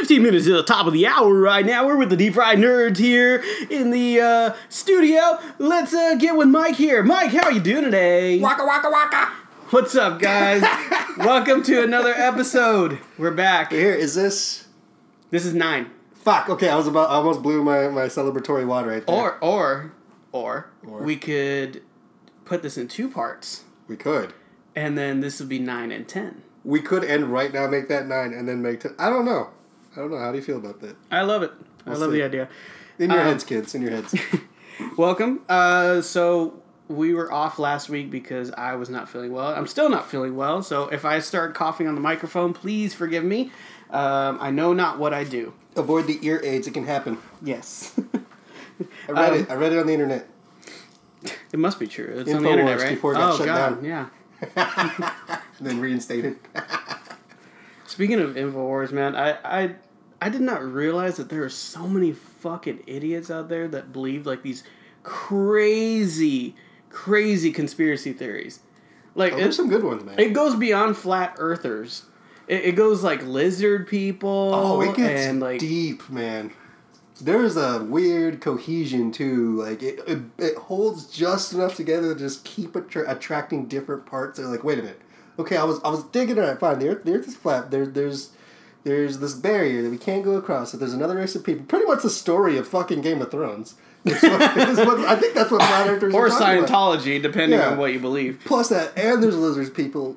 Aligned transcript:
15 0.00 0.22
minutes 0.22 0.44
to 0.44 0.52
the 0.52 0.62
top 0.62 0.86
of 0.86 0.92
the 0.92 1.06
hour 1.06 1.32
right 1.32 1.64
now. 1.64 1.86
We're 1.86 1.96
with 1.96 2.10
the 2.10 2.18
Deep 2.18 2.34
Fried 2.34 2.58
Nerds 2.58 2.98
here 2.98 3.42
in 3.70 3.90
the 3.90 4.20
uh, 4.20 4.54
studio. 4.68 5.38
Let's 5.58 5.94
uh, 5.94 6.16
get 6.16 6.36
with 6.36 6.48
Mike 6.48 6.76
here. 6.76 7.02
Mike, 7.02 7.30
how 7.30 7.44
are 7.44 7.52
you 7.52 7.60
doing 7.60 7.84
today? 7.84 8.38
Waka 8.38 8.62
waka 8.66 8.90
waka. 8.90 9.32
What's 9.70 9.94
up, 9.96 10.20
guys? 10.20 10.60
Welcome 11.16 11.62
to 11.62 11.82
another 11.82 12.12
episode. 12.12 12.98
We're 13.16 13.30
back. 13.30 13.72
Here 13.72 13.94
is 13.94 14.14
this. 14.14 14.68
This 15.30 15.46
is 15.46 15.54
nine. 15.54 15.90
Fuck. 16.12 16.50
Okay, 16.50 16.68
I 16.68 16.76
was 16.76 16.86
about. 16.86 17.08
I 17.08 17.14
almost 17.14 17.42
blew 17.42 17.64
my 17.64 17.88
my 17.88 18.02
celebratory 18.04 18.66
water 18.66 18.90
right 18.90 19.06
there. 19.06 19.16
Or, 19.16 19.38
or, 19.42 19.92
or, 20.32 20.70
Or. 20.86 21.02
we 21.04 21.16
could 21.16 21.82
put 22.44 22.60
this 22.62 22.76
in 22.76 22.86
two 22.88 23.08
parts, 23.08 23.64
we 23.88 23.96
could. 23.96 24.34
and 24.74 24.98
then 24.98 25.20
this 25.20 25.40
would 25.40 25.48
be 25.48 25.58
nine 25.58 25.90
and 25.90 26.06
ten. 26.06 26.42
We 26.64 26.82
could 26.82 27.02
end 27.02 27.32
right 27.32 27.50
now, 27.50 27.66
make 27.66 27.88
that 27.88 28.06
nine, 28.06 28.34
and 28.34 28.46
then 28.46 28.60
make 28.60 28.80
ten. 28.80 28.94
I 28.98 29.08
don't 29.08 29.24
know. 29.24 29.48
I 29.96 30.00
don't 30.00 30.10
know. 30.10 30.18
How 30.18 30.30
do 30.30 30.36
you 30.38 30.44
feel 30.44 30.58
about 30.58 30.80
that? 30.80 30.96
I 31.10 31.22
love 31.22 31.42
it. 31.42 31.52
I 31.86 31.90
We'll 31.90 32.00
love 32.00 32.10
see. 32.10 32.18
the 32.18 32.24
idea. 32.24 32.48
In 32.98 33.10
your 33.10 33.20
Um, 33.20 33.26
heads, 33.26 33.44
kids. 33.44 33.74
In 33.74 33.82
your 33.82 33.90
heads. 33.92 34.14
Welcome. 34.96 35.40
Uh, 35.48 36.00
so 36.02 36.62
we 36.88 37.14
were 37.14 37.32
off 37.32 37.58
last 37.58 37.88
week 37.88 38.10
because 38.10 38.50
I 38.52 38.74
was 38.74 38.90
not 38.90 39.08
feeling 39.08 39.32
well. 39.32 39.48
I'm 39.48 39.66
still 39.66 39.88
not 39.88 40.08
feeling 40.10 40.36
well. 40.36 40.62
So 40.62 40.84
if 40.88 41.04
I 41.04 41.18
start 41.20 41.54
coughing 41.54 41.88
on 41.88 41.94
the 41.94 42.00
microphone, 42.00 42.52
please 42.52 42.92
forgive 42.94 43.24
me. 43.24 43.50
Um, 43.90 44.38
I 44.40 44.50
know 44.50 44.72
not 44.72 44.98
what 44.98 45.14
I 45.14 45.24
do. 45.24 45.54
Avoid 45.76 46.06
the 46.06 46.18
ear 46.26 46.40
aids. 46.42 46.66
It 46.66 46.74
can 46.74 46.84
happen. 46.86 47.18
Yes, 47.42 47.98
I 49.08 49.12
read 49.12 49.32
Um, 49.32 49.40
it. 49.40 49.50
I 49.50 49.54
read 49.54 49.72
it 49.72 49.78
on 49.78 49.86
the 49.86 49.92
internet. 49.92 50.26
it 51.52 51.58
must 51.58 51.78
be 51.78 51.86
true. 51.86 52.14
It's 52.18 52.32
on 52.32 52.42
the 52.42 52.50
internet, 52.50 52.80
right? 52.80 52.90
before 52.90 53.12
it 53.12 53.16
got 53.16 53.34
oh 53.34 53.36
shut 53.36 53.46
god, 53.46 53.82
down. 53.82 53.84
yeah. 53.84 54.06
And 54.56 55.40
then 55.60 55.80
reinstated. 55.80 56.36
Speaking 57.86 58.20
of 58.20 58.34
Infowars, 58.34 58.90
man, 58.92 59.14
I, 59.14 59.36
I 59.44 59.74
I 60.20 60.28
did 60.30 60.40
not 60.40 60.62
realize 60.64 61.16
that 61.18 61.28
there 61.28 61.44
are 61.44 61.48
so 61.50 61.86
many 61.86 62.12
fucking 62.12 62.84
idiots 62.86 63.30
out 63.30 63.48
there 63.48 63.68
that 63.68 63.92
believe 63.92 64.26
like 64.26 64.42
these 64.42 64.64
crazy, 65.02 66.54
crazy 66.90 67.52
conspiracy 67.52 68.12
theories. 68.12 68.60
Like 69.14 69.32
Oh, 69.32 69.36
it- 69.36 69.40
there's 69.42 69.56
some 69.56 69.68
good 69.68 69.84
ones, 69.84 70.04
man. 70.04 70.18
It 70.18 70.32
goes 70.32 70.54
beyond 70.56 70.96
flat 70.96 71.34
earthers. 71.38 72.04
It, 72.48 72.64
it 72.66 72.72
goes 72.76 73.02
like 73.02 73.22
lizard 73.26 73.88
people. 73.88 74.50
Oh, 74.54 74.80
it 74.82 74.96
gets 74.96 75.26
and 75.26 75.40
like 75.40 75.58
deep, 75.58 76.08
man. 76.08 76.52
There's 77.20 77.56
a 77.56 77.82
weird 77.82 78.40
cohesion 78.40 79.10
too. 79.10 79.60
Like 79.62 79.82
it, 79.82 80.00
it, 80.06 80.18
it 80.38 80.56
holds 80.56 81.06
just 81.06 81.52
enough 81.54 81.74
together 81.74 82.12
to 82.14 82.18
just 82.18 82.44
keep 82.44 82.76
attra- 82.76 83.10
attracting 83.10 83.66
different 83.66 84.06
parts. 84.06 84.38
They're 84.38 84.46
like, 84.48 84.62
wait 84.64 84.78
a 84.78 84.82
minute. 84.82 85.00
Okay, 85.38 85.56
I 85.56 85.64
was 85.64 85.80
I 85.82 85.88
was 85.90 86.04
digging. 86.04 86.38
All 86.38 86.46
right, 86.46 86.58
fine. 86.60 86.78
The 86.78 86.88
earth, 86.88 87.04
the 87.04 87.14
earth 87.14 87.26
is 87.28 87.34
flat. 87.36 87.70
There, 87.70 87.86
there's 87.86 88.30
there's 88.86 89.18
this 89.18 89.34
barrier 89.34 89.82
that 89.82 89.90
we 89.90 89.98
can't 89.98 90.24
go 90.24 90.36
across. 90.36 90.70
That 90.72 90.78
there's 90.78 90.94
another 90.94 91.16
race 91.16 91.34
of 91.34 91.42
people. 91.44 91.66
Pretty 91.66 91.84
much 91.86 92.02
the 92.02 92.08
story 92.10 92.56
of 92.56 92.66
fucking 92.68 93.00
Game 93.02 93.20
of 93.20 93.30
Thrones. 93.30 93.74
What, 94.06 94.22
what, 94.22 95.00
I 95.00 95.16
think 95.16 95.34
that's 95.34 95.50
what 95.50 95.60
earthers 95.88 96.14
or 96.14 96.28
talking 96.28 96.58
about. 96.58 96.68
Scientology, 96.70 97.20
depending 97.20 97.58
Yeah. 97.58 97.70
on 97.70 97.78
what 97.78 97.92
you 97.92 97.98
believe. 97.98 98.40
Plus 98.44 98.68
that, 98.68 98.96
and 98.96 99.20
there's 99.20 99.36
lizards 99.36 99.68
people, 99.70 100.16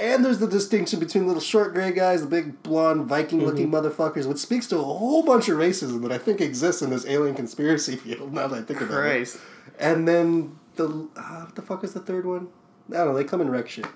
and 0.00 0.24
there's 0.24 0.38
the 0.38 0.46
distinction 0.48 0.98
between 0.98 1.26
little 1.26 1.42
short 1.42 1.74
gray 1.74 1.92
guys, 1.92 2.22
the 2.22 2.26
big 2.26 2.62
blonde 2.62 3.04
Viking 3.06 3.44
looking 3.44 3.70
Mm-hmm. 3.70 3.86
motherfuckers, 3.86 4.24
which 4.26 4.38
speaks 4.38 4.66
to 4.68 4.78
a 4.78 4.82
whole 4.82 5.22
bunch 5.22 5.50
of 5.50 5.58
racism 5.58 6.00
that 6.02 6.12
I 6.12 6.16
think 6.16 6.40
exists 6.40 6.80
in 6.80 6.88
this 6.88 7.04
alien 7.06 7.34
conspiracy 7.36 7.96
field. 7.96 8.32
Now 8.38 8.46
that 8.48 8.58
I 8.60 8.62
think 8.62 8.80
about 8.80 8.92
it, 9.04 9.10
Christ. 9.10 9.38
and 9.78 10.08
then 10.08 10.56
the 10.76 10.86
uh, 11.14 11.44
what 11.44 11.54
the 11.54 11.60
fuck 11.62 11.84
is 11.84 11.92
the 11.92 12.00
third 12.00 12.24
one? 12.24 12.48
I 12.90 12.94
don't 12.94 13.08
know. 13.08 13.14
They 13.14 13.24
come 13.24 13.42
and 13.42 13.52
wreck 13.52 13.68
shit. 13.68 13.86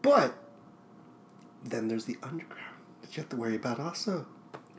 But 0.00 0.32
then 1.62 1.88
there's 1.88 2.06
the 2.06 2.16
underground 2.22 2.60
you 3.16 3.22
have 3.22 3.30
to 3.30 3.36
worry 3.36 3.56
about 3.56 3.80
also. 3.80 4.26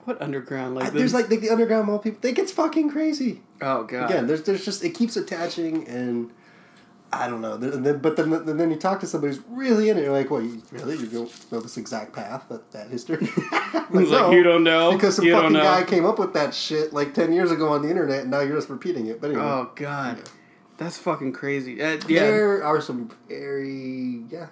What 0.06 0.22
underground? 0.22 0.76
Like 0.76 0.86
I- 0.88 0.90
there's 0.92 1.14
like 1.14 1.30
the, 1.30 1.38
the 1.38 1.50
underground 1.50 1.88
mall 1.88 2.00
people. 2.00 2.20
They 2.22 2.32
gets 2.32 2.52
fucking 2.52 2.90
crazy. 2.92 3.42
oh 3.62 3.84
god. 3.84 4.10
Again, 4.10 4.28
there's 4.28 4.44
there's 4.44 4.64
just 4.64 4.84
it 4.84 4.92
keeps 4.92 5.16
attaching 5.18 5.88
and 5.88 6.32
I 7.14 7.28
don't 7.30 7.40
know. 7.42 7.54
And 7.54 7.86
then, 7.86 8.00
but 8.00 8.18
then 8.18 8.32
and 8.34 8.60
then 8.60 8.70
you 8.72 8.76
talk 8.78 9.00
to 9.00 9.08
somebody 9.08 9.34
who's 9.36 9.44
really 9.50 9.90
in 9.90 9.98
it. 9.98 10.04
You're 10.04 10.12
like, 10.12 10.30
well, 10.30 10.42
you 10.42 10.62
really 10.72 10.98
you 10.98 11.06
don't 11.08 11.52
know 11.52 11.60
this 11.62 11.78
exact 11.78 12.14
path 12.14 12.46
that 12.50 12.72
that 12.72 12.90
history. 12.90 13.18
like, 13.52 13.88
He's 13.92 14.10
like, 14.10 14.10
no, 14.10 14.32
you 14.32 14.44
don't 14.44 14.64
know 14.64 14.92
because 14.92 15.16
some 15.16 15.26
you 15.26 15.34
fucking 15.34 15.54
guy 15.54 15.84
came 15.84 16.06
up 16.06 16.20
with 16.20 16.34
that 16.34 16.54
shit 16.54 16.94
like 16.94 17.14
ten 17.14 17.32
years 17.32 17.52
ago 17.52 17.70
on 17.70 17.82
the 17.82 17.90
internet, 17.90 18.22
and 18.24 18.32
now 18.32 18.42
you're 18.42 18.56
just 18.58 18.70
repeating 18.70 19.08
it. 19.08 19.22
But 19.22 19.32
anyway, 19.32 19.44
Oh 19.46 19.72
god, 19.76 20.22
that's 20.78 20.98
fucking 20.98 21.32
crazy. 21.34 21.82
Uh, 21.82 21.98
yeah, 22.08 22.20
there 22.22 22.64
are 22.64 22.82
some 22.82 23.10
very 23.30 24.24
yeah. 24.30 24.48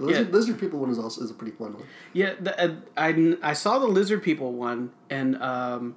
The 0.00 0.06
lizard, 0.06 0.26
Yeah. 0.28 0.32
lizard 0.34 0.58
people 0.58 0.78
one 0.80 0.90
is 0.90 0.98
also 0.98 1.22
is 1.22 1.30
a 1.30 1.34
pretty 1.34 1.52
fun 1.56 1.74
one. 1.74 1.82
yeah. 2.12 2.32
The, 2.40 2.52
uh, 2.62 2.74
I 2.96 3.36
I 3.42 3.52
saw 3.52 3.78
the 3.78 3.86
lizard 3.86 4.22
people 4.22 4.52
one, 4.52 4.90
and 5.08 5.40
um, 5.42 5.96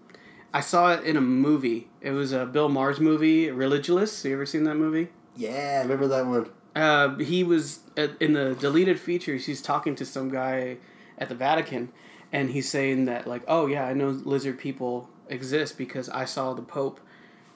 I 0.54 0.60
saw 0.62 0.94
it 0.94 1.04
in 1.06 1.16
a 1.18 1.22
movie. 1.22 1.88
It 2.02 2.12
was 2.12 2.32
a 2.32 2.46
Bill 2.46 2.70
Maher's 2.70 3.00
movie, 3.00 3.48
Religulous. 3.48 4.24
You 4.26 4.34
ever 4.34 4.46
seen 4.46 4.64
that 4.66 4.76
movie? 4.76 5.08
Yeah, 5.36 5.78
I 5.80 5.82
remember 5.84 6.08
that 6.08 6.26
one. 6.28 6.50
Uh, 6.76 7.16
he 7.18 7.44
was 7.44 7.80
uh, 7.98 8.08
in 8.20 8.34
the 8.34 8.56
deleted 8.60 9.00
features. 9.00 9.46
He's 9.46 9.62
talking 9.62 9.96
to 9.96 10.06
some 10.06 10.30
guy 10.30 10.78
at 11.18 11.30
the 11.30 11.36
Vatican, 11.36 11.90
and 12.32 12.50
he's 12.52 12.68
saying 12.70 13.06
that 13.06 13.26
like, 13.28 13.44
oh 13.48 13.68
yeah, 13.68 13.86
I 13.86 13.94
know 13.94 14.10
lizard 14.10 14.58
people 14.60 15.10
exist 15.30 15.78
because 15.78 16.10
I 16.10 16.26
saw 16.26 16.54
the 16.54 16.62
Pope 16.62 17.00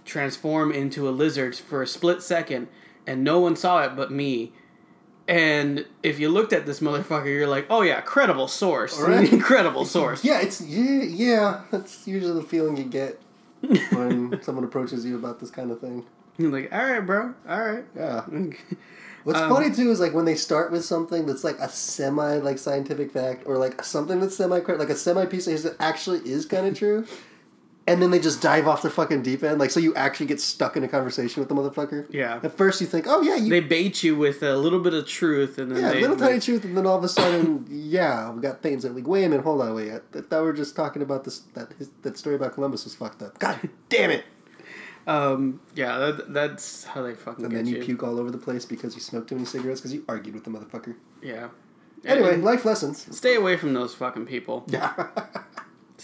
transform 0.06 0.72
into 0.72 1.08
a 1.10 1.12
lizard 1.12 1.56
for 1.56 1.82
a 1.82 1.88
split 1.88 2.22
second, 2.24 2.68
and 3.06 3.24
no 3.24 3.40
one 3.40 3.56
saw 3.56 3.84
it 3.84 3.96
but 3.96 4.12
me. 4.12 4.54
And 5.28 5.86
if 6.04 6.20
you 6.20 6.30
looked 6.30 6.54
at 6.54 6.66
this 6.66 6.80
motherfucker, 6.80 7.26
you're 7.26 7.48
like, 7.48 7.68
oh 7.70 7.82
yeah, 7.82 8.00
credible 8.02 8.48
source, 8.48 9.00
Right. 9.00 9.32
incredible 9.34 9.84
source. 9.98 10.24
Yeah, 10.24 10.40
it's 10.42 10.62
yeah, 10.62 11.04
yeah. 11.04 11.62
That's 11.72 12.08
usually 12.08 12.34
the 12.42 12.48
feeling 12.48 12.78
you 12.78 12.86
get 12.86 13.20
when 13.62 14.40
someone 14.42 14.64
approaches 14.64 15.06
you 15.06 15.16
about 15.18 15.40
this 15.40 15.50
kind 15.52 15.72
of 15.72 15.82
thing. 15.82 16.06
You're 16.38 16.52
like, 16.52 16.72
all 16.72 16.86
right, 16.86 17.00
bro, 17.06 17.34
all 17.50 17.60
right. 17.74 17.84
Yeah. 17.96 18.26
What's 19.24 19.40
Um, 19.40 19.50
funny 19.50 19.72
too 19.76 19.92
is 19.92 20.00
like 20.00 20.14
when 20.14 20.24
they 20.26 20.36
start 20.36 20.72
with 20.72 20.86
something 20.86 21.26
that's 21.26 21.44
like 21.44 21.60
a 21.60 21.68
semi 21.68 22.38
like 22.38 22.58
scientific 22.58 23.12
fact 23.12 23.44
or 23.46 23.58
like 23.58 23.84
something 23.84 24.22
that's 24.22 24.38
semi 24.38 24.60
like 24.60 24.90
a 24.90 24.96
semi 24.96 25.26
piece 25.26 25.46
that 25.46 25.76
actually 25.80 26.20
is 26.20 26.46
kind 26.46 26.66
of 26.68 26.78
true, 26.78 27.06
and 27.88 28.02
then 28.02 28.12
they 28.12 28.20
just 28.20 28.42
dive 28.42 28.68
off 28.68 28.82
the 28.82 28.90
fucking 28.90 29.22
deep 29.24 29.44
end. 29.44 29.60
Like 29.60 29.72
so 29.72 29.80
you 29.80 29.96
actually 29.96 30.26
get 30.26 30.40
stuck 30.42 30.76
in 30.78 30.84
a 30.84 30.88
conversation 30.88 31.40
with 31.40 31.50
the 31.50 31.56
motherfucker. 31.56 32.06
Yeah. 32.14 32.40
At 32.44 32.58
first 32.58 32.82
you 32.82 32.88
think, 32.88 33.06
oh 33.08 33.22
yeah, 33.22 33.36
you 33.36 33.50
They 33.50 33.62
bait 33.62 34.04
you 34.04 34.16
with 34.16 34.44
a 34.44 34.56
little 34.58 34.80
bit 34.80 34.94
of 34.94 35.08
truth, 35.08 35.58
and 35.58 35.72
then 35.72 35.82
yeah, 35.84 35.94
they, 35.94 36.02
little 36.02 36.16
they- 36.18 36.28
tiny 36.28 36.40
truth, 36.40 36.64
and 36.66 36.78
then 36.78 36.86
all 36.86 36.98
of 36.98 37.04
a 37.04 37.10
sudden, 37.10 37.66
yeah, 37.72 38.30
we 38.32 38.42
got 38.42 38.62
things 38.62 38.84
that 38.84 38.94
like, 38.96 39.08
wait 39.08 39.24
a 39.24 39.30
minute, 39.30 39.44
hold 39.44 39.62
on, 39.62 39.74
wait, 39.74 39.92
I 39.92 40.00
th- 40.14 40.26
thought 40.26 40.42
we 40.42 40.46
were 40.48 40.54
just 40.54 40.76
talking 40.76 41.02
about 41.02 41.24
this 41.24 41.40
that 41.54 41.72
his, 41.80 41.90
that 42.04 42.18
story 42.18 42.36
about 42.36 42.54
Columbus 42.54 42.84
was 42.84 42.94
fucked 42.96 43.22
up. 43.24 43.40
God 43.40 43.58
damn 43.90 44.12
it! 44.12 44.26
Um, 45.08 45.62
yeah, 45.74 45.98
that, 45.98 46.34
that's 46.34 46.84
how 46.84 47.02
they 47.04 47.16
fucking 47.16 47.46
And 47.46 47.56
then 47.56 47.66
you 47.66 47.78
you. 47.78 47.84
puke 47.84 48.04
all 48.04 48.20
over 48.20 48.30
the 48.30 48.38
place 48.38 48.66
because 48.66 48.94
you 48.94 49.00
smoked 49.02 49.30
too 49.30 49.36
many 49.36 49.46
cigarettes 49.46 49.80
because 49.80 49.94
you 49.94 50.04
argued 50.10 50.36
with 50.36 50.44
the 50.44 50.50
motherfucker. 50.50 50.96
Yeah. 51.22 51.48
Anyway, 52.04 52.34
And 52.34 52.44
life 52.44 52.66
lessons. 52.66 53.08
stay 53.16 53.36
away 53.36 53.56
from 53.58 53.74
those 53.74 53.94
fucking 53.96 54.26
people. 54.26 54.66
Yeah. 54.68 55.08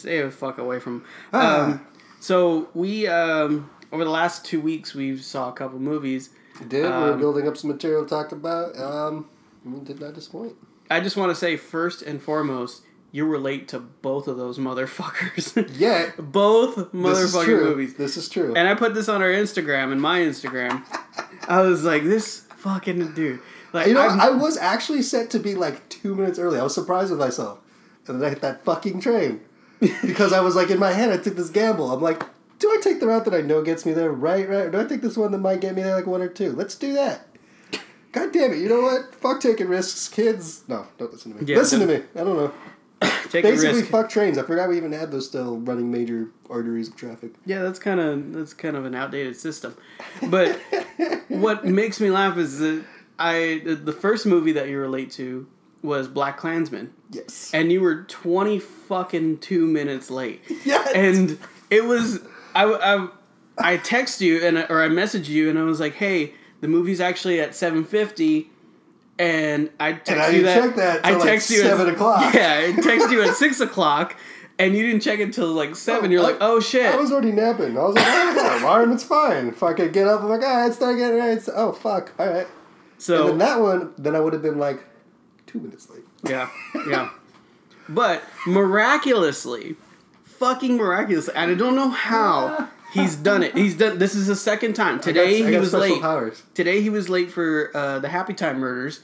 Stay 0.03 0.22
the 0.22 0.30
fuck 0.30 0.58
away 0.58 0.80
from. 0.80 1.06
Ah. 1.31 1.64
Um, 1.64 1.88
so 2.19 2.68
we 2.74 3.08
um 3.08 3.69
over 3.94 4.03
the 4.03 4.09
last 4.09 4.44
two 4.44 4.59
weeks 4.59 4.94
we 4.94 5.16
saw 5.16 5.47
a 5.47 5.53
couple 5.53 5.80
movies. 5.80 6.30
We 6.59 6.66
did. 6.68 6.84
we 6.84 6.90
were 6.90 7.14
Um, 7.14 7.19
building 7.19 7.47
up 7.47 7.56
some 7.56 7.69
material 7.72 8.03
to 8.03 8.09
talk 8.09 8.34
about. 8.34 8.78
Um, 8.78 9.28
we 9.63 9.80
did 9.80 10.02
not 10.02 10.13
disappoint. 10.13 10.56
I 10.92 11.00
just 11.00 11.16
want 11.16 11.30
to 11.31 11.36
say 11.36 11.56
first 11.56 12.02
and 12.02 12.22
foremost, 12.22 12.81
you 13.13 13.25
relate 13.25 13.69
to 13.69 13.80
both 13.80 14.28
of 14.28 14.36
those 14.36 14.58
motherfuckers. 14.59 15.46
Yeah. 15.80 16.12
both 16.19 16.92
motherfucking 16.92 17.47
movies. 17.63 17.94
This 17.96 18.18
is 18.18 18.28
true. 18.28 18.53
And 18.58 18.68
I 18.68 18.75
put 18.75 18.94
this 18.96 19.08
on 19.08 19.22
our 19.22 19.31
Instagram 19.31 19.94
and 19.94 20.02
my 20.02 20.19
Instagram. 20.19 20.84
I 21.47 21.62
was 21.62 21.86
like, 21.86 22.03
this 22.03 22.42
fucking 22.58 23.13
dude. 23.13 23.40
Like, 23.72 23.88
you 23.88 23.94
know, 23.94 24.02
I'm- 24.02 24.19
I 24.19 24.31
was 24.31 24.58
actually 24.58 25.02
set 25.02 25.30
to 25.30 25.40
be 25.40 25.56
like 25.56 25.88
two 25.88 26.13
minutes 26.13 26.38
early. 26.40 26.59
I 26.59 26.63
was 26.63 26.74
surprised 26.75 27.09
with 27.09 27.22
myself. 27.22 27.59
And 28.06 28.19
then 28.22 28.28
I 28.28 28.30
hit 28.31 28.42
that 28.42 28.66
fucking 28.66 29.00
train. 29.00 29.40
because 30.06 30.34
I 30.34 30.42
was 30.42 30.56
like, 30.56 30.69
in 30.69 30.80
my 30.80 30.92
head, 30.92 31.12
I 31.12 31.18
took 31.18 31.36
this 31.36 31.50
gamble. 31.50 31.92
I'm 31.92 32.02
like, 32.02 32.24
do 32.60 32.69
I 32.69 32.80
take 32.81 33.00
the 33.00 33.07
route 33.07 33.25
that 33.25 33.34
I 33.34 33.42
know 33.42 33.62
gets 33.62 33.86
me 33.86 33.94
there? 33.94 34.12
Right, 34.12 34.48
right. 34.48 34.66
Or 34.66 34.72
do 34.72 34.80
I 34.80 34.86
take 34.86 35.02
this 35.02 35.18
one 35.18 35.31
that 35.31 35.40
might 35.40 35.62
get 35.62 35.75
me 35.75 35.81
there 35.84 35.96
like 35.96 36.07
one 36.07 36.22
or 36.22 36.30
two? 36.30 36.54
Let's 36.54 36.75
do 36.75 36.94
that. 36.94 37.28
God 38.13 38.31
damn 38.31 38.54
it. 38.54 38.60
You 38.60 38.69
know 38.69 38.81
what? 38.81 39.16
Fuck 39.16 39.42
taking 39.42 39.68
risks. 39.68 40.07
Kids. 40.07 40.63
No, 40.68 40.88
don't 40.98 41.12
listen 41.12 41.34
to 41.34 41.42
me. 41.42 41.52
Yeah, 41.52 41.57
listen 41.57 41.80
to 41.80 41.88
me. 41.88 41.96
I 42.16 42.24
don't 42.24 42.38
know. 42.38 42.54
Basically, 43.31 43.81
fuck 43.81 44.10
trains. 44.10 44.38
I 44.38 44.44
forgot 44.44 44.69
we 44.69 44.78
even 44.78 44.92
had 44.92 45.12
those 45.12 45.28
still 45.28 45.57
running 45.57 45.92
major 45.92 46.30
arteries 46.50 46.88
of 46.88 46.96
traffic. 46.96 47.34
Yeah, 47.46 47.63
that's 47.63 47.80
kind 47.80 48.00
of 48.00 48.34
that's 48.34 48.54
kind 48.54 48.78
of 48.78 48.86
an 48.86 48.94
outdated 48.94 49.36
system. 49.36 49.75
But 50.30 50.60
what 51.28 51.66
makes 51.66 52.00
me 52.00 52.12
laugh 52.12 52.38
is 52.38 52.60
that 52.60 52.86
I 53.18 53.62
the 53.66 53.92
first 53.92 54.25
movie 54.25 54.54
that 54.54 54.69
you 54.69 54.80
relate 54.80 55.12
to 55.13 55.48
was 55.83 56.07
BlacKkKlansman, 56.07 56.89
Yes. 57.12 57.51
and 57.53 57.71
you 57.71 57.81
were 57.81 58.03
twenty 58.03 58.57
fucking 58.59 59.39
two 59.39 59.68
minutes 59.68 60.09
late. 60.09 60.41
Yes. 60.65 60.91
And 60.95 61.38
it 61.69 61.85
was 61.85 62.19
I 62.56 62.63
I 62.65 63.07
I 63.57 63.77
text 63.77 64.21
you 64.21 64.39
and 64.44 64.57
or 64.69 64.81
I 64.81 64.88
messaged 64.88 65.27
you 65.27 65.50
and 65.50 65.59
I 65.59 65.63
was 65.63 65.80
like, 65.80 65.94
hey, 65.95 66.33
the 66.62 66.68
movie's 66.68 67.01
actually 67.01 67.39
at 67.39 67.53
seven 67.53 67.83
fifty. 67.83 68.50
and 69.19 69.69
I 69.80 69.94
text 69.94 70.12
And 70.12 70.21
I 70.21 70.30
you 70.30 70.44
that. 70.44 70.75
that 70.77 71.06
I 71.06 71.09
till, 71.12 71.19
like, 71.19 71.27
text 71.30 71.50
you 71.51 71.62
at- 71.62 71.68
7 71.77 71.94
o'clock. 71.94 72.33
Yeah, 72.35 72.74
I 72.75 72.81
text 72.81 73.12
you 73.12 73.21
at 73.21 73.35
six 73.45 73.59
o'clock, 73.59 74.15
and 74.57 74.75
you 74.75 74.88
didn't 74.88 75.01
check 75.01 75.19
it 75.19 75.33
till 75.33 75.47
like 75.53 75.75
seven. 75.75 76.09
You're 76.12 76.21
oh, 76.21 76.24
like, 76.24 76.38
oh 76.41 76.59
shit. 76.59 76.85
I 76.91 76.95
was 76.95 77.12
already 77.12 77.31
napping. 77.31 77.77
I 77.77 77.81
was 77.83 77.95
like, 77.95 78.06
oh, 78.07 78.50
I 78.57 78.62
alarm. 78.62 78.91
It's 78.91 79.03
fine. 79.03 79.50
If 79.50 79.62
I 79.62 79.74
could 79.74 79.94
get 79.94 80.07
up, 80.07 80.21
I'm 80.21 80.30
like, 80.30 80.41
ah, 80.44 80.47
all 80.47 80.62
right, 80.63 80.74
start 80.74 80.97
getting 80.97 81.18
ready. 81.18 81.33
It's- 81.33 81.50
Oh, 81.53 81.71
fuck. 81.74 82.12
All 82.18 82.27
right. 82.27 82.47
so 82.97 83.21
and 83.21 83.30
then 83.31 83.38
that 83.39 83.59
one, 83.62 83.94
then 83.97 84.15
I 84.15 84.19
would 84.19 84.33
have 84.33 84.41
been 84.41 84.57
like 84.57 84.83
two 85.54 85.60
minutes 85.60 85.90
late. 85.90 86.04
Yeah, 86.28 86.50
yeah. 86.90 87.10
But 87.88 88.24
miraculously, 88.48 89.76
fucking 90.24 90.78
miraculously, 90.78 91.34
and 91.36 91.52
I 91.52 91.54
don't 91.54 91.76
know 91.76 91.90
how 91.90 92.68
he's 92.92 93.16
done 93.16 93.44
it. 93.44 93.56
He's 93.56 93.76
done. 93.76 94.00
This 94.00 94.16
is 94.16 94.28
the 94.28 94.36
second 94.36 94.74
time. 94.74 95.00
Today 95.00 95.42
got- 95.44 95.52
he 95.52 95.58
was 95.58 95.74
late. 95.74 96.02
Powers. 96.02 96.44
Today 96.54 96.82
he 96.82 96.90
was 96.90 97.08
late 97.08 97.32
for 97.32 97.72
uh, 97.76 98.00
the 98.00 98.10
Happy 98.10 98.34
Time 98.34 98.60
murders, 98.60 99.02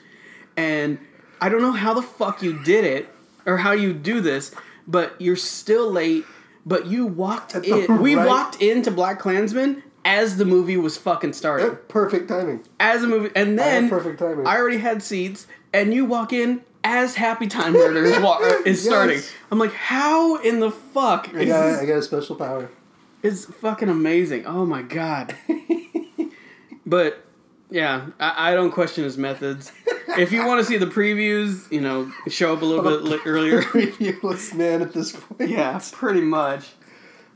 and 0.58 0.98
I 1.40 1.50
don't 1.50 1.62
know 1.62 1.72
how 1.72 1.94
the 1.94 2.02
fuck 2.02 2.42
you 2.42 2.62
did 2.64 2.84
it 2.84 3.10
or 3.46 3.58
how 3.58 3.72
you 3.72 3.94
do 3.94 4.22
this, 4.22 4.54
but 4.88 5.16
you're 5.22 5.36
still 5.36 5.90
late. 5.92 6.26
But 6.66 6.88
you 6.88 7.06
walked 7.06 7.56
in. 7.56 8.02
We 8.02 8.16
walked 8.16 8.62
into 8.62 8.92
BlacKkKlansman 8.92 9.82
as 10.06 10.38
the 10.38 10.46
movie 10.46 10.78
was 10.78 10.98
fucking 10.98 11.34
starting. 11.34 11.78
Perfect 11.88 12.28
timing. 12.30 12.66
As 12.80 13.04
a 13.04 13.08
movie, 13.08 13.30
and 13.36 13.58
then 13.58 13.90
perfect 13.90 14.20
timing. 14.20 14.46
I 14.48 14.58
already 14.58 14.78
had 14.78 15.02
seats, 15.04 15.48
and 15.74 15.94
you 15.94 16.06
walk 16.06 16.34
in 16.34 16.62
as 16.84 17.16
Happy 17.16 17.48
Time 17.48 17.74
Murder 17.74 18.06
is, 18.06 18.18
is 18.66 18.84
starting. 18.84 19.18
Yes. 19.18 19.32
I'm 19.52 19.60
like, 19.60 19.74
how 19.74 20.38
in 20.38 20.60
the 20.60 20.72
fuck 20.72 21.30
I 21.36 21.46
got, 21.46 21.66
this? 21.68 21.80
I 21.80 21.86
got 21.86 21.98
a 21.98 22.02
special 22.02 22.36
power. 22.36 22.70
It's 23.22 23.46
fucking 23.46 23.90
amazing. 23.90 24.46
Oh 24.46 24.66
my 24.66 24.82
god. 24.82 25.36
but 26.86 27.24
yeah, 27.70 28.08
I, 28.20 28.52
I 28.52 28.56
don't 28.56 28.72
question 28.72 29.04
his 29.04 29.18
methods. 29.18 29.72
If 30.18 30.32
you 30.32 30.46
want 30.46 30.60
to 30.60 30.66
see 30.66 30.78
the 30.78 30.88
previews, 30.88 31.72
you 31.72 31.82
know, 31.82 32.12
show 32.28 32.54
up 32.54 32.62
a 32.62 32.66
little 32.66 32.84
bit 32.84 33.04
li- 33.04 33.20
earlier. 33.26 33.62
Reviewless 33.74 34.54
man 34.56 34.82
at 34.82 34.94
this 34.94 35.12
point. 35.12 35.50
yeah, 35.50 35.80
pretty 35.92 36.22
much. 36.22 36.64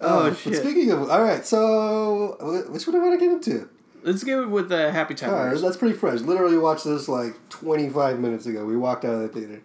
Uh, 0.02 0.32
Oh, 0.32 0.34
shit. 0.34 0.56
Speaking 0.58 0.92
of, 0.92 1.10
all 1.10 1.22
right. 1.22 1.46
So, 1.46 2.66
which 2.70 2.88
one 2.88 2.96
do 2.96 3.02
I 3.02 3.08
want 3.08 3.20
to 3.20 3.26
get 3.26 3.34
into? 3.34 3.70
Let's 4.04 4.24
go 4.24 4.48
with 4.48 4.70
the 4.70 4.92
Happy 4.92 5.16
Time 5.16 5.30
All 5.34 5.46
right, 5.48 5.58
that's 5.60 5.78
pretty 5.78 5.96
fresh. 5.96 6.20
Literally 6.20 6.58
watched 6.58 6.84
this 6.84 7.08
like 7.08 7.36
25 7.50 8.20
minutes 8.20 8.46
ago. 8.46 8.66
We 8.66 8.76
walked 8.76 9.06
out 9.06 9.14
of 9.16 9.22
the 9.22 9.28
theater. 9.30 9.62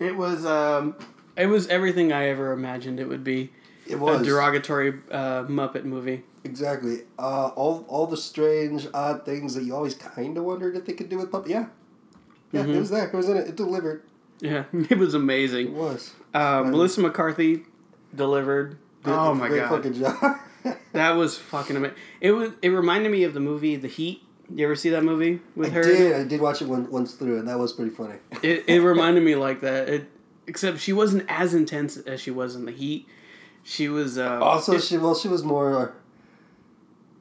It 0.00 0.16
was 0.16 0.44
um, 0.44 0.96
it 1.36 1.46
was 1.46 1.66
everything 1.68 2.12
I 2.12 2.28
ever 2.28 2.52
imagined 2.52 2.98
it 3.00 3.08
would 3.08 3.22
be. 3.24 3.52
It 3.86 4.00
was 4.00 4.20
A 4.20 4.24
derogatory 4.24 4.94
uh, 5.12 5.44
Muppet 5.44 5.84
movie. 5.84 6.24
exactly 6.44 7.02
uh, 7.18 7.48
all 7.54 7.84
all 7.88 8.06
the 8.08 8.16
strange, 8.16 8.88
odd 8.92 9.24
things 9.24 9.54
that 9.54 9.62
you 9.62 9.74
always 9.74 9.94
kind 9.94 10.36
of 10.36 10.44
wondered 10.44 10.76
if 10.76 10.84
they 10.84 10.92
could 10.92 11.08
do 11.08 11.18
with 11.18 11.30
puppet. 11.30 11.50
Yeah, 11.52 11.66
yeah, 12.52 12.64
Mhm. 12.64 12.74
it 12.74 12.78
was 12.80 12.90
there. 12.90 13.06
It 13.06 13.14
was 13.14 13.28
in 13.28 13.36
it. 13.36 13.46
It 13.48 13.56
delivered. 13.56 14.02
Yeah, 14.40 14.64
it 14.72 14.98
was 14.98 15.14
amazing. 15.14 15.68
It 15.68 15.72
was. 15.72 16.12
Uh, 16.34 16.64
Melissa 16.66 17.00
McCarthy 17.00 17.62
delivered. 18.14 18.76
Did 19.04 19.12
oh 19.14 19.30
a 19.30 19.34
my 19.36 19.48
god, 19.48 19.68
fucking 19.68 19.94
job. 19.94 20.16
that 20.92 21.10
was 21.12 21.36
fucking 21.38 21.76
amazing. 21.76 21.96
It 22.20 22.32
was. 22.32 22.52
It 22.62 22.68
reminded 22.70 23.10
me 23.12 23.24
of 23.24 23.34
the 23.34 23.40
movie 23.40 23.76
The 23.76 23.88
Heat. 23.88 24.22
You 24.54 24.64
ever 24.64 24.76
see 24.76 24.90
that 24.90 25.02
movie 25.02 25.40
with 25.56 25.70
I 25.70 25.72
her? 25.72 25.82
did. 25.82 26.12
I 26.14 26.24
did 26.24 26.40
watch 26.40 26.62
it 26.62 26.68
one, 26.68 26.88
once 26.90 27.14
through, 27.14 27.38
and 27.38 27.48
that 27.48 27.58
was 27.58 27.72
pretty 27.72 27.90
funny. 27.90 28.14
It 28.42 28.64
it 28.68 28.80
reminded 28.92 29.22
me 29.24 29.34
like 29.34 29.60
that. 29.62 29.88
It 29.88 30.08
except 30.46 30.78
she 30.78 30.92
wasn't 30.92 31.24
as 31.28 31.52
intense 31.54 31.96
as 31.96 32.20
she 32.20 32.30
was 32.30 32.54
in 32.54 32.64
The 32.64 32.72
Heat. 32.72 33.08
She 33.64 33.88
was 33.88 34.16
uh, 34.18 34.38
Also, 34.40 34.74
it- 34.74 34.82
she 34.84 34.96
well, 34.98 35.14
she 35.16 35.28
was 35.28 35.42
more. 35.42 35.94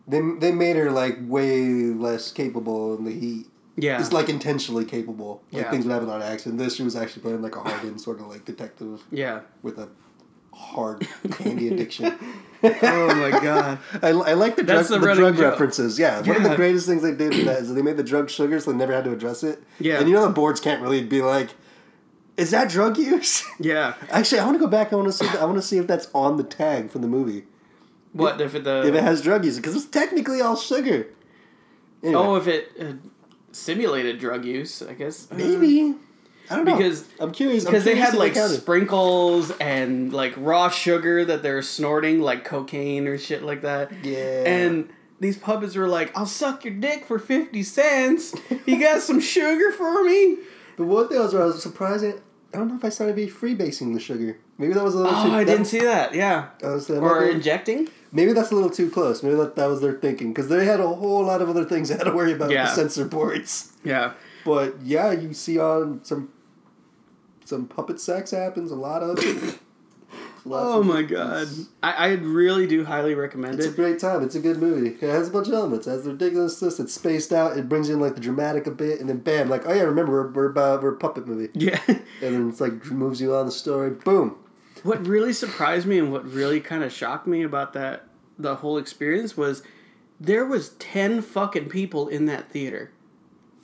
They 0.07 0.21
they 0.39 0.51
made 0.51 0.75
her 0.75 0.91
like 0.91 1.17
way 1.21 1.63
less 1.65 2.31
capable 2.31 2.95
in 2.95 3.05
the 3.05 3.11
heat. 3.11 3.47
yeah 3.75 3.99
It's 3.99 4.13
like 4.13 4.29
intentionally 4.29 4.85
capable. 4.85 5.41
Like 5.51 5.63
Yeah. 5.63 5.71
things 5.71 5.85
would 5.85 5.93
happen 5.93 6.09
on 6.09 6.21
accident. 6.21 6.59
This 6.59 6.75
she 6.75 6.83
was 6.83 6.95
actually 6.95 7.23
playing 7.23 7.41
like 7.41 7.55
a 7.55 7.61
hardened 7.61 7.99
sort 7.99 8.19
of 8.19 8.27
like 8.27 8.45
detective 8.45 9.01
yeah. 9.11 9.39
with 9.63 9.79
a 9.79 9.89
hard 10.55 11.07
candy 11.31 11.67
addiction. 11.69 12.17
Oh 12.63 13.13
my 13.13 13.29
god. 13.29 13.77
I, 14.01 14.07
I 14.09 14.33
like 14.33 14.55
the 14.55 14.63
drug, 14.63 14.77
That's 14.77 14.89
the 14.89 14.97
the 14.97 15.05
running 15.05 15.21
drug 15.21 15.35
joke. 15.35 15.51
references. 15.51 15.99
Yeah. 15.99 16.21
one 16.21 16.37
of 16.37 16.41
Yeah. 16.41 16.47
the 16.49 16.55
greatest 16.55 16.87
things 16.87 17.03
they 17.03 17.13
did 17.13 17.29
with 17.29 17.45
that 17.45 17.59
is 17.61 17.71
they 17.75 17.83
made 17.83 17.97
the 17.97 18.03
drug 18.03 18.27
sugar, 18.31 18.59
so 18.59 18.71
they 18.71 18.77
never 18.77 18.91
had 18.91 19.03
to 19.03 19.11
address 19.11 19.43
it. 19.43 19.61
Yeah. 19.77 19.99
And 19.99 20.09
you 20.09 20.15
know 20.15 20.23
the 20.25 20.33
boards 20.33 20.59
can't 20.59 20.81
really 20.81 21.03
be 21.03 21.21
like, 21.21 21.49
"Is 22.37 22.49
that 22.51 22.69
drug 22.69 22.97
use?" 22.97 23.43
Yeah. 23.59 23.93
Actually, 24.09 24.39
I 24.39 24.45
want 24.45 24.55
to 24.55 24.59
go 24.59 24.67
back. 24.67 24.91
I 24.93 24.95
want 24.95 25.09
to 25.09 25.11
see. 25.11 25.27
I 25.37 25.45
want 25.45 25.57
to 25.57 25.61
see 25.61 25.77
if 25.77 25.85
that's 25.85 26.07
on 26.15 26.37
the 26.37 26.43
tag 26.43 26.89
from 26.89 27.01
the 27.03 27.07
movie. 27.07 27.43
What 28.13 28.41
if 28.41 28.55
it 28.55 28.63
the 28.63 28.87
if 28.87 28.95
it 28.95 29.03
has 29.03 29.21
drug 29.21 29.45
use, 29.45 29.57
because 29.57 29.75
it's 29.75 29.85
technically 29.85 30.41
all 30.41 30.55
sugar. 30.55 31.05
Anyway, 32.01 32.19
oh 32.19 32.35
if 32.37 32.47
it 32.47 32.71
uh, 32.79 32.93
simulated 33.51 34.17
drug 34.17 34.43
use? 34.43 34.81
I 34.81 34.93
guess 34.93 35.27
Uh, 35.31 35.35
maybe. 35.35 35.93
I 36.49 36.55
don't 36.55 36.65
know. 36.65 36.77
because 36.77 37.05
I'm 37.19 37.31
curious 37.31 37.65
because 37.65 37.83
they 37.83 37.95
had 37.95 38.13
like 38.13 38.35
sprinkles 38.35 39.51
and 39.59 40.11
like 40.13 40.33
raw 40.37 40.69
sugar 40.69 41.25
that 41.25 41.43
they're 41.43 41.61
snorting 41.61 42.21
like 42.21 42.43
cocaine 42.43 43.07
or 43.07 43.17
shit 43.17 43.43
like 43.43 43.61
that. 43.61 43.91
yeah, 44.03 44.43
And 44.45 44.89
these 45.19 45.37
puppets 45.37 45.75
were 45.75 45.87
like, 45.87 46.15
"I'll 46.17 46.25
suck 46.25 46.65
your 46.65 46.73
dick 46.73 47.05
for 47.05 47.19
fifty 47.19 47.63
cents. 47.63 48.35
You 48.65 48.79
got 48.79 49.01
some 49.01 49.19
sugar 49.19 49.71
for 49.71 50.03
me?" 50.03 50.37
the 50.77 50.83
one 50.83 51.07
thing 51.07 51.17
I 51.17 51.21
was, 51.21 51.33
I 51.33 51.45
was 51.45 51.63
surprised 51.63 52.03
at. 52.03 52.15
I 52.53 52.57
don't 52.57 52.69
know 52.69 52.75
if 52.75 52.85
I 52.85 52.89
started 52.89 53.15
be 53.17 53.27
freebasing 53.27 53.93
the 53.93 53.99
sugar. 53.99 54.37
Maybe 54.57 54.71
that 54.73 54.83
was 54.83 54.93
a 54.95 54.99
little 54.99 55.13
Oh, 55.13 55.25
too. 55.25 55.31
I 55.33 55.43
didn't 55.43 55.65
see 55.65 55.79
that. 55.79 56.13
Yeah, 56.13 56.49
I 56.63 56.67
was, 56.67 56.87
that 56.87 56.99
or 56.99 57.25
be- 57.25 57.31
injecting. 57.31 57.89
maybe 58.13 58.31
that's 58.31 58.51
a 58.51 58.55
little 58.55 58.69
too 58.69 58.89
close. 58.89 59.21
Maybe 59.23 59.35
that, 59.35 59.57
that 59.57 59.65
was 59.65 59.81
their 59.81 59.93
thinking 59.95 60.31
because 60.33 60.47
they 60.47 60.63
had 60.63 60.79
a 60.79 60.87
whole 60.87 61.23
lot 61.25 61.41
of 61.41 61.49
other 61.49 61.65
things 61.65 61.89
they 61.89 61.95
had 61.97 62.05
to 62.05 62.13
worry 62.13 62.31
about 62.31 62.47
with 62.47 62.53
Yeah. 62.55 62.63
the 62.69 62.75
sensor 62.75 63.03
boards. 63.03 63.73
Yeah, 63.83 64.13
But 64.45 64.75
yeah, 64.83 65.11
you 65.11 65.33
see 65.33 65.59
on 65.59 65.99
some 66.05 66.29
some 67.45 67.67
puppet 67.67 67.99
sex 68.01 68.31
happens 68.31 68.71
a 68.71 68.75
lot 68.75 69.01
of. 69.01 69.17
it. 69.19 69.59
Lots 70.47 70.63
Oh 70.67 70.83
my 70.83 71.01
god, 71.01 71.41
It's- 71.41 71.65
I, 71.81 71.91
I 71.93 72.07
really 72.13 72.67
do 72.67 72.85
highly 72.85 73.15
recommend 73.15 73.55
It's 73.55 73.65
a 73.65 73.71
great 73.71 73.97
time. 73.97 74.21
It's 74.23 74.35
a 74.35 74.39
good 74.39 74.57
movie. 74.57 74.89
It 74.89 75.09
has 75.09 75.27
a 75.27 75.31
bunch 75.31 75.47
of 75.47 75.55
elements. 75.55 75.87
It 75.87 75.89
has 75.89 76.03
the 76.03 76.11
ridiculousness. 76.11 76.79
It's 76.79 76.93
spaced 76.93 77.33
out. 77.33 77.57
It 77.57 77.67
brings 77.67 77.89
in 77.89 77.99
like 77.99 78.13
the 78.13 78.21
dramatic 78.21 78.67
a 78.67 78.71
bit, 78.71 78.99
and 78.99 79.09
then 79.09 79.17
bam, 79.19 79.49
like 79.49 79.63
oh 79.67 79.73
yeah, 79.73 79.81
remember 79.81 80.11
we're 80.11 80.31
we're 80.31 80.49
about 80.51 80.83
we're 80.83 80.93
a 80.93 80.97
puppet 80.97 81.25
movie, 81.27 81.49
Yeah. 81.59 81.79
and 81.87 81.99
then 82.21 82.49
it's 82.49 82.61
like 82.61 82.85
moves 82.91 83.19
you 83.21 83.33
on 83.33 83.47
the 83.47 83.51
story. 83.51 83.89
Boom. 83.89 84.35
what 84.83 85.07
really 85.07 85.33
surprised 85.33 85.87
me 85.87 85.97
and 85.97 86.11
what 86.11 86.23
really 86.31 86.59
kind 86.59 86.83
of 86.83 86.91
shocked 86.93 87.25
me 87.25 87.41
about 87.41 87.73
that 87.73 88.03
the 88.37 88.55
whole 88.57 88.77
experience 88.77 89.35
was 89.35 89.63
there 90.19 90.45
was 90.45 90.69
10 90.77 91.21
fucking 91.23 91.69
people 91.69 92.07
in 92.07 92.25
that 92.27 92.51
theater. 92.51 92.91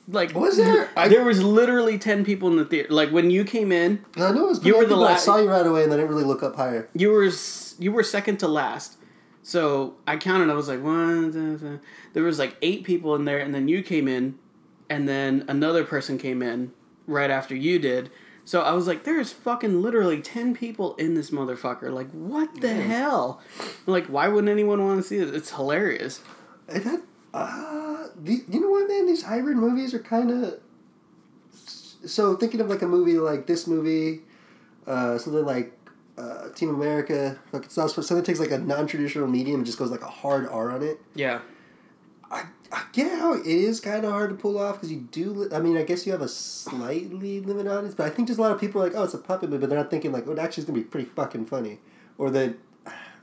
Like 0.08 0.34
Was 0.36 0.58
there? 0.58 0.90
I- 0.96 1.08
there 1.08 1.24
was 1.24 1.42
literally 1.44 1.98
10 1.98 2.26
people 2.26 2.50
in 2.50 2.58
the 2.58 2.66
theater. 2.66 2.90
Like 2.94 3.10
when 3.12 3.30
you 3.32 3.44
came 3.44 3.72
in, 3.72 4.04
I 4.18 4.32
know 4.32 4.46
it 4.46 4.50
was. 4.50 4.66
You 4.66 4.78
were 4.78 4.86
the 4.86 4.96
but 4.96 5.12
I 5.12 5.16
saw 5.18 5.38
you 5.38 5.50
right 5.50 5.66
away, 5.66 5.84
and 5.84 5.94
I 5.94 5.96
didn't 5.98 6.10
really 6.10 6.24
look 6.24 6.44
up 6.44 6.56
higher. 6.56 6.90
you 6.94 7.10
were 7.12 7.30
you 7.80 7.92
were 7.92 8.04
second 8.04 8.38
to 8.40 8.48
last. 8.48 8.98
So 9.44 9.96
I 10.06 10.18
counted. 10.18 10.50
I 10.50 10.54
was 10.54 10.68
like 10.68 10.84
one. 10.84 11.32
two, 11.32 11.58
three. 11.58 11.80
There 12.14 12.24
was 12.24 12.38
like 12.40 12.58
eight 12.62 12.84
people 12.84 13.16
in 13.16 13.26
there, 13.26 13.40
and 13.40 13.54
then 13.56 13.68
you 13.68 13.82
came 13.84 14.08
in, 14.08 14.38
and 14.90 15.08
then 15.08 15.46
another 15.48 15.84
person 15.84 16.18
came 16.18 16.42
in 16.42 16.72
right 17.08 17.32
after 17.32 17.56
you 17.56 17.80
did. 17.80 18.12
So 18.44 18.62
I 18.62 18.74
was 18.74 18.88
like, 18.88 19.04
"There's 19.04 19.32
fucking 19.32 19.82
literally 19.82 20.22
ten 20.22 20.54
people 20.56 20.96
in 20.96 21.14
this 21.16 21.30
motherfucker. 21.32 21.92
Like, 21.92 22.10
what 22.12 22.60
the 22.62 22.74
hell? 22.74 23.40
Like, 23.86 24.08
why 24.08 24.28
wouldn't 24.28 24.50
anyone 24.50 24.84
want 24.84 25.02
to 25.02 25.08
see 25.08 25.18
it? 25.18 25.34
It's 25.34 25.52
hilarious." 25.52 26.22
That, 26.68 27.02
uh, 27.34 28.08
the, 28.22 28.44
you 28.50 28.60
know 28.60 28.70
what, 28.70 28.88
man? 28.88 29.06
These 29.06 29.24
hybrid 29.24 29.58
movies 29.58 29.94
are 29.94 30.00
kind 30.00 30.32
of. 30.32 30.60
So 32.06 32.36
thinking 32.36 32.60
of 32.62 32.70
like 32.70 32.82
a 32.82 32.88
movie 32.88 33.20
like 33.20 33.46
this 33.46 33.68
movie, 33.68 34.22
uh, 34.88 35.18
something 35.18 35.46
like 35.46 35.78
uh, 36.18 36.50
Team 36.50 36.70
America, 36.70 37.40
like 37.52 37.66
it's 37.66 37.78
not 37.78 37.92
something 37.92 38.18
that 38.18 38.26
takes 38.26 38.40
like 38.40 38.52
a 38.52 38.58
non-traditional 38.58 39.28
medium 39.28 39.58
and 39.58 39.66
just 39.66 39.78
goes 39.78 39.92
like 39.92 40.02
a 40.02 40.10
hard 40.10 40.48
R 40.48 40.72
on 40.72 40.82
it. 40.82 41.00
Yeah. 41.14 41.42
I, 42.32 42.46
I 42.72 42.84
get 42.94 43.20
how 43.20 43.34
it 43.34 43.46
is 43.46 43.80
kind 43.80 44.06
of 44.06 44.12
hard 44.12 44.30
to 44.30 44.36
pull 44.36 44.58
off 44.58 44.76
because 44.76 44.92
you 44.92 45.02
do. 45.12 45.32
Li- 45.32 45.56
I 45.56 45.60
mean, 45.60 45.78
I 45.78 45.84
guess 45.84 46.06
you 46.06 46.12
have 46.14 46.22
a 46.22 46.30
slightly 46.30 47.40
limited 47.42 47.70
audience, 47.70 47.94
but 47.94 48.08
I 48.08 48.10
think 48.10 48.30
just 48.30 48.40
a 48.40 48.42
lot 48.42 48.52
of 48.52 48.60
people 48.60 48.82
are 48.82 48.86
like, 48.86 48.96
"Oh, 48.96 49.04
it's 49.04 49.14
a 49.14 49.18
puppet 49.18 49.50
movie," 49.50 49.62
but 49.62 49.70
they're 49.70 49.78
not 49.78 49.92
thinking 49.92 50.12
like, 50.12 50.26
"Oh, 50.28 50.32
it 50.32 50.40
actually 50.40 50.62
is 50.62 50.68
gonna 50.68 50.80
be 50.80 50.86
pretty 50.86 51.10
fucking 51.10 51.46
funny," 51.46 51.80
or 52.18 52.30
that. 52.32 52.56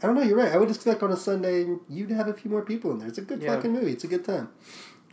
I 0.03 0.07
don't 0.07 0.15
know. 0.17 0.23
You're 0.23 0.37
right. 0.37 0.53
I 0.53 0.57
would 0.59 0.71
expect 0.71 1.03
on 1.03 1.11
a 1.11 1.17
Sunday 1.17 1.67
you'd 1.89 2.11
have 2.11 2.29
a 2.29 2.35
few 2.35 2.51
more 2.51 2.63
people 2.63 2.93
in 2.93 2.99
there. 2.99 3.09
It's 3.09 3.19
a 3.19 3.23
good 3.23 3.43
Yeah. 3.43 3.55
fucking 3.55 3.73
movie. 3.73 3.93
It's 3.93 4.05
a 4.05 4.09
good 4.09 4.25
time. 4.25 4.49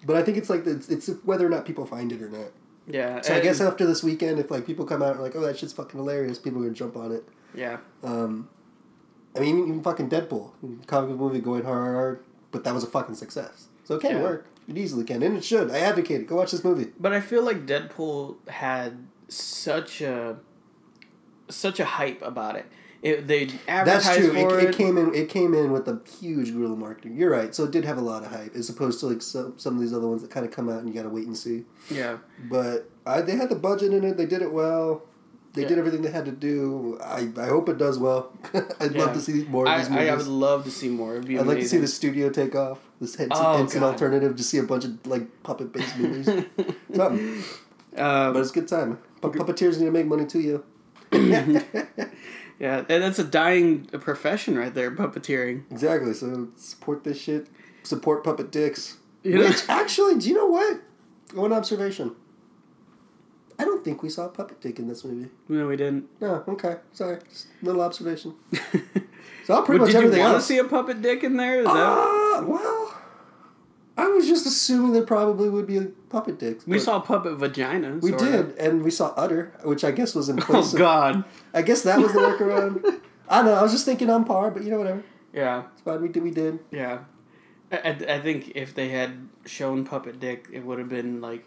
But 0.06 0.16
I 0.16 0.22
think 0.24 0.38
it's 0.38 0.50
like 0.50 0.66
it's, 0.68 0.90
it's 0.90 1.08
whether 1.24 1.46
or 1.46 1.50
not 1.50 1.66
people 1.66 1.86
find 1.86 2.12
it 2.12 2.22
or 2.22 2.30
not. 2.30 2.52
Yeah. 2.88 3.22
So 3.22 3.34
I 3.34 3.40
guess 3.40 3.60
after 3.62 3.86
this 3.86 4.04
weekend, 4.04 4.38
if 4.40 4.52
like 4.52 4.66
people 4.68 4.86
come 4.86 5.02
out 5.02 5.14
and 5.16 5.22
like, 5.22 5.36
"Oh, 5.36 5.42
that 5.42 5.58
shit's 5.58 5.74
fucking 5.74 6.00
hilarious," 6.00 6.38
people 6.38 6.60
are 6.60 6.64
gonna 6.66 6.76
jump 6.76 6.96
on 6.96 7.12
it. 7.12 7.28
Yeah. 7.56 7.78
Um, 8.04 8.48
I 9.36 9.40
mean, 9.40 9.58
even, 9.60 9.82
fucking 9.82 10.10
Deadpool, 10.10 10.52
comic 10.86 11.10
book 11.10 11.20
movie 11.20 11.40
going 11.40 11.64
hard, 11.64 12.20
but 12.52 12.64
that 12.64 12.74
was 12.76 12.84
a 12.84 12.88
fucking 12.88 13.16
success. 13.16 13.68
So 13.84 13.96
it 13.96 14.02
can 14.02 14.18
Yeah. 14.18 14.22
work. 14.24 14.46
It 14.68 14.78
easily 14.78 15.04
can, 15.04 15.22
and 15.24 15.36
it 15.36 15.44
should. 15.44 15.72
I 15.72 15.80
advocate 15.80 16.22
it. 16.22 16.28
Go 16.28 16.36
watch 16.38 16.52
this 16.52 16.64
movie. 16.64 16.92
But 17.00 17.12
I 17.12 17.22
feel 17.22 17.42
like 17.44 17.66
Deadpool 17.66 18.48
had 18.48 19.08
such 19.28 20.02
a 20.02 20.38
such 21.50 21.80
a 21.80 21.86
hype 21.86 22.22
about 22.22 22.56
it. 22.56 22.66
It 23.02 23.28
they 23.28 23.46
That's 23.68 24.06
true. 24.16 24.34
It, 24.36 24.64
it. 24.70 24.76
came 24.76 24.98
in. 24.98 25.14
It 25.14 25.30
came 25.30 25.54
in 25.54 25.72
with 25.72 25.88
a 25.88 26.02
huge 26.20 26.52
guerrilla 26.54 26.76
marketing. 26.76 27.16
You're 27.18 27.30
right. 27.30 27.54
So 27.54 27.64
it 27.66 27.72
did 27.72 27.86
have 27.86 27.98
a 27.98 28.02
lot 28.02 28.24
of 28.24 28.32
hype, 28.32 28.56
as 28.56 28.70
opposed 28.70 29.00
to 29.02 29.08
like 29.08 29.22
some 29.22 29.54
some 29.58 29.76
of 29.76 29.82
these 29.82 29.94
other 29.94 30.08
ones 30.08 30.22
that 30.24 30.32
kind 30.32 30.46
of 30.46 30.52
come 30.52 30.70
out 30.70 30.80
and 30.80 30.88
you 30.88 30.94
gotta 30.94 31.10
wait 31.10 31.28
and 31.28 31.38
see. 31.38 31.66
yeah, 31.92 32.18
But 32.50 32.90
I, 33.06 33.22
they 33.22 33.36
had 33.36 33.50
the 33.50 33.56
budget 33.56 33.94
in 33.94 34.04
it. 34.04 34.18
They 34.18 34.26
did 34.26 34.42
it 34.42 34.52
well. 34.52 35.04
They 35.54 35.62
Yeah. 35.62 35.68
did 35.70 35.78
everything 35.78 36.02
they 36.02 36.12
had 36.12 36.26
to 36.26 36.32
do. 36.32 37.00
I, 37.02 37.30
I 37.38 37.46
hope 37.46 37.70
it 37.70 37.78
does 37.78 37.98
well. 38.00 38.34
I'd 38.80 38.94
Yeah. 38.96 39.06
love 39.06 39.14
to 39.14 39.22
see 39.22 39.44
more 39.46 39.64
of 39.66 39.70
I, 39.72 39.78
these 39.78 39.90
movies. 39.90 40.10
I, 40.10 40.14
I 40.14 40.16
would 40.18 40.28
love 40.28 40.64
to 40.66 40.72
see 40.72 40.90
more. 40.90 41.14
It'd 41.16 41.28
be 41.28 41.38
I'd 41.40 41.46
like 41.48 41.60
to 41.60 41.68
see 41.70 41.78
the 41.78 41.88
studio 41.88 42.30
take 42.30 42.56
off. 42.56 42.80
This 43.00 43.16
Henson, 43.16 43.38
Oh, 43.46 43.58
Henson 43.58 43.84
alternative. 43.84 44.36
Just 44.36 44.50
see 44.50 44.58
a 44.58 44.64
bunch 44.64 44.84
of 44.86 45.06
like 45.06 45.44
puppet 45.44 45.72
based 45.72 45.98
movies. 46.00 46.28
Um, 46.28 47.44
But 47.96 48.38
it's 48.38 48.50
a 48.52 48.54
good 48.54 48.68
time. 48.68 48.98
Pu- 49.22 49.32
puppeteers 49.32 49.78
need 49.80 49.86
to 49.86 49.92
make 49.92 50.08
money 50.08 50.26
too, 50.26 50.42
yo. 50.42 50.64
yeah, 52.60 52.80
and 52.90 53.04
that's 53.04 53.20
a 53.20 53.24
dying 53.24 53.86
profession 53.86 54.58
right 54.58 54.74
there, 54.74 54.92
puppeteering. 54.92 55.64
Exactly. 55.72 56.14
So 56.14 56.50
support 56.56 57.04
this 57.04 57.20
shit. 57.20 57.48
Support 57.84 58.24
puppet 58.24 58.52
dicks. 58.52 58.98
You 59.24 59.38
know- 59.40 59.46
Which 59.48 59.68
actually, 59.70 60.18
do 60.20 60.30
you 60.30 60.36
know 60.36 60.48
what? 60.48 60.80
One 61.34 61.52
observation. 61.54 62.16
I 63.58 63.64
don't 63.64 63.84
think 63.86 64.04
we 64.04 64.10
saw 64.10 64.26
a 64.26 64.30
puppet 64.30 64.60
dick 64.62 64.80
in 64.80 64.88
this 64.88 65.04
movie. 65.06 65.30
No, 65.48 65.68
we 65.68 65.78
didn't. 65.78 66.08
No, 66.20 66.44
okay, 66.48 66.76
sorry. 66.92 67.20
Just 67.30 67.48
a 67.62 67.66
little 67.66 67.82
observation. 67.82 68.36
So 69.46 69.54
I'll 69.54 69.62
pretty 69.62 69.80
much 69.80 69.92
did 69.92 70.12
you 70.12 70.20
want 70.20 70.38
to 70.38 70.42
see 70.42 70.58
a 70.58 70.64
puppet 70.64 71.04
dick 71.04 71.24
in 71.24 71.38
there? 71.38 71.60
Is 71.60 71.66
that 71.68 71.72
Uh, 71.76 72.44
well, 72.48 72.98
I 73.98 74.08
was 74.08 74.28
just 74.28 74.46
assuming 74.46 74.92
there 74.92 75.04
probably 75.04 75.50
would 75.50 75.68
be 75.68 75.80
puppet 76.10 76.38
dicks. 76.38 76.68
we 76.68 76.80
saw 76.80 77.00
puppet 77.00 77.38
vagina? 77.38 77.98
We 78.02 78.12
did, 78.12 78.58
and 78.58 78.84
we 78.84 78.92
saw 78.92 79.14
udder, 79.16 79.54
which 79.64 79.84
I 79.84 79.92
guess 79.92 80.14
was 80.14 80.28
in 80.28 80.40
Oh 80.42 80.44
place. 80.46 80.74
of, 80.74 80.80
God. 80.80 81.24
I 81.54 81.62
guess 81.62 81.84
that 81.84 82.00
was 82.00 82.12
the 82.12 82.20
workaround. 82.28 83.00
I 83.30 83.38
don't 83.38 83.46
know. 83.46 83.54
I 83.54 83.62
was 83.62 83.72
just 83.72 83.86
thinking 83.86 84.10
on 84.10 84.26
par, 84.26 84.52
but 84.52 84.64
you 84.64 84.72
know 84.72 84.78
whatever. 84.80 85.04
Yeah, 85.34 85.64
It's 85.74 85.82
fine. 85.82 86.02
We 86.02 86.10
did. 86.10 86.24
We 86.24 86.32
did. 86.32 86.60
yeah. 86.72 87.00
I, 87.72 87.90
I, 88.08 88.20
think 88.22 88.52
if 88.56 88.76
they 88.76 88.90
had 88.90 89.28
shown 89.46 89.86
puppet 89.86 90.20
dick, 90.20 90.48
it 90.54 90.64
would 90.64 90.78
have 90.78 90.88
been 90.88 91.20
like 91.20 91.44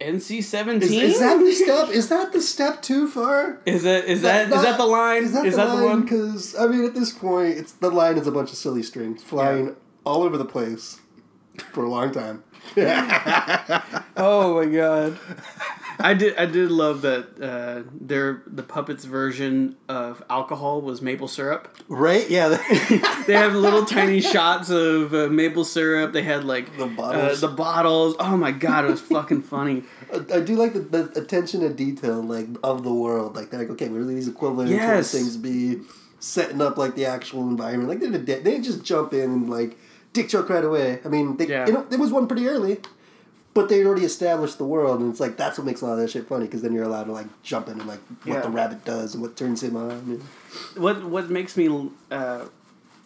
NC 0.00 0.44
seventeen. 0.44 1.02
is 1.02 1.18
that 1.18 1.38
the 1.38 1.52
step? 1.64 1.88
Is 1.88 2.08
that 2.10 2.32
the 2.32 2.42
step 2.42 2.82
too 2.82 3.08
far? 3.08 3.60
Is 3.64 3.84
that 3.84 4.04
is 4.04 4.22
that 4.22 4.52
is 4.52 4.62
that 4.62 4.76
the 4.76 4.86
line? 4.86 5.24
Is 5.24 5.32
that 5.32 5.44
the 5.50 5.56
line? 5.56 5.84
one? 5.84 6.02
Because 6.02 6.54
I 6.56 6.66
mean, 6.66 6.84
at 6.84 6.94
this 6.94 7.12
point, 7.12 7.56
it's 7.56 7.72
the 7.72 7.90
line 7.90 8.18
is 8.18 8.26
a 8.26 8.32
bunch 8.32 8.50
of 8.50 8.58
silly 8.58 8.82
strings 8.82 9.22
flying 9.22 9.74
all 10.04 10.22
over 10.22 10.36
the 10.36 10.44
place 10.44 11.00
for 11.60 11.84
a 11.84 11.88
long 11.88 12.12
time. 12.12 12.42
Oh 14.20 14.56
my 14.56 14.66
god. 14.66 15.18
I 16.00 16.14
did 16.14 16.36
I 16.36 16.46
did 16.46 16.70
love 16.70 17.02
that 17.02 17.40
uh, 17.40 17.88
their 18.00 18.42
the 18.46 18.62
puppets 18.62 19.04
version 19.04 19.76
of 19.88 20.22
alcohol 20.30 20.80
was 20.80 21.00
maple 21.02 21.28
syrup. 21.28 21.76
right? 21.88 22.28
Yeah. 22.28 22.48
They 23.28 23.34
have 23.34 23.54
little 23.54 23.84
tiny 23.84 24.20
shots 24.20 24.70
of 24.70 25.12
uh, 25.14 25.28
maple 25.28 25.64
syrup. 25.64 26.12
They 26.12 26.22
had 26.22 26.44
like 26.44 26.76
The 26.76 26.84
uh, 26.84 26.88
bottles. 26.88 27.40
the 27.40 27.48
bottles. 27.48 28.16
Oh 28.18 28.36
my 28.36 28.52
god, 28.52 28.84
it 28.86 28.90
was 28.90 29.00
fucking 29.00 29.42
funny. 29.42 29.82
I 30.34 30.40
do 30.40 30.56
like 30.56 30.72
the, 30.72 30.80
the 30.80 31.20
attention 31.20 31.60
to 31.60 31.68
detail, 31.72 32.22
like 32.22 32.46
of 32.64 32.82
the 32.84 32.92
world. 32.92 33.36
Like 33.36 33.50
they're 33.50 33.60
like, 33.60 33.70
okay, 33.70 33.88
where 33.88 34.00
do 34.00 34.06
these 34.06 34.28
equivalent 34.28 34.70
Yes. 34.70 35.12
things 35.12 35.36
be? 35.36 35.80
Setting 36.20 36.60
up 36.60 36.76
like 36.76 36.96
the 36.96 37.06
actual 37.06 37.42
environment. 37.48 37.88
Like 37.88 38.00
they 38.00 38.10
did, 38.10 38.26
they 38.26 38.50
didn't 38.50 38.64
just 38.64 38.82
jump 38.82 39.12
in 39.12 39.30
and 39.30 39.48
like 39.50 39.78
dick 40.12 40.28
joke 40.28 40.48
right 40.50 40.64
away. 40.64 41.00
I 41.04 41.08
mean, 41.08 41.36
they, 41.36 41.46
Yeah. 41.48 41.66
you 41.66 41.72
know, 41.72 41.84
there 41.88 41.98
was 41.98 42.10
one 42.12 42.26
pretty 42.26 42.46
early, 42.48 42.78
but 43.54 43.68
they 43.68 43.84
already 43.84 44.04
established 44.04 44.58
the 44.58 44.64
world, 44.64 45.00
and 45.00 45.10
it's 45.10 45.20
like 45.20 45.36
that's 45.36 45.58
what 45.58 45.64
makes 45.66 45.80
a 45.80 45.86
lot 45.86 45.92
of 45.92 45.98
that 45.98 46.10
shit 46.10 46.26
funny 46.28 46.46
because 46.46 46.62
then 46.62 46.72
you're 46.72 46.84
allowed 46.84 47.04
to 47.04 47.12
like 47.12 47.26
jump 47.42 47.68
in 47.68 47.78
and 47.80 47.88
like 47.88 48.00
what 48.24 48.34
Yeah. 48.34 48.40
the 48.40 48.50
rabbit 48.50 48.84
does 48.84 49.14
and 49.14 49.22
what 49.22 49.36
turns 49.36 49.62
him 49.62 49.76
on. 49.76 49.90
And, 49.90 50.22
What 50.76 51.04
what 51.04 51.30
makes 51.30 51.56
me 51.56 51.90
uh, 52.10 52.44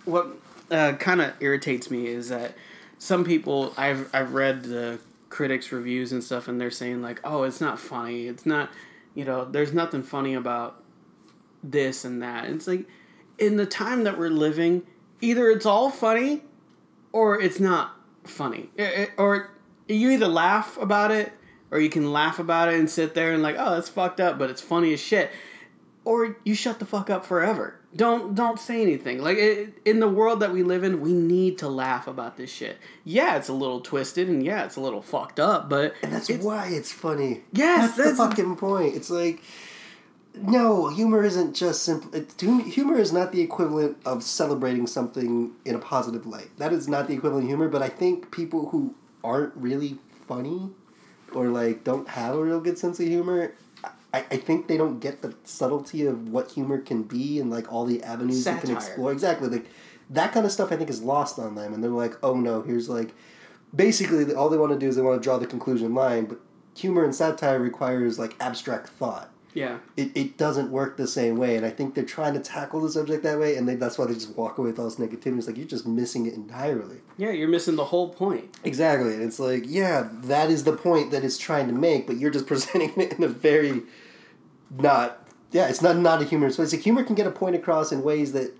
what 0.05 0.29
uh, 0.71 0.93
kind 0.95 1.21
of 1.21 1.33
irritates 1.41 1.91
me 1.91 2.07
is 2.07 2.29
that 2.29 2.55
some 2.99 3.25
people 3.25 3.73
I've 3.77 4.09
I've 4.15 4.33
read 4.35 4.65
the 4.65 4.99
critics 5.29 5.73
reviews 5.73 6.13
and 6.13 6.23
stuff 6.23 6.47
and 6.47 6.61
they're 6.61 6.71
saying 6.71 7.01
like 7.01 7.19
oh 7.25 7.43
it's 7.45 7.59
not 7.61 7.79
funny 7.79 8.27
it's 8.27 8.45
not 8.45 8.69
you 9.15 9.25
know 9.25 9.47
there's 9.47 9.73
nothing 9.73 10.03
funny 10.03 10.35
about 10.35 10.83
this 11.65 12.05
and 12.05 12.23
that 12.23 12.45
it's 12.51 12.67
like 12.67 12.87
in 13.39 13.57
the 13.57 13.65
time 13.65 14.05
that 14.05 14.19
we're 14.19 14.29
living 14.29 14.83
either 15.23 15.49
it's 15.51 15.65
all 15.65 15.89
funny 15.89 16.43
or 17.13 17.41
it's 17.41 17.61
not 17.61 17.97
funny 18.25 18.71
I- 18.79 18.83
I- 18.83 19.09
or 19.17 19.51
you 19.89 20.11
either 20.11 20.29
laugh 20.29 20.79
about 20.79 21.11
it 21.11 21.33
or 21.71 21.81
you 21.81 21.91
can 21.91 22.13
laugh 22.13 22.39
about 22.39 22.69
it 22.69 22.79
and 22.79 22.89
sit 22.89 23.15
there 23.15 23.33
and 23.33 23.43
like 23.43 23.57
oh 23.59 23.75
that's 23.75 23.89
fucked 23.89 24.21
up 24.21 24.39
but 24.39 24.49
it's 24.51 24.61
funny 24.63 24.93
as 24.93 25.01
shit 25.01 25.31
or 26.05 26.37
you 26.45 26.55
shut 26.55 26.81
the 26.81 26.85
fuck 26.85 27.11
up 27.11 27.25
forever. 27.25 27.77
Don't 27.95 28.35
don't 28.35 28.59
say 28.59 28.83
anything. 28.83 29.23
Like 29.23 29.37
it, 29.39 29.75
in 29.85 30.01
the 30.01 30.09
world 30.09 30.41
that 30.41 30.51
we 30.53 30.65
live 30.65 30.83
in, 30.83 31.01
we 31.01 31.13
need 31.13 31.59
to 31.59 31.69
laugh 31.69 32.09
about 32.09 32.37
this 32.37 32.51
shit. 32.51 32.79
Yeah, 33.05 33.37
it's 33.37 33.49
a 33.49 33.53
little 33.53 33.81
twisted 33.81 34.29
and 34.29 34.43
yeah, 34.45 34.65
it's 34.65 34.75
a 34.75 34.81
little 34.81 35.01
fucked 35.03 35.39
up, 35.39 35.69
but 35.69 35.95
and 36.03 36.13
that's 36.13 36.29
it's- 36.29 36.45
why 36.45 36.67
it's 36.69 36.91
funny. 36.91 37.43
Yes, 37.53 37.95
that's, 37.97 37.97
that's- 37.99 38.17
the 38.17 38.25
fucking 38.29 38.57
point. 38.57 38.97
It's 38.97 39.11
like. 39.11 39.43
No, 40.35 40.89
humor 40.89 41.23
isn't 41.23 41.55
just 41.55 41.83
simple. 41.83 42.11
Humor 42.41 42.99
is 42.99 43.13
not 43.13 43.33
the 43.33 43.43
equivalent 43.43 43.99
of 44.05 44.23
celebrating 44.23 44.87
something 44.87 45.53
in 45.65 45.75
a 45.75 45.79
positive 45.79 46.27
light. 46.27 46.57
That 46.57 46.73
is 46.73 46.89
not 46.89 47.07
the 47.07 47.15
equivalent 47.15 47.45
of 47.45 47.49
humor. 47.49 47.69
But 47.69 47.83
I 47.83 47.89
think 47.89 48.31
people 48.31 48.71
who 48.71 48.95
aren't 49.23 49.55
really 49.55 49.99
funny, 50.27 50.71
or 51.33 51.49
like 51.49 51.85
don't 51.85 52.09
have 52.09 52.35
a 52.35 52.43
real 52.43 52.61
good 52.61 52.79
sense 52.79 52.99
of 52.99 53.07
humor, 53.07 53.53
I, 54.15 54.25
I 54.31 54.37
think 54.39 54.69
they 54.69 54.77
don't 54.77 55.01
get 55.01 55.23
the 55.23 55.35
subtlety 55.45 56.07
of 56.07 56.29
what 56.29 56.51
humor 56.51 56.79
can 56.79 57.03
be 57.03 57.39
and 57.39 57.51
like 57.51 57.71
all 57.71 57.85
the 57.85 58.03
avenues 58.03 58.47
you 58.47 58.57
can 58.57 58.71
explore. 58.71 59.13
Exactly, 59.13 59.49
like 59.49 59.67
that 60.11 60.33
kind 60.33 60.47
of 60.47 60.53
stuff. 60.53 60.73
I 60.73 60.77
think 60.77 60.89
is 60.89 61.03
lost 61.03 61.39
on 61.39 61.55
them, 61.55 61.75
and 61.75 61.85
they're 61.85 61.91
like, 61.91 62.17
oh 62.23 62.35
no, 62.35 62.63
here's 62.63 62.89
like, 62.89 63.15
basically 63.75 64.35
all 64.35 64.49
they 64.49 64.59
want 64.59 64.73
to 64.73 64.79
do 64.79 64.89
is 64.89 64.97
they 64.97 65.03
want 65.03 65.21
to 65.21 65.25
draw 65.25 65.39
the 65.39 65.47
conclusion 65.47 65.95
line, 65.95 66.25
but 66.25 66.41
humor 66.75 67.05
and 67.05 67.15
satire 67.15 67.59
requires 67.59 68.19
like 68.19 68.35
abstract 68.41 68.89
thought 68.89 69.31
yeah, 69.55 69.79
it, 69.97 70.17
it 70.17 70.37
doesn't 70.39 70.71
work 70.71 70.97
the 70.97 71.07
same 71.07 71.37
way. 71.37 71.57
And 71.57 71.67
I 71.67 71.71
think 71.71 71.95
they're 71.95 72.05
trying 72.05 72.35
to 72.35 72.41
tackle 72.41 72.81
the 72.81 72.91
subject 72.91 73.23
that 73.25 73.39
way, 73.39 73.57
and 73.57 73.69
they, 73.69 73.75
that's 73.75 73.99
why 73.99 74.07
they 74.07 74.15
just 74.15 74.37
walk 74.37 74.59
away 74.59 74.71
with 74.71 74.79
all 74.79 74.87
this 74.87 74.97
negativity. 74.97 75.39
It's 75.39 75.47
like 75.47 75.57
you're 75.57 75.67
just 75.67 75.87
missing 75.87 76.27
it 76.27 76.35
entirely. 76.35 76.99
yeah, 77.19 77.31
you're 77.31 77.49
missing 77.49 77.77
the 77.77 77.85
whole 77.87 78.09
point. 78.11 78.57
Exactly. 78.65 79.15
And 79.15 79.23
it's 79.23 79.39
like, 79.39 79.65
yeah, 79.67 80.09
that 80.25 80.51
is 80.51 80.65
the 80.65 80.73
point 80.77 81.11
that 81.11 81.25
it's 81.25 81.39
trying 81.39 81.67
to 81.69 81.73
make, 81.73 82.07
but 82.07 82.17
you're 82.17 82.31
just 82.31 82.47
presenting 82.53 82.93
it 83.01 83.13
in 83.15 83.23
a 83.25 83.29
very 83.29 83.83
not. 84.71 85.19
Yeah, 85.51 85.69
it's 85.69 85.83
not 85.83 85.97
not 85.99 86.23
a 86.23 86.25
humorous 86.25 86.57
way. 86.57 86.65
It's 86.65 86.73
like 86.73 86.83
humor 86.83 87.05
can 87.05 87.15
get 87.15 87.27
a 87.27 87.31
point 87.31 87.55
across 87.55 87.93
in 87.93 88.03
ways 88.03 88.33
that 88.33 88.57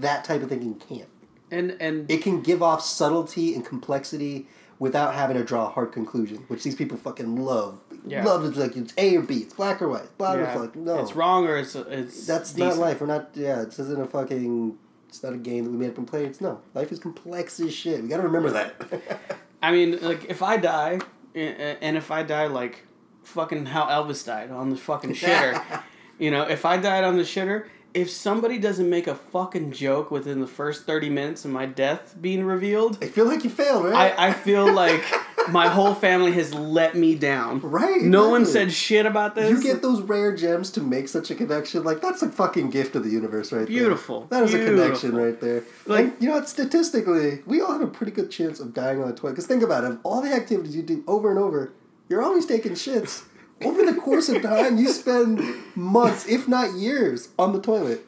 that 0.00 0.24
type 0.24 0.42
of 0.42 0.48
thinking 0.48 0.74
can't. 0.74 1.08
And 1.52 1.76
and 1.78 2.10
It 2.10 2.22
can 2.22 2.42
give 2.42 2.62
off 2.64 2.82
subtlety 2.82 3.54
and 3.54 3.64
complexity 3.64 4.48
without 4.80 5.14
having 5.14 5.36
to 5.36 5.44
draw 5.44 5.66
a 5.66 5.70
hard 5.70 5.92
conclusion, 5.92 6.38
which 6.48 6.64
these 6.64 6.74
people 6.74 6.96
fucking 6.98 7.36
love. 7.36 7.78
Yeah. 8.06 8.24
Love 8.24 8.44
it's 8.44 8.56
like 8.56 8.76
it's 8.76 8.94
A 8.96 9.16
or 9.16 9.22
B, 9.22 9.38
it's 9.38 9.54
black 9.54 9.82
or 9.82 9.88
white, 9.88 10.16
blah 10.16 10.36
blah 10.36 10.44
yeah, 10.44 10.54
blah. 10.54 10.94
No, 10.94 11.00
it's 11.00 11.14
wrong 11.14 11.46
or 11.46 11.56
it's 11.56 11.74
it's 11.74 12.26
That's 12.26 12.52
decent. 12.52 12.76
not 12.76 12.78
life. 12.78 13.00
We're 13.00 13.08
not. 13.08 13.30
Yeah, 13.34 13.64
this 13.64 13.78
isn't 13.80 14.00
a 14.00 14.06
fucking. 14.06 14.78
It's 15.08 15.22
not 15.22 15.32
a 15.32 15.38
game 15.38 15.64
that 15.64 15.70
we 15.70 15.76
made 15.76 15.90
up 15.90 15.98
and 15.98 16.06
played. 16.06 16.26
It's 16.26 16.40
no. 16.40 16.60
Life 16.74 16.92
is 16.92 16.98
complex 16.98 17.58
as 17.58 17.74
shit. 17.74 18.02
We 18.02 18.08
got 18.08 18.18
to 18.18 18.22
remember 18.22 18.50
that. 18.50 19.40
I 19.62 19.72
mean, 19.72 19.98
like 20.00 20.26
if 20.26 20.42
I 20.42 20.56
die, 20.56 21.00
and 21.34 21.96
if 21.96 22.10
I 22.10 22.22
die 22.22 22.46
like 22.46 22.86
fucking 23.24 23.66
how 23.66 23.86
Elvis 23.86 24.24
died 24.24 24.50
on 24.50 24.70
the 24.70 24.76
fucking 24.76 25.10
shitter, 25.14 25.82
you 26.18 26.30
know, 26.30 26.42
if 26.42 26.64
I 26.64 26.76
died 26.76 27.02
on 27.02 27.16
the 27.16 27.24
shitter, 27.24 27.66
if 27.92 28.08
somebody 28.10 28.58
doesn't 28.58 28.88
make 28.88 29.06
a 29.06 29.14
fucking 29.16 29.72
joke 29.72 30.12
within 30.12 30.40
the 30.40 30.46
first 30.46 30.86
thirty 30.86 31.08
minutes 31.08 31.44
of 31.44 31.50
my 31.50 31.66
death 31.66 32.14
being 32.20 32.44
revealed, 32.44 33.02
I 33.02 33.08
feel 33.08 33.24
like 33.24 33.42
you 33.42 33.50
failed, 33.50 33.86
right? 33.86 34.14
I, 34.16 34.28
I 34.28 34.32
feel 34.32 34.72
like 34.72 35.02
my 35.50 35.68
whole 35.68 35.94
family 35.94 36.32
has 36.32 36.52
let 36.54 36.94
me 36.94 37.14
down. 37.14 37.60
right. 37.60 38.02
No 38.02 38.28
one 38.30 38.46
said 38.46 38.72
shit 38.72 39.06
about 39.06 39.34
this. 39.34 39.50
You 39.50 39.62
get 39.62 39.82
those 39.82 40.00
rare 40.02 40.34
gems 40.34 40.70
to 40.72 40.80
make 40.80 41.08
such 41.08 41.30
a 41.30 41.34
connection. 41.34 41.82
Like 41.84 42.00
that's 42.00 42.22
a 42.22 42.30
fucking 42.30 42.70
gift 42.70 42.94
of 42.96 43.04
the 43.04 43.10
universe, 43.10 43.52
right 43.52 43.66
Beautiful. 43.66 44.26
there. 44.30 44.40
That 44.40 44.48
is 44.48 44.54
a 44.54 44.64
connection 44.64 45.14
right 45.16 45.40
there. 45.40 45.62
Like- 45.86 46.06
Like 46.06 46.20
you 46.20 46.28
know, 46.28 46.34
what, 46.36 46.48
statistically, 46.48 47.42
we 47.46 47.60
all 47.60 47.72
have 47.72 47.80
a 47.82 47.86
pretty 47.86 48.12
good 48.12 48.30
chance 48.30 48.60
of 48.60 48.74
dying 48.74 49.00
on 49.02 49.08
the 49.08 49.14
toilet. 49.14 49.32
Because 49.32 49.46
think 49.46 49.62
about 49.62 49.84
it, 49.84 49.90
of 49.92 49.98
all 50.02 50.20
the 50.22 50.32
activities 50.32 50.74
you 50.76 50.82
do 50.82 51.02
over 51.06 51.30
and 51.30 51.38
over, 51.38 51.72
you're 52.08 52.22
always 52.22 52.46
taking 52.46 52.72
shits. 52.72 53.24
Over 53.64 53.84
the 53.90 53.94
course 53.98 54.28
of 54.28 54.42
time, 54.42 54.76
you 54.76 54.88
spend 54.92 55.40
months, 55.74 56.26
if 56.28 56.46
not 56.46 56.74
years, 56.74 57.30
on 57.38 57.52
the 57.54 57.60
toilet. 57.60 58.04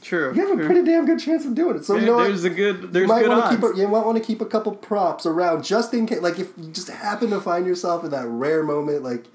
True. 0.00 0.32
You 0.34 0.40
have 0.40 0.50
a 0.50 0.56
true. 0.56 0.66
pretty 0.66 0.84
damn 0.84 1.04
good 1.06 1.18
chance 1.20 1.44
of 1.44 1.54
doing 1.54 1.76
it. 1.76 1.84
So 1.84 1.96
you 1.96 2.06
know 2.06 2.16
what? 2.16 2.24
there's 2.24 2.44
a 2.44 2.50
good 2.50 2.82
You 2.82 2.86
there's 2.88 3.08
might 3.08 3.22
good 3.22 3.30
odds. 3.30 3.54
keep 3.56 3.64
a, 3.64 3.76
you 3.76 3.86
might 3.88 4.04
want 4.06 4.16
to 4.18 4.24
keep 4.24 4.40
a 4.40 4.46
couple 4.46 4.72
props 4.74 5.26
around 5.26 5.62
just 5.64 5.92
in 5.92 6.06
case. 6.06 6.20
Like 6.20 6.38
if 6.38 6.48
you 6.56 6.70
just 6.72 6.88
happen 6.88 7.30
to 7.30 7.40
find 7.40 7.66
yourself 7.66 8.04
in 8.04 8.10
that 8.12 8.26
rare 8.26 8.62
moment, 8.62 9.02
like 9.02 9.26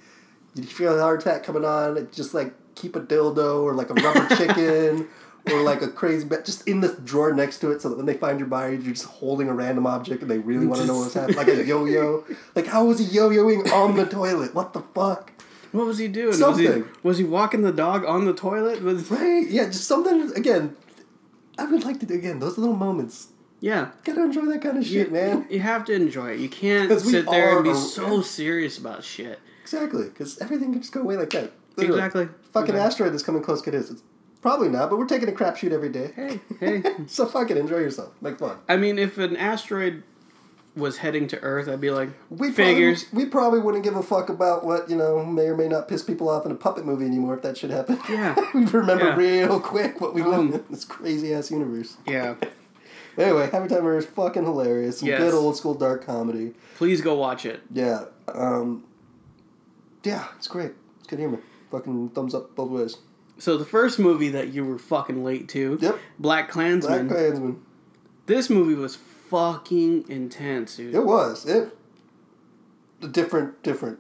you 0.56 0.64
feel 0.64 0.98
a 0.98 1.02
heart 1.02 1.22
attack 1.22 1.44
coming 1.44 1.66
on, 1.66 2.08
just 2.12 2.34
like 2.34 2.54
keep 2.76 2.96
a 2.96 3.00
dildo 3.02 3.64
or 3.64 3.74
like 3.74 3.90
a 3.90 3.94
rubber 3.94 4.36
chicken 4.38 5.08
or 5.52 5.62
like 5.62 5.84
a 5.84 5.88
crazy 5.88 6.26
bet 6.26 6.44
just 6.44 6.68
in 6.68 6.82
the 6.82 6.90
drawer 7.06 7.32
next 7.32 7.60
to 7.60 7.72
it, 7.72 7.80
so 7.82 7.90
that 7.90 7.98
when 7.98 8.08
they 8.08 8.16
find 8.16 8.40
your 8.40 8.48
body, 8.48 8.74
you're 8.78 8.94
just 8.94 9.06
holding 9.06 9.48
a 9.48 9.54
random 9.54 9.86
object 9.86 10.24
and 10.24 10.32
they 10.32 10.40
really 10.40 10.66
want 10.66 10.82
to 10.82 10.88
know 10.88 10.98
what's 10.98 11.14
happening. 11.14 11.38
Like 11.38 11.48
a 11.48 11.64
yo-yo. 11.64 12.24
Like 12.56 12.66
how 12.66 12.86
was 12.86 12.98
he 13.00 13.06
yo-yoing 13.06 13.72
on 13.72 13.96
the 13.96 14.06
toilet? 14.06 14.56
What 14.56 14.74
the 14.74 14.82
fuck? 14.96 15.32
What 15.76 15.86
was 15.88 15.98
he 15.98 16.08
doing? 16.08 16.34
Something. 16.34 16.66
Was 16.66 16.76
he, 16.76 16.84
was 17.04 17.18
he 17.20 17.24
walking 17.24 17.62
the 17.62 17.72
dog 17.72 18.06
on 18.06 18.26
the 18.26 18.34
toilet? 18.34 18.82
Was 18.82 19.10
Right? 19.12 19.46
Yeah, 19.48 19.66
just 19.66 19.86
something 19.86 20.32
again. 20.36 20.76
I 21.58 21.66
would 21.66 21.84
like 21.84 22.00
to 22.02 22.06
do 22.06 22.16
again 22.16 22.40
those 22.40 22.58
little 22.58 22.76
moments. 22.76 23.28
yeah. 23.62 23.92
Gotta 24.04 24.24
enjoy 24.24 24.46
that 24.46 24.62
kind 24.62 24.78
of 24.78 24.86
shit, 24.86 25.08
you, 25.08 25.14
man. 25.14 25.46
You 25.50 25.60
have 25.62 25.86
to 25.86 25.94
enjoy 25.94 26.32
it. 26.32 26.40
You 26.40 26.50
can't 26.50 27.00
sit 27.00 27.26
there 27.30 27.56
and 27.56 27.64
be 27.64 27.70
are- 27.72 27.76
so 27.76 28.22
serious 28.22 28.78
about 28.78 29.04
shit. 29.04 29.40
Exactly, 29.62 30.04
because 30.06 30.38
everything 30.40 30.72
can 30.74 30.82
just 30.82 30.94
go 30.94 31.02
away 31.02 31.18
like 31.18 31.30
that. 31.32 31.52
Literally. 31.76 32.00
Exactly. 32.00 32.26
Fucking 32.54 32.70
Exactly. 32.76 32.80
asteroid 32.80 33.14
that's 33.14 33.24
coming 33.24 33.42
close, 33.42 33.62
kid 33.62 33.74
is. 33.74 33.90
It's 33.90 34.04
probably 34.42 34.70
not, 34.70 34.90
but 34.90 35.00
we're 35.00 35.08
taking 35.08 35.28
a 35.28 35.32
crapshoot 35.32 35.72
every 35.72 35.90
day. 35.90 36.12
Hey, 36.16 36.40
hey. 36.60 36.84
so 37.08 37.26
fucking 37.26 37.58
enjoy 37.58 37.78
yourself. 37.78 38.14
Make 38.22 38.38
fun. 38.38 38.58
I 38.70 38.78
mean, 38.78 39.00
if 39.00 39.18
an 39.18 39.36
asteroid 39.36 40.04
was 40.76 40.98
heading 40.98 41.28
to 41.30 41.40
Earth, 41.42 41.68
I'd 41.70 41.80
be 41.82 41.90
like, 41.92 42.10
We 42.30 42.52
figures. 42.52 43.04
Probably, 43.06 43.24
we 43.26 43.30
probably 43.30 43.60
wouldn't 43.60 43.84
give 43.84 43.96
a 43.96 44.04
fuck 44.04 44.30
about 44.30 44.66
what 44.66 44.90
you 44.90 44.96
know 44.98 45.24
may 45.26 45.44
or 45.48 45.56
may 45.56 45.68
not 45.68 45.88
piss 45.88 46.04
people 46.04 46.30
off 46.30 46.46
in 46.46 46.52
a 46.52 46.56
puppet 46.56 46.86
movie 46.86 47.06
anymore 47.06 47.36
if 47.36 47.42
that 47.44 47.58
should 47.58 47.72
happen. 47.72 47.98
Yeah. 48.10 48.36
we 48.54 48.66
remember 48.66 49.06
Yeah. 49.06 49.16
real 49.16 49.60
quick 49.60 50.02
what 50.02 50.14
we 50.14 50.22
Um, 50.22 50.52
live 50.52 50.62
in 50.62 50.66
this 50.70 50.84
crazy 50.86 51.34
ass 51.34 51.50
universe. 51.52 51.98
Yeah. 52.08 52.36
Anyway, 53.18 53.50
Happy 53.50 53.70
Time 53.70 53.88
is 53.88 54.06
fucking 54.06 54.44
hilarious. 54.44 55.00
Some 55.00 55.08
Yes. 55.08 55.22
good 55.22 55.34
old 55.34 55.56
school 55.56 55.74
dark 55.74 56.06
comedy. 56.06 56.54
Please 56.76 57.00
go 57.00 57.16
watch 57.16 57.46
it. 57.46 57.62
Yeah. 57.72 58.04
Um, 58.28 58.84
yeah, 60.04 60.26
it's 60.36 60.50
great. 60.50 60.74
It's 61.00 61.08
good 61.08 61.20
humor. 61.20 61.40
Fucking 61.72 62.10
thumbs 62.10 62.36
up 62.36 62.54
both 62.58 62.70
ways. 62.72 62.98
So 63.38 63.56
the 63.58 63.64
first 63.64 64.00
movie 64.00 64.28
that 64.32 64.50
you 64.50 64.66
were 64.66 64.78
fucking 64.78 65.24
late 65.24 65.48
to, 65.50 65.78
Yep. 65.82 65.98
BlacKkKlansman. 66.22 66.82
Black 66.82 67.08
Klansman. 67.08 67.62
This 68.26 68.50
movie 68.50 68.76
was 68.76 68.98
fucking 69.30 70.10
intense, 70.10 70.78
dude. 70.78 70.96
It 70.96 71.06
was. 71.06 71.46
It. 71.46 71.76
The 73.02 73.08
different, 73.08 73.62
different. 73.64 74.00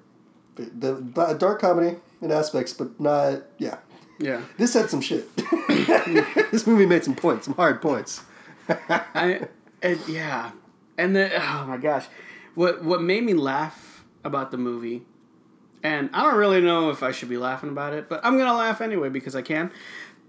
The, 0.55 0.63
the 0.63 1.33
dark 1.33 1.59
comedy 1.59 1.97
in 2.21 2.31
aspects, 2.31 2.73
but 2.73 2.99
not. 2.99 3.43
Yeah. 3.57 3.77
Yeah. 4.19 4.41
This 4.57 4.73
had 4.73 4.89
some 4.89 5.01
shit. 5.01 5.35
this 5.67 6.65
movie 6.65 6.85
made 6.85 7.03
some 7.03 7.15
points, 7.15 7.45
some 7.45 7.55
hard 7.55 7.81
points. 7.81 8.23
I, 8.69 9.47
and, 9.81 9.99
yeah, 10.07 10.51
and 10.97 11.15
then 11.15 11.31
oh 11.35 11.65
my 11.67 11.77
gosh, 11.77 12.05
what 12.55 12.83
what 12.83 13.01
made 13.01 13.23
me 13.23 13.33
laugh 13.33 14.05
about 14.23 14.51
the 14.51 14.57
movie, 14.57 15.03
and 15.83 16.09
I 16.13 16.23
don't 16.23 16.37
really 16.37 16.61
know 16.61 16.89
if 16.89 17.03
I 17.03 17.11
should 17.11 17.29
be 17.29 17.37
laughing 17.37 17.69
about 17.69 17.93
it, 17.93 18.09
but 18.09 18.21
I'm 18.23 18.37
gonna 18.37 18.55
laugh 18.57 18.81
anyway 18.81 19.09
because 19.09 19.35
I 19.35 19.41
can. 19.41 19.71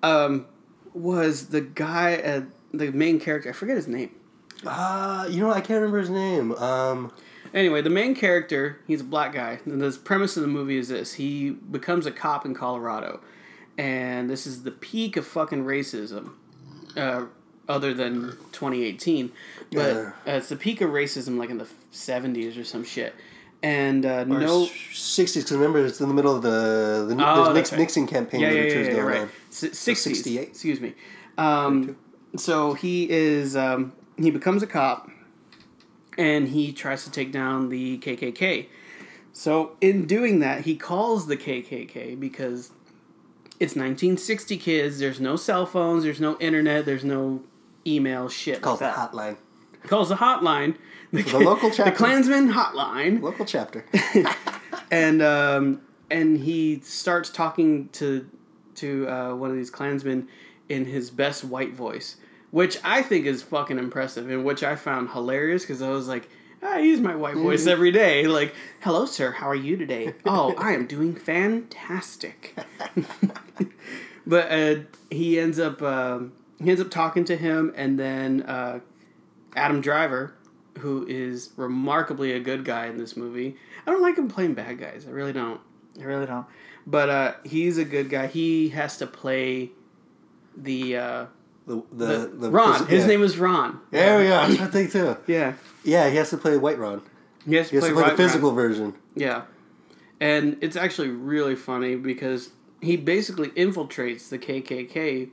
Um, 0.02 0.46
was 0.92 1.48
the 1.48 1.60
guy 1.60 2.14
at 2.14 2.44
the 2.72 2.90
main 2.90 3.20
character? 3.20 3.50
I 3.50 3.52
forget 3.52 3.76
his 3.76 3.88
name. 3.88 4.10
Uh, 4.64 5.26
you 5.28 5.40
know, 5.40 5.50
I 5.50 5.60
can't 5.60 5.80
remember 5.80 5.98
his 5.98 6.10
name. 6.10 6.52
Um, 6.54 7.12
Anyway, 7.54 7.80
the 7.80 7.88
main 7.88 8.14
character, 8.14 8.80
he's 8.86 9.00
a 9.00 9.04
black 9.04 9.32
guy. 9.32 9.60
And 9.64 9.80
the 9.80 9.90
premise 10.04 10.36
of 10.36 10.42
the 10.42 10.48
movie 10.48 10.76
is 10.76 10.88
this 10.88 11.14
he 11.14 11.50
becomes 11.50 12.04
a 12.04 12.10
cop 12.10 12.44
in 12.44 12.54
Colorado. 12.54 13.20
And 13.78 14.28
this 14.28 14.46
is 14.46 14.64
the 14.64 14.72
peak 14.72 15.16
of 15.16 15.26
fucking 15.26 15.64
racism, 15.64 16.32
uh, 16.96 17.26
other 17.68 17.94
than 17.94 18.32
2018. 18.52 19.30
But 19.72 19.78
Yeah. 19.78 20.12
uh, 20.26 20.36
it's 20.36 20.48
the 20.50 20.56
peak 20.56 20.80
of 20.82 20.90
racism, 20.90 21.38
like 21.38 21.48
in 21.48 21.56
the 21.58 21.68
70s 21.92 22.58
or 22.60 22.64
some 22.64 22.84
shit. 22.84 23.14
And 23.62 24.04
uh, 24.04 24.25
no. 24.25 24.66
60s, 24.66 25.34
because 25.36 25.52
remember, 25.52 25.86
it's 25.86 26.00
in 26.00 26.08
the 26.08 26.14
middle 26.14 26.34
of 26.36 26.42
the, 26.42 27.06
the 27.08 27.14
Oh, 27.25 27.44
there's 27.44 27.46
that's 27.46 27.54
Nix, 27.54 27.72
right. 27.72 27.78
Nixon 27.78 28.06
campaign 28.06 28.40
Yeah, 28.40 28.48
yeah, 28.50 28.54
yeah, 28.54 28.62
literature's 28.64 28.96
yeah, 28.96 29.02
right. 29.02 29.28
S- 29.50 29.62
60s. 29.64 29.96
68? 29.96 30.48
Excuse 30.48 30.80
me. 30.80 30.94
Um, 31.38 31.96
so 32.36 32.75
he 32.75 33.08
is, 33.08 33.56
um, 33.56 33.92
he 34.18 34.30
becomes 34.30 34.62
a 34.62 34.66
cop 34.66 35.11
and 36.18 36.49
he 36.49 36.73
tries 36.73 37.04
to 37.04 37.11
take 37.11 37.32
down 37.32 37.68
the 37.68 37.99
KKK. 37.99 38.66
So 39.32 39.76
in 39.80 40.06
doing 40.06 40.40
that, 40.40 40.62
he 40.62 40.76
calls 40.76 41.26
the 41.26 41.37
KKK 41.37 42.18
because 42.18 42.70
it's 43.61 43.75
1960 43.75 44.56
kids. 44.56 44.99
There's 44.99 45.20
no 45.20 45.37
cell 45.37 45.66
phones. 45.66 46.04
There's 46.04 46.20
no 46.20 46.38
internet. 46.38 46.87
There's 46.87 47.04
no 47.04 47.42
email 47.87 48.28
shit. 48.28 48.62
Calls 48.62 48.78
the 48.78 48.87
that. 48.87 48.96
hotline. 48.96 49.37
Calls 49.87 50.08
the 50.08 50.16
hotline. 50.16 50.76
The, 51.12 51.23
The 51.23 51.38
local 51.38 51.70
chapter. 51.70 51.90
The. 51.90 51.96
Klansman 51.96 52.52
hotline 52.52 53.23
Local 53.23 53.44
chapter. 53.44 53.85
and 54.90 55.23
um, 55.23 55.80
and 56.11 56.38
he 56.38 56.80
starts 56.80 57.30
talking 57.30 57.88
to 57.90 58.28
to 58.76 59.08
uh, 59.08 59.35
one 59.35 59.50
of 59.50 59.56
these 59.56 59.70
Klansmen 59.70 60.28
in 60.68 60.85
his 60.85 61.11
best 61.11 61.44
white 61.44 61.75
voice, 61.75 62.16
which 62.56 62.78
I 62.82 63.02
think 63.02 63.26
is 63.26 63.42
fucking 63.42 63.78
impressive, 63.78 64.30
and 64.30 64.42
which 64.42 64.62
I 64.62 64.76
found 64.76 65.11
hilarious 65.11 65.61
because 65.62 65.83
I 65.83 65.90
was 65.90 66.09
like. 66.09 66.31
I 66.62 66.78
use 66.78 67.00
my 67.00 67.14
white 67.14 67.37
voice 67.37 67.66
every 67.66 67.92
day. 67.92 68.26
Like, 68.26 68.54
hello, 68.81 69.04
sir. 69.04 69.31
How 69.31 69.50
are 69.50 69.54
you 69.54 69.76
today? 69.76 70.14
Oh, 70.24 70.54
I 70.57 70.72
am 70.72 70.87
doing 70.87 71.14
fantastic. 71.14 72.57
but 74.26 74.50
uh, 74.50 74.76
he 75.11 75.38
ends 75.38 75.61
up 75.61 75.83
um, 75.83 76.33
he 76.59 76.70
ends 76.70 76.81
up 76.81 76.90
talking 76.90 77.26
to 77.26 77.37
him, 77.37 77.74
and 77.76 77.98
then 77.98 78.42
uh, 78.44 78.81
Adam 79.54 79.83
Driver, 79.83 80.35
who 80.78 81.07
is 81.07 81.50
remarkably 81.57 82.33
a 82.33 82.40
good 82.40 82.64
guy 82.64 82.87
in 82.87 82.96
this 82.96 83.18
movie. 83.18 83.57
I 83.87 83.90
don't 83.90 84.00
like 84.00 84.16
him 84.16 84.28
playing 84.28 84.54
bad 84.54 84.78
guys. 84.78 85.04
I 85.07 85.11
really 85.11 85.35
don't. 85.35 85.61
I 86.00 86.04
really 86.04 86.26
don't. 86.26 86.46
But 86.87 87.11
uh, 87.11 87.35
he's 87.44 87.76
a 87.76 87.85
good 87.85 88.09
guy. 88.09 88.28
He 88.28 88.70
has 88.70 88.96
to 88.96 89.07
play 89.07 89.72
the, 90.57 90.96
uh, 90.96 91.26
The, 91.66 91.83
the, 91.92 92.07
the, 92.07 92.26
the 92.37 92.50
Ron. 92.50 92.81
phys- 92.81 92.88
His 92.88 93.00
yeah. 93.02 93.07
name 93.09 93.22
is 93.22 93.38
Ron. 93.38 93.81
There 93.90 94.18
we 94.18 94.24
go. 94.24 94.31
That's 94.48 94.61
I 94.61 94.66
think 94.66 94.92
too. 94.92 95.16
Yeah. 95.26 95.55
Yeah, 95.85 96.09
he 96.11 96.16
has 96.16 96.31
to 96.31 96.37
play 96.37 96.57
White 96.57 96.79
Ron. 96.79 97.02
He 97.44 97.57
has 97.57 97.68
to 97.68 97.70
He 97.70 97.76
has 97.76 97.83
play, 97.83 97.88
to 97.90 97.94
play 97.94 98.02
the 98.05 98.09
Ron. 98.11 98.16
physical 98.16 98.52
version. 98.52 98.94
Yeah. 99.14 99.42
And 100.20 100.57
it's 100.61 100.76
actually 100.76 101.09
really 101.09 101.57
funny 101.57 101.96
because 101.96 102.50
he 102.81 102.96
basically 102.96 103.48
infiltrates 103.50 104.29
the 104.29 104.38
KKK 104.38 105.31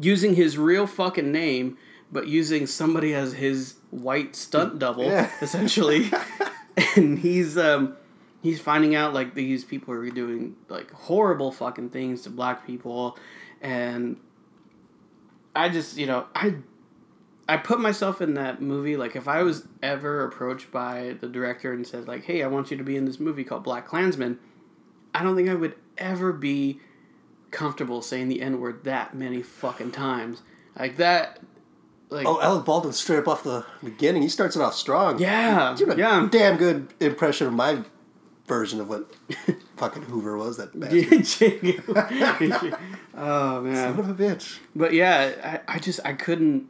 using 0.00 0.34
his 0.34 0.58
real 0.58 0.86
fucking 0.86 1.30
name, 1.32 1.76
but 2.10 2.26
using 2.28 2.66
somebody 2.66 3.14
as 3.14 3.34
his 3.34 3.74
white 3.90 4.36
stunt 4.36 4.78
double, 4.80 5.04
Yeah. 5.04 5.30
essentially. 5.42 6.10
and 6.96 7.18
he's 7.18 7.56
um 7.56 7.96
he's 8.42 8.60
finding 8.60 8.94
out 8.94 9.14
like 9.14 9.34
these 9.34 9.64
people 9.64 9.94
are 9.94 10.10
doing 10.10 10.56
like 10.68 10.90
horrible 10.92 11.50
fucking 11.52 11.90
things 11.90 12.22
to 12.22 12.30
black 12.30 12.66
people 12.66 13.16
and 13.62 14.16
I 15.56 15.68
just, 15.68 15.96
you 15.96 16.06
know, 16.06 16.26
I 16.34 16.56
I 17.48 17.56
put 17.56 17.80
myself 17.80 18.20
in 18.20 18.34
that 18.34 18.60
movie. 18.60 18.96
Like, 18.96 19.16
if 19.16 19.28
I 19.28 19.42
was 19.42 19.66
ever 19.82 20.24
approached 20.24 20.70
by 20.70 21.16
the 21.20 21.28
director 21.28 21.72
and 21.72 21.86
said, 21.86 22.06
like, 22.08 22.24
"Hey, 22.24 22.42
I 22.42 22.48
want 22.48 22.70
you 22.70 22.76
to 22.76 22.84
be 22.84 22.96
in 22.96 23.04
this 23.04 23.20
movie 23.20 23.44
called 23.44 23.64
BlacKkKlansman," 23.64 24.38
I 25.14 25.22
don't 25.22 25.36
think 25.36 25.48
I 25.48 25.54
would 25.54 25.74
ever 25.98 26.32
be 26.32 26.80
comfortable 27.50 28.02
saying 28.02 28.28
the 28.28 28.42
N 28.42 28.60
word 28.60 28.84
that 28.84 29.14
many 29.14 29.42
fucking 29.42 29.92
times. 29.92 30.42
Like 30.78 30.96
that, 30.96 31.40
like 32.10 32.26
Oh, 32.26 32.40
Alec 32.42 32.64
Baldwin 32.64 32.92
straight 32.92 33.18
up 33.20 33.28
off 33.28 33.44
the 33.44 33.64
beginning. 33.82 34.22
He 34.22 34.28
starts 34.28 34.56
it 34.56 34.62
off 34.62 34.74
strong. 34.74 35.18
yeah, 35.18 35.76
yeah. 35.96 36.28
damn 36.30 36.56
good 36.56 36.92
impression 37.00 37.46
of 37.46 37.52
my 37.54 37.82
version 38.46 38.80
of 38.80 38.88
what 38.88 39.10
fucking 39.76 40.02
Hoover 40.02 40.36
was. 40.36 40.56
That 40.56 40.78
bastard. 40.78 41.82
oh 43.14 43.60
man, 43.60 43.94
Son 43.96 43.98
of 44.00 44.08
a 44.08 44.14
bitch. 44.14 44.58
But 44.74 44.92
yeah, 44.92 45.60
I, 45.68 45.74
I 45.76 45.78
just 45.78 46.00
I 46.04 46.12
couldn't 46.12 46.68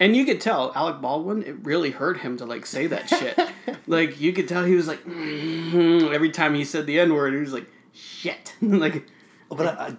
and 0.00 0.16
you 0.16 0.24
could 0.24 0.40
tell 0.40 0.72
Alec 0.74 1.00
Baldwin 1.00 1.42
it 1.42 1.56
really 1.64 1.90
hurt 1.90 2.18
him 2.18 2.36
to 2.38 2.44
like 2.44 2.66
say 2.66 2.86
that 2.88 3.08
shit. 3.08 3.38
like 3.86 4.20
you 4.20 4.32
could 4.32 4.48
tell 4.48 4.64
he 4.64 4.74
was 4.74 4.88
like 4.88 5.04
"Mhm," 5.04 6.12
every 6.12 6.30
time 6.30 6.54
he 6.54 6.64
said 6.64 6.86
the 6.86 6.98
N 6.98 7.14
word 7.14 7.34
he 7.34 7.40
was 7.40 7.52
like 7.52 7.66
shit. 7.92 8.54
like 8.60 9.06
But 9.48 9.66
I, 9.66 9.70
I, 9.86 9.96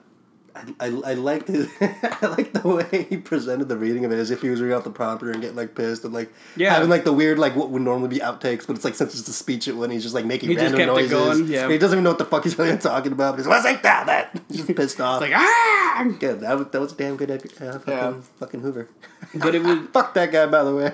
I, 0.79 0.87
I 1.05 1.13
liked 1.15 1.49
his, 1.49 1.69
I 1.81 2.25
liked 2.27 2.53
the 2.53 2.67
way 2.67 3.05
he 3.09 3.17
presented 3.17 3.67
the 3.67 3.77
reading 3.77 4.05
of 4.05 4.11
it 4.11 4.15
as 4.19 4.31
if 4.31 4.41
he 4.41 4.49
was 4.49 4.61
reading 4.61 4.77
off 4.77 4.83
the 4.85 4.89
prompter 4.89 5.29
and 5.31 5.41
getting 5.41 5.57
like 5.57 5.75
pissed 5.75 6.05
and 6.05 6.13
like 6.13 6.31
Yeah. 6.55 6.73
having 6.73 6.87
like 6.89 7.03
the 7.03 7.11
weird 7.13 7.37
like 7.39 7.55
what 7.55 7.69
would 7.71 7.81
normally 7.81 8.07
be 8.07 8.19
outtakes, 8.19 8.65
but 8.65 8.75
it's 8.77 8.85
like 8.85 8.95
since 8.95 9.19
it's 9.19 9.27
a 9.27 9.33
speech 9.33 9.67
it 9.67 9.73
when 9.73 9.91
he's 9.91 10.03
just 10.03 10.15
like 10.15 10.25
making 10.25 10.49
He 10.49 10.55
just 10.55 10.73
random 10.75 10.79
kept 10.79 11.11
it 11.11 11.15
noises. 11.15 11.39
going, 11.39 11.47
yeah. 11.51 11.67
He 11.69 11.77
doesn't 11.77 11.95
even 11.97 12.03
know 12.05 12.11
what 12.11 12.19
the 12.19 12.25
fuck 12.25 12.43
he's 12.43 12.57
really 12.57 12.77
talking 12.77 13.11
about. 13.11 13.35
He's 13.37 13.45
like, 13.45 13.55
"What's 13.57 13.65
like 13.65 13.83
that?" 13.83 14.05
That 14.07 14.41
he's 14.47 14.57
just 14.65 14.75
pissed 14.75 15.01
off. 15.01 15.21
like 15.21 15.33
ah 15.35 16.05
yeah, 16.21 16.33
that 16.33 16.57
was 16.57 16.67
that 16.67 16.79
was 16.81 16.93
a 16.93 16.95
damn 16.95 17.17
good 17.17 17.31
uh, 17.31 17.37
fucking, 17.37 17.81
Yeah. 17.87 18.13
fucking 18.39 18.59
Hoover. 18.61 18.87
But 19.33 19.55
it 19.55 19.61
was 19.63 19.79
Fuck 19.93 20.13
that 20.13 20.31
guy, 20.31 20.45
by 20.45 20.63
the 20.63 20.73
way. 20.75 20.93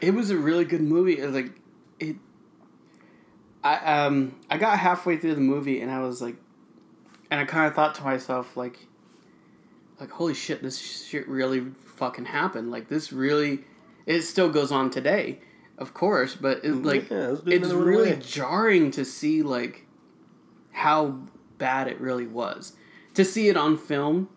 it 0.00 0.14
was 0.14 0.30
a 0.30 0.36
really 0.36 0.64
good 0.64 0.82
movie. 0.82 1.18
It 1.18 1.26
was 1.26 1.34
like 1.34 1.50
it 2.00 2.16
I 3.64 4.04
um 4.04 4.36
I 4.50 4.58
got 4.58 4.78
halfway 4.78 5.16
through 5.16 5.34
the 5.34 5.40
movie 5.40 5.80
and 5.80 5.90
I 5.90 6.00
was 6.00 6.20
like 6.20 6.36
and 7.30 7.40
I 7.40 7.44
kind 7.44 7.66
of 7.66 7.74
thought 7.74 7.94
to 7.96 8.04
myself 8.04 8.56
like 8.56 8.78
like 10.00 10.10
holy 10.10 10.34
shit 10.34 10.62
this 10.62 10.78
shit 10.78 11.26
really 11.28 11.66
fucking 11.96 12.26
happened. 12.26 12.70
Like 12.70 12.88
this 12.88 13.12
really 13.12 13.60
it 14.04 14.22
still 14.22 14.48
goes 14.50 14.70
on 14.70 14.90
today. 14.90 15.40
Of 15.78 15.92
course, 15.92 16.34
but 16.34 16.64
it, 16.64 16.72
like 16.72 17.10
Yeah, 17.10 17.32
it's 17.32 17.42
it's 17.46 17.68
really 17.72 18.12
way. 18.12 18.20
jarring 18.20 18.90
to 18.92 19.04
see 19.04 19.42
like 19.42 19.86
how 20.72 21.18
bad 21.58 21.88
it 21.88 22.00
really 22.00 22.26
was. 22.26 22.72
To 23.14 23.24
see 23.24 23.48
it 23.48 23.56
on 23.56 23.76
film, 23.78 24.28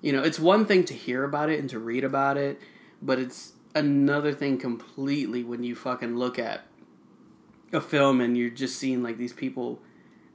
you 0.00 0.12
know, 0.12 0.22
it's 0.22 0.38
one 0.38 0.66
thing 0.66 0.84
to 0.84 0.94
hear 0.94 1.24
about 1.24 1.50
it 1.50 1.60
and 1.60 1.68
to 1.70 1.78
read 1.78 2.04
about 2.04 2.36
it, 2.36 2.60
but 3.02 3.18
it's 3.18 3.52
another 3.74 4.32
thing 4.32 4.58
completely 4.58 5.42
when 5.42 5.62
you 5.64 5.74
fucking 5.74 6.16
look 6.16 6.38
at 6.38 6.66
a 7.72 7.80
film 7.80 8.20
and 8.20 8.36
you're 8.38 8.50
just 8.50 8.76
seeing 8.76 9.02
like 9.02 9.16
these 9.18 9.32
people 9.32 9.80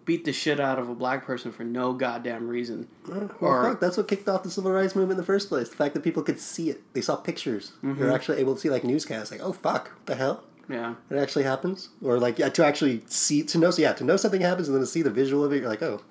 beat 0.09 0.25
the 0.25 0.33
shit 0.33 0.59
out 0.59 0.79
of 0.79 0.89
a 0.89 0.95
black 0.95 1.23
person 1.23 1.51
for 1.51 1.63
no 1.63 1.93
goddamn 1.93 2.47
reason. 2.47 2.87
Well, 3.07 3.29
Or- 3.41 3.63
fuck, 3.63 3.79
that's 3.79 3.95
what 3.95 4.07
kicked 4.07 4.27
off 4.27 4.41
the 4.41 4.49
civil 4.49 4.71
rights 4.71 4.95
movement 4.95 5.11
in 5.11 5.17
the 5.17 5.25
first 5.25 5.49
place. 5.49 5.69
The 5.69 5.75
fact 5.75 5.93
that 5.93 6.01
people 6.01 6.23
could 6.23 6.39
see 6.39 6.71
it. 6.71 6.81
They 6.93 7.01
saw 7.01 7.15
pictures. 7.15 7.73
Mm-hmm. 7.83 8.01
They're 8.01 8.11
actually 8.11 8.39
able 8.39 8.55
to 8.55 8.59
see 8.59 8.71
like 8.71 8.83
newscasts. 8.83 9.29
Like, 9.29 9.41
oh 9.43 9.53
fuck, 9.53 9.89
what 9.89 10.05
the 10.07 10.15
hell? 10.15 10.45
Yeah. 10.67 10.95
It 11.11 11.17
actually 11.17 11.43
happens, 11.43 11.89
or 12.01 12.17
like 12.17 12.39
yeah, 12.39 12.49
to 12.49 12.65
actually 12.65 13.03
see 13.05 13.43
to 13.43 13.59
know. 13.59 13.69
So 13.69 13.83
yeah, 13.83 13.93
to 13.93 14.03
know 14.03 14.17
something 14.17 14.41
happens 14.41 14.67
and 14.67 14.73
then 14.75 14.81
to 14.81 14.87
see 14.87 15.03
the 15.03 15.11
visual 15.11 15.45
of 15.45 15.53
it, 15.53 15.59
you're 15.59 15.69
like, 15.69 15.83
oh, 15.83 16.01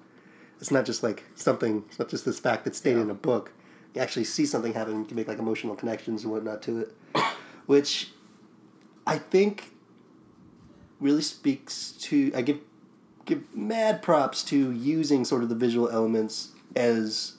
it's 0.61 0.71
not 0.71 0.85
just 0.87 1.03
like 1.03 1.25
something. 1.35 1.83
It's 1.89 1.99
not 1.99 2.09
just 2.09 2.25
this 2.25 2.39
fact 2.39 2.67
that's 2.67 2.79
stated 2.79 3.01
in 3.01 3.11
a 3.11 3.15
book. 3.15 3.51
You 3.97 4.01
actually 4.01 4.25
see 4.27 4.47
something 4.47 4.75
happen. 4.75 4.97
You 5.01 5.07
can 5.07 5.17
make 5.17 5.27
like 5.27 5.41
emotional 5.41 5.75
connections 5.75 6.23
and 6.23 6.33
whatnot 6.33 6.63
to 6.63 6.83
it, 6.83 6.95
which 7.67 8.13
I 9.09 9.19
think 9.19 9.73
really 11.01 11.23
speaks 11.23 11.91
to. 12.03 12.31
I 12.37 12.43
give 12.43 12.61
give 13.29 13.55
mad 13.55 14.03
props 14.03 14.43
to 14.43 14.73
using 14.73 15.25
sort 15.25 15.43
of 15.43 15.49
the 15.49 15.55
visual 15.55 15.89
elements 15.89 16.53
as 16.75 17.35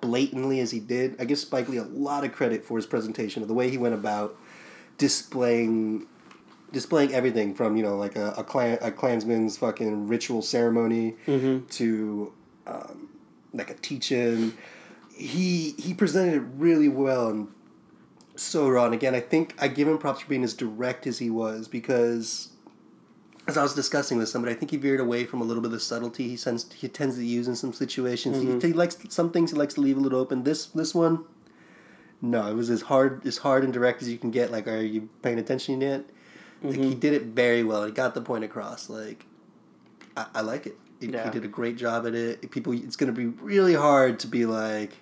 blatantly 0.00 0.60
as 0.60 0.70
he 0.70 0.80
did. 0.80 1.20
I 1.20 1.24
give 1.24 1.38
Spike 1.38 1.68
Lee 1.68 1.78
a 1.78 1.84
lot 1.84 2.24
of 2.24 2.32
credit 2.32 2.64
for 2.64 2.76
his 2.76 2.86
presentation 2.86 3.42
of 3.42 3.48
the 3.48 3.54
way 3.54 3.68
he 3.68 3.78
went 3.78 3.94
about 3.94 4.36
displaying 4.96 6.06
displaying 6.70 7.14
everything 7.14 7.54
from 7.54 7.76
you 7.76 7.82
know 7.82 7.96
like 7.96 8.14
a 8.14 8.34
a, 8.36 8.44
clan, 8.44 8.78
a 8.80 8.90
Klansman's 8.90 9.56
fucking 9.56 10.06
ritual 10.06 10.42
ceremony 10.42 11.16
to 11.70 12.32
um, 12.66 13.08
like 13.52 13.70
a 13.70 13.74
teach-in. 13.74 14.56
He 15.14 15.74
he 15.78 15.94
presented 15.94 16.34
it 16.34 16.46
really 16.56 16.88
well 16.88 17.28
and 17.28 17.48
so 18.36 18.68
raw. 18.68 18.84
And 18.84 18.94
again, 18.94 19.14
I 19.14 19.20
think 19.20 19.54
I 19.58 19.66
give 19.66 19.88
him 19.88 19.98
props 19.98 20.20
for 20.20 20.28
being 20.28 20.44
as 20.44 20.54
direct 20.54 21.06
as 21.06 21.18
he 21.18 21.30
was 21.30 21.66
because 21.66 22.50
as 23.48 23.56
I 23.56 23.62
was 23.62 23.74
discussing 23.74 24.18
with 24.18 24.28
somebody, 24.28 24.54
I 24.54 24.58
think 24.58 24.70
he 24.70 24.76
veered 24.76 25.00
away 25.00 25.24
from 25.24 25.40
a 25.40 25.44
little 25.44 25.62
bit 25.62 25.68
of 25.68 25.72
the 25.72 25.80
subtlety 25.80 26.28
he 26.28 26.36
tends 26.36 26.70
he 26.70 26.86
tends 26.86 27.16
to 27.16 27.24
use 27.24 27.48
in 27.48 27.56
some 27.56 27.72
situations. 27.72 28.38
He, 28.38 28.44
mm-hmm. 28.44 28.66
he 28.66 28.74
likes 28.74 28.98
some 29.08 29.32
things 29.32 29.50
he 29.50 29.56
likes 29.56 29.74
to 29.74 29.80
leave 29.80 29.96
a 29.96 30.00
little 30.00 30.20
open. 30.20 30.44
This 30.44 30.66
this 30.66 30.94
one, 30.94 31.24
no, 32.20 32.46
it 32.46 32.54
was 32.54 32.68
as 32.68 32.82
hard 32.82 33.26
as 33.26 33.38
hard 33.38 33.64
and 33.64 33.72
direct 33.72 34.02
as 34.02 34.08
you 34.10 34.18
can 34.18 34.30
get. 34.30 34.52
Like, 34.52 34.68
are 34.68 34.82
you 34.82 35.08
paying 35.22 35.38
attention 35.38 35.80
yet? 35.80 36.04
Like, 36.62 36.74
he 36.74 36.80
mm-hmm. 36.82 36.98
did 36.98 37.14
it 37.14 37.22
very 37.22 37.64
well. 37.64 37.84
He 37.86 37.92
got 37.92 38.14
the 38.14 38.20
point 38.20 38.44
across. 38.44 38.90
Like, 38.90 39.24
I, 40.16 40.26
I 40.34 40.40
like 40.42 40.66
it. 40.66 40.76
He, 41.00 41.06
he 41.06 41.30
did 41.30 41.44
a 41.44 41.48
great 41.48 41.76
job 41.76 42.06
at 42.06 42.14
it. 42.14 42.50
People, 42.50 42.72
it's 42.72 42.96
going 42.96 43.14
to 43.14 43.16
be 43.16 43.26
really 43.42 43.74
hard 43.74 44.18
to 44.20 44.26
be 44.26 44.44
like. 44.44 44.96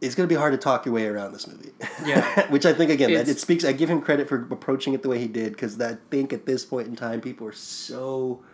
It's 0.00 0.14
going 0.14 0.28
to 0.28 0.32
be 0.32 0.38
hard 0.38 0.52
to 0.52 0.58
talk 0.58 0.86
your 0.86 0.94
way 0.94 1.06
around 1.06 1.32
this 1.32 1.46
movie. 1.48 1.72
Yeah. 2.04 2.46
Which 2.50 2.64
I 2.64 2.72
think 2.72 2.90
again, 2.90 3.12
that 3.14 3.28
it 3.28 3.40
speaks. 3.40 3.64
I 3.64 3.72
give 3.72 3.90
him 3.90 4.00
credit 4.00 4.28
for 4.28 4.46
approaching 4.50 4.94
it 4.94 5.02
the 5.02 5.08
way 5.08 5.18
he 5.18 5.26
did 5.26 5.52
because 5.52 5.80
I 5.80 5.96
think 6.10 6.32
at 6.32 6.46
this 6.46 6.64
point 6.64 6.86
in 6.86 6.94
time, 6.94 7.20
people 7.20 7.46
are 7.48 7.52
so, 7.52 8.44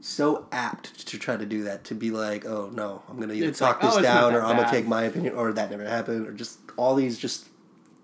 so 0.00 0.46
apt 0.52 1.06
to 1.08 1.18
try 1.18 1.36
to 1.36 1.44
do 1.44 1.64
that. 1.64 1.84
To 1.84 1.94
be 1.94 2.10
like, 2.10 2.46
oh 2.46 2.70
no, 2.72 3.02
I'm 3.08 3.16
going 3.16 3.30
to 3.30 3.34
either 3.34 3.50
talk 3.52 3.82
like, 3.82 3.92
this 3.92 3.98
"Oh, 3.98 4.02
down 4.02 4.34
or 4.34 4.40
that 4.40 4.46
I'm 4.46 4.56
gonna 4.56 4.70
take 4.70 4.86
my 4.86 5.02
opinion 5.04 5.34
or 5.34 5.52
that 5.52 5.70
never 5.70 5.84
happened 5.84 6.26
or 6.28 6.32
just 6.32 6.58
all 6.76 6.94
these 6.94 7.18
just 7.18 7.48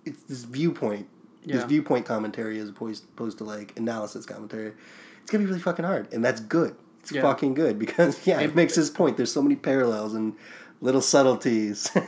it's 0.05 0.23
this 0.25 0.43
viewpoint, 0.45 1.07
this 1.45 1.63
viewpoint 1.65 2.05
commentary 2.05 2.59
as 2.59 2.69
opposed 2.69 3.05
opposed 3.05 3.39
to 3.39 3.45
like 3.45 3.79
analysis 3.79 4.27
commentary. 4.27 4.73
It's 5.23 5.31
gonna 5.31 5.43
be 5.45 5.49
really 5.49 5.61
fucking 5.61 5.85
hard, 5.85 6.13
and 6.13 6.25
that's 6.25 6.41
good. 6.41 6.75
It's 7.01 7.13
Yeah. 7.13 7.23
fucking 7.23 7.55
good 7.55 7.79
because 7.79 8.27
yeah, 8.27 8.41
it, 8.41 8.47
It- 8.51 8.55
makes 8.57 8.75
his 8.75 8.91
point. 8.91 9.17
There's 9.17 9.31
so 9.33 9.41
many 9.43 9.55
parallels 9.57 10.15
and 10.15 10.35
little 10.81 11.01
subtleties. 11.01 11.91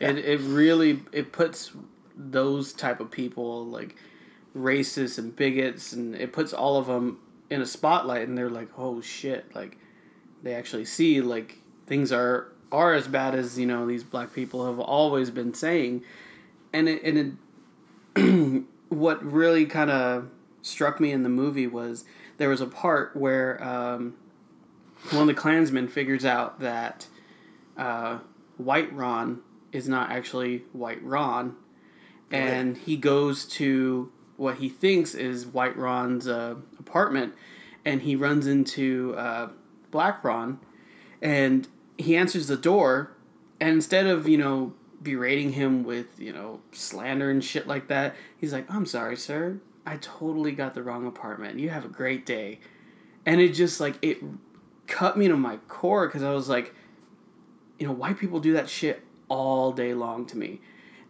It 0.00 0.18
it 0.18 0.40
really 0.40 1.02
it 1.12 1.32
puts 1.32 1.72
those 2.16 2.72
type 2.72 3.00
of 3.00 3.10
people 3.10 3.64
like 3.66 3.96
racists 4.56 5.18
and 5.18 5.34
bigots 5.34 5.92
and 5.92 6.14
it 6.14 6.32
puts 6.32 6.52
all 6.52 6.76
of 6.76 6.86
them 6.86 7.18
in 7.50 7.60
a 7.62 7.66
spotlight 7.66 8.28
and 8.28 8.36
they're 8.36 8.50
like 8.50 8.68
oh 8.78 9.00
shit 9.00 9.52
like 9.54 9.78
they 10.42 10.54
actually 10.54 10.84
see 10.84 11.20
like 11.20 11.58
things 11.86 12.12
are 12.12 12.52
are 12.70 12.92
as 12.92 13.08
bad 13.08 13.34
as 13.34 13.58
you 13.58 13.66
know 13.66 13.86
these 13.86 14.04
black 14.04 14.32
people 14.32 14.66
have 14.66 14.78
always 14.78 15.30
been 15.30 15.54
saying 15.54 16.02
and 16.72 16.88
it, 16.88 17.02
and 17.02 17.36
it 18.14 18.64
what 18.90 19.24
really 19.24 19.64
kind 19.64 19.90
of 19.90 20.28
struck 20.62 21.00
me 21.00 21.12
in 21.12 21.22
the 21.22 21.28
movie 21.28 21.66
was 21.66 22.04
there 22.36 22.48
was 22.48 22.60
a 22.60 22.66
part 22.66 23.16
where 23.16 23.62
um, 23.62 24.14
one 25.10 25.22
of 25.22 25.26
the 25.28 25.34
Klansmen 25.34 25.88
figures 25.88 26.24
out 26.24 26.60
that 26.60 27.06
uh, 27.76 28.18
White 28.56 28.92
Ron 28.92 29.40
is 29.72 29.88
not 29.88 30.10
actually 30.10 30.64
White 30.72 31.02
Ron, 31.02 31.56
and 32.30 32.76
he 32.76 32.96
goes 32.96 33.44
to 33.44 34.10
what 34.36 34.56
he 34.56 34.68
thinks 34.68 35.14
is 35.14 35.46
White 35.46 35.76
Ron's 35.76 36.26
uh, 36.26 36.56
apartment, 36.78 37.34
and 37.84 38.02
he 38.02 38.16
runs 38.16 38.46
into 38.46 39.14
uh, 39.16 39.50
Black 39.90 40.24
Ron, 40.24 40.58
and 41.20 41.68
he 41.98 42.16
answers 42.16 42.46
the 42.46 42.56
door, 42.56 43.12
and 43.60 43.70
instead 43.70 44.06
of 44.06 44.28
you 44.28 44.38
know 44.38 44.74
berating 45.02 45.52
him 45.52 45.84
with 45.84 46.18
you 46.18 46.32
know 46.32 46.60
slander 46.72 47.30
and 47.30 47.44
shit 47.44 47.66
like 47.66 47.88
that, 47.88 48.14
he's 48.36 48.52
like, 48.52 48.70
"I'm 48.70 48.86
sorry, 48.86 49.16
sir, 49.16 49.60
I 49.84 49.96
totally 49.98 50.52
got 50.52 50.74
the 50.74 50.82
wrong 50.82 51.06
apartment. 51.06 51.58
You 51.58 51.70
have 51.70 51.84
a 51.84 51.88
great 51.88 52.24
day," 52.26 52.60
and 53.26 53.40
it 53.40 53.50
just 53.50 53.80
like 53.80 53.96
it 54.02 54.18
cut 54.86 55.16
me 55.16 55.28
to 55.28 55.36
my 55.36 55.56
core 55.68 56.06
because 56.06 56.22
I 56.22 56.32
was 56.32 56.48
like, 56.48 56.74
you 57.78 57.86
know, 57.86 57.92
white 57.92 58.18
people 58.18 58.40
do 58.40 58.52
that 58.54 58.68
shit 58.68 59.02
all 59.28 59.72
day 59.72 59.94
long 59.94 60.26
to 60.26 60.36
me. 60.36 60.60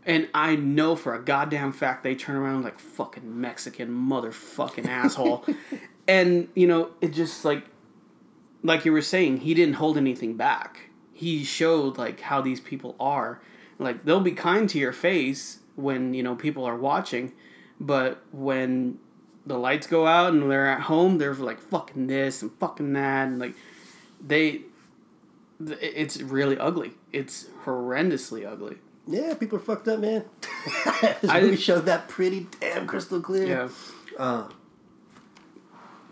And 0.07 0.29
I 0.35 0.57
know 0.57 0.97
for 0.97 1.15
a 1.15 1.23
goddamn 1.23 1.73
fact 1.73 2.05
they 2.05 2.15
turn 2.15 2.37
around 2.37 2.63
like 2.63 2.79
fucking 2.79 3.41
Mexican 3.41 3.89
motherfucking 3.89 4.87
asshole. 4.87 5.47
and, 6.09 6.49
you 6.55 6.67
know, 6.67 6.91
it 7.01 7.13
just 7.13 7.45
like 7.45 7.65
like 8.63 8.87
you 8.87 8.93
were 8.93 9.03
saying, 9.03 9.39
he 9.39 9.53
didn't 9.53 9.75
hold 9.75 9.97
anything 9.97 10.37
back. 10.37 10.89
He 11.13 11.45
showed 11.45 11.99
like 11.99 12.21
how 12.21 12.41
these 12.41 12.61
people 12.61 12.97
are. 12.99 13.41
Like 13.79 14.05
they'll 14.05 14.21
be 14.21 14.33
kind 14.33 14.69
to 14.71 14.79
your 14.79 14.93
face 14.93 15.61
when, 15.77 16.15
you 16.15 16.23
know, 16.23 16.35
people 16.35 16.65
are 16.65 16.77
watching, 16.77 17.33
but 17.79 18.23
when 18.33 18.99
the 19.47 19.59
lights 19.59 19.87
go 19.87 20.07
out 20.07 20.33
and 20.33 20.51
they're 20.51 20.67
at 20.67 20.83
home, 20.83 21.19
they're 21.19 21.35
like 21.35 21.61
fucking 21.61 22.07
this 22.07 22.41
and 22.41 22.53
fucking 22.59 22.93
that 22.95 23.29
and 23.29 23.39
like 23.39 23.55
they 24.27 24.51
th- 24.53 24.65
it's 25.61 26.21
really 26.21 26.59
ugly. 26.59 26.93
It's 27.13 27.47
horrendously 27.65 28.47
ugly. 28.47 28.77
yeah, 29.07 29.35
people 29.35 29.59
are 29.59 29.63
fucked 29.63 29.89
up, 29.89 30.01
man. 30.01 30.25
I 31.29 31.41
didn't- 31.41 31.59
showed 31.59 31.87
that 31.87 32.09
pretty 32.09 32.47
damn 32.61 32.87
crystal 32.87 33.21
clear. 33.21 33.47
Yeah. 33.47 33.69
Uh, 34.19 34.49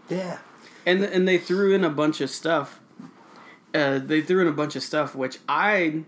yeah. 0.09 0.39
And 0.85 1.03
and 1.03 1.27
they 1.27 1.39
threw 1.39 1.75
in 1.75 1.85
a 1.85 1.91
bunch 1.91 2.21
of 2.21 2.31
stuff. 2.31 2.81
Uh, 3.75 3.99
they 3.99 4.21
threw 4.21 4.43
in 4.43 4.49
a 4.49 4.53
bunch 4.53 4.77
of 4.77 4.83
stuff 4.83 5.15
which 5.15 5.39
I 5.49 6.05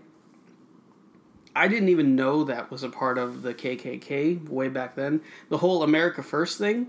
I 1.55 1.67
didn't 1.67 1.89
even 1.89 2.15
know 2.15 2.43
that 2.43 2.69
was 2.69 2.83
a 2.83 2.89
part 2.89 3.17
of 3.17 3.41
the 3.41 3.53
KKK 3.53 4.49
way 4.49 4.67
back 4.67 4.95
then. 4.95 5.21
The 5.49 5.59
whole 5.59 5.83
America 5.83 6.21
First 6.21 6.57
thing, 6.57 6.87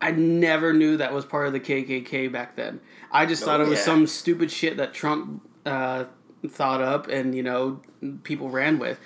I 0.00 0.10
never 0.10 0.72
knew 0.72 0.96
that 0.96 1.14
was 1.14 1.24
part 1.24 1.46
of 1.46 1.52
the 1.52 1.60
KKK 1.60 2.30
back 2.30 2.56
then. 2.56 2.80
I 3.12 3.24
just 3.24 3.44
thought 3.44 3.60
it 3.60 3.68
was 3.68 3.78
yeah. 3.78 3.84
some 3.84 4.06
stupid 4.08 4.50
shit 4.50 4.76
that 4.78 4.92
Trump 4.92 5.48
uh, 5.66 6.04
thought 6.48 6.80
up 6.80 7.08
and 7.08 7.34
you 7.34 7.42
know 7.42 7.80
people 8.22 8.50
ran 8.50 8.78
with, 8.78 8.98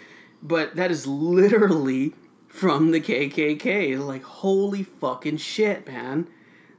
but 0.42 0.76
that 0.76 0.90
is 0.90 1.06
literally 1.06 2.14
from 2.48 2.90
the 2.90 3.00
KKK. 3.00 3.98
Like 4.04 4.22
holy 4.22 4.82
fucking 4.82 5.38
shit, 5.38 5.86
man! 5.86 6.28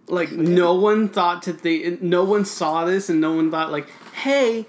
Like 0.08 0.32
no 0.32 0.74
one 0.74 1.10
thought 1.10 1.44
to 1.44 1.54
think, 1.54 2.02
no 2.02 2.24
one 2.24 2.46
saw 2.46 2.86
this, 2.86 3.10
and 3.10 3.22
no 3.22 3.34
one 3.34 3.52
thought 3.52 3.72
like, 3.72 3.90
hey, 4.14 4.66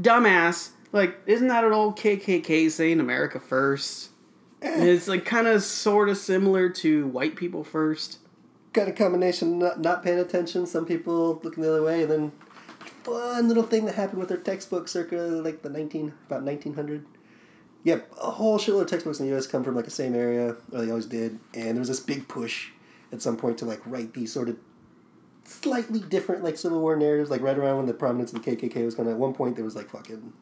dumbass, 0.00 0.70
like 0.92 1.16
isn't 1.26 1.48
that 1.48 1.64
an 1.64 1.72
old 1.72 1.96
KKK 1.96 2.70
saying 2.70 3.00
America 3.00 3.40
first? 3.40 4.10
And 4.62 4.82
it's 4.82 5.08
like 5.08 5.24
kind 5.24 5.46
of 5.46 5.62
sort 5.62 6.10
of 6.10 6.18
similar 6.18 6.68
to 6.68 7.06
white 7.06 7.34
people 7.34 7.64
first. 7.64 8.18
Got 8.72 8.88
a 8.88 8.92
combination 8.92 9.54
of 9.54 9.58
not, 9.58 9.80
not 9.80 10.02
paying 10.02 10.18
attention, 10.18 10.66
some 10.66 10.84
people 10.84 11.40
looking 11.42 11.62
the 11.62 11.70
other 11.70 11.82
way, 11.82 12.02
and 12.02 12.10
then 12.10 12.32
fun 13.02 13.48
little 13.48 13.62
thing 13.62 13.84
that 13.86 13.94
happened 13.94 14.18
with 14.18 14.28
their 14.28 14.38
textbook 14.38 14.88
circa 14.88 15.16
like 15.16 15.62
the 15.62 15.70
19, 15.70 16.12
about 16.26 16.42
1900. 16.42 17.06
Yep, 17.82 18.12
a 18.20 18.30
whole 18.30 18.58
shitload 18.58 18.82
of 18.82 18.86
textbooks 18.88 19.20
in 19.20 19.26
the 19.26 19.32
U.S. 19.32 19.46
come 19.46 19.64
from 19.64 19.74
like 19.74 19.86
the 19.86 19.90
same 19.90 20.14
area, 20.14 20.56
or 20.72 20.82
they 20.82 20.90
always 20.90 21.06
did, 21.06 21.38
and 21.54 21.68
there 21.68 21.78
was 21.78 21.88
this 21.88 22.00
big 22.00 22.28
push 22.28 22.70
at 23.12 23.22
some 23.22 23.36
point 23.36 23.58
to 23.58 23.64
like 23.64 23.80
write 23.86 24.12
these 24.12 24.32
sort 24.32 24.48
of 24.50 24.56
slightly 25.44 26.00
different 26.00 26.44
like 26.44 26.58
Civil 26.58 26.80
War 26.80 26.96
narratives, 26.96 27.30
like 27.30 27.40
right 27.40 27.56
around 27.56 27.78
when 27.78 27.86
the 27.86 27.94
prominence 27.94 28.32
of 28.32 28.44
the 28.44 28.56
KKK 28.56 28.84
was 28.84 28.94
going. 28.94 29.06
to 29.06 29.12
At 29.12 29.18
one 29.18 29.32
point, 29.32 29.56
there 29.56 29.64
was 29.64 29.76
like 29.76 29.88
fucking 29.88 30.32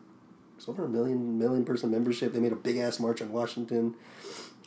was 0.57 0.69
over 0.69 0.85
a 0.85 0.89
million 0.89 1.39
million 1.39 1.65
person 1.65 1.91
membership. 1.91 2.33
They 2.33 2.41
made 2.41 2.53
a 2.53 2.57
big 2.57 2.77
ass 2.77 3.01
march 3.01 3.23
on 3.23 3.33
Washington. 3.33 3.95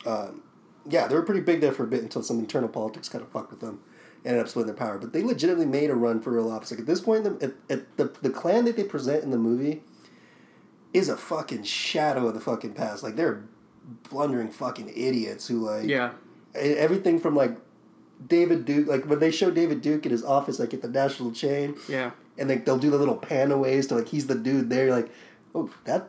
Um, 0.06 0.42
yeah, 0.88 1.06
they 1.06 1.14
were 1.14 1.22
pretty 1.22 1.42
big 1.42 1.60
there 1.60 1.72
for 1.72 1.84
a 1.84 1.86
bit 1.86 2.02
until 2.02 2.22
some 2.22 2.38
internal 2.38 2.68
politics 2.68 3.08
kind 3.08 3.22
of 3.22 3.30
fucked 3.30 3.50
with 3.50 3.60
them. 3.60 3.80
Ended 4.24 4.40
up 4.42 4.48
splitting 4.48 4.68
their 4.74 4.76
power, 4.86 4.98
but 4.98 5.12
they 5.12 5.22
legitimately 5.24 5.66
made 5.66 5.90
a 5.90 5.94
run 5.96 6.20
for 6.20 6.30
real 6.32 6.50
office. 6.50 6.70
Like 6.70 6.80
at 6.80 6.86
this 6.86 7.00
point, 7.00 7.24
the, 7.24 7.54
at, 7.68 7.78
at 7.78 7.96
the 7.96 8.12
the 8.22 8.30
Klan 8.30 8.64
that 8.66 8.76
they 8.76 8.84
present 8.84 9.24
in 9.24 9.30
the 9.30 9.38
movie 9.38 9.82
is 10.94 11.08
a 11.08 11.16
fucking 11.16 11.64
shadow 11.64 12.28
of 12.28 12.34
the 12.34 12.40
fucking 12.40 12.74
past. 12.74 13.02
Like 13.02 13.16
they're 13.16 13.42
blundering 14.10 14.48
fucking 14.50 14.90
idiots 14.94 15.48
who 15.48 15.58
like 15.58 15.88
Yeah, 15.88 16.12
everything 16.54 17.18
from 17.18 17.34
like 17.34 17.56
David 18.24 18.64
Duke, 18.64 18.86
like 18.86 19.06
when 19.06 19.18
they 19.18 19.32
show 19.32 19.50
David 19.50 19.82
Duke 19.82 20.06
in 20.06 20.12
his 20.12 20.22
office, 20.24 20.60
like 20.60 20.72
at 20.72 20.82
the 20.82 20.88
national 20.88 21.32
chain, 21.32 21.74
Yeah. 21.88 22.12
and 22.38 22.48
like 22.48 22.64
they'll 22.64 22.78
do 22.78 22.90
the 22.90 22.98
little 22.98 23.16
panaways 23.18 23.88
to 23.88 23.96
like 23.96 24.08
he's 24.08 24.28
the 24.28 24.36
dude 24.36 24.70
there. 24.70 24.86
You're 24.86 24.94
like, 24.96 25.10
oh, 25.54 25.68
that. 25.84 26.08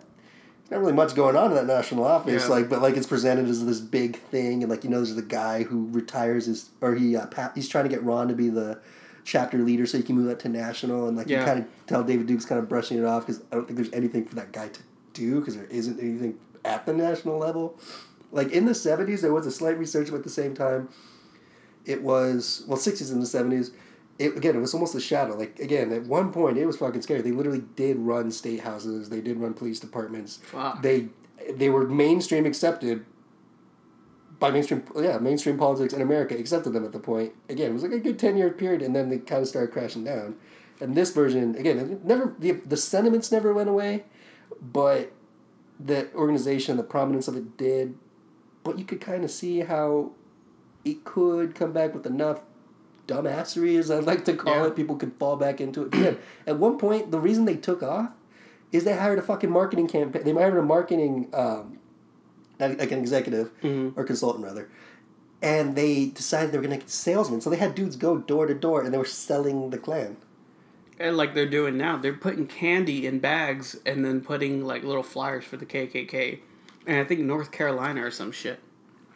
Not 0.71 0.79
really 0.79 0.93
much 0.93 1.13
going 1.13 1.35
on 1.35 1.51
in 1.51 1.55
that 1.55 1.67
national 1.67 2.03
office, 2.05 2.43
Yeah. 2.43 2.49
like, 2.49 2.69
but 2.69 2.81
like 2.81 2.95
it's 2.97 3.05
presented 3.07 3.47
as 3.47 3.65
this 3.65 3.79
big 3.79 4.17
thing, 4.17 4.63
and 4.63 4.69
like 4.71 4.83
you 4.83 4.89
know, 4.89 4.97
there's 4.97 5.15
the 5.15 5.21
guy 5.21 5.63
who 5.63 5.87
retires 5.91 6.45
his, 6.47 6.69
or 6.81 6.95
he, 6.95 7.15
uh, 7.15 7.27
pa- 7.27 7.51
he's 7.53 7.67
trying 7.67 7.83
to 7.83 7.89
get 7.89 8.03
Ron 8.03 8.27
to 8.29 8.33
be 8.33 8.49
the 8.49 8.79
chapter 9.25 9.57
leader 9.59 9.85
so 9.85 9.97
he 9.97 10.03
can 10.03 10.15
move 10.15 10.31
up 10.31 10.39
to 10.39 10.49
national, 10.49 11.07
and 11.07 11.15
like 11.17 11.29
you 11.29 11.37
kind 11.45 11.59
of 11.59 11.65
tell 11.85 12.03
David 12.03 12.27
Duke's 12.27 12.45
kind 12.45 12.59
of 12.59 12.67
brushing 12.69 12.97
it 12.97 13.05
off 13.05 13.25
because 13.27 13.41
I 13.51 13.55
don't 13.55 13.65
think 13.67 13.77
there's 13.77 13.93
anything 13.93 14.25
for 14.25 14.35
that 14.35 14.51
guy 14.51 14.69
to 14.69 14.79
do 15.13 15.39
because 15.39 15.55
there 15.55 15.65
isn't 15.69 15.99
anything 15.99 16.39
at 16.65 16.85
the 16.85 16.93
national 16.93 17.37
level. 17.37 17.77
Like 18.31 18.51
in 18.51 18.65
the 18.65 18.71
'70s, 18.71 19.21
there 19.21 19.33
was 19.33 19.45
a 19.45 19.51
slight 19.51 19.77
resurgence, 19.77 20.09
but 20.09 20.17
at 20.17 20.23
the 20.23 20.29
same 20.29 20.55
time, 20.55 20.89
it 21.85 22.01
was 22.01 22.63
well 22.67 22.77
'60s 22.79 23.11
and 23.11 23.21
the 23.21 23.27
'70s. 23.27 23.71
It 24.19 24.37
again, 24.37 24.55
it 24.55 24.59
was 24.59 24.73
almost 24.73 24.95
a 24.95 24.99
shadow. 24.99 25.35
Like 25.35 25.59
again, 25.59 25.91
at 25.91 26.03
one 26.03 26.31
point, 26.31 26.57
it 26.57 26.65
was 26.65 26.77
fucking 26.77 27.01
scary. 27.01 27.21
They 27.21 27.31
literally 27.31 27.63
did 27.75 27.97
run 27.97 28.31
state 28.31 28.59
houses. 28.61 29.09
They 29.09 29.21
did 29.21 29.37
run 29.37 29.53
police 29.53 29.79
departments. 29.79 30.37
Fuck. 30.37 30.81
They 30.81 31.09
they 31.51 31.69
were 31.69 31.87
mainstream 31.87 32.45
accepted 32.45 33.05
by 34.39 34.51
mainstream 34.51 34.83
yeah 34.95 35.17
mainstream 35.17 35.57
politics 35.57 35.93
in 35.93 36.01
America 36.01 36.37
accepted 36.37 36.73
them 36.73 36.85
at 36.85 36.91
the 36.91 36.99
point. 36.99 37.33
Again, 37.49 37.71
it 37.71 37.73
was 37.73 37.83
like 37.83 37.91
a 37.91 37.99
good 37.99 38.19
ten 38.19 38.37
year 38.37 38.51
period, 38.51 38.81
and 38.81 38.95
then 38.95 39.09
they 39.09 39.17
kind 39.17 39.41
of 39.41 39.47
started 39.47 39.71
crashing 39.71 40.03
down. 40.03 40.35
And 40.79 40.95
this 40.95 41.11
version, 41.11 41.55
again, 41.55 41.79
it 41.79 42.05
never 42.05 42.35
the 42.37 42.51
the 42.51 42.77
sentiments 42.77 43.31
never 43.31 43.53
went 43.53 43.69
away, 43.69 44.03
but 44.61 45.11
the 45.79 46.13
organization, 46.13 46.77
the 46.77 46.83
prominence 46.83 47.27
of 47.27 47.35
it 47.35 47.57
did. 47.57 47.95
But 48.63 48.79
you 48.79 48.85
could 48.85 49.01
kind 49.01 49.23
of 49.23 49.31
see 49.31 49.59
how 49.59 50.11
it 50.85 51.03
could 51.03 51.55
come 51.55 51.73
back 51.73 51.93
with 51.93 52.05
enough 52.05 52.43
dumbassery, 53.07 53.77
as 53.77 53.91
I 53.91 53.99
like 53.99 54.25
to 54.25 54.33
call 54.33 54.55
Yeah. 54.55 54.67
it. 54.67 54.75
People 54.75 54.95
could 54.95 55.13
fall 55.19 55.35
back 55.35 55.59
into 55.61 55.83
it 55.83 55.87
again. 55.93 56.17
At 56.47 56.57
one 56.59 56.77
point, 56.77 57.11
the 57.11 57.19
reason 57.19 57.45
they 57.45 57.55
took 57.57 57.83
off 57.83 58.11
is 58.71 58.83
they 58.85 58.95
hired 58.97 59.19
a 59.19 59.21
fucking 59.21 59.49
marketing 59.51 59.87
campaign. 59.87 60.23
They 60.23 60.31
hired 60.33 60.57
a 60.57 60.61
marketing, 60.61 61.29
um, 61.33 61.77
like 62.59 62.91
an 62.91 62.99
executive 62.99 63.51
Mhm. 63.61 63.93
or 63.97 64.03
consultant 64.03 64.45
rather, 64.45 64.69
and 65.41 65.75
they 65.75 66.05
decided 66.07 66.51
they 66.51 66.57
were 66.57 66.63
gonna 66.63 66.77
get 66.77 66.89
salesmen. 66.89 67.41
So 67.41 67.49
they 67.49 67.57
had 67.57 67.75
dudes 67.75 67.95
go 67.97 68.17
door 68.17 68.47
to 68.47 68.53
door, 68.53 68.81
and 68.81 68.93
they 68.93 68.97
were 68.97 69.05
selling 69.05 69.69
the 69.69 69.77
Klan. 69.77 70.17
And 70.99 71.17
like 71.17 71.33
they're 71.33 71.45
doing 71.49 71.77
now, 71.77 71.97
they're 71.97 72.13
putting 72.13 72.47
candy 72.47 73.05
in 73.05 73.19
bags 73.19 73.75
and 73.85 74.05
then 74.05 74.21
putting 74.21 74.63
like 74.65 74.83
little 74.83 75.03
flyers 75.03 75.43
for 75.43 75.57
the 75.57 75.65
KKK, 75.65 76.39
and 76.87 76.97
I 76.99 77.03
think 77.03 77.19
North 77.21 77.51
Carolina 77.51 78.05
or 78.05 78.11
some 78.11 78.31
shit. 78.31 78.59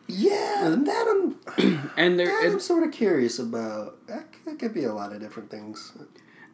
Yeah, 0.07 0.67
and 0.67 0.87
that 0.87 1.05
I'm 1.57 1.89
And 1.97 2.19
they're, 2.19 2.27
that 2.27 2.45
I'm 2.45 2.59
sort 2.59 2.83
of 2.83 2.91
curious 2.91 3.39
about. 3.39 4.05
That, 4.07 4.25
that 4.45 4.59
could 4.59 4.73
be 4.73 4.85
a 4.85 4.93
lot 4.93 5.11
of 5.11 5.19
different 5.19 5.49
things. 5.49 5.93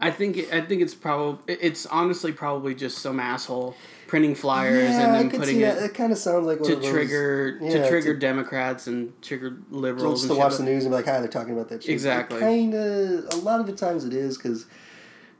I 0.01 0.11
think 0.11 0.51
I 0.51 0.59
think 0.61 0.81
it's 0.81 0.95
probably 0.95 1.53
it's 1.55 1.85
honestly 1.85 2.33
probably 2.33 2.75
just 2.75 2.97
some 2.97 3.19
asshole 3.19 3.75
printing 4.07 4.35
flyers 4.35 4.89
yeah, 4.89 5.15
and 5.15 5.31
then 5.31 5.39
putting 5.39 5.61
it 5.61 5.75
that. 5.75 5.83
It 5.83 5.93
kind 5.93 6.11
of 6.11 6.17
sounds 6.17 6.45
like 6.45 6.61
to 6.63 6.75
those, 6.75 6.89
trigger 6.89 7.57
yeah, 7.61 7.69
to 7.69 7.89
trigger 7.89 8.13
to- 8.13 8.19
Democrats 8.19 8.87
and 8.87 9.13
trigger 9.21 9.57
liberals. 9.69 10.21
just 10.21 10.33
to 10.33 10.37
watch 10.37 10.57
the 10.57 10.63
news 10.63 10.83
and 10.83 10.91
be 10.91 10.97
like, 10.97 11.05
"Hi, 11.05 11.19
they're 11.19 11.29
talking 11.29 11.53
about 11.53 11.69
that 11.69 11.83
shit." 11.83 11.93
Exactly. 11.93 12.39
Kind 12.39 12.73
of. 12.73 13.25
A 13.33 13.37
lot 13.37 13.59
of 13.59 13.65
the 13.65 13.73
times 13.73 14.03
it 14.03 14.13
is 14.13 14.37
because 14.37 14.65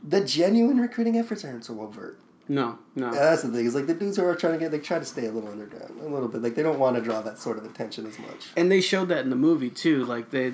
the 0.02 0.24
genuine 0.24 0.80
recruiting 0.80 1.18
efforts 1.18 1.44
aren't 1.44 1.66
so 1.66 1.82
overt. 1.82 2.20
No, 2.48 2.78
no. 2.96 3.14
Yeah, 3.14 3.20
that's 3.20 3.44
the 3.44 3.50
thing. 3.50 3.66
Is 3.66 3.74
like 3.74 3.88
the 3.88 3.94
dudes 3.94 4.18
who 4.18 4.26
are 4.26 4.36
trying 4.36 4.54
to 4.54 4.60
get, 4.60 4.72
they 4.72 4.80
try 4.80 5.00
to 5.00 5.06
stay 5.06 5.26
a 5.28 5.32
little 5.32 5.50
underground, 5.50 6.00
a 6.02 6.08
little 6.08 6.28
bit. 6.28 6.42
Like 6.42 6.56
they 6.56 6.64
don't 6.64 6.78
want 6.80 6.96
to 6.98 7.02
draw 7.02 7.22
that 7.22 7.40
sort 7.40 7.58
of 7.58 7.64
attention 7.66 8.06
as 8.06 8.20
much. 8.20 8.48
and 8.58 8.70
they 8.72 8.82
showed 8.82 9.08
that 9.10 9.20
in 9.20 9.30
the 9.30 9.36
movie 9.38 9.70
too. 9.70 10.04
Like 10.04 10.30
they, 10.32 10.54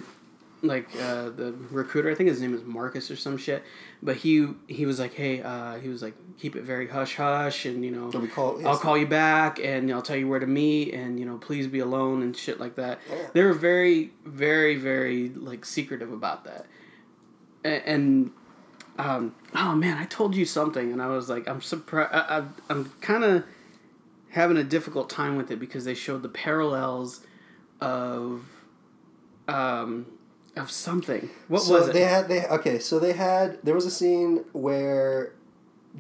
like 0.62 0.88
uh, 1.02 1.30
the 1.30 1.56
recruiter, 1.72 2.12
I 2.12 2.16
think 2.16 2.30
his 2.30 2.42
name 2.42 2.54
is 2.54 2.64
Marcus 2.64 3.10
or 3.10 3.16
some 3.16 3.38
shit. 3.38 3.64
But 4.04 4.18
he 4.18 4.50
he 4.68 4.86
was 4.86 5.00
like, 5.00 5.14
hey, 5.16 5.42
uh, 5.42 5.80
he 5.80 5.90
was 5.90 6.04
like, 6.04 6.14
keep 6.38 6.56
it 6.56 6.62
very 6.64 6.88
hush 6.88 7.16
hush, 7.16 7.66
and 7.66 7.84
you 7.84 7.90
know, 7.90 8.12
call. 8.28 8.66
I'll 8.68 8.78
call 8.78 8.96
you 8.98 9.08
back, 9.08 9.60
and 9.60 9.92
I'll 9.92 10.04
tell 10.04 10.16
you 10.16 10.28
where 10.28 10.40
to 10.40 10.48
meet, 10.48 10.94
and 10.94 11.20
you 11.20 11.26
know, 11.26 11.38
please 11.38 11.66
be 11.66 11.80
alone 11.80 12.22
and 12.22 12.38
shit 12.38 12.60
like 12.60 12.76
that. 12.76 13.00
Yeah. 13.10 13.28
They 13.34 13.44
were 13.44 13.54
very, 13.54 14.12
very, 14.26 14.76
very 14.76 15.30
like 15.30 15.66
secretive 15.66 16.14
about 16.14 16.44
that, 16.46 16.68
and. 17.64 17.84
and 17.86 18.32
um, 19.00 19.34
oh 19.56 19.74
man, 19.76 19.98
I 19.98 20.06
told 20.06 20.36
you 20.36 20.46
something, 20.46 20.92
and 20.92 21.02
I 21.02 21.08
was 21.08 21.30
like, 21.30 21.48
I'm 21.48 21.62
surprised. 21.62 22.14
I, 22.14 22.44
I'm 22.70 22.92
kind 23.02 23.24
of 23.24 23.44
having 24.32 24.58
a 24.58 24.64
difficult 24.64 25.10
time 25.10 25.38
with 25.38 25.50
it 25.52 25.60
because 25.60 25.86
they 25.86 25.96
showed 25.96 26.22
the 26.22 26.30
parallels 26.30 27.22
of 27.82 28.44
um 29.48 30.06
of 30.58 30.70
something. 30.70 31.30
What 31.48 31.62
so 31.62 31.80
was 31.80 31.88
it? 31.88 31.94
they 31.94 32.02
had 32.04 32.28
they 32.28 32.46
okay. 32.48 32.78
So 32.80 33.00
they 33.00 33.14
had 33.14 33.60
there 33.64 33.74
was 33.74 33.86
a 33.86 33.92
scene 33.92 34.44
where 34.52 35.34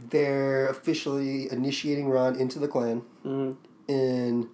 they're 0.09 0.67
officially 0.67 1.51
initiating 1.51 2.09
Ron 2.09 2.35
into 2.35 2.59
the 2.59 2.67
Klan 2.67 3.01
Mhm. 3.25 3.55
in 3.87 4.49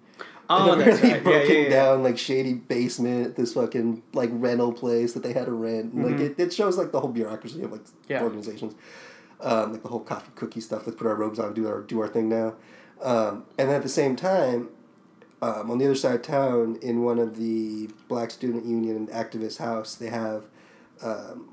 Oh, 0.50 0.76
that's 0.76 1.00
really 1.02 1.14
right. 1.14 1.16
Yeah, 1.16 1.22
broken 1.22 1.50
yeah, 1.56 1.62
yeah. 1.62 1.68
down 1.70 2.02
like 2.02 2.18
shady 2.18 2.54
basement, 2.54 3.34
this 3.36 3.54
fucking 3.54 4.02
like 4.12 4.30
rental 4.32 4.72
place 4.72 5.12
that 5.14 5.22
they 5.22 5.32
had 5.32 5.46
to 5.46 5.52
rent. 5.52 5.92
And, 5.92 6.04
Like 6.04 6.20
it, 6.20 6.38
it 6.38 6.52
shows 6.52 6.76
like 6.78 6.92
the 6.92 7.00
whole 7.00 7.10
bureaucracy 7.10 7.62
of 7.62 7.72
like 7.72 7.82
Yeah. 8.08 8.22
organizations, 8.22 8.74
um, 9.40 9.72
like 9.72 9.82
the 9.82 9.88
whole 9.88 10.00
coffee 10.00 10.30
cookie 10.36 10.60
stuff. 10.60 10.86
Let's 10.86 10.96
put 10.98 11.06
our 11.06 11.16
robes 11.16 11.38
on, 11.38 11.52
do 11.54 11.66
our 11.68 11.80
do 11.82 12.00
our 12.00 12.08
thing 12.08 12.28
now, 12.28 12.54
um, 13.02 13.44
and 13.58 13.68
then 13.68 13.76
at 13.76 13.82
the 13.82 13.88
same 13.88 14.14
time, 14.14 14.68
um, 15.42 15.70
on 15.70 15.78
the 15.78 15.84
other 15.84 15.94
side 15.94 16.14
of 16.14 16.22
town, 16.22 16.78
in 16.80 17.02
one 17.02 17.18
of 17.18 17.36
the 17.36 17.90
Black 18.08 18.30
Student 18.30 18.64
Union 18.66 19.08
activist 19.08 19.58
house, 19.58 19.94
they 19.96 20.08
have. 20.08 20.44
Um, 21.02 21.52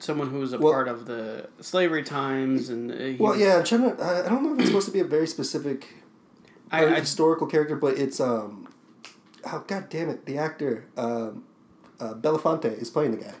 Someone 0.00 0.28
who 0.28 0.40
was 0.40 0.52
a 0.52 0.58
Well- 0.58 0.72
part 0.72 0.88
of 0.88 1.06
the 1.06 1.48
slavery 1.60 2.02
times, 2.02 2.68
and 2.68 2.90
uh, 2.90 3.16
well, 3.18 3.36
yeah, 3.38 3.58
I'm 3.58 3.64
trying 3.64 3.96
to. 3.96 4.04
I 4.04 4.28
don't 4.28 4.42
know 4.42 4.52
if 4.52 4.58
it's 4.58 4.68
supposed 4.68 4.86
to 4.86 4.92
be 4.92 4.98
a 4.98 5.04
very 5.04 5.26
specific 5.28 5.86
I, 6.82 7.00
historical 7.00 7.46
character, 7.46 7.76
but 7.76 7.98
it's 7.98 8.20
um, 8.20 8.68
oh 9.52 9.64
god 9.66 9.88
damn 9.90 10.08
it, 10.10 10.26
the 10.26 10.38
actor 10.38 10.84
um, 10.96 11.44
uh, 12.00 12.14
Belafonte 12.14 12.80
is 12.80 12.90
playing 12.90 13.12
the 13.12 13.18
guy, 13.18 13.34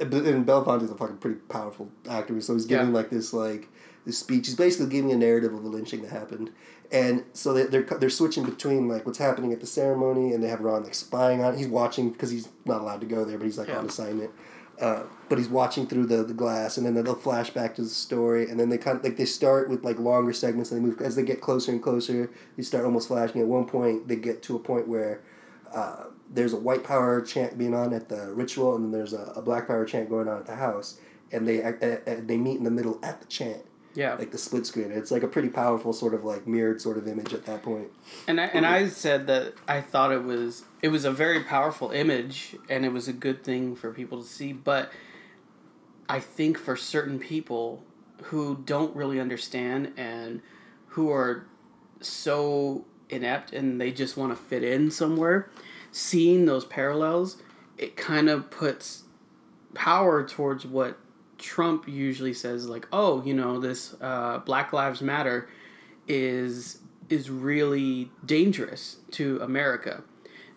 and 0.00 0.46
Belafonte 0.46 0.82
is 0.82 0.90
a 0.90 0.94
fucking 0.94 1.18
pretty 1.18 1.40
powerful 1.48 1.90
actor, 2.08 2.40
so 2.40 2.54
he's 2.54 2.66
giving 2.66 2.88
Yeah. 2.88 2.92
like 2.94 3.10
this 3.10 3.32
like 3.32 3.68
this 4.04 4.18
speech. 4.18 4.46
He's 4.46 4.56
basically 4.56 4.88
giving 4.90 5.12
a 5.12 5.16
narrative 5.16 5.52
of 5.52 5.62
the 5.62 5.68
lynching 5.68 6.02
that 6.02 6.10
happened, 6.10 6.50
and 6.92 7.24
so 7.32 7.52
they, 7.52 7.64
they're 7.64 7.82
they're 7.82 8.10
switching 8.10 8.44
between 8.44 8.88
like 8.88 9.04
what's 9.06 9.18
happening 9.18 9.52
at 9.52 9.60
the 9.60 9.66
ceremony, 9.66 10.32
and 10.32 10.42
they 10.42 10.48
have 10.48 10.60
Ron 10.60 10.84
like 10.84 10.94
spying 10.94 11.42
on. 11.42 11.56
He's 11.56 11.68
watching 11.68 12.10
because 12.10 12.30
he's 12.30 12.48
not 12.64 12.80
allowed 12.80 13.00
to 13.00 13.06
go 13.06 13.24
there, 13.24 13.38
but 13.38 13.44
he's 13.44 13.58
like 13.58 13.68
Yeah. 13.68 13.78
on 13.78 13.86
assignment. 13.86 14.30
Uh, 14.80 15.04
but 15.28 15.38
he's 15.38 15.48
watching 15.48 15.86
through 15.86 16.06
the, 16.06 16.22
the 16.22 16.34
glass, 16.34 16.76
and 16.76 16.86
then 16.86 16.94
they'll 16.94 17.14
flash 17.14 17.50
back 17.50 17.74
to 17.74 17.82
the 17.82 17.88
story, 17.88 18.48
and 18.48 18.60
then 18.60 18.68
they 18.68 18.78
kind 18.78 18.98
of 18.98 19.04
like 19.04 19.16
they 19.16 19.24
start 19.24 19.70
with 19.70 19.84
like 19.84 19.98
longer 19.98 20.32
segments, 20.32 20.70
and 20.70 20.80
they 20.80 20.86
move 20.86 21.00
as 21.00 21.16
they 21.16 21.22
get 21.22 21.40
closer 21.40 21.72
and 21.72 21.82
closer. 21.82 22.30
They 22.56 22.62
start 22.62 22.84
almost 22.84 23.08
flashing. 23.08 23.40
At 23.40 23.46
one 23.46 23.64
point, 23.66 24.06
they 24.06 24.16
get 24.16 24.42
to 24.44 24.56
a 24.56 24.58
point 24.58 24.86
where 24.86 25.22
uh, 25.72 26.04
there's 26.30 26.52
a 26.52 26.58
white 26.58 26.84
power 26.84 27.20
chant 27.22 27.56
being 27.56 27.74
on 27.74 27.92
at 27.92 28.08
the 28.08 28.32
ritual, 28.34 28.76
and 28.76 28.84
then 28.84 28.92
there's 28.92 29.12
a, 29.12 29.32
a 29.34 29.42
black 29.42 29.66
power 29.66 29.84
chant 29.84 30.10
going 30.10 30.28
on 30.28 30.38
at 30.38 30.46
the 30.46 30.56
house, 30.56 30.98
and 31.32 31.48
they 31.48 31.62
uh, 31.62 31.98
they 32.06 32.36
meet 32.36 32.58
in 32.58 32.64
the 32.64 32.70
middle 32.70 32.98
at 33.02 33.20
the 33.20 33.26
chant, 33.26 33.62
yeah. 33.96 34.14
like 34.14 34.30
the 34.30 34.38
split 34.38 34.66
screen. 34.66 34.92
It's 34.92 35.10
like 35.10 35.22
a 35.22 35.28
pretty 35.28 35.48
powerful 35.48 35.92
sort 35.92 36.14
of 36.14 36.24
like 36.24 36.46
mirrored 36.46 36.80
sort 36.80 36.98
of 36.98 37.08
image 37.08 37.32
at 37.32 37.46
that 37.46 37.62
point. 37.62 37.88
And 38.28 38.40
I, 38.40 38.44
and 38.46 38.66
I 38.66 38.88
said 38.88 39.26
that 39.26 39.54
I 39.66 39.80
thought 39.80 40.12
it 40.12 40.22
was 40.22 40.64
it 40.82 40.88
was 40.88 41.04
a 41.04 41.10
very 41.10 41.42
powerful 41.42 41.90
image 41.90 42.54
and 42.68 42.84
it 42.84 42.92
was 42.92 43.08
a 43.08 43.12
good 43.12 43.42
thing 43.42 43.74
for 43.74 43.92
people 43.92 44.22
to 44.22 44.28
see, 44.28 44.52
but 44.52 44.92
I 46.08 46.20
think 46.20 46.58
for 46.58 46.76
certain 46.76 47.18
people 47.18 47.82
who 48.24 48.62
don't 48.64 48.94
really 48.94 49.18
understand 49.18 49.92
and 49.96 50.42
who 50.88 51.10
are 51.10 51.46
so 52.00 52.84
inept 53.08 53.52
and 53.52 53.80
they 53.80 53.90
just 53.92 54.16
want 54.16 54.36
to 54.36 54.36
fit 54.36 54.62
in 54.62 54.90
somewhere, 54.90 55.50
seeing 55.90 56.46
those 56.46 56.64
parallels, 56.64 57.38
it 57.78 57.96
kind 57.96 58.28
of 58.28 58.50
puts 58.50 59.04
power 59.74 60.26
towards 60.26 60.64
what 60.64 60.98
Trump 61.38 61.88
usually 61.88 62.32
says 62.32 62.68
like, 62.68 62.86
"Oh, 62.92 63.22
you 63.24 63.34
know, 63.34 63.60
this 63.60 63.94
uh, 64.00 64.38
Black 64.38 64.72
Lives 64.72 65.02
Matter 65.02 65.48
is 66.08 66.78
is 67.08 67.30
really 67.30 68.10
dangerous 68.24 68.96
to 69.12 69.40
America. 69.40 70.02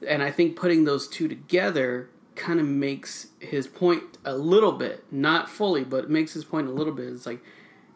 And 0.07 0.23
I 0.23 0.31
think 0.31 0.55
putting 0.55 0.85
those 0.85 1.07
two 1.07 1.27
together 1.27 2.09
kind 2.35 2.59
of 2.59 2.65
makes 2.65 3.27
his 3.39 3.67
point 3.67 4.17
a 4.23 4.35
little 4.35 4.71
bit, 4.71 5.03
not 5.11 5.49
fully, 5.49 5.83
but 5.83 6.09
makes 6.09 6.33
his 6.33 6.45
point 6.45 6.67
a 6.67 6.71
little 6.71 6.93
bit. 6.93 7.07
It's 7.07 7.25
like 7.25 7.41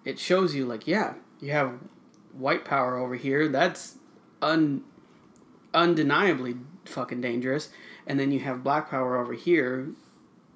it 0.03 0.19
shows 0.19 0.53
you 0.53 0.65
like, 0.65 0.87
yeah, 0.87 1.13
you 1.39 1.51
have 1.51 1.79
white 2.33 2.65
power 2.65 2.97
over 2.97 3.15
here. 3.15 3.47
That's 3.47 3.97
un 4.41 4.83
undeniably 5.73 6.57
fucking 6.85 7.21
dangerous. 7.21 7.69
And 8.05 8.19
then 8.19 8.31
you 8.31 8.41
have 8.41 8.63
black 8.63 8.89
power 8.89 9.17
over 9.17 9.33
here 9.33 9.89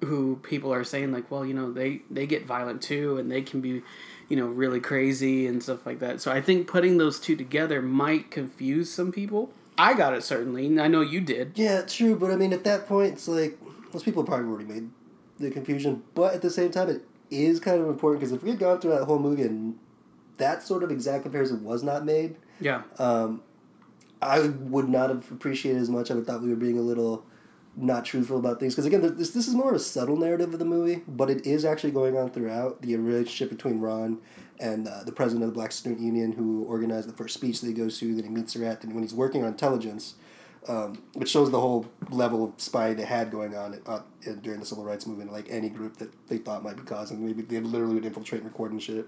who 0.04 0.36
people 0.42 0.72
are 0.72 0.84
saying 0.84 1.12
like, 1.12 1.30
well, 1.30 1.44
you 1.44 1.54
know, 1.54 1.72
they 1.72 2.02
they 2.10 2.26
get 2.26 2.46
violent 2.46 2.82
too 2.82 3.16
and 3.18 3.30
they 3.30 3.42
can 3.42 3.60
be 3.60 3.82
you 4.28 4.36
know, 4.36 4.46
really 4.46 4.78
crazy 4.78 5.46
and 5.46 5.62
stuff 5.62 5.86
like 5.86 6.00
that. 6.00 6.20
So 6.20 6.30
I 6.30 6.42
think 6.42 6.66
putting 6.66 6.98
those 6.98 7.18
two 7.18 7.34
together 7.34 7.80
might 7.80 8.30
confuse 8.30 8.92
some 8.92 9.10
people. 9.10 9.50
I 9.78 9.94
got 9.94 10.12
it 10.12 10.22
certainly. 10.22 10.66
and 10.66 10.78
I 10.82 10.86
know 10.86 11.00
you 11.00 11.22
did. 11.22 11.52
Yeah, 11.54 11.80
true, 11.80 12.14
but 12.14 12.30
I 12.30 12.36
mean, 12.36 12.52
at 12.52 12.62
that 12.64 12.86
point, 12.86 13.14
it's 13.14 13.26
like 13.26 13.58
most 13.94 14.04
people 14.04 14.24
probably 14.24 14.46
already 14.46 14.66
made 14.66 14.90
the 15.38 15.50
confusion, 15.50 16.02
but 16.14 16.34
at 16.34 16.42
the 16.42 16.50
same 16.50 16.70
time, 16.70 16.90
it 16.90 17.02
is 17.30 17.58
kind 17.58 17.80
of 17.80 17.88
important 17.88 18.20
because 18.20 18.32
if 18.34 18.42
we 18.42 18.50
had 18.50 18.58
gone 18.58 18.78
through 18.80 18.90
that 18.90 19.04
whole 19.04 19.18
movie 19.18 19.42
and 19.44 19.78
that 20.36 20.62
sort 20.62 20.82
of 20.82 20.90
exact 20.90 21.22
comparison 21.22 21.64
was 21.64 21.82
not 21.82 22.04
made, 22.04 22.36
Yeah. 22.60 22.82
um, 22.98 23.40
I 24.20 24.40
would 24.40 24.90
not 24.90 25.08
have 25.08 25.30
appreciated 25.32 25.80
as 25.80 25.88
much. 25.88 26.10
I 26.10 26.14
would 26.14 26.26
thought 26.26 26.42
we 26.42 26.50
were 26.50 26.56
being 26.56 26.76
a 26.78 26.82
little 26.82 27.24
not 27.78 28.04
truthful 28.04 28.38
about 28.38 28.58
things 28.58 28.74
because 28.74 28.86
again, 28.86 29.00
this 29.00 29.30
this 29.30 29.46
is 29.46 29.54
more 29.54 29.70
of 29.70 29.76
a 29.76 29.80
subtle 29.80 30.16
narrative 30.16 30.52
of 30.52 30.58
the 30.58 30.64
movie, 30.64 31.02
but 31.06 31.30
it 31.30 31.46
is 31.46 31.64
actually 31.64 31.92
going 31.92 32.16
on 32.16 32.30
throughout 32.30 32.82
the 32.82 32.96
relationship 32.96 33.50
between 33.50 33.80
Ron 33.80 34.18
and 34.58 34.88
uh, 34.88 35.04
the 35.04 35.12
president 35.12 35.44
of 35.44 35.50
the 35.50 35.54
Black 35.54 35.70
Student 35.70 36.00
Union, 36.00 36.32
who 36.32 36.64
organized 36.64 37.08
the 37.08 37.12
first 37.12 37.34
speech 37.34 37.60
that 37.60 37.68
he 37.68 37.72
goes 37.72 37.98
to, 38.00 38.14
that 38.16 38.24
he 38.24 38.30
meets 38.30 38.54
her 38.54 38.64
at, 38.64 38.82
and 38.82 38.92
when 38.92 39.02
he's 39.02 39.14
working 39.14 39.42
on 39.42 39.48
intelligence. 39.48 40.14
Um, 40.66 41.02
which 41.14 41.30
shows 41.30 41.50
the 41.50 41.60
whole 41.60 41.86
level 42.10 42.44
of 42.44 42.52
spying 42.60 42.96
they 42.96 43.04
had 43.04 43.30
going 43.30 43.56
on 43.56 43.80
uh, 43.86 44.00
during 44.42 44.60
the 44.60 44.66
civil 44.66 44.84
rights 44.84 45.06
movement, 45.06 45.32
like 45.32 45.46
any 45.48 45.70
group 45.70 45.96
that 45.98 46.10
they 46.26 46.36
thought 46.36 46.62
might 46.62 46.76
be 46.76 46.82
causing. 46.82 47.24
Maybe 47.24 47.42
they 47.42 47.60
literally 47.60 47.94
would 47.94 48.04
infiltrate 48.04 48.42
and 48.42 48.50
record 48.50 48.72
and 48.72 48.82
shit. 48.82 49.06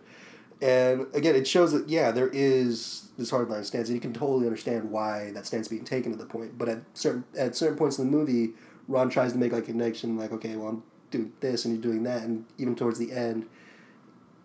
And 0.63 1.07
again, 1.15 1.35
it 1.35 1.47
shows 1.49 1.73
that 1.73 1.89
yeah, 1.89 2.11
there 2.11 2.29
is 2.29 3.09
this 3.17 3.31
hardline 3.31 3.65
stance, 3.65 3.89
and 3.89 3.95
you 3.95 4.01
can 4.01 4.13
totally 4.13 4.47
understand 4.47 4.91
why 4.91 5.31
that 5.33 5.47
stance 5.47 5.69
being 5.69 5.85
taken 5.85 6.13
at 6.13 6.19
the 6.19 6.27
point. 6.27 6.59
But 6.59 6.69
at 6.69 6.79
certain 6.95 7.25
at 7.39 7.57
certain 7.57 7.79
points 7.79 7.99
in 7.99 8.11
the 8.11 8.17
movie, 8.17 8.51
Ron 8.89 9.09
tries 9.09 9.33
to 9.33 9.39
make 9.39 9.53
like 9.53 9.63
a 9.65 9.67
connection, 9.67 10.17
like 10.19 10.33
okay, 10.33 10.57
well 10.57 10.69
I'm 10.69 10.83
doing 11.11 11.33
this 11.41 11.65
and 11.65 11.75
you're 11.75 11.83
doing 11.83 12.03
that, 12.05 12.23
and 12.23 12.45
even 12.59 12.77
towards 12.77 12.99
the 12.99 13.11
end, 13.13 13.47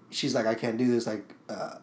she's 0.10 0.34
like, 0.34 0.46
I 0.46 0.56
can't 0.56 0.78
do 0.78 0.90
this, 0.92 1.08
like. 1.08 1.34
Uh, 1.50 1.76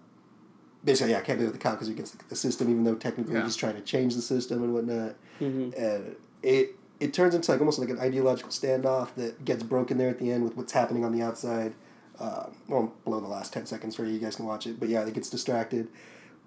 Basically, 0.84 1.12
yeah, 1.12 1.18
I 1.18 1.20
can't 1.20 1.38
do 1.38 1.44
it 1.44 1.52
with 1.52 1.54
the 1.54 1.60
cop 1.60 1.74
because 1.74 1.86
he 1.86 1.94
gets 1.94 2.10
the 2.10 2.34
system, 2.34 2.68
even 2.68 2.82
though 2.82 2.96
technically 2.96 3.34
Yeah. 3.34 3.44
he's 3.44 3.54
trying 3.54 3.76
to 3.76 3.80
change 3.82 4.16
the 4.16 4.20
system 4.20 4.64
and 4.64 4.74
whatnot. 4.74 5.14
Mm-hmm. 5.40 5.80
And 5.80 6.16
it 6.42 6.74
it 6.98 7.14
turns 7.14 7.36
into 7.36 7.52
like 7.52 7.60
almost 7.60 7.78
like 7.78 7.88
an 7.88 8.00
ideological 8.00 8.50
standoff 8.50 9.14
that 9.14 9.44
gets 9.44 9.62
broken 9.62 9.96
there 9.96 10.08
at 10.08 10.18
the 10.18 10.32
end 10.32 10.42
with 10.42 10.56
what's 10.56 10.72
happening 10.72 11.04
on 11.04 11.12
the 11.16 11.22
outside. 11.22 11.74
Uh, 12.18 12.46
well, 12.68 12.92
below 13.05 13.20
the 13.20 13.27
last 13.27 13.53
ten 13.53 13.66
seconds 13.66 13.96
for 13.96 14.05
you, 14.05 14.12
you 14.12 14.18
guys 14.18 14.37
can 14.37 14.46
watch 14.46 14.66
it. 14.66 14.79
But 14.79 14.88
yeah, 14.88 15.05
it 15.05 15.14
gets 15.14 15.31
distracted. 15.31 15.88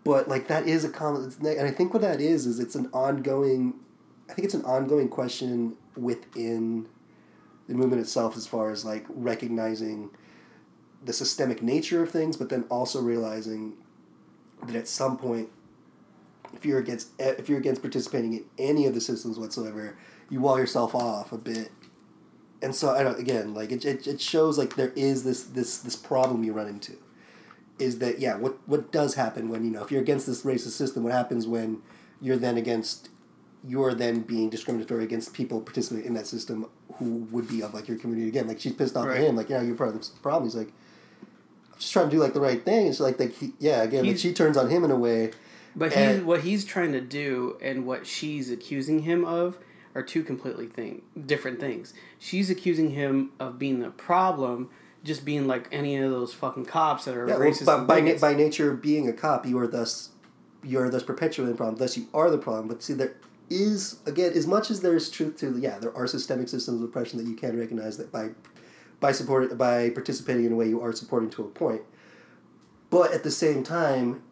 But 0.03 0.27
like 0.27 0.47
that 0.47 0.67
is 0.67 0.85
a 0.85 0.89
common, 0.89 1.33
and 1.41 1.67
I 1.67 1.71
think 1.71 1.93
what 1.93 2.01
that 2.01 2.21
is 2.21 2.45
is 2.45 2.59
it's 2.59 2.75
an 2.75 2.89
ongoing. 2.93 3.73
I 4.29 4.33
think 4.33 4.45
it's 4.45 4.53
an 4.53 4.65
ongoing 4.65 5.09
question 5.09 5.77
within 5.95 6.87
the 7.67 7.73
movement 7.73 8.01
itself, 8.01 8.37
as 8.37 8.45
far 8.45 8.71
as 8.71 8.85
like 8.85 9.05
recognizing 9.09 10.11
the 11.03 11.13
systemic 11.13 11.61
nature 11.61 12.03
of 12.03 12.11
things, 12.11 12.37
but 12.37 12.49
then 12.49 12.65
also 12.69 13.01
realizing 13.01 13.73
that 14.65 14.75
at 14.75 14.87
some 14.87 15.17
point 15.17 15.49
if 16.55 16.65
you're 16.65 16.79
against 16.79 17.09
if 17.19 17.49
you're 17.49 17.59
against 17.59 17.81
participating 17.81 18.33
in 18.33 18.45
any 18.57 18.85
of 18.85 18.93
the 18.93 19.01
systems 19.01 19.37
whatsoever, 19.37 19.97
you 20.29 20.39
wall 20.39 20.57
yourself 20.57 20.95
off 20.95 21.31
a 21.31 21.37
bit. 21.37 21.71
And 22.65 22.75
so 22.75 22.89
I 22.89 23.03
don't 23.03 23.19
again 23.19 23.53
like 23.53 23.71
it, 23.71 23.85
it, 23.85 24.07
it 24.07 24.19
shows 24.19 24.57
like 24.57 24.75
there 24.75 24.91
is 24.95 25.23
this 25.23 25.43
this 25.43 25.77
this 25.77 25.95
problem 25.95 26.43
you 26.43 26.51
run 26.51 26.67
into, 26.67 26.93
is 27.77 27.99
that 27.99 28.17
yeah 28.19 28.37
what 28.37 28.57
what 28.67 28.91
does 28.91 29.13
happen 29.13 29.49
when 29.49 29.63
you 29.63 29.69
know 29.69 29.83
if 29.83 29.91
you're 29.91 30.01
against 30.01 30.25
this 30.25 30.41
racist 30.41 30.71
system 30.71 31.03
what 31.03 31.13
happens 31.13 31.45
when 31.45 31.83
you're 32.19 32.37
then 32.37 32.57
against 32.57 33.09
you're 33.67 33.93
then 33.93 34.21
being 34.21 34.49
discriminatory 34.49 35.03
against 35.03 35.33
people 35.33 35.61
participating 35.61 36.07
in 36.07 36.13
that 36.15 36.25
system 36.25 36.67
who 36.95 37.27
would 37.31 37.47
be 37.47 37.61
of 37.61 37.73
like 37.75 37.87
your 37.87 37.97
community? 37.99 38.27
Again 38.27 38.47
like 38.47 38.59
she's 38.59 38.73
pissed 38.73 38.97
off 38.97 39.05
Right. 39.05 39.17
at 39.21 39.27
him 39.27 39.35
like 39.35 39.49
yeah 39.49 39.61
you're 39.61 39.75
part 39.75 39.89
of 39.93 40.01
the 40.01 40.19
problem. 40.23 40.45
He's 40.45 40.55
like 40.55 40.71
I'm 41.71 41.77
just 41.79 41.93
trying 41.93 42.09
to 42.09 42.15
do 42.15 42.19
like 42.19 42.33
the 42.33 42.41
right 42.41 42.65
thing. 42.65 42.87
It's 42.87 42.99
like 42.99 43.19
like 43.19 43.33
he, 43.33 43.53
yeah 43.59 43.83
again 43.83 44.07
like 44.07 44.17
she 44.17 44.33
turns 44.33 44.57
on 44.57 44.71
him 44.71 44.83
in 44.83 44.89
a 44.89 44.97
way 44.97 45.31
But 45.75 45.93
he's 45.93 46.21
what 46.21 46.41
he's 46.41 46.65
trying 46.65 46.93
to 46.93 47.01
do 47.01 47.57
and 47.61 47.85
what 47.85 48.07
she's 48.07 48.49
accusing 48.49 48.99
him 49.03 49.23
of 49.23 49.59
are 49.95 50.03
two 50.03 50.23
completely 50.23 50.67
thing 50.67 51.01
different 51.25 51.59
things. 51.59 51.93
She's 52.19 52.49
accusing 52.49 52.91
him 52.91 53.31
of 53.39 53.57
being 53.57 53.79
the 53.79 53.89
problem, 53.89 54.69
just 55.03 55.25
being 55.25 55.47
like 55.47 55.67
any 55.71 55.95
of 55.97 56.11
those 56.11 56.33
fucking 56.33 56.65
cops 56.65 57.05
that 57.05 57.15
are 57.15 57.27
Yeah, 57.27 57.37
well, 57.37 57.49
racist. 57.49 57.65
by, 57.65 57.79
by, 57.79 58.01
na- 58.01 58.17
by 58.19 58.33
nature 58.33 58.71
of 58.71 58.81
being 58.81 59.07
a 59.07 59.13
cop, 59.13 59.45
you 59.47 59.57
are 59.57 59.67
thus 59.67 60.09
you 60.63 60.79
are 60.79 60.89
thus 60.89 61.03
perpetuating 61.03 61.53
the 61.53 61.57
problem. 61.57 61.77
Thus, 61.77 61.95
you 61.95 62.07
are 62.13 62.29
the 62.31 62.39
problem. 62.39 62.67
But 62.67 62.81
see, 62.83 62.93
there 62.93 63.15
is 63.49 63.99
again 64.05 64.33
as 64.33 64.45
much 64.47 64.69
as 64.71 64.81
there 64.81 64.95
is 64.95 65.09
truth 65.09 65.37
to 65.37 65.57
yeah, 65.57 65.79
there 65.79 65.95
are 65.95 66.07
systemic 66.07 66.49
systems 66.49 66.81
of 66.81 66.89
oppression 66.89 67.17
that 67.19 67.27
you 67.29 67.35
can 67.35 67.57
recognize 67.57 67.97
that 67.97 68.11
by 68.11 68.31
by 68.99 69.11
support 69.11 69.57
by 69.57 69.91
participating 69.91 70.45
in 70.45 70.51
a 70.51 70.55
way 70.55 70.67
you 70.67 70.81
are 70.81 70.91
supporting 70.91 71.29
to 71.29 71.43
a 71.43 71.47
point. 71.47 71.81
But 72.89 73.11
at 73.13 73.23
the 73.23 73.31
same 73.31 73.63
time, 73.63 74.23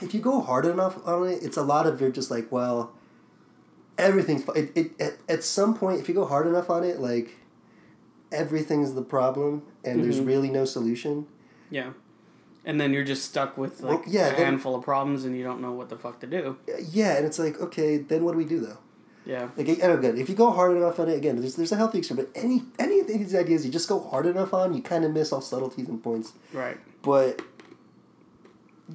if 0.00 0.14
you 0.14 0.20
go 0.20 0.40
hard 0.40 0.64
enough 0.64 0.98
on 1.06 1.28
it, 1.28 1.42
it's 1.42 1.56
a 1.58 1.62
lot 1.62 1.86
of 1.86 2.00
you're 2.00 2.10
just 2.10 2.30
like 2.30 2.50
well, 2.50 2.93
everything's 3.98 4.42
fi- 4.44 4.52
it, 4.54 4.72
it 4.76 5.00
at, 5.00 5.16
at 5.28 5.44
some 5.44 5.74
point 5.76 6.00
if 6.00 6.08
you 6.08 6.14
go 6.14 6.24
hard 6.24 6.46
enough 6.46 6.68
on 6.70 6.82
it 6.84 7.00
like 7.00 7.36
everything's 8.32 8.94
the 8.94 9.02
problem 9.02 9.62
and 9.84 10.02
there's 10.04 10.20
Mhm. 10.20 10.26
really 10.26 10.50
no 10.50 10.64
solution 10.64 11.26
yeah, 11.70 11.90
and 12.64 12.80
then 12.80 12.92
you're 12.92 13.04
just 13.04 13.24
stuck 13.24 13.56
with 13.58 13.80
Well, 13.80 13.96
like 13.96 14.04
yeah, 14.06 14.28
a 14.28 14.30
then- 14.36 14.44
handful 14.44 14.74
of 14.76 14.84
problems 14.84 15.24
and 15.24 15.36
you 15.36 15.42
don't 15.42 15.60
know 15.60 15.72
what 15.72 15.88
the 15.88 15.96
fuck 15.96 16.20
to 16.20 16.26
do. 16.26 16.56
Yeah, 16.90 17.16
and 17.16 17.26
it's 17.26 17.38
like, 17.38 17.60
okay, 17.60 17.96
then 17.96 18.24
what 18.24 18.32
do 18.32 18.38
we 18.38 18.44
do 18.44 18.60
though? 18.60 18.78
Yeah, 19.26 19.48
Like, 19.56 19.68
I 19.70 19.86
don't 19.86 20.00
get 20.02 20.14
it. 20.16 20.20
If 20.20 20.28
you 20.28 20.34
go 20.34 20.50
hard 20.50 20.76
enough 20.76 21.00
on 21.00 21.08
it, 21.08 21.16
again, 21.16 21.40
there's, 21.40 21.56
there's 21.56 21.72
a 21.72 21.76
healthy 21.76 21.98
extreme, 21.98 22.18
but 22.18 22.28
any 22.34 22.62
any 22.78 23.00
of 23.00 23.06
these 23.08 23.34
ideas 23.34 23.64
you 23.64 23.72
just 23.72 23.88
go 23.88 23.98
hard 23.98 24.26
enough 24.26 24.52
on, 24.54 24.74
you 24.74 24.82
kind 24.82 25.04
of 25.04 25.12
miss 25.12 25.32
all 25.32 25.40
subtleties 25.40 25.88
and 25.88 26.02
points. 26.02 26.34
right. 26.52 26.76
But 27.02 27.40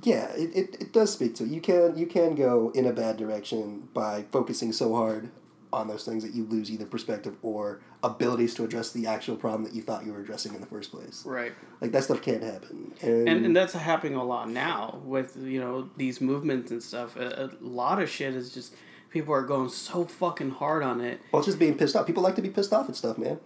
yeah, 0.04 0.32
it, 0.34 0.56
it, 0.56 0.82
it 0.82 0.94
does 0.94 1.12
speak 1.12 1.36
to 1.36 1.44
it. 1.44 1.50
You 1.50 1.62
can 1.62 1.98
you 1.98 2.06
can 2.06 2.36
go 2.36 2.72
in 2.76 2.86
a 2.86 2.94
bad 2.94 3.18
direction 3.18 3.90
by 3.94 4.26
focusing 4.32 4.72
so 4.72 4.96
hard 4.96 5.30
on 5.72 5.88
those 5.88 6.04
things 6.04 6.24
that 6.24 6.34
you 6.34 6.46
lose 6.46 6.72
either 6.72 6.86
perspective 6.86 7.36
or 7.44 7.80
abilities 8.04 8.56
to 8.56 8.64
address 8.64 8.92
the 8.92 9.06
actual 9.06 9.36
problem 9.36 9.64
that 9.64 9.74
you 9.74 9.82
thought 9.82 10.04
you 10.06 10.12
were 10.12 10.20
addressing 10.20 10.54
in 10.56 10.62
the 10.62 10.68
first 10.68 10.92
place. 10.92 11.24
Right. 11.26 11.54
Like 11.80 11.92
that 11.92 12.04
stuff 12.04 12.22
can't 12.22 12.42
happen. 12.42 12.94
And, 13.02 13.30
And, 13.30 13.46
and 13.46 13.56
that's 13.56 13.74
happening 13.74 14.16
a 14.16 14.24
lot 14.24 14.50
now 14.50 15.00
with 15.04 15.38
you 15.38 15.60
know 15.60 15.90
these 15.98 16.22
movements 16.22 16.72
and 16.72 16.82
stuff. 16.82 17.16
A, 17.16 17.46
a 17.46 17.64
lot 17.64 18.02
of 18.02 18.10
shit 18.10 18.36
is 18.36 18.54
just 18.54 18.76
people 19.10 19.34
are 19.34 19.44
going 19.44 19.70
so 19.70 20.06
fucking 20.06 20.52
hard 20.52 20.84
on 20.84 21.02
it. 21.02 21.20
well, 21.32 21.40
it's 21.40 21.48
just 21.48 21.60
being 21.60 21.78
pissed 21.78 21.96
off. 21.96 22.06
People 22.06 22.24
like 22.24 22.36
to 22.36 22.42
be 22.42 22.50
pissed 22.50 22.74
off 22.74 22.90
at 22.90 22.96
stuff, 22.96 23.18
man. 23.18 23.40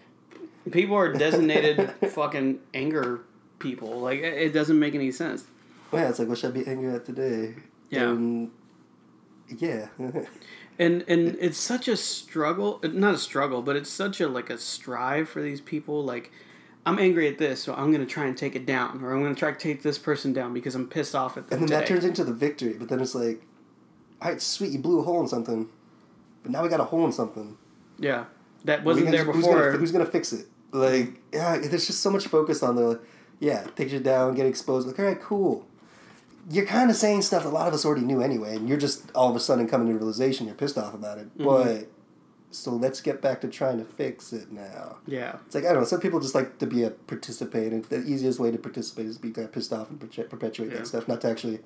People 0.71 0.95
are 0.95 1.11
designated 1.13 1.93
fucking 2.09 2.59
anger 2.73 3.21
people. 3.59 3.99
Like 3.99 4.19
it 4.19 4.33
it 4.33 4.53
doesn't 4.53 4.77
make 4.79 4.95
any 4.95 5.11
sense. 5.11 5.45
Yeah, 5.93 6.09
it's 6.09 6.19
like 6.19 6.27
what 6.27 6.37
should 6.37 6.51
I 6.51 6.59
be 6.59 6.67
angry 6.67 6.93
at 6.93 7.05
today? 7.05 7.55
Yeah. 7.89 8.09
And, 8.09 8.51
yeah. 9.57 9.87
And 10.79 11.03
and 11.07 11.37
it's 11.39 11.57
such 11.57 11.87
a 11.87 11.97
struggle, 11.97 12.79
not 12.83 13.13
a 13.13 13.17
struggle, 13.17 13.61
but 13.61 13.75
it's 13.75 13.89
such 13.89 14.19
a 14.21 14.27
like 14.27 14.49
a 14.49 14.57
strive 14.57 15.29
for 15.29 15.41
these 15.41 15.61
people. 15.61 16.03
Like 16.03 16.31
I'm 16.85 16.99
angry 16.99 17.27
at 17.27 17.37
this, 17.37 17.63
so 17.63 17.73
I'm 17.73 17.91
gonna 17.91 18.05
try 18.05 18.25
and 18.25 18.37
take 18.37 18.55
it 18.55 18.65
down, 18.65 19.03
or 19.03 19.13
I'm 19.13 19.21
gonna 19.21 19.35
try 19.35 19.51
to 19.51 19.57
take 19.57 19.83
this 19.83 19.97
person 19.97 20.33
down 20.33 20.53
because 20.53 20.75
I'm 20.75 20.87
pissed 20.87 21.15
off 21.15 21.37
at 21.37 21.47
them 21.47 21.59
and 21.59 21.69
then 21.69 21.79
that 21.79 21.87
turns 21.87 22.03
into 22.05 22.23
the 22.23 22.33
victory. 22.33 22.73
But 22.73 22.89
then 22.89 22.99
it's 22.99 23.15
like, 23.15 23.41
all 24.21 24.31
right, 24.31 24.41
sweet, 24.41 24.71
you 24.71 24.79
blew 24.79 24.99
a 24.99 25.03
hole 25.03 25.21
in 25.21 25.27
something, 25.27 25.69
but 26.41 26.51
now 26.51 26.63
we 26.63 26.69
got 26.69 26.79
a 26.79 26.85
hole 26.85 27.05
in 27.05 27.11
something. 27.11 27.57
yeah, 27.99 28.25
that 28.65 28.83
wasn't 28.83 29.11
there 29.11 29.25
who's 29.25 29.45
before. 29.45 29.65
gonna, 29.67 29.77
who's 29.77 29.91
gonna 29.91 30.05
fix 30.05 30.33
it? 30.33 30.47
Like, 30.71 31.21
yeah, 31.31 31.57
there's 31.59 31.87
just 31.87 32.01
so 32.01 32.09
much 32.09 32.27
focus 32.27 32.63
on 32.63 32.75
the, 32.75 32.99
yeah, 33.39 33.63
takes 33.75 33.91
you 33.91 33.99
down, 33.99 34.33
get 34.33 34.47
exposed. 34.47 34.87
Like, 34.87 34.97
all 34.97 35.05
right, 35.05 35.21
cool. 35.21 35.67
You're 36.49 36.65
kind 36.65 36.89
of 36.89 36.97
saying 36.97 37.21
stuff 37.21 37.45
a 37.45 37.49
lot 37.49 37.67
of 37.67 37.73
us 37.73 37.85
already 37.85 38.05
knew 38.05 38.21
anyway, 38.21 38.55
and 38.55 38.67
you're 38.67 38.77
just 38.77 39.09
all 39.15 39.29
of 39.29 39.35
a 39.35 39.39
sudden 39.39 39.67
coming 39.67 39.87
to 39.87 39.93
realization 39.93 40.45
you're 40.45 40.55
pissed 40.55 40.77
off 40.77 40.93
about 40.93 41.17
it. 41.17 41.37
Mhm. 41.37 41.45
But 41.45 41.87
so 42.51 42.71
let's 42.71 43.01
get 43.01 43.21
back 43.21 43.41
to 43.41 43.47
trying 43.47 43.77
to 43.79 43.85
fix 43.85 44.31
it 44.33 44.51
now. 44.51 44.97
yeah, 45.07 45.37
It's 45.45 45.55
like 45.55 45.63
I 45.65 45.69
don't 45.69 45.79
know. 45.83 45.85
Some 45.87 46.01
people 46.01 46.19
just 46.19 46.35
like 46.35 46.57
to 46.59 46.67
be 46.67 46.83
a 46.83 46.89
participant, 46.91 47.73
and 47.73 47.83
the 47.85 48.03
easiest 48.03 48.39
way 48.39 48.51
to 48.51 48.57
participate 48.57 49.05
is 49.07 49.15
to 49.15 49.21
be 49.21 49.31
kind 49.31 49.45
of 49.45 49.51
pissed 49.53 49.71
off 49.73 49.89
and 49.89 49.99
perpetuate 49.99 50.69
Yeah. 50.71 50.79
that 50.79 50.87
stuff, 50.87 51.07
not 51.07 51.21
to 51.21 51.29
actually 51.29 51.59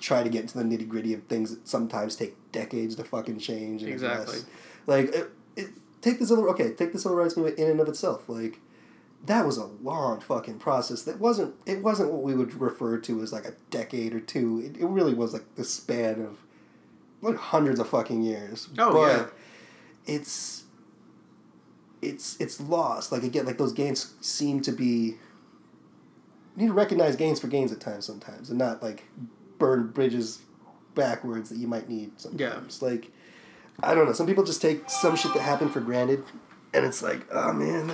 try 0.00 0.22
to 0.24 0.28
get 0.28 0.42
into 0.42 0.58
the 0.58 0.64
nitty 0.64 0.88
gritty 0.88 1.14
of 1.14 1.22
things 1.24 1.50
that 1.50 1.68
sometimes 1.68 2.16
take 2.16 2.34
decades 2.50 2.96
to 2.96 3.04
fucking 3.04 3.38
change. 3.38 3.82
And 3.82 3.92
Exactly. 3.92 4.22
address. 4.38 4.44
Like, 4.88 5.14
it, 5.14 5.30
it, 5.56 5.68
take 6.00 6.18
the 6.18 6.26
civil 6.26 6.48
okay, 6.48 6.72
take 6.72 6.92
the 6.92 6.98
civil 6.98 7.16
rights 7.16 7.36
movement 7.36 7.58
in 7.58 7.70
and 7.70 7.78
of 7.80 7.86
itself. 7.88 8.28
Like, 8.28 8.58
that 9.26 9.46
was 9.46 9.56
a 9.56 9.66
long 9.66 10.20
fucking 10.20 10.58
process. 10.58 11.02
That 11.02 11.20
wasn't 11.20 11.54
it 11.66 11.82
wasn't 11.82 12.12
what 12.12 12.22
we 12.22 12.34
would 12.34 12.54
refer 12.60 12.98
to 12.98 13.22
as 13.22 13.32
like 13.32 13.44
a 13.44 13.54
decade 13.70 14.14
or 14.14 14.20
two. 14.20 14.60
It, 14.64 14.82
it 14.82 14.86
really 14.86 15.14
was 15.14 15.32
like 15.32 15.54
the 15.54 15.64
span 15.64 16.20
of 16.22 16.38
like 17.20 17.36
hundreds 17.36 17.78
of 17.78 17.88
fucking 17.88 18.22
years. 18.22 18.68
Oh, 18.78 18.92
but 18.92 19.06
yeah. 19.06 19.26
It's 20.14 20.64
it's 22.00 22.36
it's 22.40 22.60
lost. 22.60 23.12
Like 23.12 23.22
again, 23.22 23.46
like 23.46 23.58
those 23.58 23.72
gains 23.72 24.14
seem 24.20 24.60
to 24.62 24.72
be. 24.72 25.16
You 26.56 26.64
need 26.64 26.66
to 26.66 26.72
recognize 26.74 27.16
gains 27.16 27.40
for 27.40 27.46
gains 27.46 27.72
at 27.72 27.80
times 27.80 28.04
sometimes, 28.04 28.50
and 28.50 28.58
not 28.58 28.82
like 28.82 29.04
burn 29.58 29.86
bridges 29.86 30.42
backwards 30.94 31.48
that 31.48 31.56
you 31.56 31.66
might 31.66 31.88
need 31.88 32.20
sometimes. 32.20 32.82
Like 32.82 33.10
I 33.82 33.94
don't 33.94 34.06
know. 34.06 34.12
Some 34.12 34.26
people 34.26 34.44
just 34.44 34.60
take 34.60 34.90
some 34.90 35.16
shit 35.16 35.32
that 35.34 35.40
happened 35.40 35.72
for 35.72 35.80
granted, 35.80 36.24
and 36.74 36.84
it's 36.84 37.02
like, 37.02 37.26
oh 37.32 37.52
man, 37.52 37.92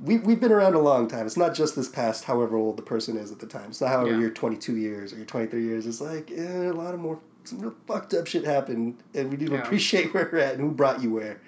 we 0.00 0.18
we've 0.18 0.40
been 0.40 0.52
around 0.52 0.74
a 0.74 0.80
long 0.80 1.08
time. 1.08 1.26
It's 1.26 1.36
not 1.36 1.54
just 1.54 1.76
this 1.76 1.88
past, 1.88 2.24
however 2.24 2.56
old 2.56 2.76
the 2.76 2.82
person 2.82 3.16
is 3.16 3.30
at 3.32 3.38
the 3.38 3.46
time. 3.46 3.66
It's 3.70 3.80
not 3.80 3.90
however 3.90 4.10
Yeah. 4.12 4.18
you're 4.20 4.30
twenty 4.30 4.56
two 4.56 4.76
years 4.76 5.12
or 5.12 5.16
you're 5.16 5.26
twenty 5.26 5.46
three 5.46 5.64
years. 5.64 5.86
It's 5.86 6.00
like 6.00 6.30
eh, 6.30 6.68
a 6.68 6.72
lot 6.72 6.94
of 6.94 7.00
more 7.00 7.18
some 7.44 7.58
real 7.60 7.74
fucked 7.86 8.14
up 8.14 8.26
shit 8.26 8.44
happened, 8.44 8.96
and 9.14 9.30
we 9.30 9.36
need 9.36 9.48
to 9.48 9.52
Yeah. 9.54 9.62
appreciate 9.62 10.12
where 10.14 10.28
we're 10.32 10.38
at 10.38 10.54
and 10.54 10.62
who 10.62 10.70
brought 10.70 11.02
you 11.02 11.10
where. 11.12 11.40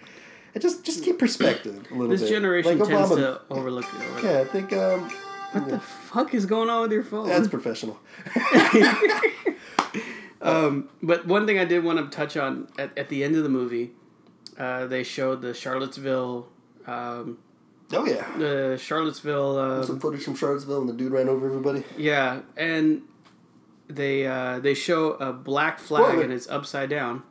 I 0.55 0.59
just 0.59 0.85
just 0.85 1.03
keep 1.05 1.19
perspective 1.19 1.87
a 1.91 1.95
little 1.95 2.09
This 2.09 2.21
bit. 2.21 2.27
This 2.27 2.31
generation 2.31 2.79
Like 2.79 2.89
tends 2.89 3.11
Obama- 3.11 3.17
to 3.17 3.41
overlook 3.51 3.85
it. 3.85 4.01
Overlook. 4.01 4.23
Yeah, 4.25 4.41
I 4.41 4.45
think 4.45 4.73
um, 4.73 5.11
What 5.53 5.69
the 5.69 5.81
fuck 5.81 6.35
is 6.35 6.47
going 6.47 6.71
on 6.71 6.83
with 6.83 6.93
your 6.93 7.03
phone? 7.05 7.29
that's 7.29 7.49
professional. 7.49 7.99
Um, 10.43 10.91
but 11.03 11.27
one 11.27 11.47
thing 11.47 11.59
I 11.59 11.65
did 11.65 11.83
want 11.83 11.99
to 11.99 12.15
touch 12.17 12.37
on 12.37 12.69
at, 12.79 12.97
at 12.97 13.09
the 13.09 13.25
end 13.25 13.35
of 13.37 13.43
the 13.43 13.49
movie, 13.49 13.93
uh, 14.57 14.87
they 14.87 15.03
showed 15.03 15.43
the 15.43 15.53
Charlottesville, 15.55 16.47
um, 16.87 17.39
Oh 17.93 18.05
yeah. 18.05 18.27
the 18.37 18.77
Charlottesville, 18.81 19.83
Some 19.85 19.97
um, 19.97 20.01
footage 20.01 20.25
from 20.25 20.35
Charlottesville 20.35 20.81
and 20.81 20.89
the 20.89 20.93
dude 20.93 21.13
ran 21.13 21.29
over 21.29 21.47
everybody. 21.47 21.85
yeah, 21.97 22.41
and 22.57 23.03
they 23.89 24.27
uh, 24.27 24.59
they 24.59 24.75
show 24.75 25.13
a 25.13 25.33
black 25.33 25.79
flag 25.79 26.19
and 26.19 26.33
it's 26.33 26.49
upside 26.49 26.91
down, 26.91 27.23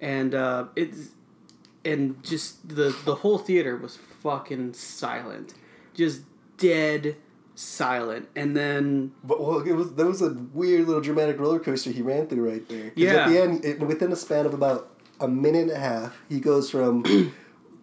and 0.00 0.34
uh, 0.34 0.66
it's 0.76 1.10
and 1.84 2.22
just 2.24 2.68
the 2.68 2.94
the 3.04 3.16
whole 3.16 3.38
theater 3.38 3.76
was 3.76 3.96
fucking 3.96 4.74
silent, 4.74 5.54
just 5.94 6.22
dead 6.56 7.16
silent, 7.54 8.28
and 8.34 8.56
then 8.56 9.12
But 9.22 9.40
well, 9.40 9.60
it 9.60 9.72
was 9.72 9.94
there 9.94 10.06
was 10.06 10.22
a 10.22 10.30
weird 10.52 10.86
little 10.86 11.00
dramatic 11.02 11.38
roller 11.38 11.60
coaster 11.60 11.90
he 11.90 12.02
ran 12.02 12.26
through 12.26 12.48
right 12.50 12.68
there. 12.68 12.92
Yeah. 12.96 13.10
At 13.14 13.28
the 13.28 13.40
end, 13.40 13.64
it, 13.64 13.80
within 13.80 14.10
a 14.12 14.16
span 14.16 14.46
of 14.46 14.54
about 14.54 14.90
a 15.20 15.28
minute 15.28 15.62
and 15.62 15.70
a 15.72 15.78
half, 15.78 16.16
he 16.28 16.40
goes 16.40 16.70
from 16.70 17.04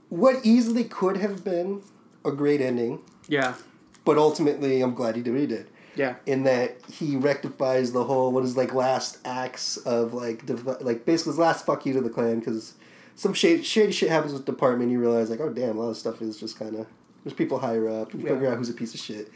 what 0.09 0.45
easily 0.45 0.83
could 0.83 1.17
have 1.17 1.43
been 1.43 1.81
a 2.23 2.31
great 2.31 2.61
ending, 2.61 3.01
yeah, 3.27 3.55
but 4.03 4.17
ultimately, 4.17 4.81
I'm 4.81 4.93
glad 4.93 5.15
he 5.15 5.21
did 5.21 5.31
what 5.31 5.41
he 5.41 5.47
did. 5.47 5.67
yeah, 5.95 6.15
In 6.25 6.43
that 6.43 6.77
he 6.91 7.15
rectifies 7.15 7.91
the 7.91 8.03
whole 8.03 8.31
what 8.31 8.43
is 8.43 8.55
like 8.57 8.73
last 8.73 9.17
acts 9.25 9.77
of 9.77 10.13
like 10.13 10.43
like 10.81 11.05
basically 11.05 11.31
his 11.31 11.39
last 11.39 11.65
fuck 11.65 11.85
you 11.85 11.93
to 11.93 12.01
the 12.01 12.09
Klan 12.09 12.39
because 12.39 12.73
some 13.15 13.33
shady, 13.33 13.63
shady 13.63 13.91
shit 13.91 14.09
happens 14.09 14.33
with 14.33 14.45
the 14.45 14.51
department. 14.51 14.91
You 14.91 14.99
realize 14.99 15.29
like 15.29 15.39
oh 15.39 15.49
damn, 15.49 15.77
a 15.77 15.81
lot 15.81 15.89
of 15.89 15.97
stuff 15.97 16.21
is 16.21 16.39
just 16.39 16.57
kind 16.59 16.75
of 16.75 16.87
there's 17.23 17.33
people 17.33 17.59
higher 17.59 17.87
up. 17.89 18.13
You 18.13 18.19
Yeah. 18.21 18.29
figure 18.33 18.51
out 18.51 18.57
who's 18.57 18.69
a 18.69 18.73
piece 18.73 18.93
of 18.93 18.99
shit. 18.99 19.31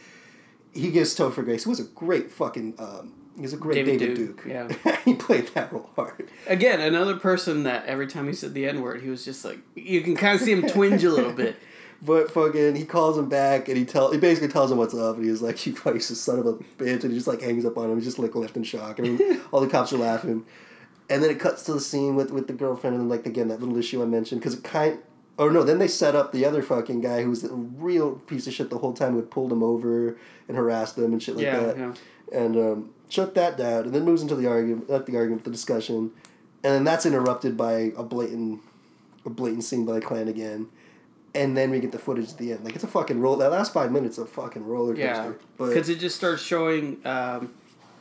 He 0.74 0.91
gives 0.91 1.17
Topher 1.17 1.43
Grace, 1.43 1.63
who 1.63 1.72
was 1.72 1.80
a 1.80 1.86
great 1.86 2.30
fucking 2.30 2.76
um, 2.78 3.13
he 3.40 3.44
was 3.44 3.54
a 3.54 3.58
great 3.58 3.76
David 3.76 4.00
David, 4.00 4.16
Duke, 4.18 4.44
Duke. 4.44 4.46
yeah. 4.86 4.96
he 5.06 5.16
played 5.16 5.48
that 5.50 5.72
role 5.72 5.90
hard. 5.96 6.30
Again, 6.48 6.82
another 6.82 7.16
person 7.16 7.64
that 7.64 7.86
every 7.86 8.06
time 8.08 8.28
he 8.28 8.34
said 8.34 8.54
the 8.54 8.68
N 8.68 8.82
word, 8.82 9.02
he 9.02 9.10
was 9.10 9.24
just 9.26 9.46
like 9.46 9.60
you 9.76 10.02
can 10.02 10.16
kind 10.16 10.36
of 10.36 10.42
see 10.42 10.52
him 10.52 10.68
twinge 10.68 11.04
a 11.04 11.10
little 11.10 11.34
bit. 11.34 11.56
But 12.02 12.32
fucking, 12.32 12.76
he 12.76 12.86
calls 12.86 13.18
him 13.18 13.28
back 13.28 13.68
and 13.68 13.78
he 13.78 13.84
tell 13.84 14.10
he 14.14 14.18
basically 14.18 14.48
tells 14.48 14.72
him 14.72 14.78
what's 14.78 14.94
up 14.94 15.18
and 15.18 15.26
he's 15.26 15.42
like, 15.42 15.66
"You 15.66 15.76
fucking 15.76 16.00
son 16.00 16.40
of 16.40 16.46
a 16.46 16.54
bitch," 16.54 17.04
and 17.04 17.12
he 17.12 17.18
just 17.18 17.28
like 17.28 17.42
hangs 17.42 17.66
up 17.66 17.78
on 17.78 17.90
him. 17.90 17.96
He's 17.98 18.06
just 18.06 18.20
like 18.20 18.34
left 18.36 18.56
in 18.56 18.64
shock. 18.64 19.00
I 19.00 19.04
mean, 19.04 19.42
all 19.52 19.60
the 19.60 19.68
cops 19.68 19.92
are 19.92 19.98
laughing, 19.98 20.46
and 21.10 21.22
then 21.22 21.30
it 21.30 21.42
cuts 21.42 21.64
to 21.64 21.74
the 21.74 21.82
scene 21.82 22.16
with 22.16 22.32
with 22.32 22.48
the 22.48 22.54
girlfriend 22.54 22.96
and 22.96 23.10
like 23.10 23.26
again 23.26 23.50
that 23.50 23.60
little 23.60 23.76
issue 23.76 24.02
I 24.02 24.06
mentioned 24.06 24.40
because 24.40 24.54
it 24.54 24.64
kind. 24.64 25.00
Or 25.38 25.52
no, 25.52 25.64
then 25.64 25.80
they 25.80 25.90
set 25.90 26.16
up 26.16 26.32
the 26.32 26.46
other 26.46 26.62
fucking 26.62 27.02
guy 27.02 27.22
who 27.24 27.30
was 27.30 27.44
a 27.44 27.54
real 27.54 28.14
piece 28.14 28.48
of 28.48 28.54
shit 28.54 28.70
the 28.70 28.78
whole 28.78 28.94
time 28.94 29.12
who 29.12 29.18
had 29.18 29.30
pulled 29.32 29.52
him 29.52 29.62
over 29.64 30.18
and 30.48 30.56
harassed 30.56 30.98
him 30.98 31.12
and 31.12 31.22
shit 31.24 31.36
like 31.36 31.46
yeah, 31.46 31.60
that. 31.60 31.78
yeah, 31.78 31.94
And 32.32 32.56
um, 32.58 32.90
shut 33.10 33.36
that 33.36 33.57
down 33.57 33.86
and 33.86 33.93
then 33.93 34.05
moves 34.05 34.22
into 34.22 34.36
the 34.36 34.47
argument, 34.47 34.89
not 34.89 35.05
the 35.05 35.18
argument, 35.18 35.43
the 35.43 35.51
discussion. 35.51 36.12
And 36.64 36.74
then 36.74 36.84
that's 36.84 37.05
interrupted 37.05 37.57
by 37.57 37.91
a 37.97 38.03
blatant 38.03 38.62
a 39.26 39.30
blatant 39.30 39.64
scene 39.64 39.86
by 39.86 39.93
the 39.93 40.01
Klan 40.01 40.28
again. 40.28 40.68
And 41.36 41.55
then 41.55 41.70
we 41.70 41.80
get 41.80 41.91
the 41.91 41.99
footage 41.99 42.32
at 42.32 42.38
the 42.38 42.53
end. 42.53 42.64
Like 42.64 42.76
it's 42.76 42.84
a 42.84 42.88
fucking 42.88 43.20
roll. 43.20 43.36
That 43.36 43.51
last 43.51 43.74
five 43.74 43.91
minutes 43.91 44.18
a 44.18 44.26
fucking 44.26 44.66
roller 44.66 44.95
coaster. 44.95 45.38
yeah. 45.60 45.68
Because 45.68 45.89
it 45.89 45.99
just 45.99 46.16
starts 46.16 46.41
showing 46.41 46.99
um, 47.05 47.53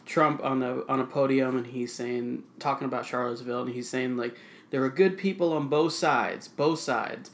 Trump 0.06 0.42
on 0.42 0.60
the 0.60 0.84
on 0.88 1.00
a 1.00 1.04
podium, 1.04 1.56
and 1.56 1.66
he's 1.66 1.92
saying 1.92 2.44
talking 2.58 2.86
about 2.86 3.04
Charlottesville, 3.04 3.62
and 3.62 3.74
he's 3.74 3.88
saying 3.88 4.16
like 4.16 4.34
there 4.70 4.80
were 4.80 4.88
good 4.88 5.18
people 5.18 5.52
on 5.52 5.68
both 5.68 5.92
sides, 5.92 6.48
both 6.48 6.80
sides, 6.80 7.30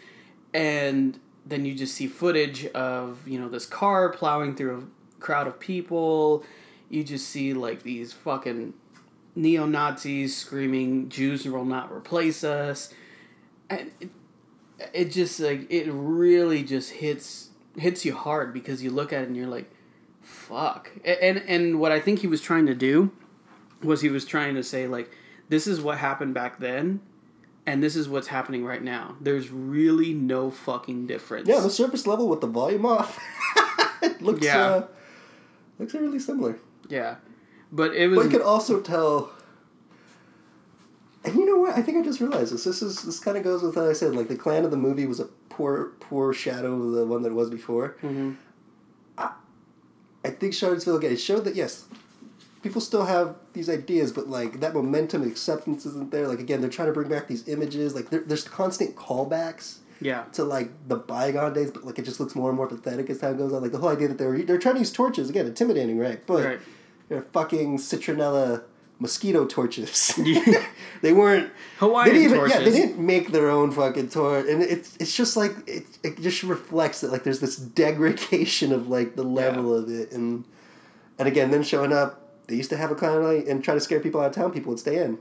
and 0.53 1.19
then 1.47 1.65
you 1.65 1.75
just 1.75 1.95
see 1.95 2.07
footage 2.07 2.67
of 2.69 3.27
you 3.27 3.39
know 3.39 3.49
this 3.49 3.67
car 3.67 4.09
plowing 4.11 4.57
through 4.57 4.79
a 4.79 5.21
crowd 5.21 5.47
of 5.47 5.61
people. 5.61 6.45
You 6.91 7.03
just 7.05 7.29
see 7.29 7.55
like 7.55 7.83
these 7.83 8.13
fucking 8.13 8.75
neo 9.35 9.67
Nazis 9.67 10.37
screaming, 10.37 11.09
"Jews 11.09 11.45
will 11.47 11.65
not 11.65 11.93
replace 11.93 12.45
us," 12.45 12.93
and 13.71 13.91
it, 14.01 14.11
it 14.93 15.05
just 15.13 15.41
like 15.41 15.67
it 15.71 15.89
really 15.91 16.63
just 16.63 16.91
hits 16.91 17.51
hits 17.77 18.05
you 18.05 18.15
hard 18.15 18.53
because 18.53 18.83
you 18.83 18.91
look 18.91 19.13
at 19.13 19.23
it 19.23 19.29
and 19.29 19.37
you're 19.37 19.47
like, 19.49 19.71
"Fuck!" 20.23 20.91
And 21.05 21.39
and 21.49 21.81
what 21.81 21.91
I 21.93 22.01
think 22.01 22.21
he 22.21 22.27
was 22.27 22.41
trying 22.41 22.67
to 22.67 22.75
do 22.75 23.11
was 23.83 24.01
he 24.03 24.09
was 24.09 24.25
trying 24.25 24.55
to 24.55 24.63
say 24.63 24.87
like, 24.87 25.11
"This 25.49 25.67
is 25.67 25.81
what 25.81 25.99
happened 25.99 26.35
back 26.35 26.59
then." 26.61 27.01
And 27.67 27.83
this 27.83 27.97
is 27.97 28.11
what's 28.11 28.27
happening 28.27 28.63
right 28.67 28.83
now. 28.85 29.17
There's 29.23 29.51
really 29.51 30.13
no 30.13 30.51
fucking 30.51 31.07
difference. 31.07 31.49
yeah, 31.49 31.61
the 31.61 31.71
surface 31.71 32.07
level 32.07 32.29
with 32.29 32.43
the 32.43 32.47
volume 32.47 32.85
off, 32.85 33.19
it 34.03 34.21
looks 34.23 34.45
Yeah. 34.45 34.61
uh, 34.61 34.87
looks 35.79 35.95
really 35.95 36.19
similar. 36.19 36.59
Yeah. 36.89 37.17
But 37.73 37.95
it 37.95 38.09
was 38.09 38.19
But 38.19 38.25
you 38.27 38.31
can 38.39 38.43
also 38.43 38.81
tell. 38.81 39.31
And 41.25 41.35
you 41.37 41.47
know 41.47 41.57
what? 41.59 41.77
I 41.77 41.83
think 41.83 41.97
I 41.99 42.03
just 42.03 42.21
realized 42.21 42.53
this. 42.53 42.65
This 42.65 42.83
is 42.83 43.03
this 43.03 43.19
kind 43.19 43.37
of 43.37 43.43
goes 43.45 43.63
with 43.63 43.77
what 43.77 43.89
I 43.89 43.93
said. 43.95 44.15
Like 44.15 44.29
the 44.29 44.37
Klan 44.37 44.65
of 44.65 44.71
the 44.71 44.77
movie 44.77 45.07
was 45.07 45.21
a 45.21 45.25
poor, 45.49 45.93
poor 46.01 46.33
shadow 46.35 46.75
of 46.75 46.93
the 46.93 47.07
one 47.07 47.23
that 47.23 47.31
it 47.31 47.35
was 47.35 47.49
before. 47.51 47.97
Mhm. 48.03 48.37
I 49.19 50.31
think 50.31 50.55
Charlottesville 50.55 50.97
again. 50.97 51.13
It 51.13 51.21
showed 51.21 51.45
that 51.45 51.55
yes, 51.55 51.85
people 52.63 52.81
still 52.81 53.05
have 53.05 53.37
these 53.53 53.69
ideas, 53.69 54.11
but 54.13 54.29
like 54.29 54.61
that 54.61 54.73
momentum, 54.75 55.23
acceptance 55.23 55.85
isn't 55.85 56.11
there. 56.11 56.27
Like 56.29 56.41
again, 56.41 56.61
they're 56.63 56.71
trying 56.71 56.89
to 56.89 56.95
bring 56.95 57.09
back 57.09 57.27
these 57.29 57.47
images. 57.49 57.95
Like 57.95 58.09
there's 58.11 58.45
constant 58.45 58.97
callbacks 58.97 59.79
Yeah. 60.01 60.25
to 60.33 60.45
like 60.45 60.71
the 60.89 60.97
bygone 60.97 61.53
days, 61.53 61.71
but 61.71 61.85
like 61.85 61.99
it 61.99 62.07
just 62.07 62.21
looks 62.21 62.35
more 62.35 62.49
and 62.49 62.57
more 62.57 62.67
pathetic 62.67 63.11
as 63.11 63.19
time 63.19 63.37
goes 63.37 63.53
on. 63.53 63.61
Like 63.61 63.73
the 63.73 63.79
whole 63.79 63.91
idea 63.91 64.09
that 64.09 64.17
they're 64.19 64.43
they're 64.43 64.59
trying 64.59 64.77
to 64.77 64.81
use 64.81 64.93
torches 64.93 65.29
again, 65.29 65.47
intimidating, 65.47 65.99
right? 65.99 66.21
But 66.27 66.45
Right. 66.45 66.61
They're 67.09 67.23
fucking 67.23 67.79
citronella 67.79 68.65
mosquito 68.99 69.45
torches. 69.47 70.15
they 71.03 71.13
weren't. 71.13 71.51
Hawaiian 71.79 72.09
they 72.09 72.21
didn't 72.21 72.25
even, 72.25 72.39
torches. 72.39 72.57
Yeah, 72.57 72.65
they 72.65 72.71
didn't 72.71 72.99
make 72.99 73.33
their 73.33 73.51
own 73.51 73.71
fucking 73.71 74.09
torch, 74.11 74.47
and 74.49 74.63
it's 74.63 74.97
it's 74.99 75.17
just 75.17 75.37
like 75.37 75.53
it, 75.67 75.85
it 76.03 76.21
just 76.21 76.43
reflects 76.43 77.01
that 77.01 77.13
like 77.13 77.25
there's 77.25 77.41
this 77.41 77.57
degradation 77.57 78.73
of 78.73 78.89
like 78.89 79.17
the 79.17 79.25
level 79.25 79.75
of 79.75 79.89
it, 79.91 80.13
and 80.13 80.45
and 81.19 81.29
again, 81.29 81.51
then 81.51 81.63
showing 81.63 81.93
up. 81.93 82.21
They 82.47 82.57
used 82.57 82.69
to 82.71 82.77
have 82.77 82.91
a 82.91 82.95
clown 82.95 83.23
night 83.23 83.47
and 83.47 83.65
try 83.65 83.73
to 83.73 83.81
scare 83.81 84.01
people 84.01 84.21
out 84.21 84.27
of 84.27 84.35
town. 84.35 84.53
People 84.53 84.69
would 84.69 84.79
stay 84.79 85.03
in. 85.03 85.19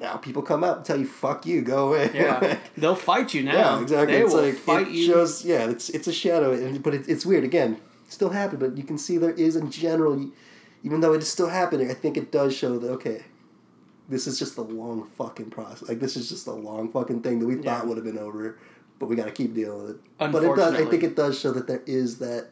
Now 0.00 0.16
people 0.16 0.42
come 0.42 0.64
out 0.64 0.78
and 0.78 0.86
tell 0.86 0.98
you 0.98 1.06
"fuck 1.06 1.46
you, 1.46 1.60
go 1.62 1.88
away." 1.88 2.10
Yeah. 2.14 2.58
They'll 2.76 2.96
fight 2.96 3.34
you 3.34 3.42
now. 3.42 3.76
Yeah, 3.76 3.82
exactly. 3.82 4.14
They 4.14 4.22
it's 4.22 4.32
will 4.32 4.42
like 4.42 4.54
fight 4.54 4.88
it 4.88 4.94
you. 4.94 5.06
shows. 5.06 5.44
Yeah, 5.44 5.68
it's 5.68 5.90
it's 5.90 6.08
a 6.08 6.12
shadow, 6.12 6.52
and, 6.52 6.82
but 6.82 6.94
it, 6.94 7.08
it's 7.08 7.24
weird. 7.24 7.44
Again, 7.44 7.80
still 8.08 8.30
happened, 8.30 8.60
but 8.60 8.76
you 8.76 8.82
can 8.82 8.98
see 8.98 9.18
there 9.18 9.30
is 9.30 9.56
in 9.56 9.70
general, 9.70 10.30
even 10.84 11.00
though 11.00 11.12
it 11.14 11.22
is 11.22 11.28
still 11.30 11.48
happening. 11.48 11.90
I 11.90 11.94
think 11.94 12.16
it 12.16 12.30
does 12.30 12.54
show 12.56 12.78
that 12.78 12.88
okay, 12.92 13.24
this 14.08 14.26
is 14.28 14.38
just 14.38 14.56
a 14.58 14.62
long 14.62 15.10
fucking 15.18 15.50
process. 15.50 15.88
Like 15.88 15.98
this 15.98 16.16
is 16.16 16.28
just 16.28 16.46
a 16.46 16.52
long 16.52 16.92
fucking 16.92 17.22
thing 17.22 17.40
that 17.40 17.46
we 17.46 17.56
Yeah. 17.56 17.78
thought 17.80 17.88
would 17.88 17.96
have 17.96 18.04
been 18.06 18.18
over, 18.18 18.58
but 19.00 19.08
we 19.08 19.16
got 19.16 19.24
to 19.24 19.32
keep 19.32 19.54
dealing 19.54 19.78
with 19.82 19.90
it. 19.96 20.00
But 20.18 20.44
it 20.44 20.54
does. 20.54 20.74
I 20.74 20.84
think 20.84 21.02
it 21.02 21.16
does 21.16 21.36
show 21.38 21.50
that 21.52 21.66
there 21.66 21.82
is 21.86 22.18
that. 22.18 22.48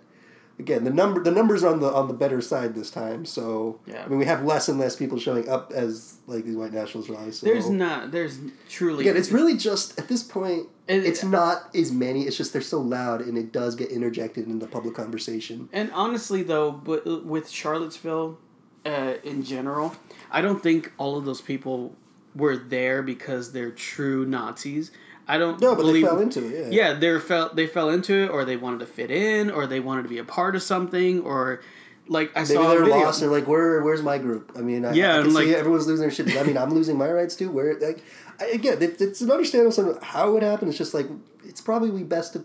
Again, 0.63 0.85
the 0.85 0.91
number 0.91 1.21
the 1.23 1.33
numbers 1.33 1.65
are 1.65 1.73
on 1.73 1.81
the 1.81 1.93
on 1.93 2.07
the 2.07 2.15
better 2.15 2.41
side 2.41 2.75
this 2.77 2.91
time. 2.91 3.25
So 3.27 3.81
Yeah. 3.87 4.05
I 4.05 4.09
mean, 4.09 4.19
we 4.19 4.25
have 4.27 4.45
less 4.45 4.69
and 4.69 4.79
less 4.79 4.95
people 4.95 5.19
showing 5.19 5.49
up 5.49 5.73
as 5.73 6.19
like 6.29 6.45
these 6.45 6.55
white 6.57 6.73
nationals 6.73 7.09
rise. 7.11 7.39
So. 7.39 7.47
There's 7.47 7.69
not. 7.69 8.13
There's 8.13 8.39
truly. 8.69 9.01
Again, 9.03 9.17
it's 9.17 9.33
really 9.33 9.57
just 9.57 9.99
at 9.99 10.07
this 10.09 10.23
point. 10.23 10.69
It- 10.87 11.05
it's 11.05 11.25
not 11.25 11.69
as 11.75 11.91
many. 11.91 12.23
It's 12.27 12.37
just 12.37 12.53
they're 12.53 12.63
so 12.63 12.81
loud, 12.81 13.21
and 13.23 13.37
it 13.37 13.53
does 13.53 13.75
get 13.75 13.91
interjected 13.91 14.47
into 14.47 14.67
public 14.67 14.95
conversation. 14.95 15.69
And 15.73 15.91
honestly, 15.93 16.43
though, 16.43 16.71
but 16.73 17.25
with 17.27 17.49
Charlottesville, 17.49 18.39
uh, 18.87 19.15
in 19.25 19.43
general, 19.43 19.95
I 20.31 20.41
don't 20.43 20.63
think 20.63 20.93
all 20.99 21.17
of 21.19 21.25
those 21.25 21.41
people 21.41 21.97
were 22.35 22.57
there 22.57 23.03
because 23.03 23.53
they're 23.53 23.71
true 23.73 24.25
Nazis. 24.27 24.91
I 25.29 25.39
don't. 25.39 25.61
No, 25.61 25.75
but 25.75 25.83
believe, 25.83 26.03
they 26.05 26.09
fell 26.09 26.21
into 26.21 26.47
it. 26.47 26.73
Yeah. 26.73 26.93
Yeah, 26.93 26.99
they 26.99 27.19
felt 27.21 27.55
they 27.57 27.67
fell 27.67 27.91
into 27.91 28.13
it, 28.25 28.29
or 28.31 28.45
they 28.45 28.57
wanted 28.57 28.81
to 28.81 28.87
fit 28.87 29.11
in, 29.11 29.51
or 29.51 29.67
they 29.67 29.81
wanted 29.81 30.03
to 30.03 30.09
be 30.09 30.19
a 30.19 30.25
part 30.25 30.57
of 30.57 30.63
something, 30.63 31.21
or 31.21 31.61
like 32.09 32.31
I 32.37 32.41
Maybe 32.41 32.55
saw 32.55 32.67
a 32.67 32.69
they're 32.71 32.85
video. 32.85 33.01
lost. 33.01 33.21
They're 33.21 33.31
like, 33.31 33.47
where? 33.47 33.83
Where's 33.83 34.03
my 34.03 34.19
group? 34.19 34.53
I 34.57 34.61
mean, 34.61 34.85
I, 34.85 34.93
Yeah, 34.93 35.13
I 35.13 35.17
can 35.19 35.27
and, 35.27 35.35
like- 35.35 35.47
see 35.47 35.55
everyone's 35.55 35.87
losing 35.87 36.03
their 36.03 36.11
shit. 36.11 36.37
I 36.37 36.43
mean 36.43 36.59
I'm 36.59 36.71
losing 36.75 36.99
my 36.99 37.11
rights 37.11 37.37
too? 37.37 37.51
Where? 37.51 37.79
Like, 37.79 38.03
I, 38.41 38.47
again, 38.47 38.83
it, 38.83 39.01
it's 39.01 39.21
an 39.21 39.31
understandable 39.31 39.73
sort 39.73 39.89
of 39.97 40.03
how 40.03 40.37
it 40.37 40.43
happened. 40.43 40.71
It's 40.71 40.79
just 40.79 40.95
like 40.95 41.07
it's 41.45 41.61
probably 41.61 42.03
best 42.03 42.33
to 42.35 42.45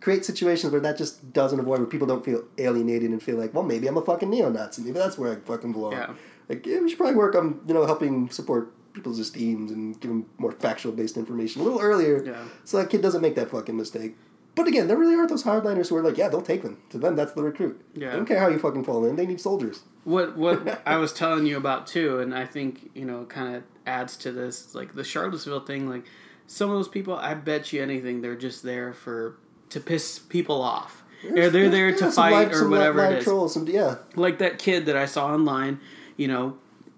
create 0.00 0.24
situations 0.24 0.72
where 0.72 0.80
that 0.80 0.96
just 0.98 1.32
doesn't 1.32 1.60
avoid, 1.60 1.78
where 1.78 1.86
people 1.86 2.06
don't 2.08 2.24
feel 2.24 2.42
alienated 2.58 3.10
and 3.10 3.22
feel 3.22 3.36
like, 3.36 3.52
well, 3.54 3.62
maybe 3.62 3.86
I'm 3.86 3.96
a 3.98 4.02
fucking 4.02 4.30
neo-Nazi. 4.30 4.80
Maybe 4.82 4.98
that's 4.98 5.18
where 5.18 5.32
I 5.32 5.36
fucking 5.36 5.72
belong. 5.72 5.92
Yeah. 5.92 6.14
Like, 6.48 6.64
yeah, 6.66 6.80
we 6.80 6.88
should 6.88 6.96
probably 6.98 7.16
work 7.16 7.34
on 7.36 7.60
you 7.68 7.74
know 7.74 7.86
helping 7.86 8.28
support 8.30 8.72
people's 8.92 9.18
esteems 9.18 9.70
and 9.70 9.98
give 10.00 10.10
them 10.10 10.26
more 10.38 10.52
factual 10.52 10.92
based 10.92 11.16
information 11.16 11.60
a 11.60 11.64
little 11.64 11.80
earlier, 11.80 12.22
Yeah. 12.24 12.42
so 12.64 12.78
that 12.78 12.90
kid 12.90 13.02
doesn't 13.02 13.20
make 13.22 13.34
that 13.36 13.50
fucking 13.50 13.76
mistake. 13.76 14.16
But 14.56 14.66
again, 14.66 14.88
there 14.88 14.96
really 14.96 15.14
aren't 15.14 15.28
those 15.30 15.44
hardliners 15.44 15.88
who 15.88 15.96
are 15.96 16.02
like, 16.02 16.18
yeah, 16.18 16.28
they'll 16.28 16.42
take 16.42 16.62
them. 16.62 16.78
To 16.90 16.98
them, 16.98 17.14
that's 17.14 17.32
the 17.32 17.42
recruit. 17.42 17.80
Yeah. 17.94 18.10
They 18.10 18.16
don't 18.16 18.26
care 18.26 18.40
how 18.40 18.48
you 18.48 18.58
fucking 18.58 18.82
fall 18.84 19.04
in. 19.06 19.14
They 19.16 19.26
need 19.26 19.40
soldiers. 19.40 19.82
What 20.04 20.36
what 20.36 20.82
I 20.86 20.96
was 20.96 21.12
telling 21.12 21.46
you 21.46 21.56
about 21.56 21.86
too, 21.86 22.18
and 22.18 22.34
I 22.34 22.46
think 22.46 22.90
you 22.94 23.04
know 23.04 23.24
kind 23.26 23.54
of 23.56 23.62
adds 23.86 24.16
to 24.18 24.32
this 24.32 24.74
like 24.74 24.94
the 24.94 25.04
Charlottesville 25.04 25.60
thing. 25.60 25.88
Like 25.88 26.04
some 26.48 26.68
of 26.70 26.76
those 26.76 26.88
people, 26.88 27.14
I 27.14 27.34
bet 27.34 27.72
you 27.72 27.80
anything, 27.80 28.22
they're 28.22 28.34
just 28.34 28.62
there 28.64 28.92
for 28.92 29.36
to 29.70 29.78
piss 29.80 30.18
people 30.18 30.60
off. 30.62 31.04
Or 31.24 31.48
they're 31.50 31.68
there 31.68 31.92
to 31.92 31.98
some 31.98 32.12
fight 32.12 32.48
live- 32.48 32.52
or 32.60 32.68
whatever 32.68 32.98
live 33.02 33.12
it 33.12 33.18
is. 33.18 33.24
Trolls, 33.24 33.54
some, 33.54 33.68
yeah. 33.68 33.96
Like 34.16 34.38
that 34.38 34.58
kid 34.58 34.86
that 34.86 34.96
I 34.96 35.04
saw 35.04 35.26
online, 35.28 35.78
you 36.16 36.26
know, 36.28 36.56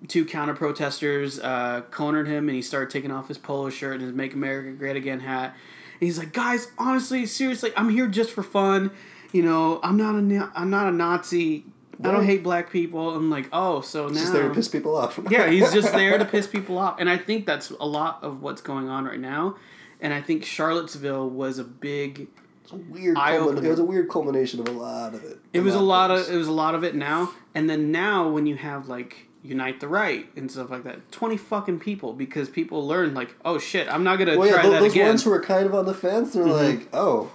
two 0.09 0.25
counter 0.25 0.55
protesters 0.55 1.39
uh, 1.41 1.83
cornered 1.91 2.27
him 2.27 2.49
and 2.49 2.57
he 2.57 2.63
started 2.63 2.91
taking 2.91 3.11
off 3.11 3.29
his 3.29 3.39
polo 3.39 3.71
shirt 3.71 3.95
and 3.95 4.03
his 4.03 4.13
Make 4.13 4.35
America 4.35 4.71
Great 4.73 4.97
Again 4.97 5.21
hat. 5.21 5.55
And 6.01 6.07
he's 6.07 6.19
like, 6.19 6.33
guys, 6.33 6.69
honestly, 6.79 7.27
seriously, 7.27 7.73
I'm 7.77 7.89
here 7.89 8.09
just 8.09 8.31
for 8.31 8.43
fun. 8.43 8.91
You 9.33 9.43
know, 9.43 9.81
I'm 9.83 9.97
not 9.97 10.15
a 10.15 10.51
I'm 10.55 10.71
not 10.71 10.89
a 10.89 10.93
Nazi. 10.93 11.65
I 12.05 12.11
don't 12.11 12.25
hate 12.25 12.43
black 12.43 12.71
people. 12.71 13.15
I'm 13.15 13.31
like, 13.31 13.49
oh, 13.53 13.81
so 13.81 14.09
now 14.09 14.15
Just 14.15 14.33
there 14.33 14.49
to 14.49 14.55
piss 14.55 14.67
people 14.67 14.97
off. 14.97 15.21
yeah, 15.31 15.49
he's 15.49 15.73
just 15.73 15.93
there 15.93 16.19
to 16.19 16.25
piss 16.33 16.49
people 16.49 16.77
off. 16.77 16.97
And 16.99 17.09
I 17.09 17.17
think 17.17 17.47
that's 17.47 17.71
a 17.71 17.87
lot 17.87 18.25
of 18.25 18.43
what's 18.43 18.61
going 18.61 18.89
on 18.89 19.05
right 19.05 19.21
now. 19.21 19.57
And 20.01 20.13
I 20.13 20.21
think 20.21 20.45
Charlottesville 20.45 21.31
was 21.31 21.59
a 21.59 21.65
big 21.65 22.27
weird. 22.73 23.17
Culmin- 23.17 23.63
it 23.63 23.69
was 23.69 23.79
a 23.79 23.85
weird 23.85 24.09
culmination 24.09 24.59
of 24.59 24.69
a 24.69 24.73
lot 24.73 25.15
of 25.15 25.23
it. 25.23 25.39
it 25.53 25.61
was 25.61 25.75
a 25.75 25.81
lot 25.81 26.11
of 26.11 26.29
it 26.29 26.37
was 26.37 26.49
a 26.49 26.53
lot 26.53 26.75
of 26.75 26.83
it 26.83 26.97
now. 26.97 27.33
And 27.55 27.71
then 27.71 27.93
now 27.93 28.29
when 28.29 28.47
you 28.47 28.57
have 28.57 28.89
like 28.89 29.29
Unite 29.45 29.81
the 29.81 29.89
Right 29.89 30.29
and 30.37 30.51
stuff 30.51 30.71
like 30.71 30.85
that, 30.85 31.11
twenty 31.11 31.37
fucking 31.37 31.81
people 31.81 32.13
because 32.13 32.49
people 32.49 32.87
learn 32.87 33.13
like, 33.15 33.35
oh 33.45 33.59
shit, 33.59 33.89
I'm 33.89 34.05
not 34.05 34.19
gonna 34.19 34.39
Well, 34.39 34.47
yeah, 34.47 34.55
try 34.55 34.63
that 34.65 34.71
Well, 34.71 34.81
those 34.83 34.93
again. 34.93 35.07
ones 35.09 35.25
who 35.25 35.33
are 35.33 35.41
kind 35.43 35.67
of 35.67 35.75
on 35.75 35.85
the 35.87 35.95
fence, 35.95 36.33
they're 36.35 36.45
Mhm. 36.45 36.79
like, 36.79 36.89
oh, 36.93 37.31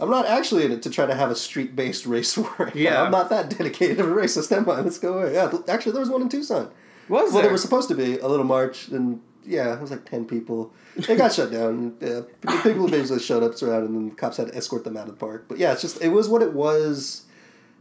I'm 0.00 0.10
not 0.10 0.26
actually 0.26 0.64
in 0.64 0.72
it 0.72 0.82
to 0.82 0.90
try 0.90 1.06
to 1.06 1.14
have 1.14 1.30
a 1.30 1.34
street 1.36 1.74
based 1.76 2.06
race 2.14 2.36
war. 2.36 2.70
Yeah. 2.74 3.02
I'm 3.04 3.10
not 3.10 3.30
that 3.30 3.50
dedicated 3.56 4.00
of 4.00 4.08
a 4.10 4.14
racist. 4.14 4.50
Am 4.52 4.68
I? 4.68 4.80
Let's 4.80 4.98
go 4.98 5.18
away. 5.18 5.34
Yeah, 5.34 5.52
actually, 5.68 5.92
there 5.92 6.00
was 6.00 6.10
one 6.10 6.22
in 6.22 6.28
Tucson. 6.28 6.64
was 6.64 6.70
it? 6.70 7.10
Well, 7.10 7.30
there? 7.32 7.42
there 7.42 7.52
was 7.52 7.62
supposed 7.62 7.88
to 7.88 7.94
be 7.94 8.18
a 8.18 8.26
little 8.26 8.44
march, 8.46 8.88
and 8.88 9.20
yeah, 9.44 9.74
it 9.74 9.80
was 9.80 9.90
like 9.92 10.04
ten 10.08 10.24
people. 10.24 10.72
It 10.96 11.16
got 11.16 11.32
shut 11.32 11.52
down. 11.52 11.94
Yeah, 12.00 12.22
people 12.64 12.88
basically 12.88 13.20
showed 13.20 13.42
up, 13.44 13.54
surrounded, 13.54 13.90
and 13.90 13.96
then 13.96 14.08
the 14.10 14.14
cops 14.16 14.36
had 14.38 14.48
to 14.48 14.56
escort 14.56 14.82
them 14.84 14.96
out 14.96 15.08
of 15.08 15.14
the 15.14 15.20
park. 15.24 15.44
But 15.48 15.58
yeah, 15.58 15.72
it's 15.72 15.82
just 15.82 16.02
it 16.02 16.08
was 16.08 16.28
what 16.28 16.42
it 16.42 16.52
was. 16.52 17.22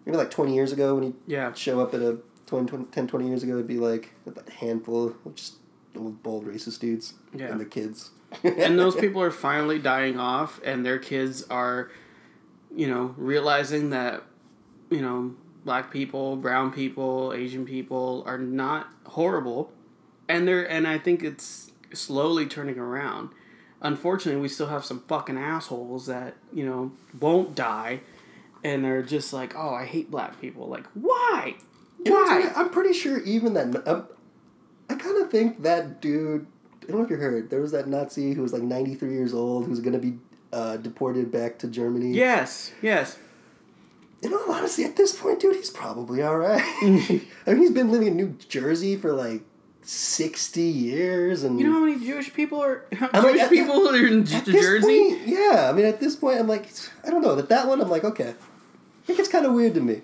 Maybe 0.06 0.16
like 0.18 0.32
twenty 0.32 0.54
years 0.56 0.72
ago 0.72 0.96
when 0.96 1.04
you 1.06 1.16
yeah. 1.26 1.52
show 1.54 1.80
up 1.82 1.94
at 1.94 2.02
a 2.02 2.18
20, 2.48 2.66
20, 2.68 2.86
10, 2.86 3.08
20 3.08 3.28
years 3.28 3.44
ago, 3.44 3.54
it'd 3.54 3.68
be 3.68 3.78
like 3.78 4.14
a 4.26 4.52
handful 4.52 5.08
of 5.08 5.36
just 5.36 5.56
old 5.96 6.22
bald 6.24 6.46
racist 6.46 6.80
dudes 6.80 7.14
Yeah. 7.34 7.48
and 7.48 7.60
the 7.60 7.66
kids. 7.66 8.12
and 8.44 8.78
those 8.80 8.96
people 9.00 9.22
are 9.22 9.32
finally 9.32 9.80
dying 9.80 10.20
off 10.20 10.60
and 10.64 10.86
their 10.86 11.00
kids 11.00 11.44
are 11.50 11.90
you 12.76 12.88
know 12.88 13.16
realizing 13.18 13.90
that 13.92 14.24
you 14.90 15.02
know 15.02 15.34
black 15.64 15.90
people 15.92 16.36
brown 16.36 16.72
people 16.72 17.34
asian 17.34 17.66
people 17.66 18.24
are 18.26 18.38
not 18.38 18.88
horrible. 19.06 19.72
And 20.30 20.48
they're 20.48 20.70
and 20.70 20.88
i 20.88 20.98
think 20.98 21.24
it's 21.24 21.72
slowly 21.94 22.46
turning 22.46 22.78
around. 22.78 23.30
Unfortunately 23.82 24.42
we 24.42 24.50
still 24.50 24.68
have 24.68 24.84
some 24.86 25.00
fucking 25.08 25.38
assholes 25.38 26.06
that 26.08 26.36
you 26.54 26.66
know 26.66 26.92
won't 27.20 27.56
die. 27.56 28.02
And 28.64 28.84
they're 28.84 29.02
just 29.04 29.32
like 29.34 29.56
oh 29.56 29.74
i 29.74 29.86
hate 29.86 30.12
black 30.12 30.40
people. 30.42 30.68
Like 30.68 30.86
why 30.94 31.56
You 32.06 32.12
know 32.14 32.22
why? 32.24 32.52
I'm 32.56 32.70
pretty 32.70 32.94
sure 32.94 33.20
even 33.24 33.54
that. 33.56 33.88
Um, 33.88 34.08
I 34.90 34.96
kind 34.96 35.22
of 35.24 35.30
think 35.32 35.64
that 35.64 36.02
dude. 36.02 36.46
I 36.84 36.92
don't 36.92 37.00
know 37.00 37.04
if 37.06 37.10
you 37.10 37.18
heard. 37.18 37.50
There 37.50 37.60
was 37.62 37.72
that 37.74 37.88
Nazi 37.88 38.34
who 38.34 38.42
was 38.42 38.54
like 38.54 38.62
93 38.64 39.12
years 39.12 39.34
old 39.34 39.66
who's 39.66 39.80
going 39.82 39.94
to 39.94 40.00
be 40.00 40.18
uh, 40.54 40.78
deported 40.78 41.32
back 41.32 41.60
to 41.60 41.68
Germany. 41.68 42.14
yes 42.18 42.72
yes 42.82 43.18
In 44.22 44.34
all 44.34 44.50
honesty, 44.52 44.86
at 44.86 44.96
this 44.96 45.14
point, 45.20 45.42
dude, 45.42 45.56
he's 45.58 45.70
probably 45.70 46.22
all 46.24 46.38
right. 46.38 46.62
I 46.82 46.86
mean, 47.48 47.58
he's 47.58 47.72
been 47.72 47.92
living 47.92 48.08
in 48.08 48.16
New 48.16 48.38
Jersey 48.48 48.96
for 48.96 49.12
like 49.12 49.42
60 49.82 50.62
years, 50.62 51.44
and 51.44 51.60
you 51.60 51.66
know 51.66 51.74
how 51.74 51.80
many 51.86 51.98
jewish 52.04 52.34
people 52.34 52.62
are 52.62 52.86
I'm 52.92 53.10
like, 53.24 53.24
jewish 53.24 53.42
at- 53.42 53.50
people 53.50 53.88
are 53.90 54.06
in 54.06 54.26
J- 54.26 54.42
jersey 54.42 55.10
point, 55.16 55.28
yeah. 55.28 55.68
I 55.70 55.74
mean, 55.74 55.86
at 55.86 56.00
this 56.00 56.16
point, 56.16 56.40
I'm 56.40 56.48
like, 56.48 56.68
I 57.06 57.10
don't 57.10 57.22
know 57.22 57.36
that 57.36 57.50
that 57.50 57.68
one. 57.68 57.82
I'm 57.82 57.90
like, 57.90 58.04
okay. 58.06 58.30
I 58.30 59.06
think 59.06 59.20
it's 59.20 59.30
kind 59.30 59.46
of 59.46 59.54
weird 59.54 59.74
to 59.76 59.82
me. 59.82 60.02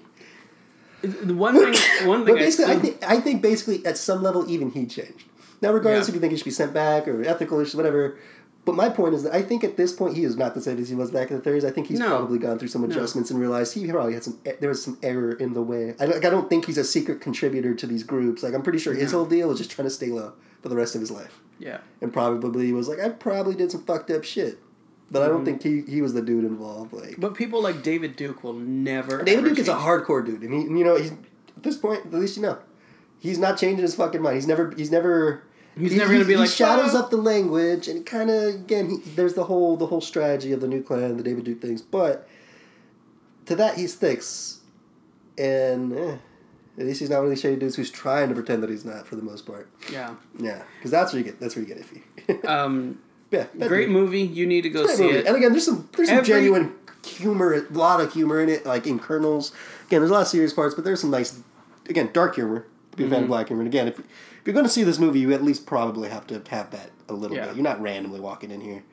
The 1.04 1.34
one 1.36 1.54
thing, 1.56 1.74
one 2.08 2.26
thing 2.26 2.36
But 2.36 2.42
I, 2.42 2.46
basically, 2.46 2.66
I, 2.66 2.78
still, 2.78 2.80
think 2.82 3.04
I 3.04 3.20
think 3.20 3.42
basically 3.42 3.86
at 3.86 3.98
some 3.98 4.24
level 4.24 4.50
even 4.50 4.72
he 4.72 4.86
changed. 4.86 5.26
Now, 5.62 5.72
regardless 5.72 6.08
Yeah. 6.08 6.12
if 6.12 6.16
you 6.16 6.22
think 6.22 6.32
he 6.32 6.38
should 6.38 6.46
be 6.46 6.52
sent 6.52 6.74
back 6.74 7.08
or 7.08 7.24
ethical 7.24 7.60
issues, 7.60 7.76
whatever. 7.76 8.18
But 8.66 8.76
my 8.76 8.88
point 8.88 9.14
is 9.14 9.24
that 9.24 9.34
I 9.34 9.42
think 9.42 9.66
at 9.66 9.76
this 9.76 9.92
point 9.92 10.16
he 10.16 10.24
is 10.24 10.38
not 10.38 10.56
the 10.56 10.62
same 10.62 10.78
as 10.80 10.88
he 10.88 10.96
was 10.96 11.12
back 11.12 11.30
in 11.30 11.36
the 11.38 11.44
30s. 11.44 11.66
I 11.66 11.72
think 11.72 11.88
he's 11.88 12.00
No. 12.00 12.08
probably 12.20 12.40
gone 12.40 12.58
through 12.58 12.70
some 12.70 12.86
adjustments 12.86 13.30
and 13.30 13.38
realized 13.38 13.74
he 13.74 13.86
probably 13.92 14.14
had 14.14 14.24
some 14.24 14.38
there 14.62 14.70
was 14.70 14.82
some 14.82 14.98
error 15.04 15.34
in 15.34 15.54
the 15.54 15.62
way. 15.62 15.94
I 16.00 16.06
don't, 16.06 16.16
like, 16.16 16.26
I 16.26 16.30
don't 16.30 16.50
think 16.50 16.66
he's 16.66 16.78
a 16.78 16.84
secret 16.86 17.20
contributor 17.20 17.74
to 17.76 17.86
these 17.86 18.04
groups. 18.04 18.42
Like 18.42 18.54
I'm 18.54 18.62
pretty 18.62 18.80
sure 18.80 18.94
his 18.94 19.12
No. 19.12 19.20
whole 19.20 19.28
deal 19.28 19.50
was 19.50 19.58
just 19.58 19.72
trying 19.72 19.88
to 19.88 19.94
stay 19.94 20.08
low 20.08 20.32
for 20.62 20.70
the 20.70 20.78
rest 20.78 20.96
of 20.96 21.02
his 21.02 21.12
life, 21.12 21.42
yeah, 21.60 21.80
and 22.02 22.14
probably 22.14 22.72
was 22.72 22.88
like 22.88 23.02
I 23.02 23.10
probably 23.10 23.54
did 23.56 23.70
some 23.70 23.84
fucked 23.84 24.10
up 24.12 24.24
shit. 24.24 24.60
But 25.14 25.22
I 25.22 25.28
don't 25.30 25.44
Mhm. 25.44 25.46
think 25.46 25.64
he, 25.64 25.82
he 25.90 26.02
was 26.02 26.14
the 26.14 26.22
dude 26.22 26.44
involved. 26.44 26.92
Like 26.92 27.16
but 27.20 27.36
people 27.36 27.62
like 27.62 27.82
David 27.84 28.16
Duke 28.18 28.44
will 28.44 28.54
never. 28.54 29.24
David 29.24 29.46
Duke 29.46 29.60
is 29.60 29.68
a 29.70 29.76
hardcore 29.76 30.26
dude, 30.26 30.42
and 30.42 30.54
he, 30.54 30.62
and, 30.62 30.78
you 30.78 30.84
know, 30.84 30.96
he's 30.98 31.12
at 31.12 31.64
this 31.64 31.78
point, 31.78 32.06
at 32.08 32.14
least 32.14 32.36
you 32.36 32.42
know, 32.44 32.58
he's 33.20 33.38
not 33.38 33.58
changing 33.58 33.84
his 33.84 33.96
fucking 33.96 34.22
mind. 34.22 34.36
He's 34.36 34.48
never, 34.48 34.74
he's 34.76 34.92
never, 34.92 35.44
He's 35.78 35.92
he- 35.92 35.98
never 35.98 36.12
gonna 36.14 36.24
he- 36.26 36.28
be 36.28 36.34
he 36.34 36.40
like 36.40 36.50
shadows 36.50 36.92
"Fuck." 36.94 37.04
up 37.06 37.10
the 37.12 37.18
language, 37.18 37.88
and 37.88 38.06
kind 38.06 38.30
of 38.30 38.56
again, 38.56 38.90
he, 38.90 38.98
there's 39.16 39.36
the 39.36 39.44
whole, 39.46 39.78
the 39.78 39.86
whole 39.88 40.02
strategy 40.02 40.52
of 40.52 40.62
the 40.62 40.68
new 40.68 40.82
Klan, 40.84 41.16
the 41.18 41.24
David 41.24 41.44
Duke 41.46 41.62
things, 41.62 41.82
but 41.82 42.28
to 43.46 43.56
that 43.56 43.76
he 43.78 43.86
sticks, 43.88 44.60
and 45.38 45.94
eh, 45.98 46.16
at 46.80 46.86
least 46.86 47.00
he's 47.02 47.10
not 47.10 47.18
one 47.18 47.26
of 47.26 47.30
these 47.32 47.42
shady 47.42 47.58
dudes 47.60 47.76
who's 47.76 47.92
trying 47.92 48.30
to 48.30 48.36
pretend 48.36 48.64
that 48.64 48.70
he's 48.70 48.86
not 48.86 49.06
for 49.08 49.16
the 49.16 49.22
most 49.24 49.46
part. 49.46 49.70
Yeah. 49.92 50.16
Yeah, 50.40 50.64
because 50.80 50.92
that's 50.92 51.14
where 51.14 51.20
you 51.20 51.26
get, 51.26 51.40
that's 51.40 51.56
where 51.56 51.64
you 51.66 51.74
get 51.74 51.84
iffy. 51.86 52.02
Um, 52.48 53.00
yeah, 53.34 53.68
great 53.68 53.90
movie. 53.90 54.22
You 54.22 54.46
need 54.46 54.62
to 54.62 54.70
go 54.70 54.88
see 54.88 55.04
movie. 55.04 55.18
it. 55.18 55.26
And 55.26 55.36
again, 55.36 55.52
there's 55.52 55.66
some 55.66 55.90
there's 55.98 56.08
some 56.10 56.20
Every- 56.20 56.28
genuine 56.28 56.74
humor, 57.06 57.54
a 57.54 57.74
lot 57.74 58.00
of 58.00 58.14
humor 58.14 58.40
in 58.40 58.48
it, 58.50 58.66
like 58.66 58.88
in 58.88 59.00
kernels. 59.00 59.52
Again, 59.88 60.00
there's 60.00 60.10
a 60.12 60.14
lot 60.14 60.22
of 60.22 60.28
serious 60.30 60.54
parts, 60.54 60.74
but 60.76 60.86
there's 60.86 61.02
some 61.02 61.10
nice, 61.12 61.40
again, 61.90 62.10
dark 62.14 62.36
humor. 62.36 62.66
To 62.92 62.98
be 62.98 63.04
a 63.06 63.08
fan 63.08 63.16
Mm-hmm. 63.16 63.24
of 63.24 63.28
black 63.30 63.48
humor, 63.48 63.62
and 63.64 63.68
again, 63.68 63.88
if, 63.88 63.98
if 64.00 64.06
you're 64.46 64.54
going 64.54 64.66
to 64.68 64.72
see 64.72 64.84
this 64.84 65.00
movie, 65.00 65.20
you 65.20 65.34
at 65.34 65.44
least 65.44 65.66
probably 65.66 66.10
have 66.10 66.28
to 66.28 66.42
have 66.52 66.70
that 66.72 66.92
a 67.10 67.14
little 67.14 67.36
Yeah. 67.36 67.48
bit. 67.48 67.56
You're 67.56 67.64
not 67.64 67.82
randomly 67.82 68.20
walking 68.20 68.52
in 68.52 68.62
here. 68.62 68.84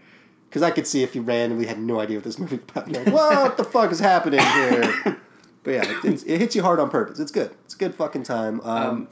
Because 0.49 0.63
I 0.63 0.71
could 0.71 0.87
see 0.87 1.03
if 1.03 1.15
you 1.15 1.21
randomly 1.23 1.67
had 1.67 1.79
no 1.79 2.01
idea 2.01 2.17
what 2.17 2.25
this 2.25 2.39
movie 2.39 2.57
was 2.57 2.65
about. 2.71 2.89
You're 2.89 3.05
like, 3.05 3.13
what 3.15 3.57
the 3.59 3.65
fuck 3.75 3.93
is 3.93 4.01
happening 4.01 4.41
here? 4.41 5.19
But 5.63 5.71
yeah, 5.71 5.83
it, 5.91 6.05
it's, 6.05 6.23
it 6.25 6.39
hits 6.39 6.57
you 6.57 6.63
hard 6.63 6.81
on 6.81 6.89
purpose. 6.89 7.21
It's 7.21 7.31
good. 7.31 7.55
It's 7.67 7.75
a 7.75 7.79
good 7.79 7.95
fucking 7.95 8.23
time. 8.23 8.61
Um, 8.63 8.89
Um, 8.89 9.09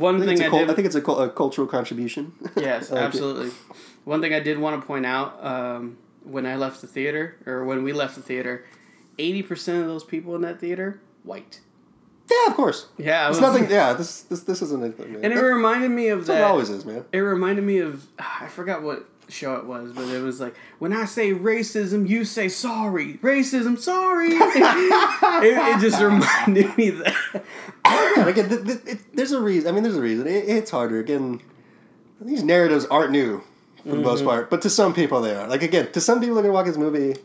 One 0.00 0.16
I, 0.16 0.18
think 0.24 0.28
thing 0.28 0.32
it's 0.38 0.42
I 0.42 0.46
a 0.46 0.50
cul- 0.50 0.58
did. 0.60 0.70
I 0.70 0.74
think 0.74 0.86
it's 0.86 0.94
a, 0.96 1.02
cul- 1.02 1.18
a 1.20 1.28
cultural 1.28 1.66
contribution. 1.68 2.32
yes, 2.56 2.90
I 2.90 2.94
like 2.94 3.02
it. 3.02 3.06
absolutely. 3.06 3.50
One 4.04 4.20
thing 4.20 4.34
I 4.34 4.40
did 4.40 4.58
want 4.58 4.80
to 4.80 4.86
point 4.86 5.06
out 5.06 5.44
um, 5.44 5.96
when 6.24 6.46
I 6.46 6.56
left 6.56 6.80
the 6.80 6.86
theater, 6.86 7.36
or 7.46 7.64
when 7.64 7.84
we 7.84 7.92
left 7.92 8.16
the 8.16 8.22
theater, 8.22 8.64
eighty 9.18 9.42
percent 9.42 9.80
of 9.82 9.86
those 9.88 10.04
people 10.04 10.34
in 10.34 10.42
that 10.42 10.58
theater 10.60 11.00
white. 11.22 11.60
Yeah, 12.30 12.50
of 12.50 12.54
course. 12.56 12.86
Yeah, 12.98 13.28
It's 13.28 13.40
was- 13.40 13.52
nothing. 13.52 13.70
Yeah, 13.70 13.92
this 13.92 14.22
this 14.22 14.40
this 14.42 14.62
isn't 14.62 14.82
anything. 14.82 15.12
Man. 15.14 15.24
And 15.24 15.32
it 15.34 15.40
reminded 15.40 15.90
me 15.90 16.08
of 16.08 16.26
that. 16.26 16.38
it 16.38 16.42
always 16.44 16.70
is, 16.70 16.84
man. 16.84 17.04
It 17.12 17.18
reminded 17.18 17.64
me 17.64 17.78
of 17.78 18.06
I 18.18 18.48
forgot 18.48 18.82
what 18.82 19.08
show 19.28 19.54
it 19.56 19.64
was, 19.66 19.92
but 19.92 20.08
it 20.08 20.20
was 20.22 20.40
like 20.40 20.54
when 20.78 20.92
I 20.92 21.04
say 21.04 21.32
racism, 21.32 22.08
you 22.08 22.24
say 22.24 22.48
sorry. 22.48 23.14
Racism, 23.22 23.78
sorry. 23.78 24.28
it, 24.30 25.76
it 25.76 25.80
just 25.80 26.00
reminded 26.02 26.76
me 26.76 26.90
that. 26.90 27.44
Yeah, 27.86 28.26
again, 28.28 28.48
th- 28.48 28.64
th- 28.64 28.80
it, 28.86 28.98
there's 29.16 29.32
a 29.32 29.40
reason. 29.40 29.68
I 29.68 29.72
mean, 29.72 29.82
there's 29.82 29.96
a 29.96 30.00
reason. 30.02 30.26
It, 30.26 30.48
it's 30.48 30.70
harder. 30.70 30.98
Again, 30.98 31.40
these 32.20 32.42
narratives 32.42 32.84
aren't 32.86 33.10
new 33.10 33.42
for 33.82 33.90
the 33.90 33.96
most 33.96 34.20
mm-hmm. 34.20 34.28
part, 34.28 34.50
but 34.50 34.62
to 34.62 34.70
some 34.70 34.94
people 34.94 35.20
they 35.20 35.34
are. 35.34 35.48
Like 35.48 35.62
again, 35.62 35.90
to 35.92 36.00
some 36.00 36.20
people 36.20 36.34
they're 36.34 36.44
gonna 36.44 36.54
watch 36.54 36.66
this 36.66 36.76
movie 36.76 37.16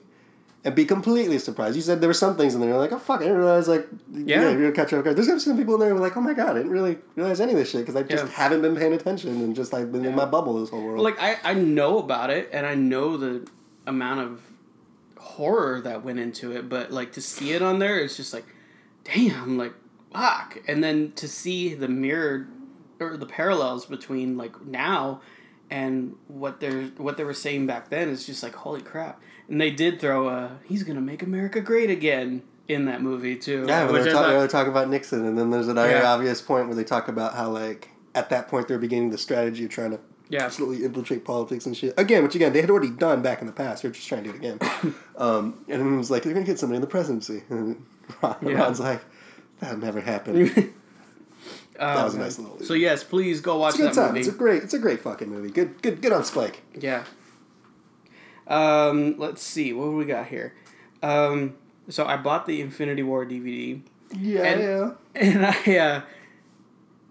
and 0.64 0.76
be 0.76 0.86
completely 0.86 1.40
surprised. 1.40 1.76
You 1.76 1.82
said 1.82 2.02
there 2.02 2.10
were 2.10 2.14
some 2.14 2.36
things 2.36 2.56
in 2.56 2.62
there 2.62 2.76
like, 2.78 2.92
oh 2.92 3.00
fuck, 3.00 3.22
I 3.22 3.24
didn't 3.24 3.38
realize 3.38 3.68
like, 3.68 3.88
yeah, 4.12 4.42
Yeah. 4.42 4.50
you're 4.52 4.72
gonna 4.72 4.72
catch 4.72 4.92
up. 4.94 5.04
There's 5.06 5.28
gonna 5.28 5.38
be 5.38 5.40
some 5.40 5.58
people 5.58 5.76
in 5.76 5.80
there 5.80 5.90
who 5.90 5.96
are 5.96 6.00
like, 6.00 6.18
oh 6.18 6.22
my 6.22 6.34
god, 6.34 6.52
I 6.52 6.54
didn't 6.56 6.72
really 6.72 6.98
realize 7.16 7.40
any 7.40 7.54
of 7.54 7.58
this 7.58 7.70
shit 7.70 7.82
because 7.82 7.96
I 7.96 8.04
just 8.04 8.26
Yeah. 8.26 8.32
haven't 8.32 8.62
been 8.62 8.76
paying 8.76 8.94
attention 8.94 9.30
and 9.30 9.56
just 9.56 9.72
like 9.72 9.92
been 9.92 10.06
in 10.06 10.16
my 10.16 10.26
bubble 10.26 10.60
this 10.60 10.70
whole 10.70 10.84
world. 10.84 11.04
Like 11.04 11.22
I, 11.22 11.38
I 11.44 11.54
know 11.54 12.00
about 12.00 12.30
it 12.32 12.50
and 12.52 12.66
I 12.66 12.76
know 12.76 13.18
the 13.18 13.48
amount 13.86 14.20
of 14.22 14.42
horror 15.18 15.82
that 15.82 16.04
went 16.04 16.20
into 16.20 16.52
it, 16.56 16.68
but 16.68 16.92
like 16.92 17.14
to 17.14 17.22
see 17.22 17.52
it 17.52 17.62
on 17.62 17.80
there, 17.80 18.00
it's 18.00 18.18
just 18.18 18.34
like, 18.34 18.46
damn, 19.04 19.58
like 19.58 19.74
fuck. 20.12 20.58
And 20.68 20.84
then 20.84 21.14
to 21.14 21.28
see 21.28 21.76
the 21.76 21.88
mirror 21.88 22.48
or 23.00 23.16
the 23.16 23.26
parallels 23.26 23.86
between 23.86 24.38
like 24.38 24.66
now 24.66 25.22
and 25.70 26.16
what 26.28 26.60
they're 26.60 26.86
what 26.98 27.18
they 27.18 27.24
were 27.24 27.34
saying 27.34 27.68
back 27.68 27.90
then 27.90 28.10
is 28.10 28.26
just 28.26 28.44
like 28.44 28.56
holy 28.56 28.82
crap. 28.82 29.22
And 29.50 29.60
they 29.62 29.72
did 29.72 30.00
throw 30.00 30.28
a 30.30 30.58
he's 30.66 30.84
gonna 30.84 31.02
make 31.02 31.22
America 31.24 31.62
great 31.62 31.90
again 31.90 32.44
in 32.68 32.86
that 32.86 33.02
movie 33.02 33.36
too. 33.36 33.66
Yeah, 33.68 33.86
when 33.86 33.94
they're, 33.94 34.04
I 34.04 34.06
talk, 34.12 34.26
thought- 34.26 34.40
they're 34.40 34.48
talking 34.48 34.72
about 34.72 34.90
Nixon, 34.90 35.26
and 35.26 35.38
then 35.38 35.50
there's 35.52 35.68
another 35.68 35.90
Yeah. 35.92 36.12
obvious 36.14 36.42
point 36.42 36.68
where 36.68 36.76
they 36.76 36.84
talk 36.84 37.08
about 37.08 37.34
how 37.36 37.50
like 37.50 37.90
at 38.16 38.30
that 38.30 38.48
point 38.48 38.68
they're 38.68 38.78
beginning 38.80 39.10
the 39.12 39.18
strategy 39.18 39.64
of 39.66 39.70
trying 39.72 39.92
to 39.92 40.00
yeah. 40.30 40.44
absolutely 40.44 40.84
infiltrate 40.84 41.24
politics 41.24 41.66
and 41.66 41.78
shit. 41.78 41.94
Again, 41.98 42.24
which 42.24 42.36
again 42.36 42.52
they 42.54 42.62
had 42.62 42.70
already 42.70 42.90
done 42.90 43.22
back 43.22 43.40
in 43.42 43.48
the 43.48 43.54
past. 43.54 43.84
They're 43.84 43.92
just 43.92 44.08
trying 44.08 44.24
to 44.26 44.30
do 44.32 44.36
it 44.36 44.40
again. 44.40 44.60
um, 45.18 45.64
and 45.70 45.82
it 45.82 45.98
was 45.98 46.12
like 46.12 46.24
they're 46.24 46.34
gonna 46.34 46.46
get 46.46 46.60
somebody 46.60 46.76
in 46.78 46.82
the 46.82 46.88
presidency, 46.88 47.44
and 47.50 47.86
Ron, 48.22 48.36
Yeah. 48.42 48.54
Ron's 48.56 48.80
like, 48.80 49.02
that 49.60 49.78
never 49.80 50.02
happened. 50.02 50.74
that 51.78 52.04
was 52.04 52.16
a 52.16 52.20
nice 52.20 52.40
little- 52.40 52.60
So 52.64 52.74
yes, 52.74 53.04
please 53.04 53.42
go 53.42 53.58
watch 53.60 53.76
It's 53.76 53.80
a 53.80 53.82
good 53.84 53.90
that 53.92 53.96
time. 53.96 54.08
movie. 54.10 54.20
It's 54.22 54.30
a 54.30 54.32
great. 54.38 54.64
It's 54.64 54.74
a 54.74 54.80
great 54.80 55.00
fucking 55.02 55.30
movie. 55.30 55.50
Good. 55.50 55.82
Good. 55.82 56.02
Good 56.02 56.12
on 56.12 56.24
Spike. 56.24 56.62
Yeah. 56.80 57.04
Um, 58.48 59.16
let's 59.18 59.42
see 59.42 59.74
what 59.74 59.92
we 59.94 60.06
got 60.06 60.28
here. 60.28 60.54
Um, 61.04 61.56
so 61.90 62.06
I 62.06 62.18
bought 62.18 62.46
the 62.46 62.62
Infinity 62.62 63.04
War 63.04 63.26
DVD, 63.26 63.82
Yeah, 64.18 64.42
And- 64.44 64.62
yeah. 64.62 64.92
and 65.16 65.46
I 65.46 65.78
uh, 65.78 66.02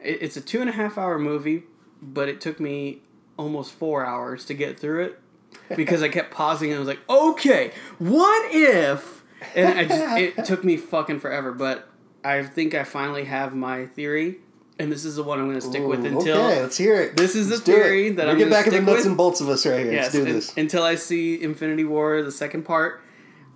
it, 0.01 0.23
it's 0.23 0.37
a 0.37 0.41
two 0.41 0.61
and 0.61 0.69
a 0.71 0.73
half 0.73 0.97
hour 0.99 1.19
movie, 1.19 1.65
but 2.01 2.29
it 2.29 2.41
took 2.41 2.59
me 2.61 3.03
almost 3.39 3.73
four 3.73 4.05
hours 4.05 4.45
to 4.47 4.55
get 4.55 4.79
through 4.79 5.05
it 5.05 5.21
because 5.77 6.03
I 6.03 6.09
kept 6.09 6.31
pausing 6.31 6.71
and 6.71 6.77
I 6.77 6.79
was 6.81 6.89
like, 6.89 7.01
okay, 7.09 7.73
what 7.99 8.55
if? 8.55 9.23
And 9.55 9.79
I 9.79 9.85
just 9.85 10.39
it 10.39 10.45
took 10.47 10.65
me 10.65 10.77
fucking 10.79 11.21
forever, 11.21 11.53
but 11.53 11.89
I 12.25 12.43
think 12.43 12.75
I 12.75 12.85
finally 12.85 13.25
have 13.25 13.55
my 13.55 13.87
theory, 13.87 14.39
and 14.79 14.93
this 14.93 15.05
is 15.05 15.17
the 15.17 15.23
one 15.23 15.39
I'm 15.39 15.47
going 15.49 15.61
to 15.61 15.67
stick 15.67 15.85
with 15.87 16.05
until 16.05 16.37
okay, 16.37 16.61
let's 16.63 16.77
hear 16.77 17.01
it. 17.01 17.17
this 17.17 17.35
is 17.35 17.49
the 17.49 17.55
Let's 17.55 17.65
do 17.65 17.73
theory 17.73 18.11
that 18.11 18.27
we 18.27 18.33
I'm 18.33 18.39
get 18.39 18.45
gonna 18.51 18.51
get 18.51 18.65
back 18.65 18.67
in 18.67 18.73
the 18.75 18.81
nuts 18.91 18.99
with. 18.99 19.07
and 19.07 19.17
bolts 19.17 19.41
of 19.41 19.49
us 19.49 19.65
right 19.67 19.81
here. 19.81 19.93
Yes, 19.93 20.15
let's 20.15 20.27
do 20.27 20.33
this. 20.33 20.57
until 20.57 20.83
I 20.83 20.95
see 20.97 21.43
Infinity 21.43 21.85
War, 21.85 22.23
the 22.23 22.33
second 22.33 22.65
part. 22.65 23.01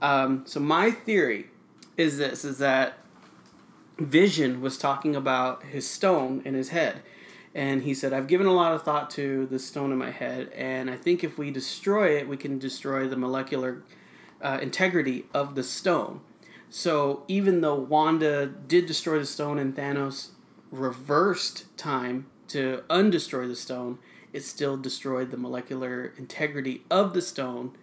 Um, 0.01 0.45
so 0.47 0.61
my 0.61 0.91
theory 0.91 1.49
is 1.97 2.17
this: 2.19 2.45
is 2.45 2.59
that 2.59 2.99
Vision 3.99 4.61
was 4.63 4.79
talking 4.79 5.15
about 5.15 5.65
his 5.65 5.87
stone 5.87 6.41
in 6.47 6.55
his 6.55 6.71
head, 6.71 7.03
and 7.55 7.83
he 7.83 7.93
said, 7.93 8.15
"I've 8.15 8.27
given 8.27 8.47
a 8.47 8.53
lot 8.55 8.73
of 8.73 8.83
thought 8.83 9.11
to 9.11 9.45
the 9.47 9.59
stone 9.59 9.93
in 9.93 9.99
my 9.99 10.11
head, 10.11 10.51
and 10.55 10.89
I 10.91 10.97
think 10.97 11.23
if 11.23 11.37
we 11.37 11.51
destroy 11.51 12.17
it, 12.17 12.27
we 12.29 12.39
can 12.39 12.59
destroy 12.59 13.07
the 13.07 13.17
molecular 13.17 13.83
uh, 14.41 14.59
integrity 14.63 15.27
of 15.35 15.55
the 15.55 15.63
stone." 15.63 16.23
So 16.71 17.25
even 17.29 17.61
though 17.61 17.75
Wanda 17.75 18.47
did 18.47 18.87
destroy 18.87 19.19
the 19.19 19.27
stone 19.27 19.59
and 19.59 19.77
Thanos 19.77 20.29
reversed 20.71 21.77
time 21.77 22.27
to 22.49 22.83
undestroy 22.91 23.47
the 23.49 23.57
stone, 23.57 23.99
it 24.33 24.45
still 24.45 24.77
destroyed 24.77 25.31
the 25.31 25.37
molecular 25.37 26.13
integrity 26.17 26.83
of 26.91 27.15
the 27.15 27.23
stone. 27.23 27.77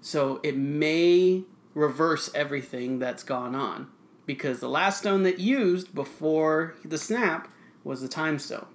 So 0.00 0.40
it 0.42 0.56
may 0.56 1.44
reverse 1.74 2.30
everything 2.34 2.98
that's 2.98 3.22
gone 3.22 3.54
on. 3.54 3.88
Because 4.26 4.60
the 4.60 4.68
last 4.68 4.98
stone 5.00 5.22
that 5.22 5.38
used 5.38 5.94
before 5.94 6.74
the 6.84 6.98
snap 6.98 7.48
was 7.82 8.02
the 8.02 8.08
time 8.08 8.38
stone. 8.38 8.66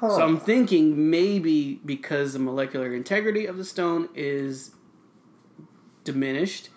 So 0.00 0.20
I'm 0.20 0.40
thinking 0.40 1.10
maybe 1.10 1.80
because 1.86 2.32
the 2.32 2.40
molecular 2.40 2.92
integrity 2.92 3.46
of 3.46 3.56
the 3.56 3.64
stone 3.64 4.08
is 4.16 4.72
diminished, 6.02 6.70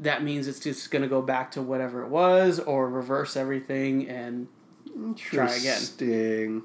that 0.00 0.22
means 0.24 0.48
it's 0.48 0.60
just 0.60 0.90
going 0.90 1.02
to 1.02 1.08
go 1.08 1.22
back 1.22 1.52
to 1.52 1.62
whatever 1.62 2.02
it 2.02 2.08
was 2.08 2.58
or 2.58 2.88
reverse 2.88 3.36
everything 3.36 4.08
and 4.08 4.48
try 5.16 5.44
again. 5.54 5.76
Interesting. 5.76 6.62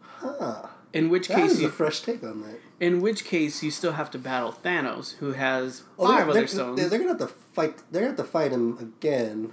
Huh. 0.00 0.66
in 0.92 1.10
which 1.10 1.28
That 1.28 1.36
case 1.36 1.52
is 1.52 1.60
you, 1.62 1.68
a 1.68 1.70
fresh 1.70 2.00
take 2.00 2.24
on 2.24 2.40
that. 2.42 2.58
in 2.80 3.00
which 3.00 3.24
case 3.24 3.62
you 3.62 3.70
still 3.70 3.92
have 3.92 4.10
to 4.12 4.18
battle 4.18 4.52
Thanos 4.64 5.16
who 5.18 5.32
has 5.32 5.82
Oh, 5.98 6.06
five 6.06 6.20
they're, 6.20 6.30
other 6.30 6.32
they're, 6.40 6.46
stones. 6.48 6.88
They're, 6.88 6.98
gonna 6.98 7.10
have 7.10 7.18
to 7.18 7.26
fight. 7.28 7.82
They're 7.92 8.02
gonna 8.02 8.16
have 8.16 8.24
to 8.24 8.32
fight 8.32 8.50
him 8.52 8.78
again. 8.78 9.52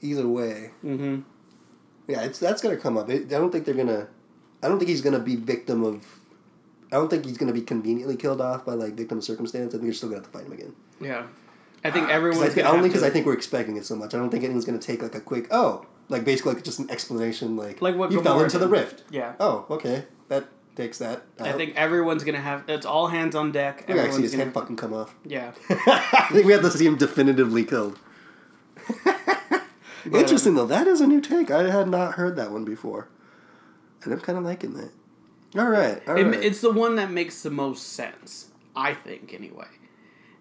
Either 0.00 0.28
way, 0.28 0.70
mm-hmm. 0.84 1.22
yeah, 2.06 2.22
it's 2.22 2.38
that's 2.38 2.62
gonna 2.62 2.76
come 2.76 2.96
up. 2.96 3.10
I 3.10 3.18
don't 3.18 3.50
think 3.50 3.64
they're 3.64 3.74
gonna. 3.74 4.06
I 4.62 4.68
don't 4.68 4.78
think 4.78 4.90
he's 4.90 5.00
gonna 5.00 5.18
be 5.18 5.34
victim 5.34 5.82
of. 5.82 6.06
I 6.92 6.96
don't 6.96 7.08
think 7.08 7.24
he's 7.24 7.36
gonna 7.36 7.52
be 7.52 7.62
conveniently 7.62 8.16
killed 8.16 8.40
off 8.40 8.64
by 8.64 8.74
like 8.74 8.92
victim 8.94 9.18
of 9.18 9.24
circumstance. 9.24 9.74
I 9.74 9.78
think 9.78 9.84
you're 9.84 9.94
still 9.94 10.10
gonna 10.10 10.20
have 10.22 10.30
to 10.30 10.38
fight 10.38 10.46
him 10.46 10.52
again. 10.52 10.76
Yeah. 11.00 11.26
I 11.84 11.90
think 11.90 12.08
everyone's 12.08 12.42
I 12.42 12.48
think, 12.48 12.66
only 12.66 12.88
because 12.88 13.02
to- 13.02 13.06
I 13.06 13.10
think 13.10 13.26
we're 13.26 13.34
expecting 13.34 13.76
it 13.76 13.86
so 13.86 13.94
much. 13.94 14.14
I 14.14 14.18
don't 14.18 14.30
think 14.30 14.44
anyone's 14.44 14.64
gonna 14.64 14.78
take 14.78 15.02
like 15.02 15.14
a 15.14 15.20
quick 15.20 15.46
oh, 15.50 15.86
like 16.08 16.24
basically 16.24 16.54
like 16.54 16.64
just 16.64 16.78
an 16.80 16.90
explanation 16.90 17.56
like 17.56 17.80
Like 17.80 17.96
what 17.96 18.10
you 18.10 18.20
fell 18.22 18.36
Gamora 18.36 18.44
into 18.44 18.58
the 18.58 18.68
rift. 18.68 19.04
Yeah. 19.10 19.34
Oh, 19.38 19.66
okay, 19.70 20.04
that 20.28 20.48
takes 20.74 20.98
that. 20.98 21.22
I 21.40 21.50
out. 21.50 21.56
think 21.56 21.76
everyone's 21.76 22.24
gonna 22.24 22.40
have 22.40 22.64
it's 22.68 22.86
all 22.86 23.08
hands 23.08 23.34
on 23.36 23.52
deck. 23.52 23.84
we 23.86 23.94
gotta 23.94 24.12
see 24.12 24.22
his 24.22 24.32
gonna 24.32 24.44
head 24.44 24.54
fucking 24.54 24.76
come 24.76 24.92
off. 24.92 25.14
Yeah. 25.24 25.52
I 25.70 26.28
think 26.32 26.46
we 26.46 26.52
have 26.52 26.62
to 26.62 26.70
see 26.70 26.86
him 26.86 26.96
definitively 26.96 27.64
killed. 27.64 27.98
Interesting 30.04 30.50
um, 30.50 30.56
though, 30.56 30.66
that 30.66 30.86
is 30.86 31.00
a 31.00 31.06
new 31.06 31.20
take. 31.20 31.50
I 31.50 31.70
had 31.70 31.88
not 31.88 32.14
heard 32.14 32.36
that 32.36 32.50
one 32.50 32.64
before, 32.64 33.08
and 34.02 34.12
I'm 34.12 34.20
kind 34.20 34.38
of 34.38 34.44
liking 34.44 34.74
that. 34.74 34.90
All 35.56 35.68
right, 35.68 36.00
all 36.08 36.16
It, 36.16 36.24
right. 36.24 36.44
It's 36.44 36.60
the 36.60 36.72
one 36.72 36.96
that 36.96 37.10
makes 37.10 37.42
the 37.42 37.50
most 37.50 37.92
sense, 37.92 38.48
I 38.76 38.94
think, 38.94 39.34
anyway. 39.34 39.66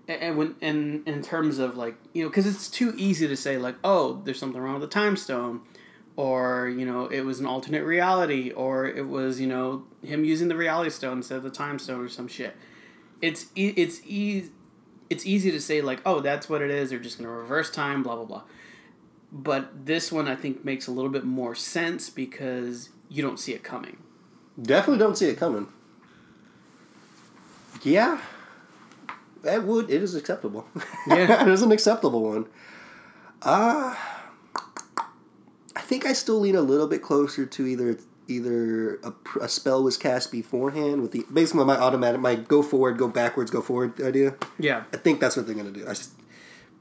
And, 0.07 0.37
when 0.37 0.55
and 0.61 1.05
in 1.07 1.21
terms 1.21 1.59
of 1.59 1.75
like 1.75 1.95
you 2.13 2.23
know, 2.23 2.29
because 2.29 2.47
it's 2.47 2.69
too 2.69 2.93
easy 2.97 3.27
to 3.27 3.35
say 3.35 3.57
like, 3.57 3.75
oh, 3.83 4.21
there's 4.23 4.39
something 4.39 4.61
wrong 4.61 4.79
with 4.79 4.89
the 4.89 4.93
time 4.93 5.17
stone, 5.17 5.61
or 6.15 6.69
you 6.69 6.85
know, 6.85 7.07
it 7.07 7.21
was 7.21 7.39
an 7.39 7.45
alternate 7.45 7.83
reality, 7.83 8.51
or 8.51 8.85
it 8.85 9.07
was 9.07 9.41
you 9.41 9.47
know 9.47 9.83
him 10.01 10.23
using 10.23 10.47
the 10.47 10.55
reality 10.55 10.89
stone 10.89 11.17
instead 11.17 11.37
of 11.37 11.43
the 11.43 11.49
time 11.49 11.77
stone 11.77 12.05
or 12.05 12.09
some 12.09 12.27
shit. 12.27 12.55
It's 13.21 13.47
e- 13.55 13.73
it's 13.75 14.01
easy. 14.05 14.51
It's 15.09 15.25
easy 15.25 15.51
to 15.51 15.59
say 15.59 15.81
like, 15.81 16.01
oh, 16.05 16.21
that's 16.21 16.49
what 16.49 16.61
it 16.61 16.69
is. 16.69 16.89
They're 16.89 16.99
just 16.99 17.17
gonna 17.17 17.29
reverse 17.29 17.69
time, 17.69 18.01
blah 18.03 18.15
blah 18.15 18.25
blah. 18.25 18.43
But 19.31 19.85
this 19.85 20.09
one 20.11 20.27
I 20.29 20.35
think 20.35 20.63
makes 20.63 20.87
a 20.87 20.91
little 20.91 21.11
bit 21.11 21.25
more 21.25 21.53
sense 21.53 22.09
because 22.09 22.89
you 23.09 23.21
don't 23.21 23.39
see 23.39 23.53
it 23.53 23.63
coming. 23.63 23.97
Definitely 24.61 24.99
don't 24.99 25.17
see 25.17 25.27
it 25.27 25.37
coming. 25.37 25.67
Yeah, 27.83 28.19
that 29.43 29.63
would 29.63 29.89
it 29.89 30.01
is 30.03 30.15
acceptable. 30.15 30.65
Yeah. 31.07 31.41
it 31.43 31.47
is 31.49 31.61
an 31.61 31.71
acceptable 31.71 32.23
one. 32.23 32.45
Uh 33.41 33.95
I 35.75 35.81
think 35.81 36.05
I 36.05 36.13
still 36.13 36.39
lean 36.39 36.55
a 36.55 36.61
little 36.61 36.87
bit 36.87 37.01
closer 37.01 37.45
to 37.45 37.65
either 37.67 37.97
either 38.27 38.95
a, 39.03 39.13
a 39.41 39.47
spell 39.47 39.83
was 39.83 39.95
cast 39.95 40.31
beforehand 40.31 41.01
with 41.01 41.11
the 41.11 41.25
basically 41.31 41.63
my 41.65 41.77
automatic 41.77 42.19
my 42.19 42.35
go 42.35 42.61
forward 42.61 42.97
go 42.97 43.07
backwards 43.07 43.51
go 43.51 43.61
forward 43.61 43.99
idea. 44.01 44.35
Yeah. 44.59 44.83
I 44.93 44.97
think 44.97 45.19
that's 45.19 45.37
what 45.37 45.45
they're 45.47 45.55
gonna 45.55 45.71
do. 45.71 45.83
I 45.85 45.89
just, 45.93 46.11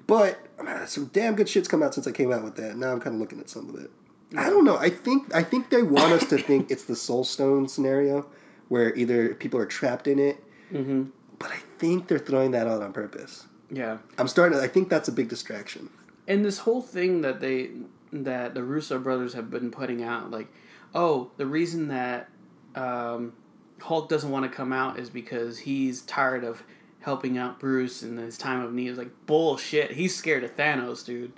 but 0.06 0.38
man, 0.62 0.86
some 0.88 1.06
damn 1.12 1.36
good 1.36 1.48
shit's 1.48 1.68
come 1.68 1.82
out 1.82 1.94
since 1.94 2.06
I 2.06 2.12
came 2.12 2.32
out 2.32 2.42
with 2.42 2.56
that. 2.56 2.76
Now 2.76 2.90
I'm 2.92 3.00
kind 3.00 3.14
of 3.14 3.20
looking 3.20 3.38
at 3.40 3.48
some 3.50 3.68
of 3.68 3.76
it. 3.76 3.90
I 4.36 4.50
don't 4.50 4.64
know. 4.64 4.76
I 4.76 4.90
think 4.90 5.32
I 5.34 5.42
think 5.44 5.70
they 5.70 5.82
want 5.82 6.12
us 6.12 6.26
to 6.30 6.38
think 6.38 6.70
it's 6.70 6.84
the 6.84 6.96
Soul 6.96 7.22
Stone 7.22 7.68
scenario, 7.68 8.26
where 8.68 8.92
either 8.96 9.34
people 9.34 9.60
are 9.60 9.66
trapped 9.66 10.08
in 10.08 10.18
it, 10.18 10.42
Mm-hmm. 10.72 11.10
But 11.38 11.50
I 11.50 11.58
think 11.78 12.08
they're 12.08 12.18
throwing 12.18 12.50
that 12.52 12.66
out 12.66 12.82
on 12.82 12.92
purpose. 12.92 13.46
Yeah. 13.70 13.98
I'm 14.18 14.28
starting. 14.28 14.58
To, 14.58 14.64
I 14.64 14.68
think 14.68 14.88
that's 14.88 15.08
a 15.08 15.12
big 15.12 15.28
distraction. 15.28 15.90
and 16.28 16.44
this 16.44 16.58
whole 16.58 16.82
thing 16.82 17.20
that 17.22 17.40
they 17.40 17.70
that 18.12 18.54
the 18.54 18.62
Russo 18.62 18.98
brothers 18.98 19.34
have 19.34 19.50
been 19.50 19.70
putting 19.70 20.02
out, 20.02 20.30
like, 20.30 20.46
oh, 20.94 21.30
the 21.36 21.46
reason 21.46 21.88
that 21.88 22.28
um, 22.74 23.32
Hulk 23.80 24.08
doesn't 24.08 24.30
want 24.30 24.50
to 24.50 24.56
come 24.56 24.72
out 24.72 24.98
is 24.98 25.10
because 25.10 25.58
he's 25.58 26.02
tired 26.02 26.44
of 26.44 26.62
helping 27.00 27.36
out 27.38 27.58
Bruce 27.60 28.02
in 28.02 28.16
his 28.16 28.38
time 28.38 28.60
of 28.62 28.72
need. 28.72 28.88
It's 28.88 28.98
like 28.98 29.10
bullshit. 29.26 29.92
He's 29.92 30.14
scared 30.14 30.44
of 30.44 30.56
Thanos, 30.56 31.04
dude. 31.04 31.32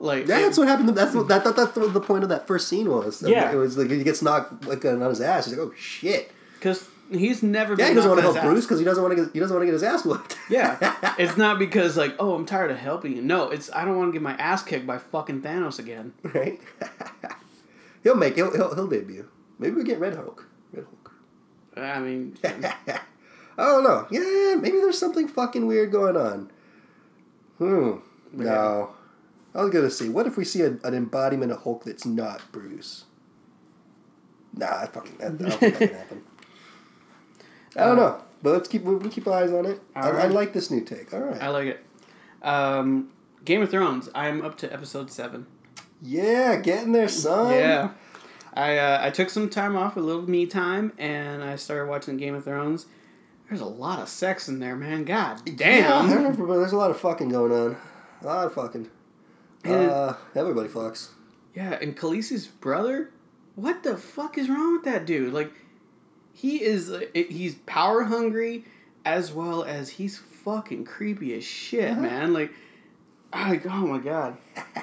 Like, 0.00 0.26
Yeah, 0.26 0.38
it- 0.38 0.42
that's 0.42 0.58
what 0.58 0.68
happened. 0.68 0.88
That's 0.90 1.14
what 1.14 1.28
that, 1.28 1.44
that 1.44 1.56
that's 1.56 1.76
what 1.76 1.92
the 1.92 2.00
point 2.00 2.22
of 2.22 2.28
that 2.30 2.46
first 2.46 2.68
scene 2.68 2.88
was. 2.88 3.22
Yeah. 3.22 3.50
it 3.52 3.56
was 3.56 3.76
like 3.76 3.90
he 3.90 4.02
gets 4.04 4.22
knocked 4.22 4.66
like 4.66 4.84
on 4.84 5.00
his 5.00 5.20
ass. 5.20 5.46
He's 5.46 5.56
like, 5.56 5.66
oh 5.68 5.74
shit. 5.76 6.30
because 6.54 6.88
he's 7.10 7.42
never. 7.42 7.72
Yeah, 7.72 7.76
been 7.76 7.88
he 7.88 7.94
doesn't 7.94 8.10
want 8.10 8.20
to 8.20 8.32
help 8.32 8.40
Bruce 8.42 8.64
because 8.64 8.78
he 8.78 8.84
doesn't 8.84 9.02
want 9.02 9.16
to 9.16 9.24
get 9.24 9.32
he 9.32 9.40
doesn't 9.40 9.54
want 9.54 9.62
to 9.62 9.66
get 9.66 9.72
his 9.72 9.82
ass 9.82 10.04
whooped. 10.04 10.36
Yeah, 10.50 11.14
it's 11.18 11.36
not 11.36 11.58
because 11.58 11.96
like, 11.96 12.14
oh, 12.18 12.34
I'm 12.34 12.46
tired 12.46 12.70
of 12.70 12.78
helping 12.78 13.14
you. 13.14 13.22
No, 13.22 13.50
it's 13.50 13.70
I 13.72 13.84
don't 13.84 13.98
want 13.98 14.08
to 14.08 14.12
get 14.12 14.22
my 14.22 14.34
ass 14.34 14.62
kicked 14.62 14.86
by 14.86 14.98
fucking 14.98 15.42
Thanos 15.42 15.78
again. 15.78 16.14
right. 16.22 16.58
he'll 18.02 18.16
make 18.16 18.36
he'll, 18.36 18.50
he'll 18.52 18.74
he'll 18.74 18.86
debut. 18.86 19.28
Maybe 19.58 19.76
we 19.76 19.84
get 19.84 19.98
Red 19.98 20.16
Hulk. 20.16 20.46
Red 20.72 20.86
Hulk. 20.86 21.12
I 21.76 21.98
mean, 22.00 22.36
I 22.44 23.00
don't 23.58 23.84
know. 23.84 24.06
Yeah, 24.10 24.54
maybe 24.54 24.78
there's 24.78 24.98
something 24.98 25.28
fucking 25.28 25.66
weird 25.66 25.92
going 25.92 26.16
on. 26.16 26.50
Hmm. 27.58 27.98
No. 28.32 28.94
I 29.54 29.62
was 29.62 29.72
gonna 29.72 29.90
say, 29.90 30.08
what 30.08 30.26
if 30.26 30.36
we 30.36 30.44
see 30.44 30.62
a, 30.62 30.78
an 30.84 30.94
embodiment 30.94 31.52
of 31.52 31.62
Hulk 31.62 31.84
that's 31.84 32.06
not 32.06 32.40
Bruce? 32.52 33.04
Nah, 34.54 34.80
that 34.80 34.94
fucking. 34.94 35.18
That, 35.18 35.32
I 35.32 35.68
that 35.68 35.78
can 35.78 35.88
happen. 35.88 36.22
I 37.76 37.84
don't 37.84 37.96
know, 37.96 38.22
but 38.42 38.52
let's 38.52 38.68
keep 38.68 38.82
we'll 38.82 38.98
keep 39.10 39.26
eyes 39.28 39.52
on 39.52 39.66
it. 39.66 39.80
I, 39.94 40.06
All 40.10 40.16
I 40.16 40.26
like 40.26 40.52
this 40.52 40.70
new 40.70 40.80
take. 40.82 41.12
All 41.12 41.20
right. 41.20 41.42
I 41.42 41.48
like 41.48 41.66
it. 41.66 41.84
Um, 42.42 43.10
Game 43.44 43.62
of 43.62 43.70
Thrones. 43.70 44.08
I'm 44.14 44.42
up 44.44 44.56
to 44.58 44.72
episode 44.72 45.10
seven. 45.10 45.46
yeah, 46.02 46.56
getting 46.56 46.92
there, 46.92 47.08
son. 47.08 47.52
yeah, 47.52 47.90
I 48.54 48.78
uh, 48.78 48.98
I 49.02 49.10
took 49.10 49.30
some 49.30 49.48
time 49.48 49.76
off, 49.76 49.96
a 49.96 50.00
little 50.00 50.28
me 50.28 50.46
time, 50.46 50.92
and 50.98 51.42
I 51.44 51.56
started 51.56 51.88
watching 51.90 52.16
Game 52.16 52.34
of 52.34 52.44
Thrones. 52.44 52.86
There's 53.48 53.60
a 53.62 53.66
lot 53.66 53.98
of 54.00 54.08
sex 54.08 54.48
in 54.48 54.58
there, 54.58 54.76
man. 54.76 55.04
God 55.04 55.40
damn. 55.56 56.34
but 56.36 56.46
there's 56.58 56.72
a 56.72 56.76
lot 56.76 56.90
of 56.90 57.00
fucking 57.00 57.30
going 57.30 57.50
on. 57.52 57.76
A 58.22 58.26
lot 58.26 58.46
of 58.46 58.52
fucking. 58.54 58.90
And- 59.64 59.90
Uh, 59.90 60.14
everybody 60.34 60.68
fucks. 60.68 61.08
Yeah, 61.54 61.78
and 61.80 61.96
Khaleesi's 61.96 62.46
brother. 62.46 63.10
What 63.54 63.82
the 63.82 63.96
fuck 63.96 64.36
is 64.38 64.48
wrong 64.50 64.74
with 64.74 64.84
that 64.84 65.06
dude? 65.06 65.32
Like, 65.32 65.50
he 66.40 66.62
is 66.62 66.90
uh, 66.90 67.00
he's 67.14 67.56
power 67.66 68.04
hungry 68.04 68.64
as 69.04 69.32
well 69.32 69.64
as 69.64 69.88
he's 69.88 70.18
fucking 70.18 70.84
creepy 70.84 71.34
as 71.34 71.44
shit, 71.44 71.90
Uh-huh. 71.92 72.00
man. 72.02 72.32
Like, 72.32 72.52
I, 73.32 73.60
oh 73.68 73.86
my 73.86 73.98
god. 73.98 74.36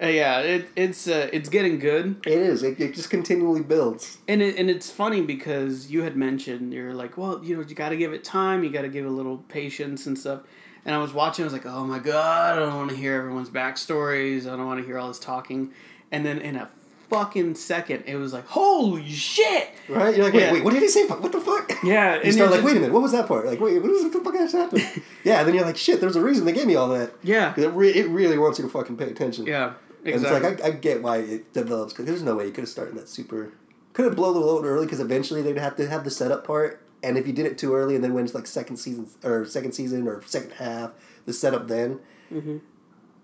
Uh, 0.00 0.06
yeah, 0.06 0.38
it, 0.38 0.68
it's 0.76 1.08
uh, 1.08 1.28
it's 1.32 1.48
getting 1.48 1.80
good, 1.80 2.20
It 2.24 2.32
is. 2.34 2.62
It, 2.62 2.78
it 2.78 2.94
just 2.94 3.10
continually 3.10 3.62
builds. 3.62 4.18
and 4.28 4.40
it, 4.40 4.54
and 4.56 4.70
it's 4.70 4.88
funny 4.88 5.22
because 5.22 5.90
you 5.90 6.02
had 6.04 6.14
mentioned 6.16 6.72
you're 6.72 6.94
like, 6.94 7.18
well, 7.18 7.42
you 7.44 7.56
know, 7.56 7.64
you 7.68 7.74
got 7.74 7.88
to 7.88 7.96
give 7.96 8.12
it 8.12 8.22
time, 8.22 8.62
you 8.62 8.70
got 8.70 8.82
to 8.82 8.88
give 8.88 9.04
it 9.04 9.08
a 9.08 9.10
little 9.10 9.38
patience 9.48 10.06
and 10.06 10.16
stuff. 10.16 10.42
And 10.84 10.94
I 10.94 10.98
was 10.98 11.12
watching, 11.12 11.42
I 11.42 11.46
was 11.46 11.52
like, 11.52 11.66
oh 11.66 11.82
my 11.84 11.98
god, 11.98 12.56
I 12.56 12.60
don't 12.60 12.76
want 12.76 12.90
to 12.90 12.96
hear 12.96 13.14
everyone's 13.16 13.50
backstories. 13.50 14.42
I 14.46 14.56
don't 14.56 14.66
want 14.66 14.78
to 14.80 14.86
hear 14.86 14.98
all 15.00 15.08
this 15.08 15.18
talking. 15.18 15.72
And 16.12 16.24
then 16.24 16.38
in 16.38 16.54
a 16.54 16.70
fucking 17.08 17.54
second, 17.54 18.04
it 18.06 18.16
was 18.16 18.32
like, 18.32 18.46
holy 18.46 19.08
shit! 19.08 19.70
Right? 19.88 20.14
You're 20.16 20.24
like, 20.26 20.34
wait, 20.34 20.42
Yeah. 20.42 20.52
wait, 20.52 20.64
what 20.64 20.72
did 20.74 20.82
he 20.82 20.88
say? 20.88 21.06
What 21.06 21.32
the 21.32 21.40
fuck? 21.40 21.72
Yeah, 21.82 22.14
You 22.16 22.20
and 22.22 22.32
start 22.34 22.50
like, 22.50 22.58
just- 22.60 22.66
wait 22.66 22.76
a 22.76 22.80
minute, 22.80 22.92
what 22.92 23.02
was 23.02 23.12
that 23.12 23.26
part? 23.26 23.46
Like, 23.46 23.60
wait, 23.60 23.80
what, 23.80 23.90
is, 23.90 24.04
what 24.04 24.12
the 24.12 24.20
fuck 24.20 24.34
just 24.34 24.54
happened? 24.54 24.82
yeah, 25.24 25.38
and 25.40 25.48
then 25.48 25.54
you're 25.54 25.64
like, 25.64 25.76
shit, 25.76 26.00
there's 26.00 26.16
a 26.16 26.20
reason 26.22 26.44
they 26.44 26.52
gave 26.52 26.66
me 26.66 26.74
all 26.76 26.88
that. 26.90 27.12
Yeah, 27.22 27.52
'Cause 27.52 27.64
It, 27.64 27.72
re- 27.72 27.90
it 27.94 28.08
really 28.08 28.38
wants 28.38 28.58
you 28.58 28.64
to 28.64 28.70
fucking 28.70 28.96
pay 28.96 29.06
attention. 29.10 29.46
yeah, 29.46 29.74
Exactly. 30.04 30.12
And 30.12 30.24
it's 30.54 30.62
like, 30.62 30.64
I, 30.64 30.68
I 30.68 30.70
get 30.78 31.02
why 31.02 31.18
it 31.18 31.52
develops, 31.52 31.92
because 31.92 32.06
there's 32.06 32.22
no 32.22 32.36
way 32.36 32.44
you 32.46 32.52
could 32.52 32.62
have 32.62 32.68
started 32.70 32.94
that 32.96 33.08
super. 33.08 33.52
Could 33.94 34.04
have 34.04 34.14
blown 34.16 34.34
the 34.34 34.40
load 34.40 34.64
early, 34.64 34.86
because 34.86 35.00
eventually 35.00 35.42
they'd 35.42 35.58
have 35.58 35.76
to 35.76 35.88
have 35.88 36.04
the 36.04 36.10
setup 36.10 36.46
part. 36.46 36.80
And 37.02 37.16
if 37.16 37.26
you 37.26 37.32
did 37.32 37.46
it 37.46 37.58
too 37.58 37.74
early 37.74 37.94
and 37.94 38.02
then 38.04 38.12
went 38.12 38.28
to 38.28 38.36
like 38.36 38.46
second 38.46 38.76
season, 38.76 39.08
or 39.24 39.44
second 39.44 39.72
season, 39.72 40.06
or 40.08 40.22
second 40.26 40.52
half, 40.52 40.90
the 41.26 41.32
setup 41.32 41.68
then, 41.68 42.00
Mhm. 42.32 42.60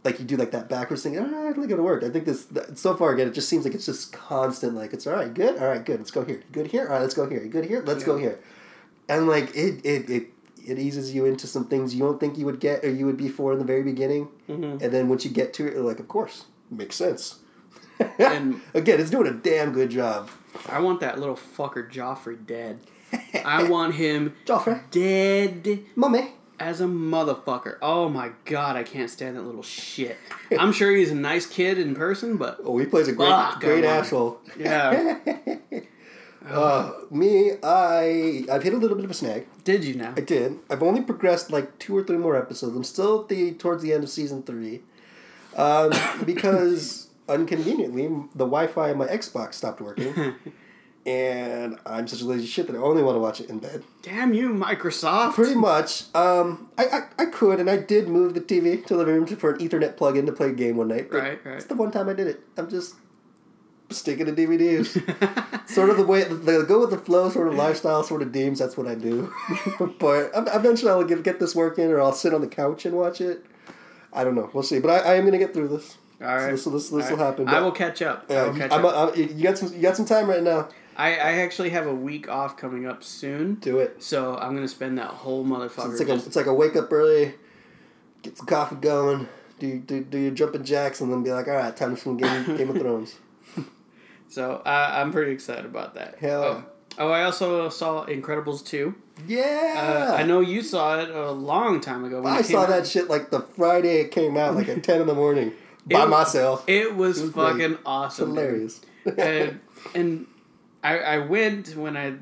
Like 0.04 0.18
you 0.18 0.24
do 0.24 0.36
like 0.36 0.50
that 0.52 0.68
backwards 0.68 1.02
thing, 1.02 1.18
ah, 1.18 1.22
I 1.24 1.26
don't 1.26 1.54
think 1.54 1.70
it'll 1.70 1.84
work. 1.84 2.04
I 2.04 2.10
think 2.10 2.26
this, 2.26 2.44
th- 2.46 2.66
so 2.76 2.94
far 2.94 3.12
again, 3.12 3.28
it 3.28 3.32
just 3.34 3.48
seems 3.48 3.64
like 3.64 3.74
it's 3.74 3.86
just 3.86 4.12
constant, 4.12 4.74
like, 4.74 4.92
it's 4.92 5.06
all 5.06 5.14
right, 5.14 5.32
good, 5.32 5.58
all 5.58 5.68
right, 5.68 5.84
good, 5.84 5.98
let's 5.98 6.10
go 6.10 6.24
here. 6.24 6.42
Good 6.52 6.66
here, 6.68 6.86
all 6.86 6.92
right, 6.94 7.00
let's 7.02 7.14
go 7.14 7.26
here. 7.28 7.44
Good 7.46 7.64
here, 7.64 7.82
let's 7.86 8.04
go 8.04 8.18
here. 8.18 8.38
And 9.08 9.26
like, 9.28 9.54
it, 9.56 9.80
it, 9.84 10.10
it, 10.10 10.26
it 10.66 10.78
eases 10.78 11.14
you 11.14 11.24
into 11.24 11.46
some 11.46 11.66
things 11.68 11.94
you 11.94 12.00
don't 12.04 12.20
think 12.20 12.36
you 12.38 12.44
would 12.46 12.60
get 12.60 12.84
or 12.84 12.90
you 12.90 13.06
would 13.06 13.16
be 13.16 13.28
for 13.28 13.52
in 13.52 13.58
the 13.58 13.64
very 13.64 13.82
beginning. 13.82 14.28
Mhm. 14.48 14.82
And 14.82 14.92
then 14.92 15.08
once 15.08 15.24
you 15.24 15.30
get 15.30 15.52
to 15.54 15.66
it, 15.66 15.74
you're 15.74 15.82
like, 15.82 16.00
of 16.00 16.08
course, 16.08 16.44
makes 16.70 16.96
sense. 16.96 17.40
And- 18.18 18.60
again, 18.74 19.00
it's 19.00 19.10
doing 19.10 19.26
a 19.26 19.32
damn 19.32 19.72
good 19.72 19.90
job. 19.90 20.28
I 20.68 20.80
want 20.80 21.00
that 21.00 21.18
little 21.18 21.36
fucker 21.36 21.90
Joffrey 21.90 22.44
dead. 22.46 22.80
I 23.44 23.62
want 23.68 23.94
him 23.94 24.34
Joffrey, 24.44 24.82
dead 24.90 25.80
mommy. 25.96 26.32
As 26.60 26.80
a 26.80 26.84
motherfucker. 26.84 27.78
Oh 27.82 28.08
my 28.08 28.30
god, 28.44 28.76
I 28.76 28.82
can't 28.82 29.10
stand 29.10 29.36
that 29.36 29.42
little 29.42 29.62
shit. 29.62 30.16
I'm 30.58 30.72
sure 30.72 30.94
he's 30.94 31.10
a 31.10 31.14
nice 31.14 31.46
kid 31.46 31.78
in 31.78 31.94
person, 31.94 32.36
but 32.36 32.60
Oh, 32.64 32.78
he 32.78 32.86
plays 32.86 33.08
a 33.08 33.12
great, 33.12 33.28
Fuck, 33.28 33.60
great 33.60 33.84
asshole. 33.84 34.40
yeah. 34.58 35.18
Uh, 36.46 36.92
me, 37.10 37.52
I, 37.62 38.44
I've 38.52 38.62
hit 38.62 38.74
a 38.74 38.76
little 38.76 38.96
bit 38.96 39.06
of 39.06 39.10
a 39.10 39.14
snag. 39.14 39.46
Did 39.64 39.82
you 39.82 39.94
now? 39.94 40.12
I 40.14 40.20
did. 40.20 40.58
I've 40.68 40.82
only 40.82 41.00
progressed 41.00 41.50
like 41.50 41.78
two 41.78 41.96
or 41.96 42.04
three 42.04 42.18
more 42.18 42.36
episodes. 42.36 42.76
I'm 42.76 42.84
still 42.84 43.22
at 43.22 43.28
the 43.30 43.52
towards 43.52 43.82
the 43.82 43.94
end 43.94 44.04
of 44.04 44.10
season 44.10 44.42
three, 44.42 44.82
um, 45.56 45.90
because 46.26 47.08
inconveniently 47.30 48.08
the 48.34 48.44
Wi-Fi 48.44 48.90
on 48.90 48.98
my 48.98 49.06
Xbox 49.06 49.54
stopped 49.54 49.80
working, 49.80 50.12
and 51.06 51.78
I'm 51.84 52.06
such 52.08 52.22
a 52.22 52.24
lazy 52.24 52.46
shit 52.46 52.66
that 52.66 52.76
I 52.76 52.78
only 52.78 53.02
want 53.02 53.16
to 53.16 53.20
watch 53.20 53.40
it 53.40 53.50
in 53.50 53.58
bed. 53.58 53.84
Damn 54.02 54.32
you, 54.32 54.50
Microsoft. 54.50 55.34
Pretty 55.34 55.54
much. 55.54 56.04
Um, 56.14 56.68
I, 56.78 56.84
I, 56.86 57.00
I 57.18 57.26
could, 57.26 57.60
and 57.60 57.68
I 57.68 57.76
did 57.76 58.08
move 58.08 58.34
the 58.34 58.40
TV 58.40 58.84
to 58.86 58.94
the 58.94 58.98
living 58.98 59.14
room 59.14 59.26
for 59.26 59.52
an 59.52 59.58
Ethernet 59.58 59.96
plug-in 59.96 60.24
to 60.26 60.32
play 60.32 60.48
a 60.48 60.52
game 60.52 60.76
one 60.76 60.88
night. 60.88 61.10
but 61.10 61.18
Right, 61.20 61.44
right. 61.44 61.56
It's 61.56 61.66
the 61.66 61.74
one 61.74 61.90
time 61.90 62.08
I 62.08 62.14
did 62.14 62.26
it. 62.26 62.40
I'm 62.56 62.70
just 62.70 62.94
sticking 63.90 64.26
to 64.26 64.32
DVDs. 64.32 65.68
sort 65.68 65.90
of 65.90 65.96
the 65.98 66.04
way 66.06 66.24
the 66.24 66.64
go 66.66 66.80
with 66.80 66.90
the 66.90 66.98
flow 66.98 67.28
sort 67.28 67.48
of 67.48 67.54
lifestyle 67.54 68.02
sort 68.02 68.22
of 68.22 68.32
deems 68.32 68.58
that's 68.58 68.76
what 68.76 68.86
I 68.86 68.94
do. 68.94 69.32
but 69.98 70.32
ev- 70.34 70.48
eventually 70.52 70.90
I'll 70.90 71.04
get, 71.04 71.22
get 71.22 71.38
this 71.38 71.54
working, 71.54 71.90
or 71.90 72.00
I'll 72.00 72.12
sit 72.12 72.32
on 72.32 72.40
the 72.40 72.46
couch 72.48 72.86
and 72.86 72.96
watch 72.96 73.20
it. 73.20 73.44
I 74.12 74.24
don't 74.24 74.34
know. 74.34 74.48
We'll 74.54 74.62
see. 74.62 74.78
But 74.80 74.90
I, 75.04 75.12
I 75.12 75.14
am 75.16 75.24
gonna 75.26 75.38
get 75.38 75.52
through 75.52 75.68
this. 75.68 75.98
All 76.20 76.28
right. 76.28 76.58
So 76.58 76.70
this, 76.70 76.88
this, 76.88 76.90
this 76.90 77.10
will 77.10 77.18
right. 77.18 77.26
happen. 77.26 77.48
I 77.48 77.60
will 77.60 77.72
catch 77.72 78.00
up. 78.00 78.24
I 78.30 78.32
Yeah, 78.32 78.46
will 78.46 78.56
catch 78.56 78.72
I'm, 78.72 78.84
up. 78.86 78.94
I'm- 79.16 79.18
you 79.36 79.42
got 79.42 79.58
some. 79.58 79.72
You 79.74 79.82
got 79.82 79.96
some 79.96 80.06
time 80.06 80.28
right 80.30 80.42
now. 80.42 80.68
I, 80.96 81.08
I 81.10 81.32
actually 81.42 81.70
have 81.70 81.86
a 81.86 81.94
week 81.94 82.28
off 82.28 82.56
coming 82.56 82.86
up 82.86 83.02
soon, 83.04 83.54
Do 83.56 83.78
it. 83.78 84.02
so 84.02 84.36
I'm 84.36 84.54
gonna 84.54 84.68
spend 84.68 84.98
that 84.98 85.08
whole 85.08 85.44
motherfucker. 85.44 85.76
So 85.76 85.90
it's 85.90 86.00
like 86.00 86.08
a, 86.08 86.14
it's 86.14 86.36
like 86.36 86.46
a 86.46 86.54
wake 86.54 86.76
up 86.76 86.92
early, 86.92 87.34
get 88.22 88.36
some 88.36 88.46
coffee 88.46 88.76
going, 88.76 89.28
do 89.58 89.78
do, 89.78 90.02
do 90.04 90.18
your 90.18 90.30
jumping 90.32 90.64
jacks, 90.64 91.00
and 91.00 91.10
then 91.12 91.22
be 91.22 91.32
like, 91.32 91.48
all 91.48 91.54
right, 91.54 91.76
time 91.76 91.94
for 91.96 92.00
some 92.02 92.16
Game, 92.16 92.56
Game 92.56 92.70
of 92.70 92.76
Thrones. 92.78 93.16
so 94.28 94.62
I, 94.64 95.00
I'm 95.00 95.12
pretty 95.12 95.32
excited 95.32 95.64
about 95.64 95.94
that. 95.94 96.16
Hell. 96.18 96.42
Oh, 96.44 96.64
oh, 96.98 97.08
I 97.10 97.24
also 97.24 97.68
saw 97.68 98.06
Incredibles 98.06 98.64
two. 98.64 98.94
Yeah. 99.28 100.08
Uh, 100.10 100.14
I 100.14 100.24
know 100.24 100.40
you 100.40 100.60
saw 100.62 100.98
it 101.00 101.08
a 101.10 101.30
long 101.30 101.80
time 101.80 102.04
ago. 102.04 102.20
When 102.20 102.32
I 102.32 102.42
saw 102.42 102.62
out. 102.62 102.68
that 102.68 102.86
shit 102.86 103.08
like 103.08 103.30
the 103.30 103.40
Friday 103.40 104.00
it 104.00 104.10
came 104.10 104.36
out, 104.36 104.54
like 104.56 104.68
at 104.68 104.82
ten 104.84 105.00
in 105.00 105.06
the 105.06 105.14
morning, 105.14 105.52
by 105.86 106.02
It- 106.04 106.08
myself. 106.08 106.64
It 106.66 106.94
was, 106.96 107.18
It 107.20 107.24
was 107.24 107.32
fucking 107.32 107.72
It's 107.72 107.80
awesome. 107.86 108.30
hilarious. 108.30 108.80
and 109.18 109.60
and 109.94 110.26
I 110.84 110.98
I 110.98 111.18
went 111.18 111.74
when 111.76 111.96
I 111.96 112.14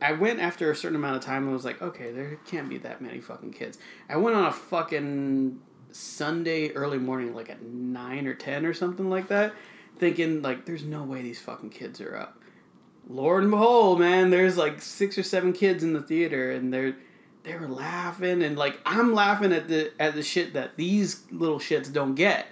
I 0.00 0.12
went 0.12 0.40
after 0.40 0.70
a 0.70 0.76
certain 0.76 0.96
amount 0.96 1.16
of 1.16 1.22
time 1.22 1.44
and 1.44 1.52
was 1.52 1.64
like, 1.64 1.82
okay, 1.82 2.12
there 2.12 2.38
can't 2.46 2.68
be 2.68 2.78
that 2.78 3.00
many 3.00 3.20
fucking 3.20 3.52
kids. 3.52 3.78
I 4.08 4.16
went 4.16 4.36
on 4.36 4.44
a 4.44 4.52
fucking 4.52 5.60
Sunday 5.90 6.70
early 6.72 6.98
morning, 6.98 7.34
like 7.34 7.50
at 7.50 7.62
nine 7.62 8.26
or 8.26 8.34
ten 8.34 8.64
or 8.64 8.72
something 8.72 9.10
like 9.10 9.28
that, 9.28 9.54
thinking 9.98 10.42
like, 10.42 10.64
there's 10.64 10.84
no 10.84 11.02
way 11.02 11.22
these 11.22 11.40
fucking 11.40 11.70
kids 11.70 12.00
are 12.00 12.16
up. 12.16 12.40
Lord 13.08 13.42
and 13.42 13.50
behold, 13.50 13.98
man, 13.98 14.30
there's 14.30 14.56
like 14.56 14.80
six 14.80 15.18
or 15.18 15.22
seven 15.22 15.52
kids 15.52 15.82
in 15.82 15.92
the 15.94 16.02
theater, 16.02 16.52
and 16.52 16.72
they're 16.72 16.94
they 17.42 17.56
were 17.56 17.68
laughing 17.68 18.42
and 18.42 18.56
like 18.58 18.78
I'm 18.84 19.14
laughing 19.14 19.52
at 19.52 19.66
the 19.68 19.92
at 19.98 20.14
the 20.14 20.22
shit 20.22 20.52
that 20.54 20.76
these 20.76 21.24
little 21.30 21.58
shits 21.58 21.92
don't 21.92 22.14
get. 22.14 22.46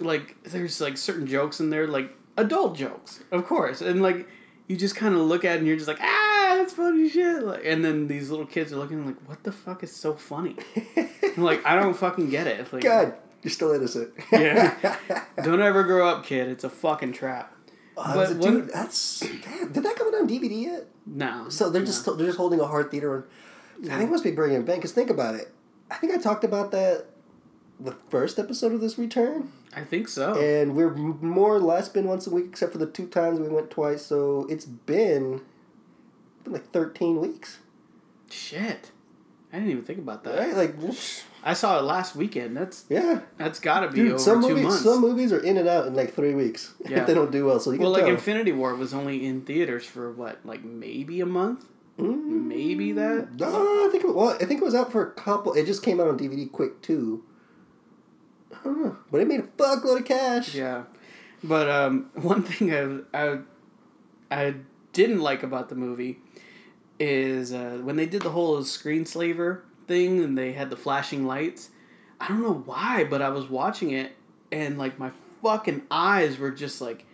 Like 0.00 0.42
there's 0.44 0.80
like 0.80 0.98
certain 0.98 1.26
jokes 1.26 1.60
in 1.60 1.70
there, 1.70 1.86
like 1.86 2.16
adult 2.36 2.76
jokes, 2.76 3.22
of 3.30 3.46
course, 3.46 3.80
and 3.80 4.02
like 4.02 4.28
you 4.70 4.76
just 4.76 4.94
kind 4.94 5.16
of 5.16 5.22
look 5.22 5.44
at 5.44 5.56
it 5.56 5.58
and 5.58 5.66
you're 5.66 5.74
just 5.74 5.88
like, 5.88 5.98
ah, 6.00 6.54
that's 6.56 6.74
funny 6.74 7.08
shit. 7.08 7.42
Like, 7.42 7.62
and 7.64 7.84
then 7.84 8.06
these 8.06 8.30
little 8.30 8.46
kids 8.46 8.72
are 8.72 8.76
looking 8.76 9.04
like, 9.04 9.16
what 9.28 9.42
the 9.42 9.50
fuck 9.50 9.82
is 9.82 9.94
so 9.94 10.14
funny? 10.14 10.56
Like, 11.36 11.64
I 11.64 11.76
don't 11.76 11.94
fucking 11.96 12.28
get 12.28 12.48
it. 12.48 12.72
Like, 12.72 12.82
God, 12.82 13.14
you're 13.42 13.52
still 13.52 13.70
innocent. 13.72 14.12
Yeah. 14.32 14.96
don't 15.44 15.62
ever 15.62 15.84
grow 15.84 16.08
up, 16.08 16.24
kid. 16.24 16.48
It's 16.48 16.64
a 16.64 16.68
fucking 16.68 17.12
trap. 17.12 17.54
Uh, 17.96 18.14
But 18.14 18.40
dude, 18.40 18.68
that's 18.68 19.20
damn. 19.20 19.70
Did 19.72 19.84
that 19.84 19.94
come 19.94 20.08
out 20.08 20.14
on 20.20 20.28
DVD 20.28 20.62
yet? 20.64 20.86
No. 21.06 21.48
So 21.48 21.70
they're 21.70 21.84
just 21.84 22.04
they're 22.04 22.26
just 22.26 22.36
holding 22.36 22.58
a 22.58 22.66
hard 22.66 22.90
theater. 22.90 23.14
On, 23.14 23.24
I 23.90 23.98
think 23.98 24.08
it 24.08 24.10
must 24.10 24.24
be 24.24 24.32
bringing 24.32 24.60
it 24.60 24.66
back. 24.66 24.80
Cause 24.80 24.90
think 24.90 25.08
about 25.08 25.36
it. 25.36 25.54
I 25.88 25.94
think 25.96 26.12
I 26.12 26.18
talked 26.18 26.42
about 26.42 26.72
that 26.72 27.06
the 27.78 27.92
first 28.10 28.38
episode 28.40 28.72
of 28.72 28.80
this 28.80 28.98
return, 28.98 29.52
I 29.74 29.82
think 29.84 30.08
so. 30.08 30.34
and 30.38 30.74
we've 30.74 30.96
more 30.96 31.54
or 31.54 31.60
less 31.60 31.88
been 31.88 32.06
once 32.08 32.26
a 32.26 32.30
week, 32.30 32.46
except 32.48 32.72
for 32.72 32.78
the 32.78 32.86
two 32.86 33.06
times 33.06 33.38
we 33.38 33.48
went 33.48 33.70
twice. 33.70 34.04
So 34.04 34.46
it's 34.50 34.64
been 34.66 35.40
been 36.44 36.52
like 36.52 36.70
thirteen 36.72 37.20
weeks, 37.20 37.58
Shit. 38.30 38.90
I 39.52 39.56
didn't 39.56 39.70
even 39.72 39.84
think 39.84 39.98
about 39.98 40.22
that. 40.24 40.38
right? 40.38 40.54
Like, 40.54 40.74
I 41.42 41.54
saw 41.54 41.78
it 41.80 41.82
last 41.82 42.14
weekend. 42.14 42.56
That's 42.56 42.84
yeah, 42.88 43.20
that's 43.36 43.58
got 43.58 43.80
to 43.80 43.88
be 43.88 43.96
dude. 43.96 44.08
over 44.12 44.18
Some 44.20 44.42
two 44.42 44.48
movies, 44.50 44.64
months. 44.64 44.82
some 44.84 45.00
movies 45.00 45.32
are 45.32 45.40
in 45.40 45.56
and 45.56 45.68
out 45.68 45.86
in 45.88 45.94
like 45.94 46.14
three 46.14 46.34
weeks 46.34 46.72
Yeah. 46.88 47.00
if 47.00 47.06
they 47.08 47.14
don't 47.14 47.32
do 47.32 47.46
well. 47.46 47.58
So 47.58 47.72
you 47.72 47.78
well, 47.80 47.90
can 47.90 47.92
like 47.94 48.02
tell. 48.04 48.14
Infinity 48.14 48.52
War 48.52 48.74
was 48.76 48.94
only 48.94 49.26
in 49.26 49.40
theaters 49.42 49.84
for 49.84 50.12
what, 50.12 50.38
like 50.44 50.62
maybe 50.64 51.20
a 51.20 51.26
month? 51.26 51.64
Mm. 51.98 52.46
Maybe 52.46 52.92
that. 52.92 53.34
No, 53.38 53.48
I 53.86 53.88
think 53.90 54.04
it, 54.04 54.14
well, 54.14 54.30
I 54.30 54.44
think 54.44 54.60
it 54.60 54.64
was 54.64 54.74
out 54.74 54.92
for 54.92 55.02
a 55.04 55.10
couple. 55.10 55.52
It 55.54 55.66
just 55.66 55.82
came 55.82 56.00
out 56.00 56.06
on 56.08 56.16
DVD 56.18 56.50
quick 56.50 56.80
too. 56.80 57.24
But 59.10 59.20
it 59.20 59.28
made 59.28 59.40
a 59.40 59.44
fuckload 59.44 60.00
of 60.00 60.04
cash. 60.04 60.54
Yeah, 60.54 60.84
but 61.42 61.68
um, 61.68 62.10
one 62.14 62.42
thing 62.42 63.06
I, 63.14 63.18
I 63.18 63.38
I 64.30 64.54
didn't 64.92 65.20
like 65.20 65.42
about 65.42 65.68
the 65.68 65.74
movie 65.74 66.18
is 66.98 67.52
uh, 67.52 67.80
when 67.82 67.96
they 67.96 68.06
did 68.06 68.22
the 68.22 68.30
whole 68.30 68.58
screenslaver 68.58 69.62
thing 69.86 70.22
and 70.22 70.36
they 70.36 70.52
had 70.52 70.70
the 70.70 70.76
flashing 70.76 71.26
lights. 71.26 71.70
I 72.20 72.28
don't 72.28 72.42
know 72.42 72.62
why, 72.66 73.04
but 73.04 73.22
I 73.22 73.30
was 73.30 73.48
watching 73.48 73.90
it 73.90 74.12
and 74.52 74.78
like 74.78 74.98
my 74.98 75.10
fucking 75.42 75.82
eyes 75.90 76.38
were 76.38 76.50
just 76.50 76.80
like. 76.80 77.06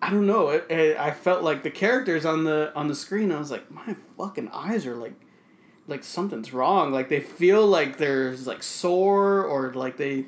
I 0.00 0.10
don't 0.10 0.28
know. 0.28 0.50
It, 0.50 0.70
it, 0.70 0.96
I 0.96 1.10
felt 1.10 1.42
like 1.42 1.64
the 1.64 1.72
characters 1.72 2.24
on 2.24 2.44
the 2.44 2.72
on 2.76 2.86
the 2.86 2.94
screen. 2.94 3.32
I 3.32 3.38
was 3.38 3.50
like, 3.50 3.68
my 3.68 3.96
fucking 4.16 4.48
eyes 4.52 4.86
are 4.86 4.94
like, 4.94 5.14
like 5.88 6.04
something's 6.04 6.52
wrong. 6.52 6.92
Like 6.92 7.08
they 7.08 7.18
feel 7.18 7.66
like 7.66 7.98
there's 7.98 8.46
like 8.46 8.62
sore 8.62 9.42
or 9.44 9.72
like 9.72 9.96
they, 9.96 10.26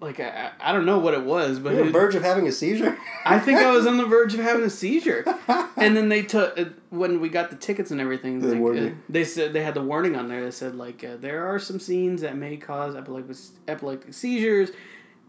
like 0.00 0.20
I, 0.20 0.50
I 0.60 0.72
don't 0.72 0.84
know 0.86 0.98
what 0.98 1.14
it 1.14 1.22
was, 1.24 1.58
but 1.58 1.72
on 1.74 1.78
it- 1.80 1.84
the 1.86 1.90
verge 1.90 2.14
of 2.14 2.22
having 2.22 2.46
a 2.46 2.52
seizure. 2.52 2.96
I 3.24 3.38
think 3.38 3.58
I 3.58 3.70
was 3.70 3.86
on 3.86 3.96
the 3.96 4.04
verge 4.06 4.34
of 4.34 4.40
having 4.40 4.64
a 4.64 4.70
seizure. 4.70 5.24
And 5.78 5.94
then 5.94 6.08
they 6.08 6.22
took 6.22 6.58
uh, 6.58 6.64
when 6.88 7.20
we 7.20 7.28
got 7.28 7.50
the 7.50 7.56
tickets 7.56 7.90
and 7.90 8.00
everything. 8.00 8.40
They 8.40 8.58
like, 8.58 8.92
uh, 8.92 8.94
they 9.10 9.24
said 9.24 9.52
they 9.52 9.62
had 9.62 9.74
the 9.74 9.82
warning 9.82 10.16
on 10.16 10.26
there 10.28 10.42
that 10.42 10.52
said 10.52 10.74
like 10.74 11.04
uh, 11.04 11.16
there 11.18 11.46
are 11.46 11.58
some 11.58 11.78
scenes 11.78 12.22
that 12.22 12.34
may 12.34 12.56
cause 12.56 12.96
epileptic 12.96 13.36
epileptic 13.68 14.14
seizures, 14.14 14.70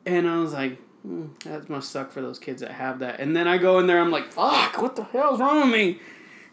and 0.05 0.27
I 0.27 0.37
was 0.39 0.53
like. 0.53 0.79
"Hmm, 1.03 1.27
that 1.45 1.69
must 1.69 1.91
suck 1.91 2.11
for 2.11 2.21
those 2.21 2.39
kids 2.39 2.61
that 2.61 2.71
have 2.71 2.99
that. 2.99 3.19
And 3.19 3.35
then 3.35 3.47
I 3.47 3.57
go 3.59 3.77
in 3.79 3.87
there, 3.87 3.99
I'm 3.99 4.09
like, 4.09 4.31
"Fuck! 4.31 4.81
What 4.81 4.95
the 4.95 5.03
hell's 5.03 5.39
wrong 5.39 5.61
with 5.61 5.71
me?" 5.71 5.99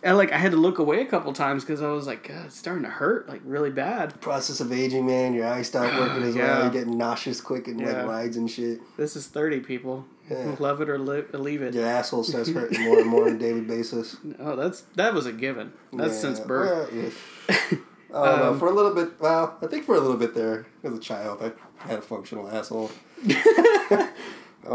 And 0.05 0.17
like 0.17 0.31
I 0.33 0.39
had 0.39 0.53
to 0.53 0.57
look 0.59 0.79
away 0.79 1.01
a 1.01 1.05
couple 1.07 1.33
times 1.33 1.65
because 1.65 1.83
I 1.83 1.89
was 1.91 2.07
like, 2.07 2.29
God, 2.29 2.47
it's 2.47 2.57
starting 2.57 2.85
to 2.85 2.91
hurt 2.91 3.29
like 3.29 3.41
really 3.45 3.71
bad. 3.71 4.21
Process 4.21 4.61
of 4.61 4.71
aging, 4.73 5.07
man. 5.07 5.35
Your 5.35 5.47
eyes 5.47 5.67
start 5.67 5.93
working 5.99 6.23
as 6.23 6.37
Yeah. 6.37 6.47
well. 6.47 6.63
You're 6.65 6.73
getting 6.73 6.97
nauseous 6.99 7.41
quick 7.41 7.67
and 7.67 7.81
Yeah. 7.81 8.03
like 8.03 8.07
rides 8.07 8.37
and 8.37 8.49
shit. 8.51 8.81
This 8.97 9.17
is 9.17 9.27
thirty 9.27 9.59
people. 9.61 10.05
Yeah. 10.31 10.55
Love 10.59 10.81
it 10.81 10.89
or, 10.89 10.99
li- 10.99 11.25
leave 11.33 11.61
it. 11.61 11.75
Your 11.75 11.85
asshole 11.87 12.25
starts 12.25 12.49
hurting 12.53 12.83
more 12.85 12.99
and 13.01 13.07
more 13.11 13.29
on 13.29 13.37
a 13.37 13.39
daily 13.39 13.61
basis. 13.61 14.17
Oh, 14.39 14.55
that's 14.57 14.83
that 14.95 15.13
was 15.15 15.27
a 15.27 15.33
given. 15.33 15.73
That's 15.93 16.19
since 16.19 16.39
birth. 16.41 16.93
well, 16.93 17.03
yeah. 17.03 17.11
I 18.15 18.27
don't 18.27 18.39
know. 18.39 18.51
Um, 18.53 18.59
For 18.61 18.69
a 18.69 18.73
little 18.73 18.95
bit, 18.95 19.21
well, 19.21 19.59
I 19.61 19.67
think 19.67 19.85
for 19.87 19.97
a 19.97 20.01
little 20.01 20.17
bit 20.17 20.35
there, 20.35 20.67
as 20.85 20.93
a 20.95 21.01
child, 21.01 21.43
I 21.43 21.87
had 21.89 21.99
a 21.99 22.03
functional 22.03 22.49
asshole. 22.49 22.93
oh 23.29 24.09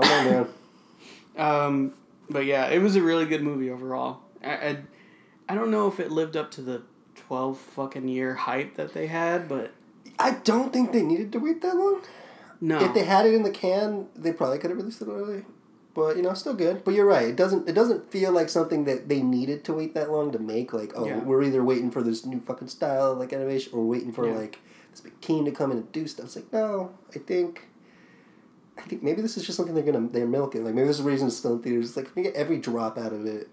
man. 0.01 0.47
Um, 1.37 1.93
but 2.29 2.45
yeah, 2.45 2.67
it 2.67 2.79
was 2.79 2.95
a 2.95 3.01
really 3.01 3.25
good 3.25 3.41
movie 3.41 3.69
overall. 3.71 4.19
I, 4.43 4.49
I, 4.51 4.77
I 5.49 5.55
don't 5.55 5.71
know 5.71 5.87
if 5.87 5.99
it 5.99 6.11
lived 6.11 6.37
up 6.37 6.51
to 6.51 6.61
the 6.61 6.83
twelve 7.15 7.57
fucking 7.57 8.07
year 8.07 8.35
hype 8.35 8.75
that 8.75 8.93
they 8.93 9.07
had, 9.07 9.49
but 9.49 9.71
I 10.17 10.31
don't 10.43 10.71
think 10.71 10.91
they 10.91 11.01
needed 11.01 11.31
to 11.33 11.39
wait 11.39 11.61
that 11.63 11.75
long. 11.75 12.01
no. 12.61 12.79
If 12.83 12.93
they 12.93 13.03
had 13.03 13.25
it 13.25 13.33
in 13.33 13.43
the 13.43 13.49
can, 13.51 14.07
they 14.15 14.31
probably 14.31 14.59
could 14.59 14.69
have 14.69 14.77
released 14.77 15.01
it 15.01 15.07
early. 15.07 15.43
But 15.95 16.15
you 16.17 16.21
know, 16.21 16.33
still 16.35 16.53
good. 16.53 16.83
But 16.83 16.93
you're 16.93 17.05
right. 17.07 17.27
It 17.29 17.35
doesn't. 17.35 17.67
It 17.67 17.73
doesn't 17.73 18.11
feel 18.11 18.31
like 18.31 18.47
something 18.47 18.85
that 18.85 19.09
they 19.09 19.21
needed 19.21 19.63
to 19.65 19.73
wait 19.73 19.95
that 19.95 20.11
long 20.11 20.31
to 20.31 20.39
make. 20.39 20.71
Like, 20.71 20.93
oh, 20.95 21.05
Yeah. 21.05 21.17
we're 21.23 21.41
either 21.43 21.63
waiting 21.63 21.89
for 21.89 22.03
this 22.03 22.25
new 22.25 22.39
fucking 22.41 22.67
style 22.67 23.15
like 23.15 23.33
animation, 23.33 23.73
or 23.73 23.83
waiting 23.85 24.11
for 24.13 24.27
Yeah. 24.27 24.35
like 24.35 24.59
this 24.91 25.01
big 25.01 25.19
team 25.19 25.45
to 25.45 25.51
come 25.51 25.71
in 25.71 25.77
and 25.77 25.91
do 25.91 26.07
stuff. 26.07 26.27
It's 26.27 26.35
like, 26.35 26.53
no, 26.53 26.91
I 27.15 27.19
think. 27.19 27.65
I 28.77 28.81
think 28.83 29.03
maybe 29.03 29.21
this 29.21 29.35
is 29.35 29.43
just 29.45 29.57
something 29.57 29.75
they're 29.75 29.83
gonna 29.83 30.07
they're 30.09 30.25
milking. 30.27 30.63
Like 30.63 30.73
maybe 30.73 30.85
there's 30.85 31.01
a 31.01 31.03
reason 31.03 31.27
it's 31.27 31.35
still 31.35 31.53
in 31.55 31.61
theaters. 31.63 31.87
It's 31.89 31.97
like 31.97 32.15
we 32.15 32.21
get 32.21 32.35
every 32.35 32.59
drop 32.59 32.97
out 32.97 33.11
of 33.11 33.25
it 33.25 33.49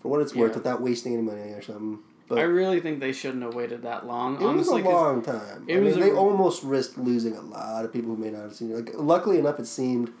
for 0.00 0.08
what 0.08 0.20
it's 0.20 0.34
worth 0.34 0.52
Yeah. 0.52 0.56
without 0.58 0.80
wasting 0.80 1.12
any 1.14 1.22
money 1.22 1.52
or 1.52 1.62
something. 1.62 1.98
But 2.28 2.38
I 2.38 2.42
really 2.42 2.78
think 2.80 3.00
they 3.00 3.12
shouldn't 3.12 3.42
have 3.42 3.54
waited 3.54 3.82
that 3.82 4.06
long. 4.06 4.36
it 4.40 4.46
was 4.46 4.68
a 4.68 4.76
long 4.76 5.20
time. 5.22 5.64
it 5.66 5.76
I 5.76 5.80
was 5.80 5.96
mean, 5.96 6.02
a- 6.04 6.06
they 6.10 6.12
almost 6.16 6.62
risked 6.62 6.96
losing 6.96 7.36
a 7.36 7.40
lot 7.40 7.84
of 7.84 7.92
people 7.92 8.14
who 8.14 8.22
may 8.22 8.30
not 8.30 8.42
have 8.42 8.54
seen 8.54 8.70
it. 8.70 8.74
Like, 8.76 8.90
luckily 8.96 9.38
enough, 9.38 9.58
it 9.58 9.66
seemed 9.66 10.12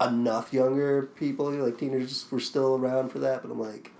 enough 0.00 0.52
younger 0.52 1.02
people, 1.16 1.50
like 1.50 1.78
teenagers, 1.78 2.26
were 2.30 2.40
still 2.40 2.76
around 2.76 3.10
for 3.10 3.18
that. 3.20 3.42
But 3.42 3.50
I'm 3.50 3.60
like, 3.60 3.90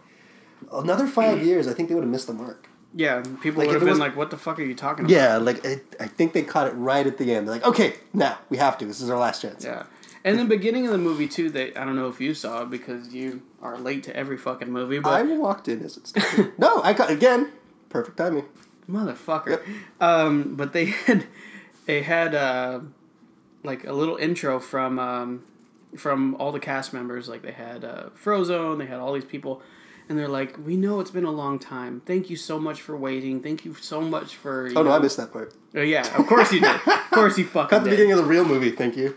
another 0.73 1.07
five 1.07 1.43
years, 1.43 1.67
I 1.67 1.73
think 1.73 1.89
they 1.89 1.95
would 1.95 2.05
have 2.05 2.11
missed 2.11 2.27
the 2.29 2.33
mark. 2.35 2.69
yeah, 2.95 3.21
people 3.43 3.59
Like, 3.61 3.69
would 3.69 3.75
have 3.75 3.83
it 3.83 3.87
been 3.87 3.89
was- 3.91 3.99
like, 3.99 4.17
"What 4.17 4.31
the 4.31 4.37
fuck 4.39 4.59
are 4.59 4.63
you 4.63 4.75
talking 4.75 5.05
about?" 5.05 5.13
Yeah, 5.15 5.37
like 5.39 5.67
I, 5.67 5.81
I 6.01 6.07
think 6.07 6.33
they 6.33 6.43
caught 6.43 6.69
it 6.69 6.73
right 6.75 7.07
at 7.07 7.19
the 7.19 7.35
end. 7.35 7.47
They're 7.47 7.55
like, 7.57 7.67
okay, 7.67 7.95
now 8.15 8.39
we 8.51 8.57
have 8.57 8.79
to. 8.79 8.87
This 8.87 9.01
is 9.01 9.11
our 9.11 9.19
last 9.19 9.43
chance. 9.43 9.65
Yeah. 9.65 9.83
And 10.29 10.39
the 10.39 10.45
beginning 10.45 10.85
of 10.87 10.93
the 10.93 10.99
movie 10.99 11.27
too, 11.29 11.51
they 11.51 11.75
I 11.75 11.85
don't 11.85 11.97
know 11.97 12.09
if 12.09 12.21
you 12.21 12.35
saw 12.35 12.63
it 12.63 12.71
because 12.71 13.15
you 13.15 13.43
are 13.63 13.79
late 13.79 14.03
to 14.05 14.17
every 14.17 14.37
fucking 14.37 14.71
movie, 14.71 14.99
but 14.99 15.11
I 15.11 15.23
walked 15.37 15.69
in 15.69 15.83
as 15.85 15.97
it 15.97 16.07
started. 16.09 16.53
no, 16.59 16.83
I 16.83 16.93
got 16.93 17.11
again. 17.11 17.51
Perfect 17.89 18.17
timing. 18.19 18.45
motherfucker. 18.91 19.49
Yep. 19.51 19.63
Um, 20.01 20.55
but 20.57 20.73
they 20.73 20.85
had 21.07 21.27
they 21.87 22.03
had 22.03 22.35
uh, 22.35 22.81
like 23.65 23.85
a 23.85 23.93
little 23.93 24.17
intro 24.17 24.61
from 24.61 24.99
um, 24.99 25.45
from 25.97 26.35
all 26.37 26.53
the 26.53 26.61
cast 26.61 26.93
members. 26.93 27.29
Like 27.29 27.43
they 27.43 27.53
had 27.53 27.85
uh, 27.85 28.11
Frozone, 28.23 28.79
they 28.79 28.87
had 28.87 28.99
all 28.99 29.15
these 29.15 29.25
people, 29.25 29.63
and 30.09 30.19
they're 30.19 30.29
like, 30.29 30.59
"We 30.65 30.77
know 30.77 31.01
it's 31.01 31.11
been 31.11 31.25
a 31.25 31.31
long 31.33 31.59
time. 31.59 32.03
Thank 32.05 32.29
you 32.29 32.37
so 32.37 32.59
much 32.59 32.83
for 32.83 32.97
waiting. 32.97 33.43
Thank 33.43 33.65
you 33.65 33.75
so 33.75 34.01
much 34.03 34.37
for." 34.37 34.69
Oh 34.77 34.83
no, 34.83 34.91
I 34.93 34.99
missed 34.99 35.17
that 35.17 35.33
part. 35.33 35.55
Oh 35.75 35.81
yeah, 35.81 36.07
of 36.19 36.27
course 36.27 36.53
you 36.53 36.61
did. 36.61 36.77
Of 36.87 37.11
course 37.13 37.39
you 37.39 37.45
fucking 37.55 37.71
Cut 37.71 37.85
the 37.85 37.91
did. 37.91 37.97
beginning 37.97 38.13
of 38.13 38.19
the 38.19 38.25
real 38.25 38.45
movie. 38.45 38.71
Thank 38.73 38.97
you. 38.97 39.17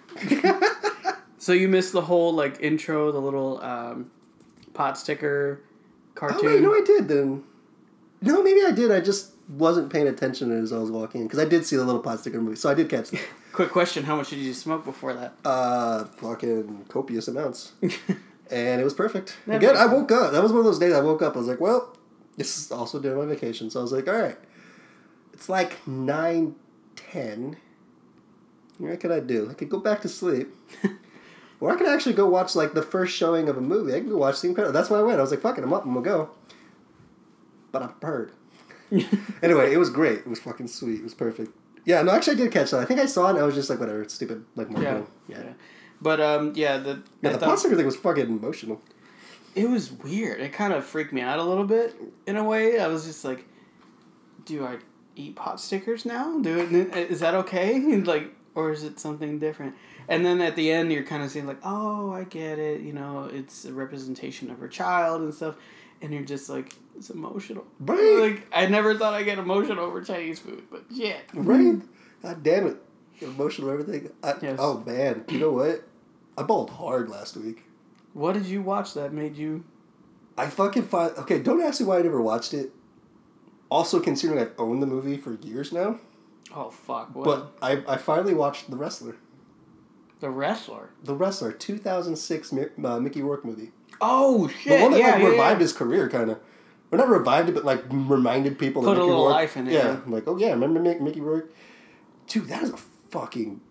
So 1.42 1.54
you 1.54 1.68
missed 1.68 1.92
the 1.92 2.04
whole 2.04 2.36
like 2.36 2.62
intro, 2.62 3.12
the 3.12 3.20
little 3.20 3.60
um, 3.64 4.12
pot 4.76 4.96
sticker 4.96 5.60
cartoon. 6.14 6.40
Oh 6.44 6.46
wait, 6.46 6.62
no, 6.62 6.72
I 6.72 6.82
did 6.86 7.08
then. 7.08 7.44
No, 8.22 8.44
maybe 8.44 8.64
I 8.64 8.70
did. 8.70 8.92
I 8.92 9.00
just 9.00 9.32
wasn't 9.50 9.92
paying 9.92 10.08
attention 10.08 10.52
as 10.52 10.72
I 10.72 10.78
was 10.78 10.92
walking 10.92 11.24
because 11.24 11.40
I 11.40 11.46
did 11.46 11.66
see 11.66 11.78
the 11.78 11.84
little 11.84 12.00
pot 12.00 12.20
sticker 12.20 12.40
movie, 12.40 12.58
so 12.58 12.70
I 12.70 12.76
did 12.76 12.92
catch 12.92 13.10
that. 13.10 13.22
Quick 13.54 13.72
question: 13.72 14.04
How 14.04 14.16
much 14.18 14.30
did 14.30 14.38
you 14.38 14.54
smoke 14.54 14.86
before 14.86 15.16
that? 15.16 15.34
Uh, 15.44 16.06
fucking 16.06 16.86
copious 16.90 17.28
amounts, 17.28 17.72
and 17.82 18.80
it 18.80 18.84
was 18.84 18.94
perfect. 18.94 19.36
That 19.48 19.56
Again, 19.56 19.76
I 19.78 19.88
woke 19.88 20.12
up. 20.12 20.34
That 20.34 20.44
was 20.44 20.52
one 20.52 20.60
of 20.60 20.66
those 20.66 20.78
days 20.78 20.94
I 20.94 21.02
woke 21.02 21.24
up. 21.24 21.34
I 21.36 21.40
was 21.40 21.48
like, 21.48 21.60
well, 21.60 21.98
this 22.38 22.56
is 22.56 22.72
also 22.72 23.00
during 23.00 23.18
my 23.18 23.26
vacation, 23.26 23.72
so 23.72 23.80
I 23.80 23.82
was 23.82 23.92
like, 23.92 24.08
all 24.08 24.14
right, 24.14 24.38
it's 25.34 25.50
like 25.50 25.88
nine 25.88 26.54
ten. 26.96 27.58
What 28.78 29.00
can 29.00 29.12
I 29.12 29.22
do? 29.22 29.50
I 29.50 29.56
could 29.56 29.70
go 29.70 29.80
back 29.80 30.02
to 30.02 30.08
sleep. 30.08 30.56
Or 31.62 31.72
I 31.72 31.76
could 31.78 31.88
actually 31.88 32.14
go 32.14 32.28
watch 32.28 32.56
like 32.56 32.74
the 32.74 32.82
first 32.82 33.16
showing 33.16 33.48
of 33.48 33.56
a 33.58 33.62
movie. 33.62 33.94
I 33.96 34.00
can 34.00 34.10
go 34.10 34.18
watch 34.18 34.42
The 34.42 34.50
Incredibles. 34.50 34.74
That's 34.74 34.90
why 34.90 34.98
I 35.00 35.04
went. 35.04 35.20
I 35.20 35.22
was 35.22 35.32
like, 35.32 35.40
fuck 35.42 35.58
it, 35.58 35.64
I'm 35.64 35.72
up, 35.74 35.86
I'm 35.86 35.94
gonna 35.94 36.04
go. 36.04 36.30
But 37.72 37.84
I'm 37.84 37.94
bird. 38.00 38.32
anyway, 39.42 39.72
it 39.74 39.78
was 39.78 39.90
great. 39.90 40.20
It 40.20 40.28
was 40.28 40.40
fucking 40.40 40.68
sweet. 40.68 40.96
It 41.00 41.04
was 41.04 41.14
perfect. 41.14 41.56
Yeah, 41.86 42.02
no, 42.02 42.12
actually 42.12 42.34
I 42.34 42.38
did 42.38 42.52
catch 42.52 42.72
that. 42.72 42.82
I 42.82 42.86
think 42.86 43.00
I 43.00 43.06
saw 43.06 43.28
it 43.28 43.32
and 43.32 43.40
I 43.40 43.44
was 43.44 43.56
just 43.56 43.70
like, 43.70 43.80
whatever, 43.80 44.02
it's 44.02 44.14
stupid. 44.14 44.44
Like 44.56 44.68
Yeah. 44.70 44.74
marketing. 44.80 45.08
yeah. 45.30 45.38
Yeah. 45.44 45.54
But 46.02 46.20
um, 46.20 46.54
yeah, 46.56 46.78
the 46.78 47.02
Yeah, 47.22 47.30
I 47.30 47.34
the 47.34 47.40
thought- 47.40 47.50
pot 47.50 47.60
sticker 47.60 47.76
thing 47.76 47.86
was 47.86 47.96
fucking 47.96 48.26
emotional. 48.26 48.82
it 49.56 49.70
was 49.70 49.92
weird. 49.92 50.42
It 50.42 50.52
kind 50.54 50.74
of 50.74 50.84
freaked 50.86 51.14
me 51.14 51.22
out 51.22 51.40
a 51.40 51.44
little 51.44 51.66
bit 51.66 51.96
in 52.28 52.38
a 52.38 52.44
way. 52.44 52.80
I 52.80 52.88
was 52.88 53.06
just 53.06 53.24
like, 53.24 53.46
do 54.46 54.66
I 54.66 54.78
eat 55.16 55.36
pot 55.36 55.60
stickers 55.60 56.06
now? 56.06 56.40
Do 56.40 56.60
it, 56.60 56.96
is 56.96 57.20
that 57.20 57.36
okay? 57.36 57.80
like, 58.02 58.34
or 58.56 58.72
is 58.72 58.84
it 58.84 59.00
something 59.00 59.40
different? 59.40 59.76
And 60.08 60.26
then 60.26 60.42
at 60.42 60.56
the 60.56 60.72
end, 60.72 60.92
you're 60.92 61.04
kind 61.04 61.24
of 61.24 61.32
saying 61.32 61.48
like, 61.48 61.60
oh, 61.64 62.12
I 62.12 62.24
get 62.24 62.60
it. 62.60 62.82
You 62.82 62.94
know, 62.94 63.30
it's 63.32 63.66
a 63.66 63.74
representation 63.74 64.50
of 64.52 64.60
her 64.60 64.68
child 64.68 65.22
and 65.22 65.34
stuff. 65.34 65.56
And 66.02 66.12
you're 66.14 66.24
just 66.24 66.50
like, 66.50 66.76
it's 66.98 67.10
emotional. 67.10 67.66
Right. 67.80 68.20
Like, 68.20 68.48
I 68.54 68.66
never 68.66 68.98
thought 68.98 69.14
I'd 69.14 69.24
get 69.24 69.38
emotional 69.38 69.84
over 69.84 70.02
Chinese 70.02 70.40
food, 70.40 70.64
but 70.72 70.84
shit. 70.96 71.22
Right? 71.34 71.80
God 72.24 72.44
damn 72.44 72.68
it. 72.68 72.78
Emotional 73.22 73.70
everything. 73.70 74.12
I, 74.24 74.34
Yes. 74.42 74.58
Oh 74.60 74.84
man, 74.86 75.26
you 75.30 75.38
know 75.38 75.52
what? 75.52 75.84
I 76.38 76.44
bawled 76.44 76.72
hard 76.72 77.08
last 77.10 77.38
week. 77.38 77.64
What 78.14 78.34
did 78.34 78.48
you 78.48 78.62
watch 78.64 78.96
that 78.96 79.14
made 79.14 79.38
you? 79.38 79.64
I 80.38 80.48
fucking 80.48 80.84
find 80.84 81.16
okay. 81.18 81.40
Don't 81.40 81.62
ask 81.62 81.80
me 81.80 81.86
why 81.86 82.00
I 82.00 82.02
never 82.02 82.22
watched 82.22 82.54
it. 82.54 82.72
Also, 83.70 84.00
considering 84.00 84.40
I've 84.40 84.54
owned 84.58 84.82
the 84.82 84.88
movie 84.88 85.18
for 85.18 85.34
years 85.44 85.72
now, 85.72 86.00
Oh 86.54 86.70
fuck! 86.70 87.16
What? 87.16 87.26
but 87.26 87.54
I, 87.62 87.84
I 87.88 87.98
finally 87.98 88.34
watched 88.34 88.70
The 88.70 88.76
Wrestler. 88.78 89.16
The 90.22 90.30
wrestler. 90.30 90.90
The 91.04 91.14
Wrestler, 91.16 91.52
two 91.52 91.78
thousand 91.78 92.16
six 92.16 92.54
uh, 92.54 93.00
Mickey 93.00 93.22
Rourke 93.22 93.44
movie. 93.44 93.72
Oh 94.00 94.48
shit! 94.48 94.78
The 94.80 94.84
one 94.84 94.92
that 94.94 95.00
yeah, 95.00 95.12
like 95.12 95.22
yeah, 95.22 95.28
revived 95.28 95.60
yeah. 95.60 95.64
his 95.64 95.74
career, 95.74 96.10
kind 96.10 96.32
of. 96.32 96.40
Or 96.92 96.98
not 96.98 97.10
revived 97.10 97.50
it, 97.50 97.54
but 97.54 97.66
like 97.66 97.84
reminded 97.90 98.58
people. 98.60 98.82
Put 98.82 98.96
that 98.96 99.02
a 99.02 99.04
Mickey 99.04 99.10
little 99.10 99.26
Rourke, 99.26 99.34
life 99.36 99.58
in 99.58 99.68
it, 99.68 99.74
Yeah, 99.74 100.00
like, 100.08 100.24
oh 100.28 100.38
yeah, 100.38 100.52
remember 100.52 100.80
Mickey 100.80 101.22
Rourke? 101.22 101.54
Dude, 102.28 102.48
that 102.48 102.64
is 102.64 102.70
a 102.70 102.78
fucking. 103.10 103.62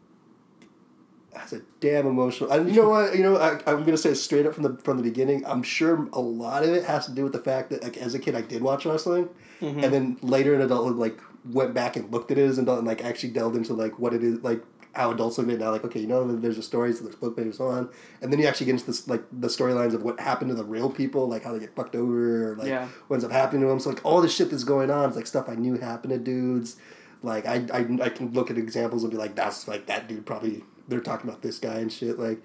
That's 1.33 1.53
a 1.53 1.63
damn 1.79 2.07
emotional. 2.07 2.51
And 2.51 2.69
you 2.69 2.83
know 2.83 2.89
what? 2.89 3.15
You 3.15 3.23
know, 3.23 3.37
I, 3.37 3.61
I'm 3.67 3.85
gonna 3.85 3.97
say 3.97 4.15
straight 4.15 4.47
up 4.47 4.55
from 4.55 4.65
the 4.65 4.77
from 4.83 4.97
the 4.97 5.03
beginning. 5.03 5.45
I'm 5.47 5.63
sure 5.63 6.09
a 6.13 6.21
lot 6.21 6.65
of 6.65 6.71
it 6.71 6.85
has 6.85 7.07
to 7.07 7.13
do 7.13 7.23
with 7.25 7.33
the 7.33 7.39
fact 7.39 7.71
that, 7.71 7.83
like, 7.83 7.97
as 7.99 8.15
a 8.15 8.19
kid, 8.19 8.35
I 8.35 8.43
did 8.43 8.63
watch 8.63 8.85
wrestling, 8.85 9.29
Mm-hmm. 9.61 9.85
and 9.85 9.93
then 9.93 10.17
later 10.23 10.55
in 10.55 10.63
adulthood, 10.63 10.97
like, 10.97 11.21
went 11.45 11.75
back 11.75 11.97
and 11.97 12.11
looked 12.11 12.31
at 12.31 12.39
it 12.39 12.43
as 12.49 12.59
an 12.59 12.65
adult 12.65 12.79
and 12.79 12.87
like 12.89 13.05
actually 13.05 13.31
delved 13.31 13.57
into 13.57 13.73
like 13.75 13.99
what 13.99 14.13
it 14.15 14.23
is, 14.23 14.43
like 14.43 14.63
how 14.95 15.11
adults 15.13 15.39
look 15.39 15.47
at 15.49 15.55
it 15.55 15.61
now. 15.61 15.71
Like, 15.71 15.85
okay, 15.85 16.01
you 16.01 16.07
know, 16.07 16.27
there's 16.37 16.59
a 16.59 16.63
story, 16.63 16.93
so 16.93 17.05
there's 17.05 17.15
book 17.17 17.37
pages 17.37 17.57
so 17.59 17.69
on, 17.69 17.89
and 18.21 18.33
then 18.33 18.41
you 18.41 18.47
actually 18.47 18.67
get 18.67 18.73
into 18.73 18.87
this 18.87 19.07
like 19.09 19.23
the 19.33 19.49
storylines 19.49 19.95
of 19.95 20.03
what 20.03 20.19
happened 20.21 20.49
to 20.51 20.55
the 20.55 20.65
real 20.65 20.91
people, 20.91 21.29
like 21.29 21.45
how 21.45 21.53
they 21.53 21.59
get 21.61 21.75
fucked 21.77 21.95
over, 21.97 22.53
or 22.53 22.57
like 22.57 22.69
Yeah. 22.69 22.89
what 23.09 23.17
ends 23.17 23.25
up 23.25 23.31
happening 23.33 23.63
to 23.63 23.69
them. 23.69 23.79
So 23.81 23.91
like 23.91 24.05
all 24.05 24.21
this 24.21 24.35
shit 24.35 24.51
that's 24.51 24.65
going 24.65 24.91
on, 24.91 25.09
it's 25.09 25.17
like 25.17 25.27
stuff 25.27 25.49
I 25.49 25.55
knew 25.55 25.77
happened 25.79 26.13
to 26.13 26.19
dudes. 26.19 26.77
Like 27.23 27.47
I, 27.47 27.67
I, 27.73 27.87
I 28.03 28.09
can 28.09 28.33
look 28.33 28.51
at 28.51 28.59
examples 28.59 29.03
and 29.05 29.11
be 29.13 29.19
like, 29.19 29.35
that's 29.35 29.69
like 29.69 29.87
that 29.87 30.09
dude 30.09 30.25
probably 30.27 30.65
they're 30.89 31.01
talking 31.01 31.29
about 31.29 31.43
this 31.43 31.59
guy 31.59 31.75
and 31.79 31.93
shit. 31.93 32.19
Like, 32.19 32.43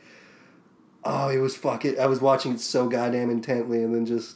oh, 1.03 1.29
it 1.29 1.37
was 1.39 1.55
fucking. 1.55 1.99
I 1.99 2.05
was 2.07 2.21
watching 2.21 2.53
it 2.53 2.59
so 2.59 2.87
goddamn 2.87 3.29
intently, 3.29 3.83
and 3.83 3.93
then 3.93 4.05
just 4.05 4.35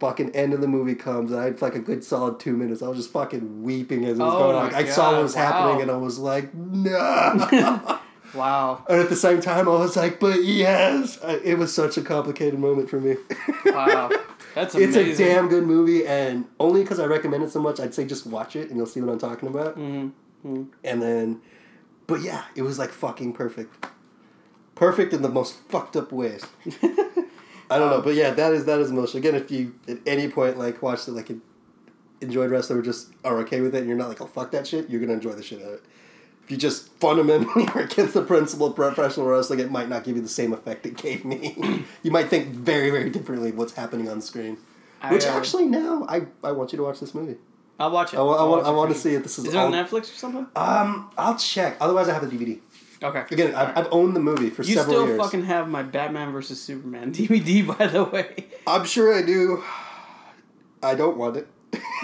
fucking 0.00 0.34
end 0.34 0.54
of 0.54 0.60
the 0.60 0.66
movie 0.66 0.94
comes, 0.94 1.30
and 1.30 1.38
I 1.38 1.44
had 1.44 1.62
like 1.62 1.74
a 1.74 1.78
good 1.78 2.02
solid 2.02 2.40
two 2.40 2.56
minutes. 2.56 2.82
I 2.82 2.88
was 2.88 2.96
just 2.96 3.12
fucking 3.12 3.62
weeping 3.62 4.04
as 4.06 4.18
it 4.18 4.22
was 4.22 4.34
Oh 4.34 4.38
going. 4.38 4.56
Like, 4.56 4.74
I 4.74 4.84
saw 4.88 5.12
what 5.12 5.22
was 5.22 5.36
wow. 5.36 5.52
happening, 5.52 5.82
and 5.82 5.90
I 5.90 5.96
was 5.96 6.18
like, 6.18 6.52
no. 6.54 8.00
Wow! 8.32 8.84
and 8.88 9.00
at 9.00 9.08
the 9.08 9.16
same 9.16 9.40
time, 9.40 9.68
I 9.68 9.72
was 9.72 9.96
like, 9.96 10.20
but 10.20 10.44
yes. 10.44 11.18
It 11.42 11.58
was 11.58 11.74
such 11.74 11.96
a 11.96 12.00
complicated 12.00 12.60
moment 12.60 12.88
for 12.88 13.00
me. 13.00 13.16
Wow! 13.66 14.08
That's 14.54 14.74
It's 14.76 14.96
a 14.96 15.16
damn 15.16 15.48
good 15.48 15.64
movie, 15.64 16.06
and 16.06 16.44
only 16.60 16.82
because 16.82 17.00
I 17.00 17.06
recommend 17.06 17.42
it 17.42 17.50
so 17.50 17.60
much, 17.60 17.80
I'd 17.80 17.92
say 17.92 18.04
just 18.04 18.26
watch 18.26 18.54
it 18.54 18.68
and 18.68 18.76
you'll 18.76 18.86
see 18.86 19.00
what 19.00 19.10
I'm 19.10 19.18
talking 19.18 19.48
about. 19.48 19.76
Mm-hmm. 19.76 20.62
And 20.84 21.02
then, 21.02 21.40
but 22.06 22.22
yeah, 22.22 22.44
it 22.54 22.62
was 22.62 22.78
like 22.78 22.90
fucking 22.90 23.32
perfect. 23.32 23.86
Perfect 24.76 25.12
in 25.12 25.22
the 25.22 25.28
most 25.28 25.56
fucked 25.68 25.96
up 25.96 26.12
ways. 26.12 26.44
I 27.70 27.78
don't 27.78 27.90
know, 27.90 28.00
but 28.02 28.14
yeah, 28.14 28.30
that 28.32 28.52
is 28.52 28.64
that 28.64 28.80
is 28.80 28.90
emotional. 28.90 29.18
Again, 29.18 29.34
if 29.34 29.50
you 29.50 29.74
at 29.88 29.98
any 30.06 30.28
point 30.28 30.58
like 30.58 30.82
watched 30.82 31.06
it, 31.08 31.12
like 31.12 31.30
enjoyed 32.20 32.50
wrestling 32.50 32.80
or 32.80 32.82
just 32.82 33.08
are 33.24 33.38
okay 33.38 33.60
with 33.60 33.74
it, 33.74 33.78
and 33.78 33.88
you're 33.88 33.96
not 33.96 34.08
like, 34.08 34.20
oh 34.20 34.26
fuck 34.26 34.50
that 34.50 34.66
shit, 34.66 34.90
you're 34.90 35.00
gonna 35.00 35.14
enjoy 35.14 35.32
the 35.32 35.42
shit 35.42 35.60
out 35.62 35.68
of 35.68 35.74
it. 35.74 35.84
If 36.44 36.50
you 36.50 36.56
just 36.56 36.88
fundamentally 36.94 37.68
are 37.68 37.80
against 37.82 38.14
the 38.14 38.22
principle 38.22 38.66
of 38.66 38.74
professional 38.74 39.26
wrestling, 39.26 39.60
it 39.60 39.70
might 39.70 39.88
not 39.88 40.02
give 40.02 40.16
you 40.16 40.22
the 40.22 40.28
same 40.28 40.52
effect 40.52 40.84
it 40.84 40.96
gave 40.96 41.24
me. 41.24 41.84
you 42.02 42.10
might 42.10 42.28
think 42.28 42.48
very 42.48 42.90
very 42.90 43.08
differently 43.08 43.50
of 43.50 43.56
what's 43.56 43.74
happening 43.74 44.08
on 44.08 44.18
the 44.18 44.24
screen. 44.24 44.58
I, 45.00 45.12
Which 45.12 45.24
uh, 45.24 45.30
actually 45.30 45.66
now 45.66 46.04
I, 46.08 46.26
I 46.42 46.52
want 46.52 46.72
you 46.72 46.76
to 46.78 46.82
watch 46.82 46.98
this 47.00 47.14
movie. 47.14 47.36
I'll 47.78 47.90
watch 47.90 48.12
it. 48.12 48.18
I, 48.18 48.22
wa- 48.22 48.34
I 48.34 48.38
I'll 48.40 48.48
want 48.50 48.62
watch 48.64 48.68
I 48.68 48.76
want 48.76 48.92
to 48.92 48.98
see 48.98 49.14
if 49.14 49.22
this 49.22 49.38
is, 49.38 49.46
Is 49.46 49.54
it 49.54 49.56
on 49.56 49.72
Netflix 49.72 50.02
or 50.12 50.16
something? 50.16 50.46
Um, 50.54 51.10
I'll 51.16 51.38
check. 51.38 51.78
Otherwise, 51.80 52.08
I 52.10 52.12
have 52.12 52.28
the 52.28 52.36
DVD. 52.36 52.60
Okay. 53.02 53.24
Again, 53.30 53.54
I've, 53.54 53.76
I've 53.78 53.88
owned 53.92 54.14
the 54.14 54.20
movie 54.20 54.50
for 54.50 54.62
You 54.62 54.74
several 54.74 54.96
years. 54.96 55.08
You 55.08 55.14
still 55.14 55.24
fucking 55.24 55.44
have 55.44 55.68
my 55.68 55.82
Batman 55.82 56.32
versus 56.32 56.60
Superman 56.60 57.12
DVD, 57.14 57.66
by 57.78 57.86
the 57.86 58.04
way. 58.04 58.46
I'm 58.66 58.84
sure 58.84 59.14
I 59.14 59.22
do. 59.22 59.62
I 60.82 60.94
don't 60.94 61.16
want 61.16 61.36
it, 61.36 61.46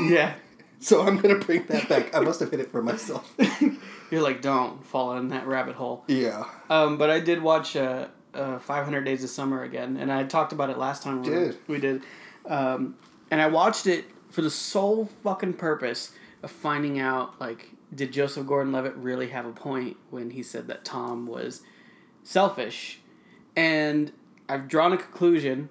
yeah. 0.03 0.35
so 0.81 1.07
I'm 1.07 1.17
gonna 1.17 1.39
bring 1.39 1.65
that 1.67 1.89
back. 1.89 2.15
I 2.15 2.21
must 2.21 2.41
have 2.41 2.51
hit 2.51 2.61
it 2.61 2.71
for 2.71 2.83
myself. 2.83 3.35
You're 4.11 4.21
like, 4.23 4.43
don't 4.43 4.85
fall 4.87 5.17
in 5.17 5.29
that 5.29 5.47
rabbit 5.47 5.75
hole. 5.77 6.05
yeah, 6.09 6.45
Um, 6.71 6.97
but 6.99 7.09
I 7.11 7.21
did 7.21 7.43
watch 7.43 7.75
uh, 7.75 8.09
uh, 8.35 8.59
500 8.59 9.03
Days 9.05 9.25
of 9.25 9.31
Summer 9.31 9.63
again, 9.63 9.97
and 9.97 10.13
I 10.13 10.25
talked 10.25 10.53
about 10.53 10.69
it 10.71 10.79
last 10.79 11.03
time. 11.03 11.23
we 11.23 11.29
Did. 11.31 11.57
We 11.67 11.79
did. 11.79 12.03
Um, 12.47 12.97
and 13.31 13.41
I 13.41 13.47
watched 13.49 13.87
it 13.87 14.05
for 14.31 14.43
the 14.43 14.51
sole 14.51 15.09
fucking 15.25 15.55
purpose 15.55 16.13
of 16.43 16.51
finding 16.51 16.99
out, 17.01 17.41
like, 17.41 17.71
did 17.95 18.13
Joseph 18.13 18.47
Gordon-Levitt 18.47 18.97
really 18.97 19.29
have 19.29 19.47
a 19.47 19.53
point 19.53 19.97
when 20.11 20.31
he 20.31 20.43
said 20.43 20.67
that 20.69 20.85
Tom 20.85 21.27
was 21.27 21.63
selfish? 22.23 23.01
And 23.55 24.13
I've 24.49 24.69
drawn 24.69 24.93
a 24.93 24.97
conclusion 24.97 25.69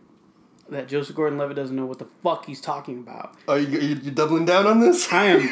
that 0.69 0.87
Joseph 0.87 1.15
Gordon-Levitt 1.15 1.55
doesn't 1.55 1.75
know 1.75 1.85
what 1.85 1.99
the 1.99 2.07
fuck 2.23 2.45
he's 2.45 2.61
talking 2.61 2.99
about. 2.99 3.35
are 3.47 3.59
you, 3.59 3.79
you, 3.79 3.95
you 3.95 4.11
doubling 4.11 4.45
down 4.45 4.65
on 4.65 4.79
this? 4.79 5.11
I 5.11 5.25
am 5.25 5.49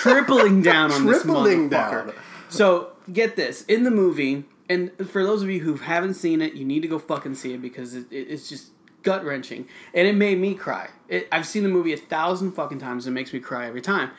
tripling 0.00 0.62
down 0.62 0.90
on 0.90 1.06
this 1.06 1.22
Tripling 1.22 1.70
motherfucker. 1.70 2.06
down. 2.06 2.14
So 2.48 2.92
get 3.12 3.36
this 3.36 3.64
in 3.66 3.84
the 3.84 3.90
movie, 3.90 4.44
and 4.68 4.90
for 5.08 5.22
those 5.22 5.42
of 5.42 5.50
you 5.50 5.60
who 5.60 5.76
haven't 5.76 6.14
seen 6.14 6.42
it, 6.42 6.54
you 6.54 6.64
need 6.64 6.80
to 6.80 6.88
go 6.88 6.98
fucking 6.98 7.34
see 7.36 7.54
it 7.54 7.62
because 7.62 7.94
it, 7.94 8.06
it, 8.10 8.28
it's 8.28 8.48
just 8.48 8.72
gut 9.02 9.24
wrenching, 9.24 9.68
and 9.94 10.08
it 10.08 10.14
made 10.14 10.38
me 10.38 10.54
cry. 10.54 10.88
It, 11.08 11.28
I've 11.30 11.46
seen 11.46 11.62
the 11.62 11.68
movie 11.68 11.92
a 11.92 11.96
thousand 11.96 12.52
fucking 12.52 12.80
times. 12.80 13.06
And 13.06 13.14
it 13.14 13.20
makes 13.20 13.32
me 13.32 13.38
cry 13.38 13.66
every 13.66 13.80
time. 13.80 14.10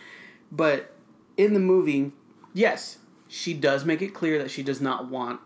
But 0.51 0.92
in 1.37 1.53
the 1.53 1.59
movie, 1.59 2.11
yes, 2.53 2.97
she 3.27 3.53
does 3.53 3.85
make 3.85 4.01
it 4.01 4.13
clear 4.13 4.37
that 4.39 4.51
she 4.51 4.63
does 4.63 4.81
not 4.81 5.09
want 5.09 5.39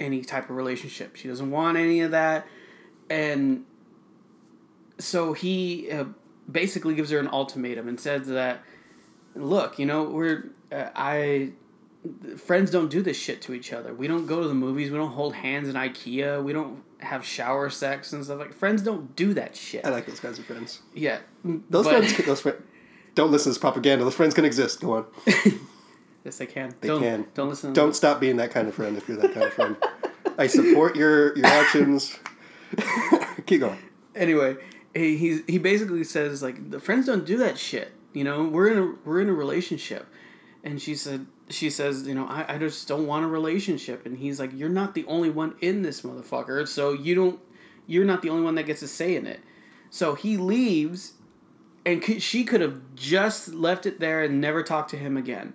any 0.00 0.22
type 0.22 0.48
of 0.50 0.56
relationship. 0.56 1.16
She 1.16 1.28
doesn't 1.28 1.50
want 1.50 1.76
any 1.76 2.00
of 2.00 2.10
that, 2.12 2.46
and 3.10 3.64
so 4.98 5.32
he 5.32 5.90
uh, 5.90 6.04
basically 6.50 6.94
gives 6.94 7.10
her 7.10 7.18
an 7.18 7.28
ultimatum 7.28 7.88
and 7.88 8.00
says 8.00 8.26
that, 8.28 8.62
look, 9.34 9.78
you 9.78 9.86
know, 9.86 10.04
we're 10.04 10.50
uh, 10.72 10.88
I 10.94 11.52
friends 12.36 12.70
don't 12.70 12.88
do 12.88 13.02
this 13.02 13.16
shit 13.16 13.42
to 13.42 13.52
each 13.52 13.72
other. 13.72 13.92
We 13.92 14.06
don't 14.06 14.26
go 14.26 14.40
to 14.42 14.48
the 14.48 14.54
movies. 14.54 14.90
We 14.90 14.96
don't 14.96 15.12
hold 15.12 15.34
hands 15.34 15.68
in 15.68 15.74
IKEA. 15.74 16.42
We 16.42 16.52
don't 16.52 16.82
have 17.00 17.24
shower 17.24 17.68
sex 17.68 18.12
and 18.12 18.24
stuff 18.24 18.38
like. 18.38 18.54
Friends 18.54 18.82
don't 18.82 19.14
do 19.16 19.34
that 19.34 19.56
shit. 19.56 19.84
I 19.84 19.90
like 19.90 20.06
those 20.06 20.20
kinds 20.20 20.38
of 20.38 20.44
friends. 20.46 20.80
Yeah, 20.94 21.18
Those 21.44 21.84
but- 21.84 21.96
friends, 21.98 22.26
those 22.26 22.40
friends. 22.40 22.62
Don't 23.16 23.32
listen 23.32 23.44
to 23.44 23.54
this 23.54 23.58
propaganda. 23.58 24.04
The 24.04 24.10
friends 24.12 24.34
can 24.34 24.44
exist. 24.44 24.80
Go 24.80 24.92
on. 24.92 25.06
yes, 26.24 26.36
they 26.36 26.46
can. 26.46 26.74
They 26.80 26.88
don't, 26.88 27.00
can. 27.00 27.26
Don't 27.34 27.48
listen. 27.48 27.72
Don't 27.72 27.96
stop 27.96 28.20
being 28.20 28.36
that 28.36 28.50
kind 28.50 28.68
of 28.68 28.74
friend 28.74 28.96
if 28.96 29.08
you're 29.08 29.16
that 29.16 29.32
kind 29.32 29.46
of 29.46 29.52
friend. 29.54 29.76
I 30.38 30.46
support 30.46 30.94
your 30.96 31.36
your 31.36 31.46
actions. 31.46 32.18
Keep 33.46 33.60
going. 33.60 33.78
anyway, 34.14 34.56
he 34.92 35.16
he's, 35.16 35.42
he 35.46 35.56
basically 35.56 36.04
says 36.04 36.42
like 36.42 36.70
the 36.70 36.78
friends 36.78 37.06
don't 37.06 37.24
do 37.24 37.38
that 37.38 37.56
shit. 37.58 37.92
You 38.12 38.24
know, 38.24 38.44
we're 38.44 38.68
in 38.68 38.78
a 38.78 38.94
we're 39.06 39.22
in 39.22 39.30
a 39.30 39.34
relationship, 39.34 40.06
and 40.62 40.80
she 40.80 40.94
said 40.94 41.26
she 41.48 41.70
says 41.70 42.06
you 42.06 42.14
know 42.14 42.26
I, 42.26 42.56
I 42.56 42.58
just 42.58 42.86
don't 42.86 43.06
want 43.06 43.24
a 43.24 43.28
relationship, 43.28 44.04
and 44.04 44.18
he's 44.18 44.38
like 44.38 44.50
you're 44.52 44.68
not 44.68 44.94
the 44.94 45.06
only 45.06 45.30
one 45.30 45.54
in 45.62 45.80
this 45.80 46.02
motherfucker, 46.02 46.68
so 46.68 46.92
you 46.92 47.14
don't 47.14 47.40
you're 47.86 48.04
not 48.04 48.20
the 48.20 48.28
only 48.28 48.42
one 48.42 48.56
that 48.56 48.66
gets 48.66 48.82
a 48.82 48.88
say 48.88 49.16
in 49.16 49.26
it. 49.26 49.40
So 49.88 50.14
he 50.14 50.36
leaves, 50.36 51.14
and 51.86 52.22
she 52.22 52.44
could 52.44 52.60
have 52.60 52.80
just 52.94 53.54
left 53.54 53.86
it 53.86 54.00
there 54.00 54.22
and 54.22 54.40
never 54.40 54.62
talked 54.62 54.90
to 54.90 54.98
him 54.98 55.16
again, 55.16 55.54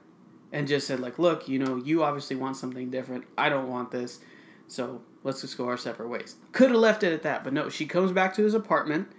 and 0.51 0.67
just 0.67 0.87
said 0.87 0.99
like 0.99 1.19
look 1.19 1.47
you 1.47 1.59
know 1.59 1.75
you 1.75 2.03
obviously 2.03 2.35
want 2.35 2.57
something 2.57 2.89
different. 2.89 3.25
I 3.37 3.49
don't 3.49 3.69
want 3.69 3.91
this. 3.91 4.19
So 4.67 5.01
let's 5.23 5.41
just 5.41 5.57
go 5.57 5.67
our 5.67 5.77
separate 5.77 6.07
ways. 6.07 6.35
Could 6.53 6.71
have 6.71 6.79
left 6.79 7.03
it 7.03 7.13
at 7.13 7.23
that, 7.23 7.43
but 7.43 7.53
no, 7.53 7.69
she 7.69 7.85
comes 7.85 8.11
back 8.11 8.33
to 8.35 8.43
his 8.43 8.53
apartment 8.53 9.11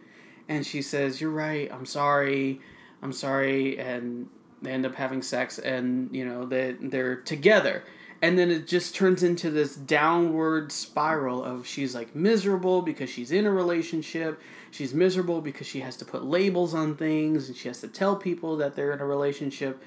and 0.49 0.67
she 0.67 0.83
says, 0.83 1.21
You're 1.21 1.31
right, 1.31 1.71
I'm 1.73 1.87
sorry, 1.87 2.61
I'm 3.03 3.13
sorry, 3.13 3.79
and 3.79 4.29
they 4.63 4.73
end 4.73 4.87
up 4.87 4.95
having 4.95 5.23
sex 5.23 5.59
and, 5.59 6.15
you 6.15 6.25
know, 6.25 6.47
they 6.47 6.77
they're 6.81 7.17
together. 7.17 7.85
And 8.23 8.39
then 8.39 8.51
it 8.53 8.69
just 8.69 8.95
turns 8.95 9.25
into 9.25 9.51
this 9.51 9.75
downward 9.75 10.71
spiral 10.71 11.43
of 11.45 11.67
she's 11.67 11.93
like 11.95 12.15
miserable 12.15 12.81
because 12.81 13.11
she's 13.11 13.33
in 13.33 13.47
a 13.47 13.51
relationship. 13.51 14.41
She's 14.71 14.95
miserable 14.95 15.41
because 15.41 15.67
she 15.67 15.81
has 15.81 15.97
to 15.97 16.05
put 16.05 16.25
labels 16.25 16.73
on 16.73 16.95
things 16.97 17.49
and 17.49 17.57
she 17.57 17.67
has 17.69 17.81
to 17.81 17.89
tell 17.89 18.15
people 18.17 18.57
that 18.59 18.77
they're 18.77 18.93
in 18.93 19.01
a 19.01 19.05
relationship. 19.05 19.83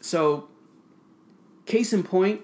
So, 0.00 0.46
case 1.66 1.92
in 1.92 2.04
point, 2.04 2.42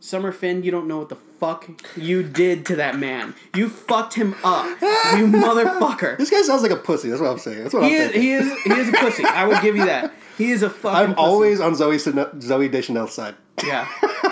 Summer 0.00 0.32
Finn, 0.32 0.62
you 0.64 0.70
don't 0.72 0.88
know 0.88 0.98
what 0.98 1.08
the 1.08 1.16
fuck 1.16 1.68
you 1.96 2.22
did 2.24 2.66
to 2.66 2.76
that 2.76 2.98
man. 2.98 3.34
You 3.54 3.68
fucked 3.68 4.14
him 4.14 4.34
up, 4.42 4.66
you 4.66 4.76
motherfucker. 5.28 6.18
This 6.18 6.30
guy 6.30 6.42
sounds 6.42 6.62
like 6.62 6.70
a 6.72 6.76
pussy. 6.76 7.08
That's 7.10 7.20
what 7.20 7.30
I'm 7.30 7.38
saying. 7.38 7.62
That's 7.62 7.74
what 7.74 7.84
He 7.84 7.96
I'm 7.96 8.02
is, 8.02 8.10
thinking. 8.12 8.22
he 8.22 8.32
is, 8.32 8.62
he 8.62 8.72
is 8.72 8.88
a 8.88 8.92
pussy. 8.92 9.24
I 9.24 9.44
will 9.44 9.60
give 9.60 9.76
you 9.76 9.86
that. 9.86 10.12
He 10.36 10.50
is 10.50 10.62
a 10.62 10.70
fucking. 10.82 10.96
I'm 10.98 11.14
pussy. 11.14 11.26
always 11.26 11.60
on 11.60 11.74
Zooey 11.74 11.98
Zooey 12.40 12.70
Deschanel's 12.70 13.12
side. 13.12 13.34
Yeah. 13.64 13.86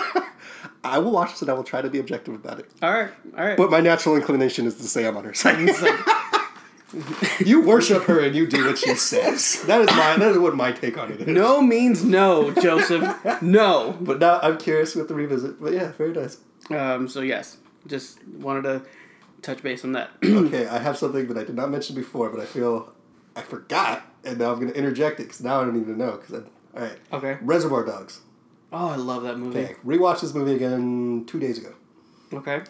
I 0.89 0.97
will 0.99 1.11
watch 1.11 1.31
this 1.31 1.41
and 1.41 1.51
I 1.51 1.53
will 1.53 1.63
try 1.63 1.81
to 1.81 1.89
be 1.89 1.99
objective 1.99 2.33
about 2.33 2.59
it. 2.59 2.69
All 2.81 2.91
right. 2.91 3.11
All 3.37 3.45
right. 3.45 3.57
But 3.57 3.69
my 3.71 3.81
natural 3.81 4.15
inclination 4.15 4.65
is 4.65 4.75
to 4.75 4.83
say 4.83 5.05
I'm 5.07 5.17
on 5.17 5.23
her 5.25 5.33
side. 5.33 5.69
You 7.39 7.61
worship 7.61 8.03
her 8.03 8.21
and 8.21 8.33
you 8.33 8.47
do 8.47 8.65
what 8.65 8.77
she 8.77 8.95
says. 8.95 9.61
That 9.67 9.81
is 9.81 9.87
my 9.87 10.15
that 10.17 10.31
is 10.31 10.37
what 10.37 10.55
my 10.55 10.71
take 10.71 10.97
on 10.97 11.11
it 11.11 11.19
is. 11.21 11.27
no 11.27 11.61
means 11.61 12.03
no, 12.03 12.51
Joseph. 12.51 13.41
No. 13.41 13.97
But 13.99 14.19
now 14.19 14.39
I'm 14.41 14.57
curious 14.57 14.95
with 14.95 15.09
the 15.09 15.13
revisit. 15.13 15.59
But 15.61 15.73
yeah, 15.73 15.91
very 15.91 16.13
nice. 16.13 16.37
Um. 16.69 17.09
So 17.09 17.19
yes, 17.19 17.57
just 17.87 18.25
wanted 18.27 18.61
to 18.63 18.81
touch 19.41 19.61
base 19.61 19.83
on 19.83 19.91
that. 19.93 20.11
Okay, 20.23 20.65
I 20.67 20.79
have 20.79 20.97
something 20.97 21.27
that 21.27 21.37
I 21.37 21.43
did 21.43 21.55
not 21.55 21.69
mention 21.69 21.93
before, 21.93 22.29
but 22.29 22.39
I 22.39 22.45
feel 22.45 22.93
I 23.35 23.41
forgot, 23.41 24.03
and 24.23 24.37
now 24.39 24.53
I'm 24.53 24.59
going 24.59 24.71
to 24.71 24.77
interject 24.77 25.19
it 25.19 25.23
because 25.23 25.41
now 25.41 25.59
I 25.61 25.65
don't 25.65 25.79
even 25.79 25.97
know. 25.97 26.11
Because 26.17 26.43
all 26.73 26.81
right, 26.81 26.97
okay. 27.11 27.37
Reservoir 27.41 27.83
Dogs. 27.83 28.21
Oh, 28.71 28.89
I 28.89 28.95
love 28.97 29.23
that 29.23 29.37
movie. 29.39 29.59
Okay, 29.59 29.75
rewatched 29.85 30.21
this 30.21 30.33
movie 30.33 30.55
again 30.55 31.23
two 31.25 31.39
days 31.39 31.57
ago, 31.57 31.73
Okay. 32.33 32.63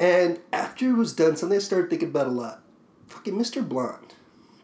and 0.00 0.40
after 0.52 0.88
it 0.90 0.94
was 0.94 1.12
done, 1.14 1.36
something 1.36 1.56
I 1.56 1.60
started 1.60 1.90
thinking 1.90 2.08
about 2.08 2.26
a 2.26 2.30
lot. 2.30 2.62
Fucking 3.08 3.34
Mr. 3.34 3.66
Blonde, 3.66 4.14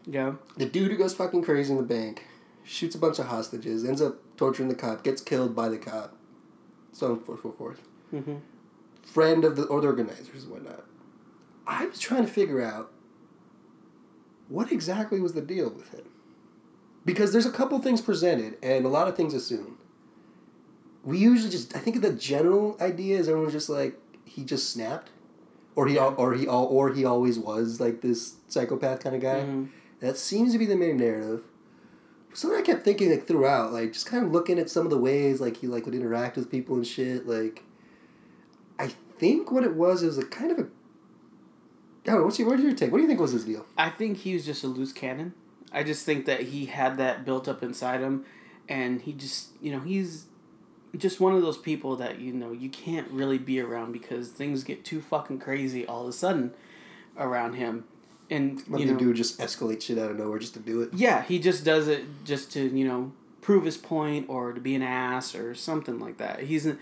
Yeah. 0.05 0.33
the 0.57 0.65
dude 0.65 0.91
who 0.91 0.97
goes 0.97 1.13
fucking 1.13 1.43
crazy 1.43 1.71
in 1.71 1.77
the 1.77 1.83
bank, 1.83 2.25
shoots 2.63 2.95
a 2.95 2.97
bunch 2.99 3.19
of 3.19 3.27
hostages, 3.27 3.85
ends 3.85 4.01
up 4.01 4.17
torturing 4.37 4.69
the 4.69 4.75
cop, 4.75 5.03
gets 5.03 5.21
killed 5.21 5.55
by 5.55 5.69
the 5.69 5.77
cop, 5.77 6.15
so 6.91 7.07
on 7.07 7.11
and 7.13 7.21
forth, 7.25 7.41
so 7.43 7.51
forth. 7.51 7.81
Mm-hmm. 8.13 8.35
friend 9.03 9.43
of 9.45 9.55
the 9.55 9.63
or 9.65 9.81
the 9.81 9.87
organizers 9.87 10.43
and 10.43 10.51
whatnot. 10.51 10.83
I 11.67 11.85
was 11.85 11.99
trying 11.99 12.25
to 12.25 12.31
figure 12.31 12.61
out 12.61 12.91
what 14.47 14.71
exactly 14.71 15.19
was 15.19 15.33
the 15.33 15.41
deal 15.41 15.69
with 15.69 15.89
him. 15.93 16.05
Because 17.09 17.31
there's 17.31 17.47
a 17.47 17.51
couple 17.51 17.79
things 17.79 18.01
presented 18.01 18.57
and 18.61 18.85
a 18.85 18.89
lot 18.89 19.07
of 19.07 19.15
things 19.15 19.33
assumed. 19.33 19.77
We 21.03 21.17
usually 21.17 21.49
just 21.49 21.75
I 21.75 21.79
think 21.79 22.01
the 22.01 22.13
general 22.13 22.77
idea 22.79 23.17
is 23.17 23.27
everyone's 23.27 23.53
just 23.53 23.67
like 23.67 23.97
he 24.25 24.43
just 24.43 24.69
snapped. 24.71 25.09
Or 25.75 25.87
he 25.87 25.97
or 25.97 26.35
he 26.35 26.45
or 26.45 26.93
he 26.93 27.05
always 27.05 27.39
was 27.39 27.79
like 27.79 28.01
this 28.01 28.35
psychopath 28.47 28.99
kind 29.03 29.15
of 29.15 29.23
guy. 29.23 29.39
Mhm. 29.41 29.69
That 30.01 30.17
seems 30.17 30.53
to 30.53 30.59
be 30.59 30.67
the 30.67 30.75
main 30.75 30.97
narrative. 30.97 31.41
Something 32.33 32.59
I 32.59 32.61
kept 32.61 32.83
thinking 32.85 33.09
like 33.09 33.25
throughout, 33.25 33.73
like 33.73 33.93
just 33.93 34.05
kind 34.05 34.23
of 34.23 34.31
looking 34.31 34.59
at 34.59 34.69
some 34.69 34.85
of 34.85 34.91
the 34.91 34.97
ways 34.99 35.41
like 35.41 35.57
he 35.57 35.67
like 35.67 35.85
would 35.85 35.95
interact 35.95 36.35
with 36.37 36.51
people 36.51 36.75
and 36.75 36.85
shit. 36.85 37.27
Like, 37.27 37.63
I 38.77 38.91
think 39.17 39.51
what 39.51 39.63
it 39.63 39.73
was 39.75 40.03
is 40.03 40.19
a 40.19 40.25
kind 40.25 40.51
of 40.51 40.59
a. 40.59 40.61
I 40.63 42.11
don't 42.11 42.19
know. 42.19 42.25
What's 42.25 42.37
your 42.37 42.47
what's 42.49 42.61
your 42.61 42.73
take? 42.73 42.91
What 42.91 42.99
do 42.99 43.01
you 43.01 43.07
think 43.07 43.19
was 43.19 43.31
his 43.31 43.45
deal? 43.45 43.65
I 43.77 43.89
think 43.89 44.17
he 44.17 44.33
was 44.35 44.45
just 44.45 44.63
a 44.63 44.67
loose 44.67 44.93
cannon. 44.93 45.33
I 45.71 45.83
just 45.83 46.05
think 46.05 46.25
that 46.25 46.41
he 46.41 46.65
had 46.65 46.97
that 46.97 47.25
built 47.25 47.47
up 47.47 47.63
inside 47.63 48.01
him, 48.01 48.25
and 48.67 49.01
he 49.01 49.13
just, 49.13 49.49
you 49.61 49.71
know, 49.71 49.79
he's 49.79 50.25
just 50.97 51.19
one 51.19 51.33
of 51.35 51.41
those 51.41 51.57
people 51.57 51.95
that 51.97 52.19
you 52.19 52.33
know 52.33 52.51
you 52.51 52.69
can't 52.69 53.09
really 53.11 53.37
be 53.37 53.59
around 53.59 53.91
because 53.91 54.29
things 54.29 54.63
get 54.63 54.83
too 54.83 55.01
fucking 55.01 55.39
crazy 55.39 55.85
all 55.85 56.03
of 56.03 56.09
a 56.09 56.13
sudden 56.13 56.53
around 57.17 57.53
him, 57.53 57.85
and 58.29 58.61
you 58.67 58.85
the 58.85 58.93
know, 58.93 58.97
dude 58.97 59.15
just 59.15 59.39
escalate 59.39 59.81
shit 59.81 59.97
out 59.97 60.11
of 60.11 60.17
nowhere 60.17 60.39
just 60.39 60.53
to 60.53 60.59
do 60.59 60.81
it. 60.81 60.89
yeah, 60.93 61.23
he 61.23 61.39
just 61.39 61.63
does 61.63 61.87
it 61.87 62.03
just 62.25 62.51
to 62.53 62.67
you 62.75 62.87
know 62.87 63.11
prove 63.41 63.65
his 63.65 63.77
point 63.77 64.27
or 64.29 64.53
to 64.53 64.61
be 64.61 64.75
an 64.75 64.81
ass 64.81 65.33
or 65.33 65.55
something 65.55 65.99
like 65.99 66.17
that. 66.17 66.41
He's, 66.41 66.65
it, 66.65 66.77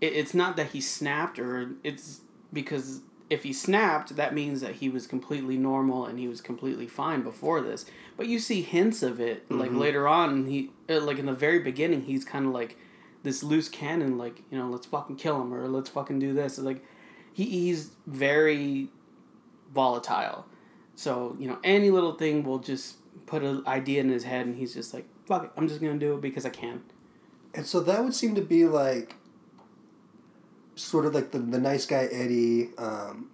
it's 0.00 0.34
not 0.34 0.56
that 0.56 0.68
he 0.68 0.80
snapped 0.80 1.38
or 1.38 1.72
it's 1.82 2.20
because 2.52 3.00
if 3.28 3.42
he 3.42 3.52
snapped, 3.52 4.14
that 4.16 4.34
means 4.34 4.60
that 4.60 4.76
he 4.76 4.88
was 4.88 5.06
completely 5.06 5.56
normal 5.56 6.06
and 6.06 6.18
he 6.18 6.28
was 6.28 6.40
completely 6.40 6.86
fine 6.86 7.22
before 7.22 7.60
this. 7.60 7.84
But 8.16 8.28
you 8.28 8.38
see 8.38 8.62
hints 8.62 9.02
of 9.02 9.20
it 9.20 9.50
like 9.50 9.70
Mhm. 9.72 9.78
later 9.78 10.06
on. 10.08 10.46
He 10.46 10.70
uh, 10.88 11.00
like 11.00 11.18
in 11.18 11.26
the 11.26 11.32
very 11.32 11.58
beginning, 11.58 12.02
he's 12.02 12.24
kind 12.24 12.46
of 12.46 12.52
like 12.52 12.76
this 13.24 13.42
loose 13.42 13.68
cannon, 13.68 14.16
like 14.16 14.42
you 14.50 14.56
know, 14.58 14.68
let's 14.68 14.86
fucking 14.86 15.16
kill 15.16 15.40
him 15.42 15.52
or 15.52 15.66
let's 15.68 15.90
fucking 15.90 16.18
do 16.20 16.32
this. 16.32 16.58
Like 16.58 16.84
he, 17.32 17.44
he's 17.44 17.90
very 18.06 18.88
volatile. 19.74 20.46
So 20.94 21.36
you 21.38 21.48
know, 21.48 21.58
any 21.64 21.90
little 21.90 22.12
thing 22.14 22.44
will 22.44 22.58
just 22.58 22.96
put 23.26 23.42
an 23.42 23.62
idea 23.66 24.00
in 24.00 24.08
his 24.08 24.24
head, 24.24 24.46
and 24.46 24.56
he's 24.56 24.72
just 24.74 24.94
like, 24.94 25.06
"Fuck 25.26 25.44
it, 25.44 25.50
I'm 25.56 25.68
just 25.68 25.80
gonna 25.80 25.98
do 25.98 26.14
it 26.14 26.20
because 26.20 26.46
I 26.46 26.50
can." 26.50 26.82
And 27.54 27.66
so 27.66 27.80
that 27.80 28.02
would 28.04 28.14
seem 28.14 28.34
to 28.36 28.42
be 28.42 28.66
like 28.66 29.16
sort 30.76 31.04
of 31.06 31.14
like 31.14 31.32
the, 31.32 31.38
the 31.40 31.58
nice 31.58 31.84
guy 31.86 32.04
Eddie, 32.12 32.70
um, 32.78 33.30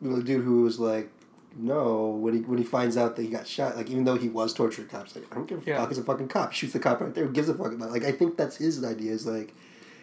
the 0.00 0.22
dude 0.22 0.44
who 0.44 0.62
was 0.62 0.80
like, 0.80 1.10
no, 1.56 2.08
when 2.08 2.34
he 2.34 2.40
when 2.40 2.58
he 2.58 2.64
finds 2.64 2.96
out 2.96 3.14
that 3.16 3.22
he 3.22 3.28
got 3.28 3.46
shot, 3.46 3.76
like 3.76 3.88
even 3.90 4.04
though 4.04 4.16
he 4.16 4.28
was 4.28 4.52
tortured, 4.54 4.88
cops, 4.90 5.14
like 5.14 5.24
I 5.30 5.34
don't 5.36 5.46
give 5.46 5.62
a 5.66 5.70
Yeah. 5.70 5.78
fuck. 5.78 5.90
He's 5.90 5.98
a 5.98 6.02
fucking 6.02 6.28
cop. 6.28 6.52
Shoots 6.52 6.72
the 6.72 6.78
cop 6.80 7.00
right 7.00 7.14
there. 7.14 7.26
Gives 7.26 7.48
a 7.48 7.54
fuck 7.54 7.72
about? 7.72 7.90
it? 7.90 7.92
Like 7.92 8.04
I 8.04 8.12
think 8.12 8.36
that's 8.36 8.56
his 8.56 8.82
idea. 8.82 9.12
Is 9.12 9.26
like 9.26 9.54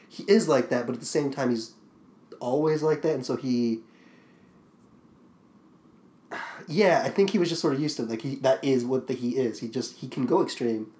he 0.07 0.23
is 0.27 0.47
like 0.47 0.69
that, 0.69 0.85
but 0.85 0.93
at 0.93 0.99
the 0.99 1.05
same 1.07 1.31
time 1.31 1.49
he's 1.49 1.73
always 2.39 2.81
like 2.83 3.01
that, 3.01 3.13
and 3.15 3.25
so 3.25 3.35
he. 3.35 3.79
Yeah, 6.67 7.01
I 7.03 7.09
think 7.09 7.31
he 7.31 7.39
was 7.39 7.49
just 7.49 7.61
sort 7.61 7.73
of 7.73 7.79
used 7.79 7.97
to 7.97 8.03
it. 8.03 8.09
like 8.09 8.21
he 8.21 8.35
that 8.35 8.63
is 8.63 8.85
what 8.85 9.07
the 9.07 9.13
he 9.15 9.37
is. 9.37 9.59
He 9.59 9.67
just 9.67 9.95
he 9.97 10.07
can 10.07 10.27
go 10.27 10.43
extreme 10.43 10.91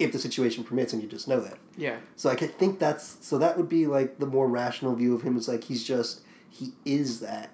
if 0.00 0.12
the 0.12 0.18
situation 0.18 0.64
permits, 0.64 0.92
and 0.92 1.02
you 1.02 1.08
just 1.08 1.28
know 1.28 1.40
that. 1.40 1.58
Yeah. 1.76 1.98
So 2.16 2.30
like, 2.30 2.42
I 2.42 2.46
think 2.46 2.78
that's 2.78 3.18
so 3.20 3.38
that 3.38 3.56
would 3.56 3.68
be 3.68 3.86
like 3.86 4.18
the 4.18 4.26
more 4.26 4.48
rational 4.48 4.94
view 4.96 5.14
of 5.14 5.22
him 5.22 5.36
is 5.36 5.46
like 5.46 5.64
he's 5.64 5.84
just 5.84 6.22
he 6.48 6.72
is 6.84 7.20
that, 7.20 7.50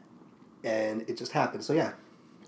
and 0.64 1.02
it 1.02 1.18
just 1.18 1.32
happens. 1.32 1.66
So 1.66 1.72
yeah, 1.72 1.92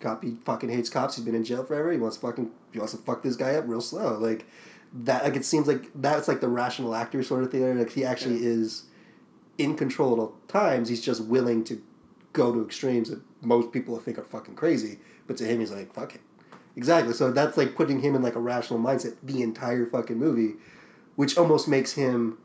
cop 0.01 0.23
he 0.23 0.37
fucking 0.45 0.71
hates 0.71 0.89
cops. 0.89 1.17
He's 1.17 1.25
been 1.25 1.35
in 1.35 1.45
jail 1.45 1.65
forever. 1.65 1.93
He 1.93 1.99
wants 1.99 2.17
to 2.17 2.23
fucking 2.23 2.51
he 2.73 2.79
wants 2.79 2.95
to 2.95 2.99
fuck 2.99 3.23
this 3.23 3.37
guy 3.37 3.57
up 3.57 3.65
real 3.67 3.81
slow. 3.81 4.17
Like 4.19 4.47
that. 4.93 5.25
Like 5.25 5.37
it 5.37 5.45
seems 5.45 5.67
like 5.67 5.91
that's 5.97 6.29
like 6.29 6.41
the 6.41 6.49
rational 6.49 6.95
actor 6.95 7.23
sort 7.23 7.43
of 7.43 7.51
thing. 7.51 7.79
Like 7.79 7.91
he 7.91 8.05
actually 8.05 8.45
is 8.45 8.85
in 9.59 9.77
control 9.77 10.13
at 10.13 10.19
all 10.21 10.37
times. 10.47 10.89
He's 10.89 11.03
just 11.03 11.25
willing 11.25 11.65
to 11.65 11.83
go 12.33 12.55
to 12.55 12.65
extremes 12.65 13.11
that 13.11 13.21
most 13.43 13.73
people 13.73 13.99
think 13.99 14.19
are 14.19 14.25
fucking 14.25 14.55
crazy. 14.55 15.01
But 15.27 15.37
to 15.39 15.45
him, 15.45 15.59
he's 15.59 15.73
like 15.73 15.93
fuck 15.93 16.15
it. 16.15 16.21
Exactly. 16.79 17.13
So 17.13 17.33
that's 17.33 17.57
like 17.59 17.75
putting 17.75 18.01
him 18.01 18.15
in 18.15 18.23
like 18.23 18.37
a 18.37 18.41
rational 18.41 18.79
mindset 18.79 19.17
the 19.23 19.43
entire 19.43 19.85
fucking 19.85 20.17
movie, 20.17 20.55
which 21.17 21.37
almost 21.37 21.67
makes 21.69 21.93
him 21.93 22.39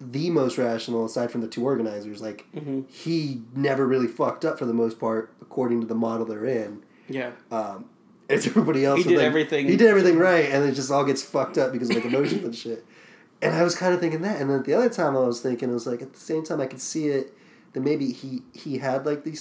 the 0.00 0.28
most 0.30 0.58
rational 0.58 1.06
aside 1.06 1.30
from 1.30 1.40
the 1.40 1.48
two 1.48 1.64
organizers. 1.64 2.20
Like 2.20 2.44
Mm-hmm. 2.54 2.82
he 2.88 3.40
never 3.56 3.86
really 3.86 4.06
fucked 4.06 4.44
up 4.44 4.58
for 4.58 4.66
the 4.66 4.74
most 4.74 5.00
part, 5.00 5.32
according 5.40 5.80
to 5.80 5.86
the 5.86 5.94
model 5.94 6.26
they're 6.26 6.44
in. 6.44 6.82
Yeah. 7.08 7.30
Um, 7.50 7.86
it's 8.28 8.46
everybody 8.46 8.84
else. 8.84 8.98
He 8.98 9.04
did 9.08 9.16
like- 9.16 9.26
everything- 9.26 9.66
He 9.66 9.76
did 9.76 9.88
everything 9.88 10.18
right, 10.18 10.44
and 10.50 10.64
it 10.68 10.72
just 10.74 10.90
all 10.90 11.04
gets 11.04 11.22
fucked 11.22 11.56
up 11.56 11.72
because 11.72 11.88
of 11.88 11.96
like 11.96 12.04
emotions 12.04 12.44
and 12.44 12.54
shit. 12.54 12.84
And 13.40 13.54
I 13.54 13.62
was 13.62 13.74
kind 13.74 13.94
of 13.94 14.00
thinking 14.00 14.20
that, 14.22 14.40
and 14.42 14.50
then 14.50 14.62
the 14.64 14.74
other 14.74 14.90
time 14.90 15.16
I 15.16 15.20
was 15.20 15.40
thinking, 15.40 15.70
it 15.70 15.72
was 15.72 15.86
like 15.86 16.02
at 16.02 16.12
the 16.12 16.18
same 16.20 16.44
time 16.44 16.60
I 16.60 16.66
could 16.66 16.80
see 16.82 17.06
it 17.08 17.32
that 17.72 17.80
maybe 17.80 18.12
he 18.12 18.42
he 18.52 18.76
had 18.78 19.06
like 19.06 19.24
these 19.24 19.40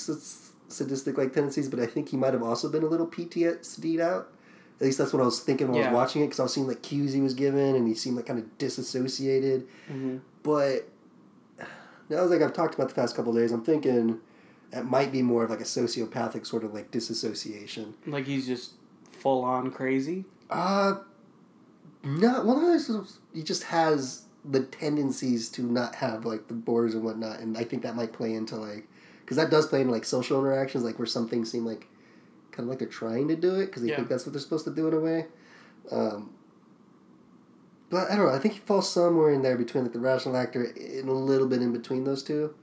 sadistic 0.67 1.17
like 1.17 1.33
tendencies, 1.33 1.69
but 1.69 1.79
I 1.79 1.85
think 1.85 2.09
he 2.09 2.17
might 2.17 2.33
have 2.33 2.43
also 2.43 2.69
been 2.69 2.83
a 2.83 2.87
little 2.87 3.07
PTSD'd 3.07 3.99
out. 3.99 4.29
At 4.79 4.85
least 4.85 4.99
that's 4.99 5.11
what 5.11 5.21
I 5.21 5.25
was 5.25 5.39
thinking 5.39 5.69
when 5.69 5.81
I 5.81 5.87
was 5.87 5.95
watching 5.95 6.21
it, 6.21 6.25
because 6.25 6.39
I 6.39 6.43
was 6.43 6.53
seeing 6.53 6.67
like 6.67 6.83
cues 6.83 7.13
he 7.13 7.21
was 7.21 7.33
given, 7.33 7.75
and 7.75 7.87
he 7.87 7.95
seemed 7.95 8.15
like 8.15 8.27
kind 8.27 8.39
of 8.39 8.57
disassociated. 8.57 9.67
Mm-hmm. 9.89 10.17
But 10.43 10.87
now, 12.09 12.23
like 12.23 12.41
I've 12.41 12.53
talked 12.53 12.75
about 12.75 12.89
the 12.89 12.95
past 12.95 13.15
couple 13.15 13.33
days, 13.33 13.51
I'm 13.51 13.63
thinking 13.63 14.19
it 14.71 14.83
might 14.83 15.11
be 15.11 15.21
more 15.21 15.43
of 15.43 15.49
like 15.49 15.61
a 15.61 15.63
sociopathic 15.63 16.45
sort 16.45 16.63
of 16.63 16.73
like 16.73 16.91
disassociation. 16.91 17.95
Like 18.05 18.25
he's 18.25 18.45
just 18.45 18.73
full 19.09 19.43
on 19.43 19.71
crazy. 19.71 20.25
Uh, 20.49 20.95
no, 22.03 22.43
well, 22.43 22.61
no, 22.61 23.05
he 23.33 23.43
just 23.43 23.63
has 23.63 24.23
the 24.45 24.63
tendencies 24.63 25.49
to 25.49 25.61
not 25.61 25.95
have 25.95 26.25
like 26.25 26.47
the 26.47 26.53
borders 26.53 26.93
and 26.93 27.03
whatnot, 27.03 27.39
and 27.39 27.57
I 27.57 27.63
think 27.63 27.83
that 27.83 27.95
might 27.95 28.13
play 28.13 28.33
into 28.33 28.55
like, 28.55 28.87
because 29.27 29.35
that 29.35 29.51
does 29.51 29.67
play 29.67 29.81
into 29.81 29.91
like 29.91 30.05
social 30.05 30.39
interactions, 30.39 30.85
like 30.85 30.97
where 30.97 31.05
some 31.05 31.27
things 31.27 31.51
seem 31.51 31.65
like 31.65 31.87
kind 32.51 32.63
of 32.65 32.69
like 32.69 32.79
they're 32.79 32.87
trying 32.87 33.27
to 33.27 33.35
do 33.35 33.55
it 33.55 33.65
because 33.65 33.81
they 33.83 33.89
Yeah. 33.89 33.97
think 33.97 34.07
that's 34.07 34.25
what 34.25 34.31
they're 34.31 34.39
supposed 34.41 34.63
to 34.65 34.73
do 34.73 34.87
in 34.87 34.93
a 34.93 34.99
way. 35.01 35.25
Um, 35.91 36.31
but 37.89 38.09
I 38.11 38.15
don't 38.15 38.25
know. 38.27 38.33
I 38.33 38.39
think 38.39 38.55
he 38.55 38.59
falls 38.61 38.91
somewhere 38.91 39.31
in 39.31 39.41
there 39.41 39.57
between 39.57 39.83
like 39.83 39.93
the 39.93 39.99
rational 39.99 40.35
actor 40.35 40.63
and 40.63 41.07
a 41.07 41.11
little 41.13 41.47
bit 41.47 41.61
in 41.61 41.71
between 41.71 42.03
those 42.03 42.23
two. 42.23 42.53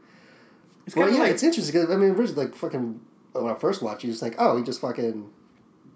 It's 0.87 0.95
Well, 0.97 1.11
yeah, 1.11 1.19
like 1.21 1.31
it's 1.33 1.43
interesting 1.43 1.73
because 1.81 1.95
I 1.95 1.97
mean, 1.99 2.11
originally, 2.11 2.47
like 2.47 2.55
fucking 2.55 3.01
when 3.33 3.47
I 3.51 3.55
first 3.55 3.83
watched, 3.83 4.05
it, 4.05 4.09
you're 4.09 4.13
just 4.13 4.23
like, 4.23 4.35
oh, 4.39 4.57
he 4.57 4.63
just 4.63 4.81
fucking 4.81 5.31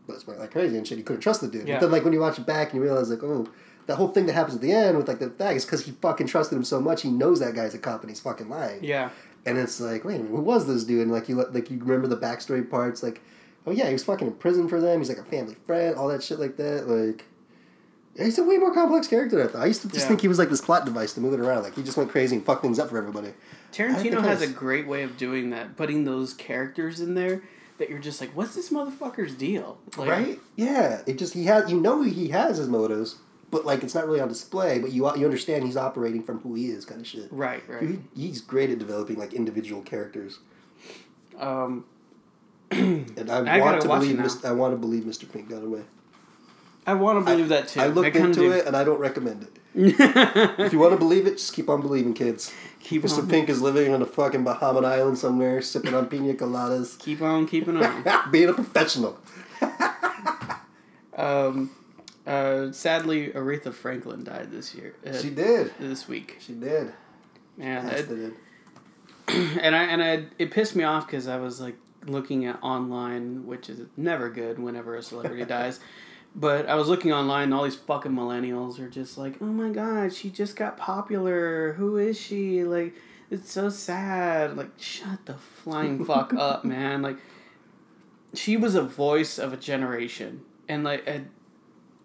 was 0.07 0.27
like 0.27 0.51
crazy 0.51 0.77
and 0.79 0.87
shit. 0.87 0.97
You 0.99 1.05
couldn't 1.05 1.21
trust 1.21 1.41
the 1.43 1.49
dude. 1.49 1.69
Yeah. 1.69 1.75
But 1.77 1.81
then, 1.83 1.91
like 1.93 2.05
when 2.05 2.13
you 2.15 2.21
watch 2.21 2.39
it 2.39 2.47
back 2.47 2.69
and 2.73 2.77
you 2.77 2.83
realize, 2.83 3.11
like, 3.11 3.23
oh, 3.23 3.47
that 3.87 3.97
whole 3.97 4.09
thing 4.09 4.25
that 4.27 4.33
happens 4.33 4.55
at 4.57 4.61
the 4.63 4.73
end 4.73 4.97
with 4.97 5.09
like 5.09 5.19
the 5.19 5.27
fag 5.29 5.57
is 5.57 5.65
because 5.67 5.85
he 5.85 5.93
fucking 5.93 6.27
trusted 6.27 6.57
him 6.57 6.65
so 6.65 6.81
much. 6.81 7.03
He 7.03 7.11
knows 7.11 7.41
that 7.41 7.55
guy's 7.55 7.75
a 7.75 7.79
cop 7.79 8.01
and 8.01 8.11
he's 8.11 8.21
fucking 8.21 8.49
lying. 8.49 8.83
yeah. 8.83 9.11
And 9.47 9.57
it's 9.59 9.81
like, 9.81 10.05
wait 10.05 10.17
a 10.17 10.19
minute, 10.19 10.31
who 10.37 10.43
was 10.43 10.67
this 10.67 10.85
dude? 10.85 11.03
And 11.03 11.13
like 11.13 11.29
you 11.29 11.37
like 11.37 11.71
you 11.71 11.79
remember 11.79 12.07
the 12.07 12.17
backstory 12.17 12.69
parts, 12.69 13.03
like, 13.03 13.23
oh 13.67 13.71
yeah, 13.71 13.87
he 13.87 13.93
was 13.93 14.05
fucking 14.05 14.27
in 14.27 14.33
prison 14.35 14.69
for 14.69 14.81
them. 14.81 14.99
He's 15.01 15.09
like 15.09 15.19
a 15.19 15.25
family 15.25 15.57
friend, 15.67 15.97
all 15.97 16.09
that 16.09 16.23
shit 16.23 16.39
like 16.39 16.57
that. 16.57 16.89
Like, 16.89 17.25
yeah, 18.15 18.25
he's 18.25 18.39
a 18.39 18.45
way 18.45 18.59
more 18.59 18.75
complex 18.75 19.07
character 19.07 19.37
than 19.39 19.47
I 19.47 19.51
thought. 19.51 19.63
I 19.63 19.67
used 19.67 19.83
to 19.83 19.89
just 19.89 20.01
Yeah. 20.05 20.09
think 20.09 20.21
he 20.21 20.29
was 20.29 20.39
like 20.39 20.51
this 20.51 20.61
plot 20.61 20.85
device 20.85 21.13
to 21.15 21.21
move 21.21 21.33
it 21.35 21.41
around. 21.41 21.63
Like 21.63 21.75
he 21.77 21.83
just 21.83 21.97
went 21.97 22.11
crazy 22.11 22.37
and 22.37 22.45
fucked 22.45 22.63
things 22.63 22.79
up 22.79 22.91
for 22.91 22.99
everybody. 22.99 23.33
Tarantino 23.73 24.23
has 24.23 24.43
a 24.43 24.47
great 24.49 24.87
way 24.89 25.03
of 25.03 25.17
doing 25.17 25.51
that, 25.51 25.77
putting 25.77 26.05
those 26.05 26.35
characters 26.35 27.01
in 27.01 27.15
there 27.15 27.43
that 27.79 27.89
you're 27.89 28.01
just 28.01 28.21
like, 28.21 28.31
what's 28.37 28.55
this 28.57 28.71
motherfucker's 28.71 29.35
deal? 29.35 29.79
Like, 29.97 30.09
right? 30.11 30.41
Yeah. 30.57 31.03
It 31.07 31.17
just 31.19 31.33
he 31.35 31.45
has 31.45 31.71
you 31.71 31.81
know 31.81 32.03
he 32.03 32.29
has 32.29 32.59
his 32.59 32.69
motives, 32.69 33.17
but 33.51 33.65
like 33.65 33.83
it's 33.83 33.95
not 33.95 34.07
really 34.07 34.21
on 34.21 34.29
display. 34.29 34.79
But 34.79 34.93
you 34.93 35.05
you 35.17 35.25
understand 35.25 35.65
he's 35.65 35.77
operating 35.77 36.23
from 36.23 36.41
who 36.41 36.55
he 36.55 36.67
is, 36.71 36.85
kind 36.85 37.01
of 37.01 37.07
shit. 37.07 37.29
Right, 37.31 37.63
right. 37.69 37.83
He, 37.83 37.99
he's 38.15 38.41
great 38.41 38.71
at 38.71 38.79
developing 38.79 39.17
like 39.17 39.33
individual 39.33 39.83
characters, 39.83 40.39
Um, 41.39 41.85
and 42.71 43.31
I, 43.31 43.57
I 43.57 43.61
want 43.61 43.83
gotta 43.83 44.01
believe. 44.01 44.45
I 44.45 44.53
want 44.53 44.75
to 44.75 44.79
believe 44.79 45.05
Mr. 45.05 45.31
Pink 45.31 45.49
got 45.49 45.63
away. 45.63 45.83
I 46.87 46.95
want 46.95 47.19
to 47.19 47.31
believe 47.31 47.49
that 47.51 47.69
too. 47.69 47.81
I 47.81 47.87
looked 47.89 48.13
kinda 48.15 48.29
into 48.29 48.41
do. 48.41 48.53
it 48.53 48.67
and 48.67 48.75
I 48.75 48.83
don't 48.83 48.99
recommend 48.99 49.43
it. 49.43 49.53
If 50.59 50.73
you 50.73 50.79
want 50.79 50.93
to 50.93 50.99
believe 50.99 51.27
it, 51.27 51.33
just 51.37 51.53
keep 51.53 51.69
on 51.69 51.83
believing, 51.83 52.15
kids. 52.15 52.53
Keep 52.81 53.03
Mr. 53.03 53.19
on, 53.19 53.29
Pink 53.29 53.51
is 53.51 53.61
living 53.61 53.93
on 53.93 54.01
a 54.01 54.07
fucking 54.07 54.43
Bahamian 54.45 54.85
island 54.87 55.19
somewhere, 55.19 55.61
sipping 55.61 55.93
on 55.93 56.07
pina 56.07 56.33
coladas, 56.33 56.99
keep 56.99 57.21
on 57.21 57.47
keeping 57.47 57.77
on. 57.77 58.31
being 58.31 58.49
a 58.49 58.55
professional. 58.55 59.19
um, 61.17 61.71
uh, 62.29 62.73
sadly, 62.73 63.31
Aretha 63.31 63.73
Franklin 63.73 64.23
died 64.25 64.51
this 64.51 64.75
year. 64.75 64.95
Uh, 65.07 65.17
She 65.17 65.31
did. 65.31 65.73
this 65.79 66.07
week, 66.07 66.37
She 66.41 66.53
did. 66.53 66.93
man. 67.57 67.87
Yes, 67.87 68.01
it- 68.01 68.09
did. 68.09 68.35
and 69.63 69.77
I 69.77 69.83
and 69.85 70.03
I 70.03 70.25
it 70.39 70.51
pissed 70.51 70.75
me 70.75 70.85
off 70.85 71.07
because 71.07 71.29
I 71.29 71.37
was 71.39 71.61
like 71.61 71.77
looking 72.07 72.47
at 72.47 72.59
online, 72.63 73.47
which 73.47 73.69
is 73.69 73.81
never 73.97 74.31
good 74.31 74.59
whenever 74.59 74.95
a 74.97 75.03
celebrity 75.03 75.45
dies. 75.59 75.81
But 76.35 76.67
I 76.69 76.77
was 76.77 76.89
looking 76.89 77.13
online, 77.13 77.45
and 77.45 77.55
all 77.55 77.65
these 77.65 77.75
fucking 77.77 78.13
millennials 78.13 78.79
are 78.79 78.89
just 78.89 79.19
like, 79.19 79.37
"Oh 79.43 79.47
my 79.47 79.71
god, 79.71 80.13
she 80.15 80.31
just 80.31 80.57
got 80.57 80.77
popular. 80.79 81.73
Who 81.75 81.97
is 81.99 82.19
she? 82.19 82.65
Like, 82.65 82.95
it's 83.31 83.51
so 83.53 83.69
sad. 83.71 84.57
Like, 84.57 84.71
shut 84.79 85.27
the 85.27 85.35
flying 85.35 86.05
fuck 86.07 86.33
up, 86.35 86.65
man. 86.65 87.03
Like, 87.03 87.19
she 88.35 88.57
was 88.57 88.75
a 88.75 88.83
voice 88.83 89.39
of 89.39 89.53
a 89.53 89.57
generation, 89.57 90.43
and 90.69 90.85
like, 90.85 91.07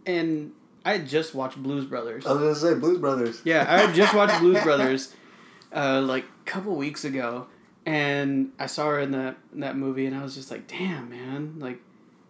and 0.06 0.52
I 0.86 0.94
had 0.94 1.08
just 1.08 1.34
watched 1.34 1.58
Blues 1.62 1.86
Brothers. 1.86 2.26
I 2.26 2.32
was 2.34 2.42
gonna 2.42 2.74
say 2.74 2.80
Blues 2.80 3.00
Brothers. 3.00 3.42
Yeah, 3.44 3.66
I 3.68 3.80
had 3.86 3.96
just 3.96 4.14
watched 4.14 4.40
Blues 4.40 4.62
Brothers, 4.64 5.14
uh, 5.76 6.02
like 6.02 6.26
a 6.26 6.50
couple 6.50 6.76
weeks 6.76 7.04
ago, 7.06 7.48
and 7.86 8.52
I 8.60 8.66
saw 8.68 8.88
her 8.88 9.00
in 9.00 9.12
that 9.12 9.38
in 9.54 9.62
that 9.62 9.78
movie, 9.78 10.06
and 10.06 10.16
I 10.16 10.24
was 10.24 10.36
just 10.36 10.52
like, 10.52 10.68
damn, 10.68 11.10
man, 11.10 11.56
like 11.60 11.80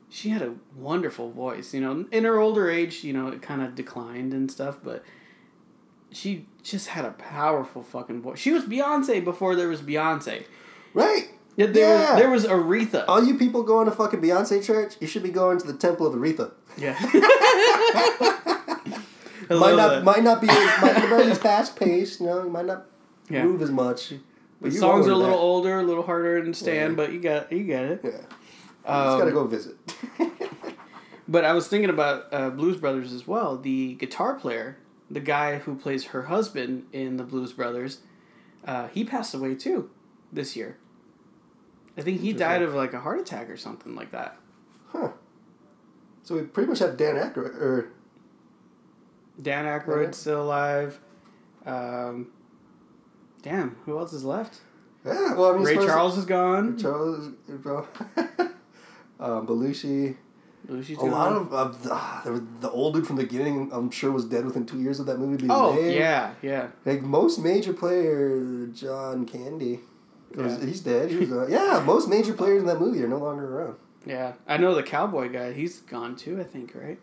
she 0.10 0.30
had 0.30 0.41
a 0.44 0.54
wonderful 0.76 1.32
voice. 1.32 1.74
You 1.74 1.82
know, 1.82 2.06
in 2.12 2.24
her 2.26 2.38
older 2.40 2.70
age, 2.70 3.04
you 3.04 3.14
know, 3.14 3.28
it 3.30 3.41
kind 3.41 3.62
of 3.64 3.74
declined 3.76 4.34
and 4.34 4.52
stuff, 4.52 4.78
but 4.84 5.04
she 6.12 6.45
just 6.62 6.90
had 6.90 7.06
a 7.06 7.12
powerful 7.12 7.82
fucking 7.82 8.22
voice. 8.22 8.38
She 8.40 8.52
was 8.52 8.64
Beyonce 8.64 9.24
before 9.24 9.56
there 9.56 9.68
was 9.68 9.82
Beyonce. 9.82 10.44
Right. 10.94 11.30
Yeah, 11.56 11.68
there 11.68 11.88
Yeah. 11.88 12.12
was 12.14 12.20
there 12.22 12.30
was 12.30 12.45
Aretha. 12.45 13.06
All 13.08 13.24
you 13.24 13.38
people 13.38 13.64
going 13.64 13.86
to 13.88 13.91
fucking 13.95 14.22
Beyonce 14.22 14.64
church, 14.64 14.95
you 15.00 15.08
should 15.08 15.24
be 15.24 15.30
going 15.30 15.58
to 15.60 15.66
the 15.68 15.74
Temple 15.74 16.06
of 16.08 16.14
Aretha. 16.14 16.52
Yeah. 16.78 16.94
Might 19.49 19.76
not 19.76 20.03
might 20.03 20.24
not 20.24 20.41
be 20.41 20.48
might 20.48 20.94
not 20.98 21.18
be 21.26 21.32
as 21.32 21.38
fast 21.49 21.76
paced. 21.76 22.20
You 22.22 22.28
know, 22.28 22.44
you 22.45 22.49
might 22.49 22.65
not 22.65 22.86
Yeah. 23.30 23.44
move 23.44 23.61
as 23.61 23.72
much. 23.72 24.14
But 24.61 24.72
you 24.72 24.80
songs 24.80 25.06
are 25.07 25.11
a 25.11 25.15
little 25.15 25.36
that. 25.36 25.41
older, 25.41 25.80
a 25.80 25.84
little 25.84 26.03
harder 26.03 26.36
to 26.40 26.45
understand, 26.45 26.91
Yeah. 26.91 26.95
but 26.95 27.11
you 27.11 27.20
got 27.20 27.52
you 27.52 27.64
get 27.64 27.84
it. 27.84 28.02
Yeah, 28.03 28.10
you 28.11 28.18
just 28.18 28.86
Um, 28.86 29.20
gotta 29.20 29.32
go 29.32 29.45
visit. 29.45 29.76
But 31.28 31.45
I 31.45 31.53
was 31.53 31.68
thinking 31.68 31.90
about 31.90 32.26
uh, 32.34 32.49
Blues 32.49 32.78
Brothers 32.78 33.14
as 33.14 33.28
well. 33.28 33.57
The 33.57 33.94
guitar 33.95 34.36
player, 34.36 34.78
the 35.11 35.20
guy 35.22 35.60
who 35.60 35.76
plays 35.76 36.06
her 36.07 36.24
husband 36.24 36.86
in 36.91 37.18
the 37.18 37.24
Blues 37.24 37.53
Brothers, 37.53 37.99
uh, 38.65 38.88
he 38.90 39.03
passed 39.06 39.34
away 39.34 39.56
too 39.56 39.90
this 40.34 40.56
year. 40.56 40.78
I 41.98 42.02
think 42.02 42.22
he 42.22 42.34
died 42.34 42.61
of 42.61 42.74
like 42.74 42.94
a 42.94 42.99
heart 42.99 43.20
attack 43.22 43.49
or 43.49 43.57
something 43.57 43.94
like 43.95 44.11
that. 44.11 44.38
huh. 44.91 45.10
So 46.24 46.36
we 46.36 46.41
pretty 46.41 46.70
much 46.70 46.80
have 46.80 46.95
Dan 46.98 47.16
Aykroyd, 47.16 47.56
or 47.62 47.90
Dan 49.41 49.66
Aykroyd's 49.66 49.88
Okay. 50.08 50.12
still 50.14 50.44
alive. 50.44 51.00
Um, 51.66 52.28
damn, 53.41 53.76
who 53.86 53.98
else 53.98 54.14
is 54.14 54.24
left? 54.24 54.62
Yeah, 55.06 55.34
well, 55.36 55.52
I 55.54 55.58
mean, 55.58 55.64
Ray 55.66 55.72
as 55.74 55.78
far 55.78 55.84
as- 55.86 55.90
Charles 55.91 56.18
is 56.18 56.26
gone. 56.26 56.78
Charles, 56.78 57.28
bro. 57.48 57.86
um, 59.20 59.45
Belushi. 59.48 60.16
Lucy's 60.70 60.98
A 60.98 61.02
gone. 61.02 61.12
lot 61.12 61.34
of, 61.34 61.54
of 61.54 61.84
the, 61.84 62.41
the 62.62 62.70
old 62.72 62.94
dude 62.94 63.06
from 63.06 63.18
the 63.18 63.24
beginning. 63.24 63.70
I'm 63.74 63.91
sure 63.91 64.14
was 64.14 64.24
dead 64.24 64.45
within 64.45 64.66
two 64.66 64.80
years 64.80 65.02
of 65.02 65.06
that 65.08 65.20
movie 65.20 65.36
being 65.36 65.52
Oh 65.52 65.74
made. 65.74 65.94
yeah, 65.98 66.34
yeah. 66.41 66.68
Like 66.86 67.02
most 67.02 67.40
major 67.40 67.74
players, 67.74 68.80
John 68.80 69.26
Candy. 69.26 69.82
was- 70.34 70.58
Yeah. 70.60 70.66
He's 70.66 70.80
dead. 70.80 71.10
He 71.12 71.18
was, 71.18 71.34
uh, 71.34 71.48
yeah, 71.50 71.84
most 71.86 72.08
major 72.08 72.32
players 72.32 72.62
in 72.62 72.68
that 72.68 72.80
movie 72.80 73.04
are 73.04 73.10
no 73.10 73.18
longer 73.18 73.58
around. 73.60 73.76
Yeah, 74.06 74.34
I 74.48 74.58
know 74.58 74.76
the 74.76 74.84
cowboy 74.84 75.30
guy. 75.30 75.54
He's 75.54 75.80
gone 75.82 76.16
too. 76.16 76.40
I 76.40 76.44
think, 76.44 76.74
right? 76.76 77.00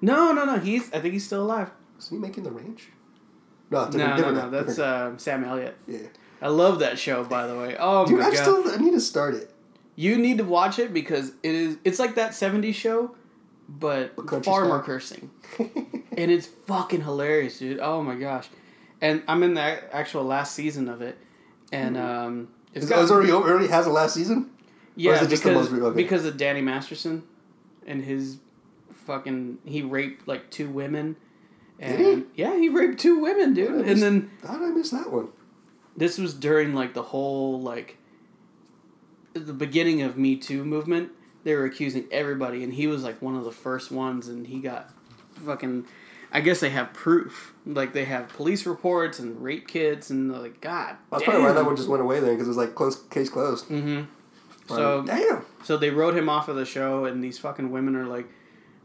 No, 0.00 0.32
no, 0.32 0.44
no. 0.44 0.58
He's. 0.58 0.92
I 0.92 1.00
think 1.00 1.14
he's 1.14 1.24
still 1.26 1.42
alive. 1.42 1.70
Is 1.98 2.08
he 2.08 2.16
making 2.16 2.44
the 2.44 2.50
range? 2.50 2.88
No, 3.70 3.88
No, 3.88 4.16
no, 4.16 4.30
no. 4.30 4.50
That's 4.50 4.78
uh, 4.78 5.16
Sam 5.16 5.42
Elliott. 5.44 5.76
yeah. 5.88 5.98
I 6.40 6.48
love 6.48 6.80
that 6.80 6.98
show, 6.98 7.24
by 7.24 7.46
the 7.46 7.56
way. 7.56 7.76
Oh 7.78 8.06
Dude, 8.06 8.18
my 8.18 8.26
I 8.26 8.30
god! 8.30 8.36
still 8.42 8.70
I 8.70 8.76
need 8.76 8.92
to 8.92 9.00
start 9.00 9.34
it. 9.34 9.50
You 9.96 10.18
need 10.18 10.38
to 10.38 10.44
watch 10.44 10.78
it 10.78 10.92
because 10.92 11.30
it 11.42 11.54
is. 11.54 11.78
It's 11.84 11.98
like 11.98 12.16
that 12.16 12.32
'70s 12.32 12.74
show, 12.74 13.14
but 13.68 14.14
But 14.16 14.44
far 14.44 14.66
more 14.66 14.82
cursing, 14.82 15.30
and 15.58 16.30
it's 16.30 16.46
fucking 16.46 17.00
hilarious, 17.02 17.58
dude. 17.58 17.80
Oh 17.80 18.02
my 18.02 18.14
gosh! 18.16 18.48
And 19.00 19.22
I'm 19.26 19.42
in 19.42 19.54
the 19.54 19.62
actual 19.94 20.24
last 20.24 20.54
season 20.54 20.88
of 20.90 21.00
it, 21.00 21.16
and 21.72 21.96
um, 21.96 22.48
it's 22.74 22.84
Is, 22.84 22.90
got- 22.90 23.04
it 23.04 23.10
already 23.10 23.32
over? 23.32 23.48
Already 23.48 23.68
has 23.68 23.86
a 23.86 23.90
last 23.90 24.12
season? 24.14 24.50
Yeah, 24.96 25.12
is 25.12 25.22
it 25.22 25.30
just 25.30 25.44
because, 25.44 25.72
okay. 25.72 25.96
because 25.96 26.24
of 26.24 26.36
Danny 26.36 26.62
Masterson 26.62 27.22
and 27.86 28.04
his 28.04 28.38
fucking 29.06 29.58
he 29.64 29.82
raped 29.82 30.26
like 30.26 30.50
two 30.50 30.68
women. 30.68 31.16
And 31.78 31.98
Did 31.98 32.26
Yeah, 32.34 32.56
he 32.56 32.68
raped 32.68 32.98
two 32.98 33.18
women, 33.18 33.54
dude. 33.54 33.86
And 33.86 34.02
then 34.02 34.30
How 34.46 34.54
did 34.54 34.62
I 34.62 34.70
miss 34.70 34.90
that 34.90 35.12
one? 35.12 35.28
this 35.96 36.18
was 36.18 36.34
during 36.34 36.74
like 36.74 36.94
the 36.94 37.02
whole 37.02 37.60
like 37.60 37.96
the 39.32 39.52
beginning 39.52 40.02
of 40.02 40.16
Me 40.16 40.36
Too 40.36 40.64
movement. 40.64 41.10
They 41.44 41.54
were 41.54 41.64
accusing 41.64 42.06
everybody 42.10 42.64
and 42.64 42.72
he 42.74 42.86
was 42.86 43.02
like 43.02 43.22
one 43.22 43.36
of 43.36 43.44
the 43.44 43.52
first 43.52 43.90
ones 43.90 44.28
and 44.28 44.46
he 44.46 44.60
got 44.60 44.90
fucking 45.44 45.86
I 46.32 46.40
guess 46.40 46.60
they 46.60 46.70
have 46.70 46.92
proof. 46.92 47.54
Like 47.64 47.92
they 47.92 48.04
have 48.04 48.28
police 48.28 48.66
reports 48.66 49.20
and 49.20 49.42
rape 49.42 49.68
kits 49.68 50.10
and 50.10 50.30
they're 50.30 50.40
like 50.40 50.60
god. 50.60 50.96
That's 51.10 51.24
probably 51.24 51.42
why 51.42 51.52
that 51.52 51.64
one 51.64 51.76
just 51.76 51.88
went 51.88 52.02
away 52.02 52.20
then 52.20 52.32
because 52.32 52.46
it 52.46 52.50
was 52.50 52.56
like 52.56 52.74
close 52.74 53.02
case 53.04 53.30
closed. 53.30 53.66
Mm-hmm. 53.66 54.04
So 54.68 55.02
damn. 55.02 55.44
So 55.64 55.76
they 55.76 55.90
wrote 55.90 56.16
him 56.16 56.28
off 56.28 56.48
of 56.48 56.56
the 56.56 56.64
show, 56.64 57.04
and 57.04 57.22
these 57.22 57.38
fucking 57.38 57.70
women 57.70 57.94
are 57.96 58.06
like, 58.06 58.26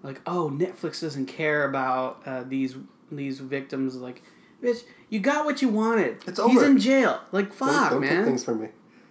like, 0.04 0.22
oh, 0.26 0.50
Netflix 0.54 1.02
doesn't 1.02 1.28
care 1.28 1.66
about 1.66 2.22
uh, 2.26 2.44
these 2.44 2.76
these 3.12 3.40
victims. 3.40 3.96
Like, 3.96 4.22
bitch, 4.64 4.84
you 5.10 5.20
got 5.20 5.46
what 5.46 5.62
you 5.62 5.70
wanted. 5.70 6.18
It's 6.28 6.40
over. 6.40 6.52
He's 6.52 6.62
in 6.64 6.78
jail. 6.80 7.20
Like, 7.32 7.52
fuck, 7.54 7.92
don't, 7.92 8.02
don't 8.02 8.10
take 8.10 8.26
things 8.26 8.44
from 8.44 8.62
me. 8.62 8.68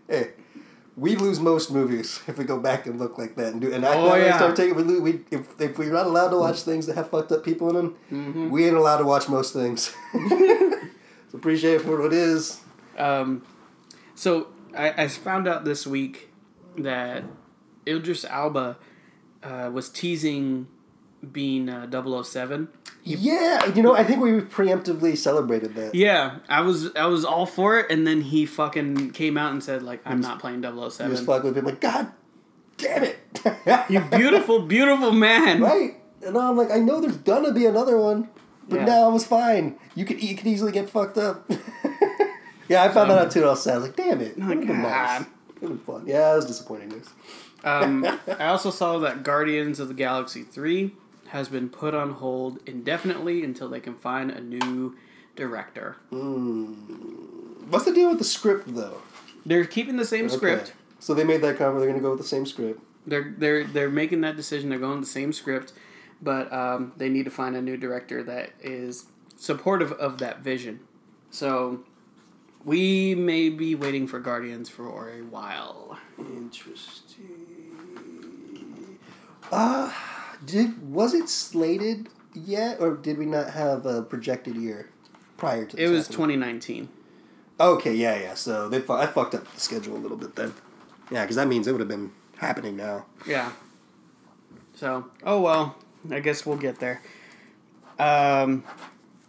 Hey, 0.09 0.31
we 0.97 1.17
lose 1.17 1.39
most 1.41 1.71
movies 1.71 2.21
if 2.27 2.39
we 2.39 2.45
go 2.45 2.59
back 2.59 2.87
and 2.87 2.99
look 2.99 3.19
like 3.19 3.37
that 3.37 3.53
and 3.53 3.61
do. 3.61 3.73
And 3.73 3.85
I, 3.87 3.95
Oh, 3.97 4.15
yeah. 4.17 4.37
start 4.37 4.57
taking. 4.57 4.75
We, 4.77 4.99
we 5.01 5.21
if 5.31 5.61
if 5.61 5.79
we're 5.79 5.93
not 5.93 6.07
allowed 6.07 6.31
to 6.31 6.37
watch 6.39 6.63
things 6.63 6.87
that 6.87 6.97
have 6.97 7.11
fucked 7.11 7.31
up 7.33 7.45
people 7.45 7.69
in 7.71 7.75
them, 7.77 7.97
Mm-hmm. 8.13 8.51
we 8.51 8.67
ain't 8.67 8.77
allowed 8.77 8.99
to 8.99 9.05
watch 9.05 9.29
most 9.29 9.53
things. 9.53 9.95
so 10.29 11.35
appreciate 11.35 11.75
it 11.75 11.83
for 11.83 11.97
what 11.99 12.07
it 12.07 12.13
is. 12.13 12.61
Um, 12.99 13.43
so 14.15 14.49
I, 14.77 15.05
I 15.05 15.09
found 15.09 15.47
out 15.49 15.65
this 15.65 15.87
week 15.87 16.29
that 16.79 17.25
Idris 17.87 18.25
Elba 18.25 18.77
uh, 19.43 19.71
was 19.73 19.89
teasing 19.89 20.67
being 21.33 21.69
uh, 21.69 21.87
007. 22.23 22.69
Yeah, 23.03 23.67
you 23.75 23.83
know, 23.83 23.95
I 23.95 24.05
think 24.05 24.21
we 24.23 24.31
preemptively 24.41 25.17
celebrated 25.17 25.75
that. 25.75 25.95
Yeah, 25.95 26.39
I 26.49 26.61
was 26.61 26.95
I 26.95 27.07
was 27.07 27.25
all 27.25 27.47
for 27.47 27.79
it, 27.81 27.91
and 27.91 28.07
then 28.07 28.21
he 28.21 28.45
fucking 28.47 29.11
came 29.13 29.37
out 29.39 29.53
and 29.53 29.63
said 29.63 29.83
like, 29.83 30.01
I'm 30.05 30.21
not 30.21 30.39
playing 30.39 30.63
He 30.63 30.69
was 30.71 30.97
007. 30.97 31.25
fucking 31.25 31.45
with 31.49 31.59
him 31.59 31.65
like, 31.65 31.81
God 31.81 32.13
damn 32.77 33.05
it! 33.05 33.19
You 33.91 34.01
beautiful, 34.19 34.61
beautiful 34.61 35.13
man. 35.13 35.61
right? 35.63 35.97
And 36.25 36.37
I'm 36.37 36.57
like, 36.57 36.71
I 36.71 36.79
know 36.79 37.01
there's 37.01 37.17
gonna 37.17 37.53
be 37.53 37.65
another 37.65 37.97
one, 37.99 38.29
but 38.69 38.81
Yeah. 38.81 38.85
now 38.85 39.09
it 39.09 39.13
was 39.13 39.27
fine. 39.27 39.79
You 39.95 40.05
could 40.05 40.23
you 40.23 40.37
could 40.37 40.47
easily 40.47 40.73
get 40.73 40.91
fucked 40.91 41.17
up. 41.17 41.51
yeah, 42.69 42.83
I 42.85 42.89
found 42.91 43.11
that 43.11 43.19
out 43.19 43.31
too. 43.31 43.41
And 43.41 43.49
I 43.49 43.51
was 43.53 43.63
sad. 43.63 43.75
I 43.75 43.79
was 43.79 43.87
like, 43.89 43.97
damn 43.97 44.21
it. 44.21 44.35
Oh, 44.41 44.47
Would've 44.49 44.69
nice. 44.69 45.25
Fun. 45.61 46.05
Yeah, 46.07 46.33
it 46.33 46.37
was 46.37 46.47
disappointing 46.47 46.89
news. 46.89 47.09
Um, 47.65 48.07
I 48.39 48.47
also 48.47 48.71
saw 48.71 48.99
that 48.99 49.23
Guardians 49.23 49.79
of 49.79 49.89
the 49.89 49.95
Galaxy 49.95 50.43
3 50.43 50.93
has 51.29 51.49
been 51.49 51.69
put 51.69 51.95
on 51.95 52.13
hold 52.13 52.59
indefinitely 52.67 53.45
until 53.45 53.69
they 53.69 53.81
can 53.81 53.95
find 53.95 54.31
a 54.31 54.41
new 54.41 54.97
director. 55.37 55.97
Mm. 56.13 57.69
What's 57.69 57.85
the 57.85 57.93
deal 57.93 58.09
with 58.09 58.19
the 58.19 58.25
script 58.25 58.75
though? 58.75 59.03
They're 59.47 59.65
keeping 59.65 59.97
the 59.97 60.05
same 60.05 60.29
script. 60.29 60.73
So 60.99 61.15
they 61.15 61.25
made 61.25 61.41
that 61.43 61.57
cover. 61.57 61.79
They're 61.79 61.89
gonna 61.89 62.03
go 62.03 62.11
with 62.11 62.21
the 62.21 62.27
same 62.27 62.47
script. 62.47 62.81
They're 63.07 63.35
they're 63.37 63.65
they're 63.65 63.91
making 63.91 64.21
that 64.23 64.37
decision. 64.37 64.71
They're 64.71 64.79
going 64.79 64.99
with 64.99 65.09
the 65.09 65.13
same 65.13 65.33
script, 65.33 65.73
but 66.21 66.53
um, 66.53 66.93
they 66.97 67.09
need 67.09 67.25
to 67.25 67.31
find 67.31 67.57
a 67.57 67.63
new 67.63 67.77
director 67.77 68.23
that 68.25 68.51
is 68.61 69.07
supportive 69.37 69.93
of 69.93 70.19
that 70.19 70.41
vision. 70.41 70.81
So 71.31 71.85
we 72.65 73.15
may 73.15 73.49
be 73.49 73.75
waiting 73.75 74.07
for 74.07 74.21
Guardians 74.21 74.69
for 74.69 75.09
a 75.11 75.23
while. 75.23 75.99
Interesting. 76.19 77.37
Uh 79.51 79.93
did 80.45 80.91
was 80.91 81.15
it 81.15 81.29
slated 81.29 82.09
yet, 82.35 82.81
or 82.81 82.97
did 82.97 83.19
we 83.19 83.27
not 83.27 83.51
have 83.51 83.87
a 83.87 84.03
projected 84.03 84.57
year 84.57 84.89
prior 85.37 85.67
to? 85.67 85.77
It 85.77 85.89
was 85.89 86.09
2019. 86.09 86.89
Okay, 87.59 87.95
yeah, 87.95 88.19
yeah. 88.19 88.35
So 88.35 88.69
they 88.69 88.81
fu- 88.81 88.95
I 88.95 89.07
fucked 89.07 89.35
up 89.35 89.53
the 89.53 89.61
schedule 89.61 89.97
a 89.97 89.99
little 89.99 90.17
bit 90.17 90.35
then. 90.37 90.55
Yeah, 91.11 91.23
because 91.23 91.37
that 91.37 91.49
means 91.49 91.67
it 91.67 91.73
would 91.73 91.81
have 91.81 91.89
been 91.89 92.13
happening 92.39 92.77
now. 92.77 93.07
Yeah. 93.27 93.53
So, 94.75 95.11
oh 95.25 95.41
well, 95.41 95.77
I 96.11 96.21
guess 96.21 96.47
we'll 96.47 96.57
get 96.57 96.79
there. 96.79 97.03
Um, 97.99 98.65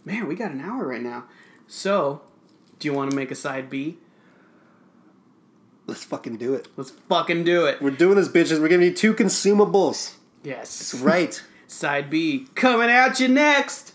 man, 0.06 0.28
we 0.28 0.36
got 0.36 0.52
an 0.52 0.62
hour 0.62 0.88
right 0.88 1.02
now. 1.02 1.26
So, 1.68 2.22
do 2.82 2.88
you 2.88 2.94
want 2.94 3.12
to 3.12 3.16
make 3.16 3.32
a 3.32 3.36
side 3.36 3.70
B? 3.70 3.98
Let's 5.88 6.04
fucking 6.04 6.38
do 6.38 6.54
it. 6.54 6.68
Let's 6.76 6.92
fucking 6.92 7.44
do 7.44 7.66
it. 7.66 7.82
We're 7.82 7.92
doing 7.92 8.16
this, 8.16 8.28
bitches. 8.28 8.60
We're 8.60 8.68
giving 8.68 8.88
you 8.88 8.94
two 8.94 9.14
consumables. 9.14 10.16
Yes. 10.44 10.94
Right. 10.96 11.42
Side 11.68 12.10
B 12.10 12.48
coming 12.54 12.90
at 12.90 13.22
you 13.22 13.30
next. 13.30 13.91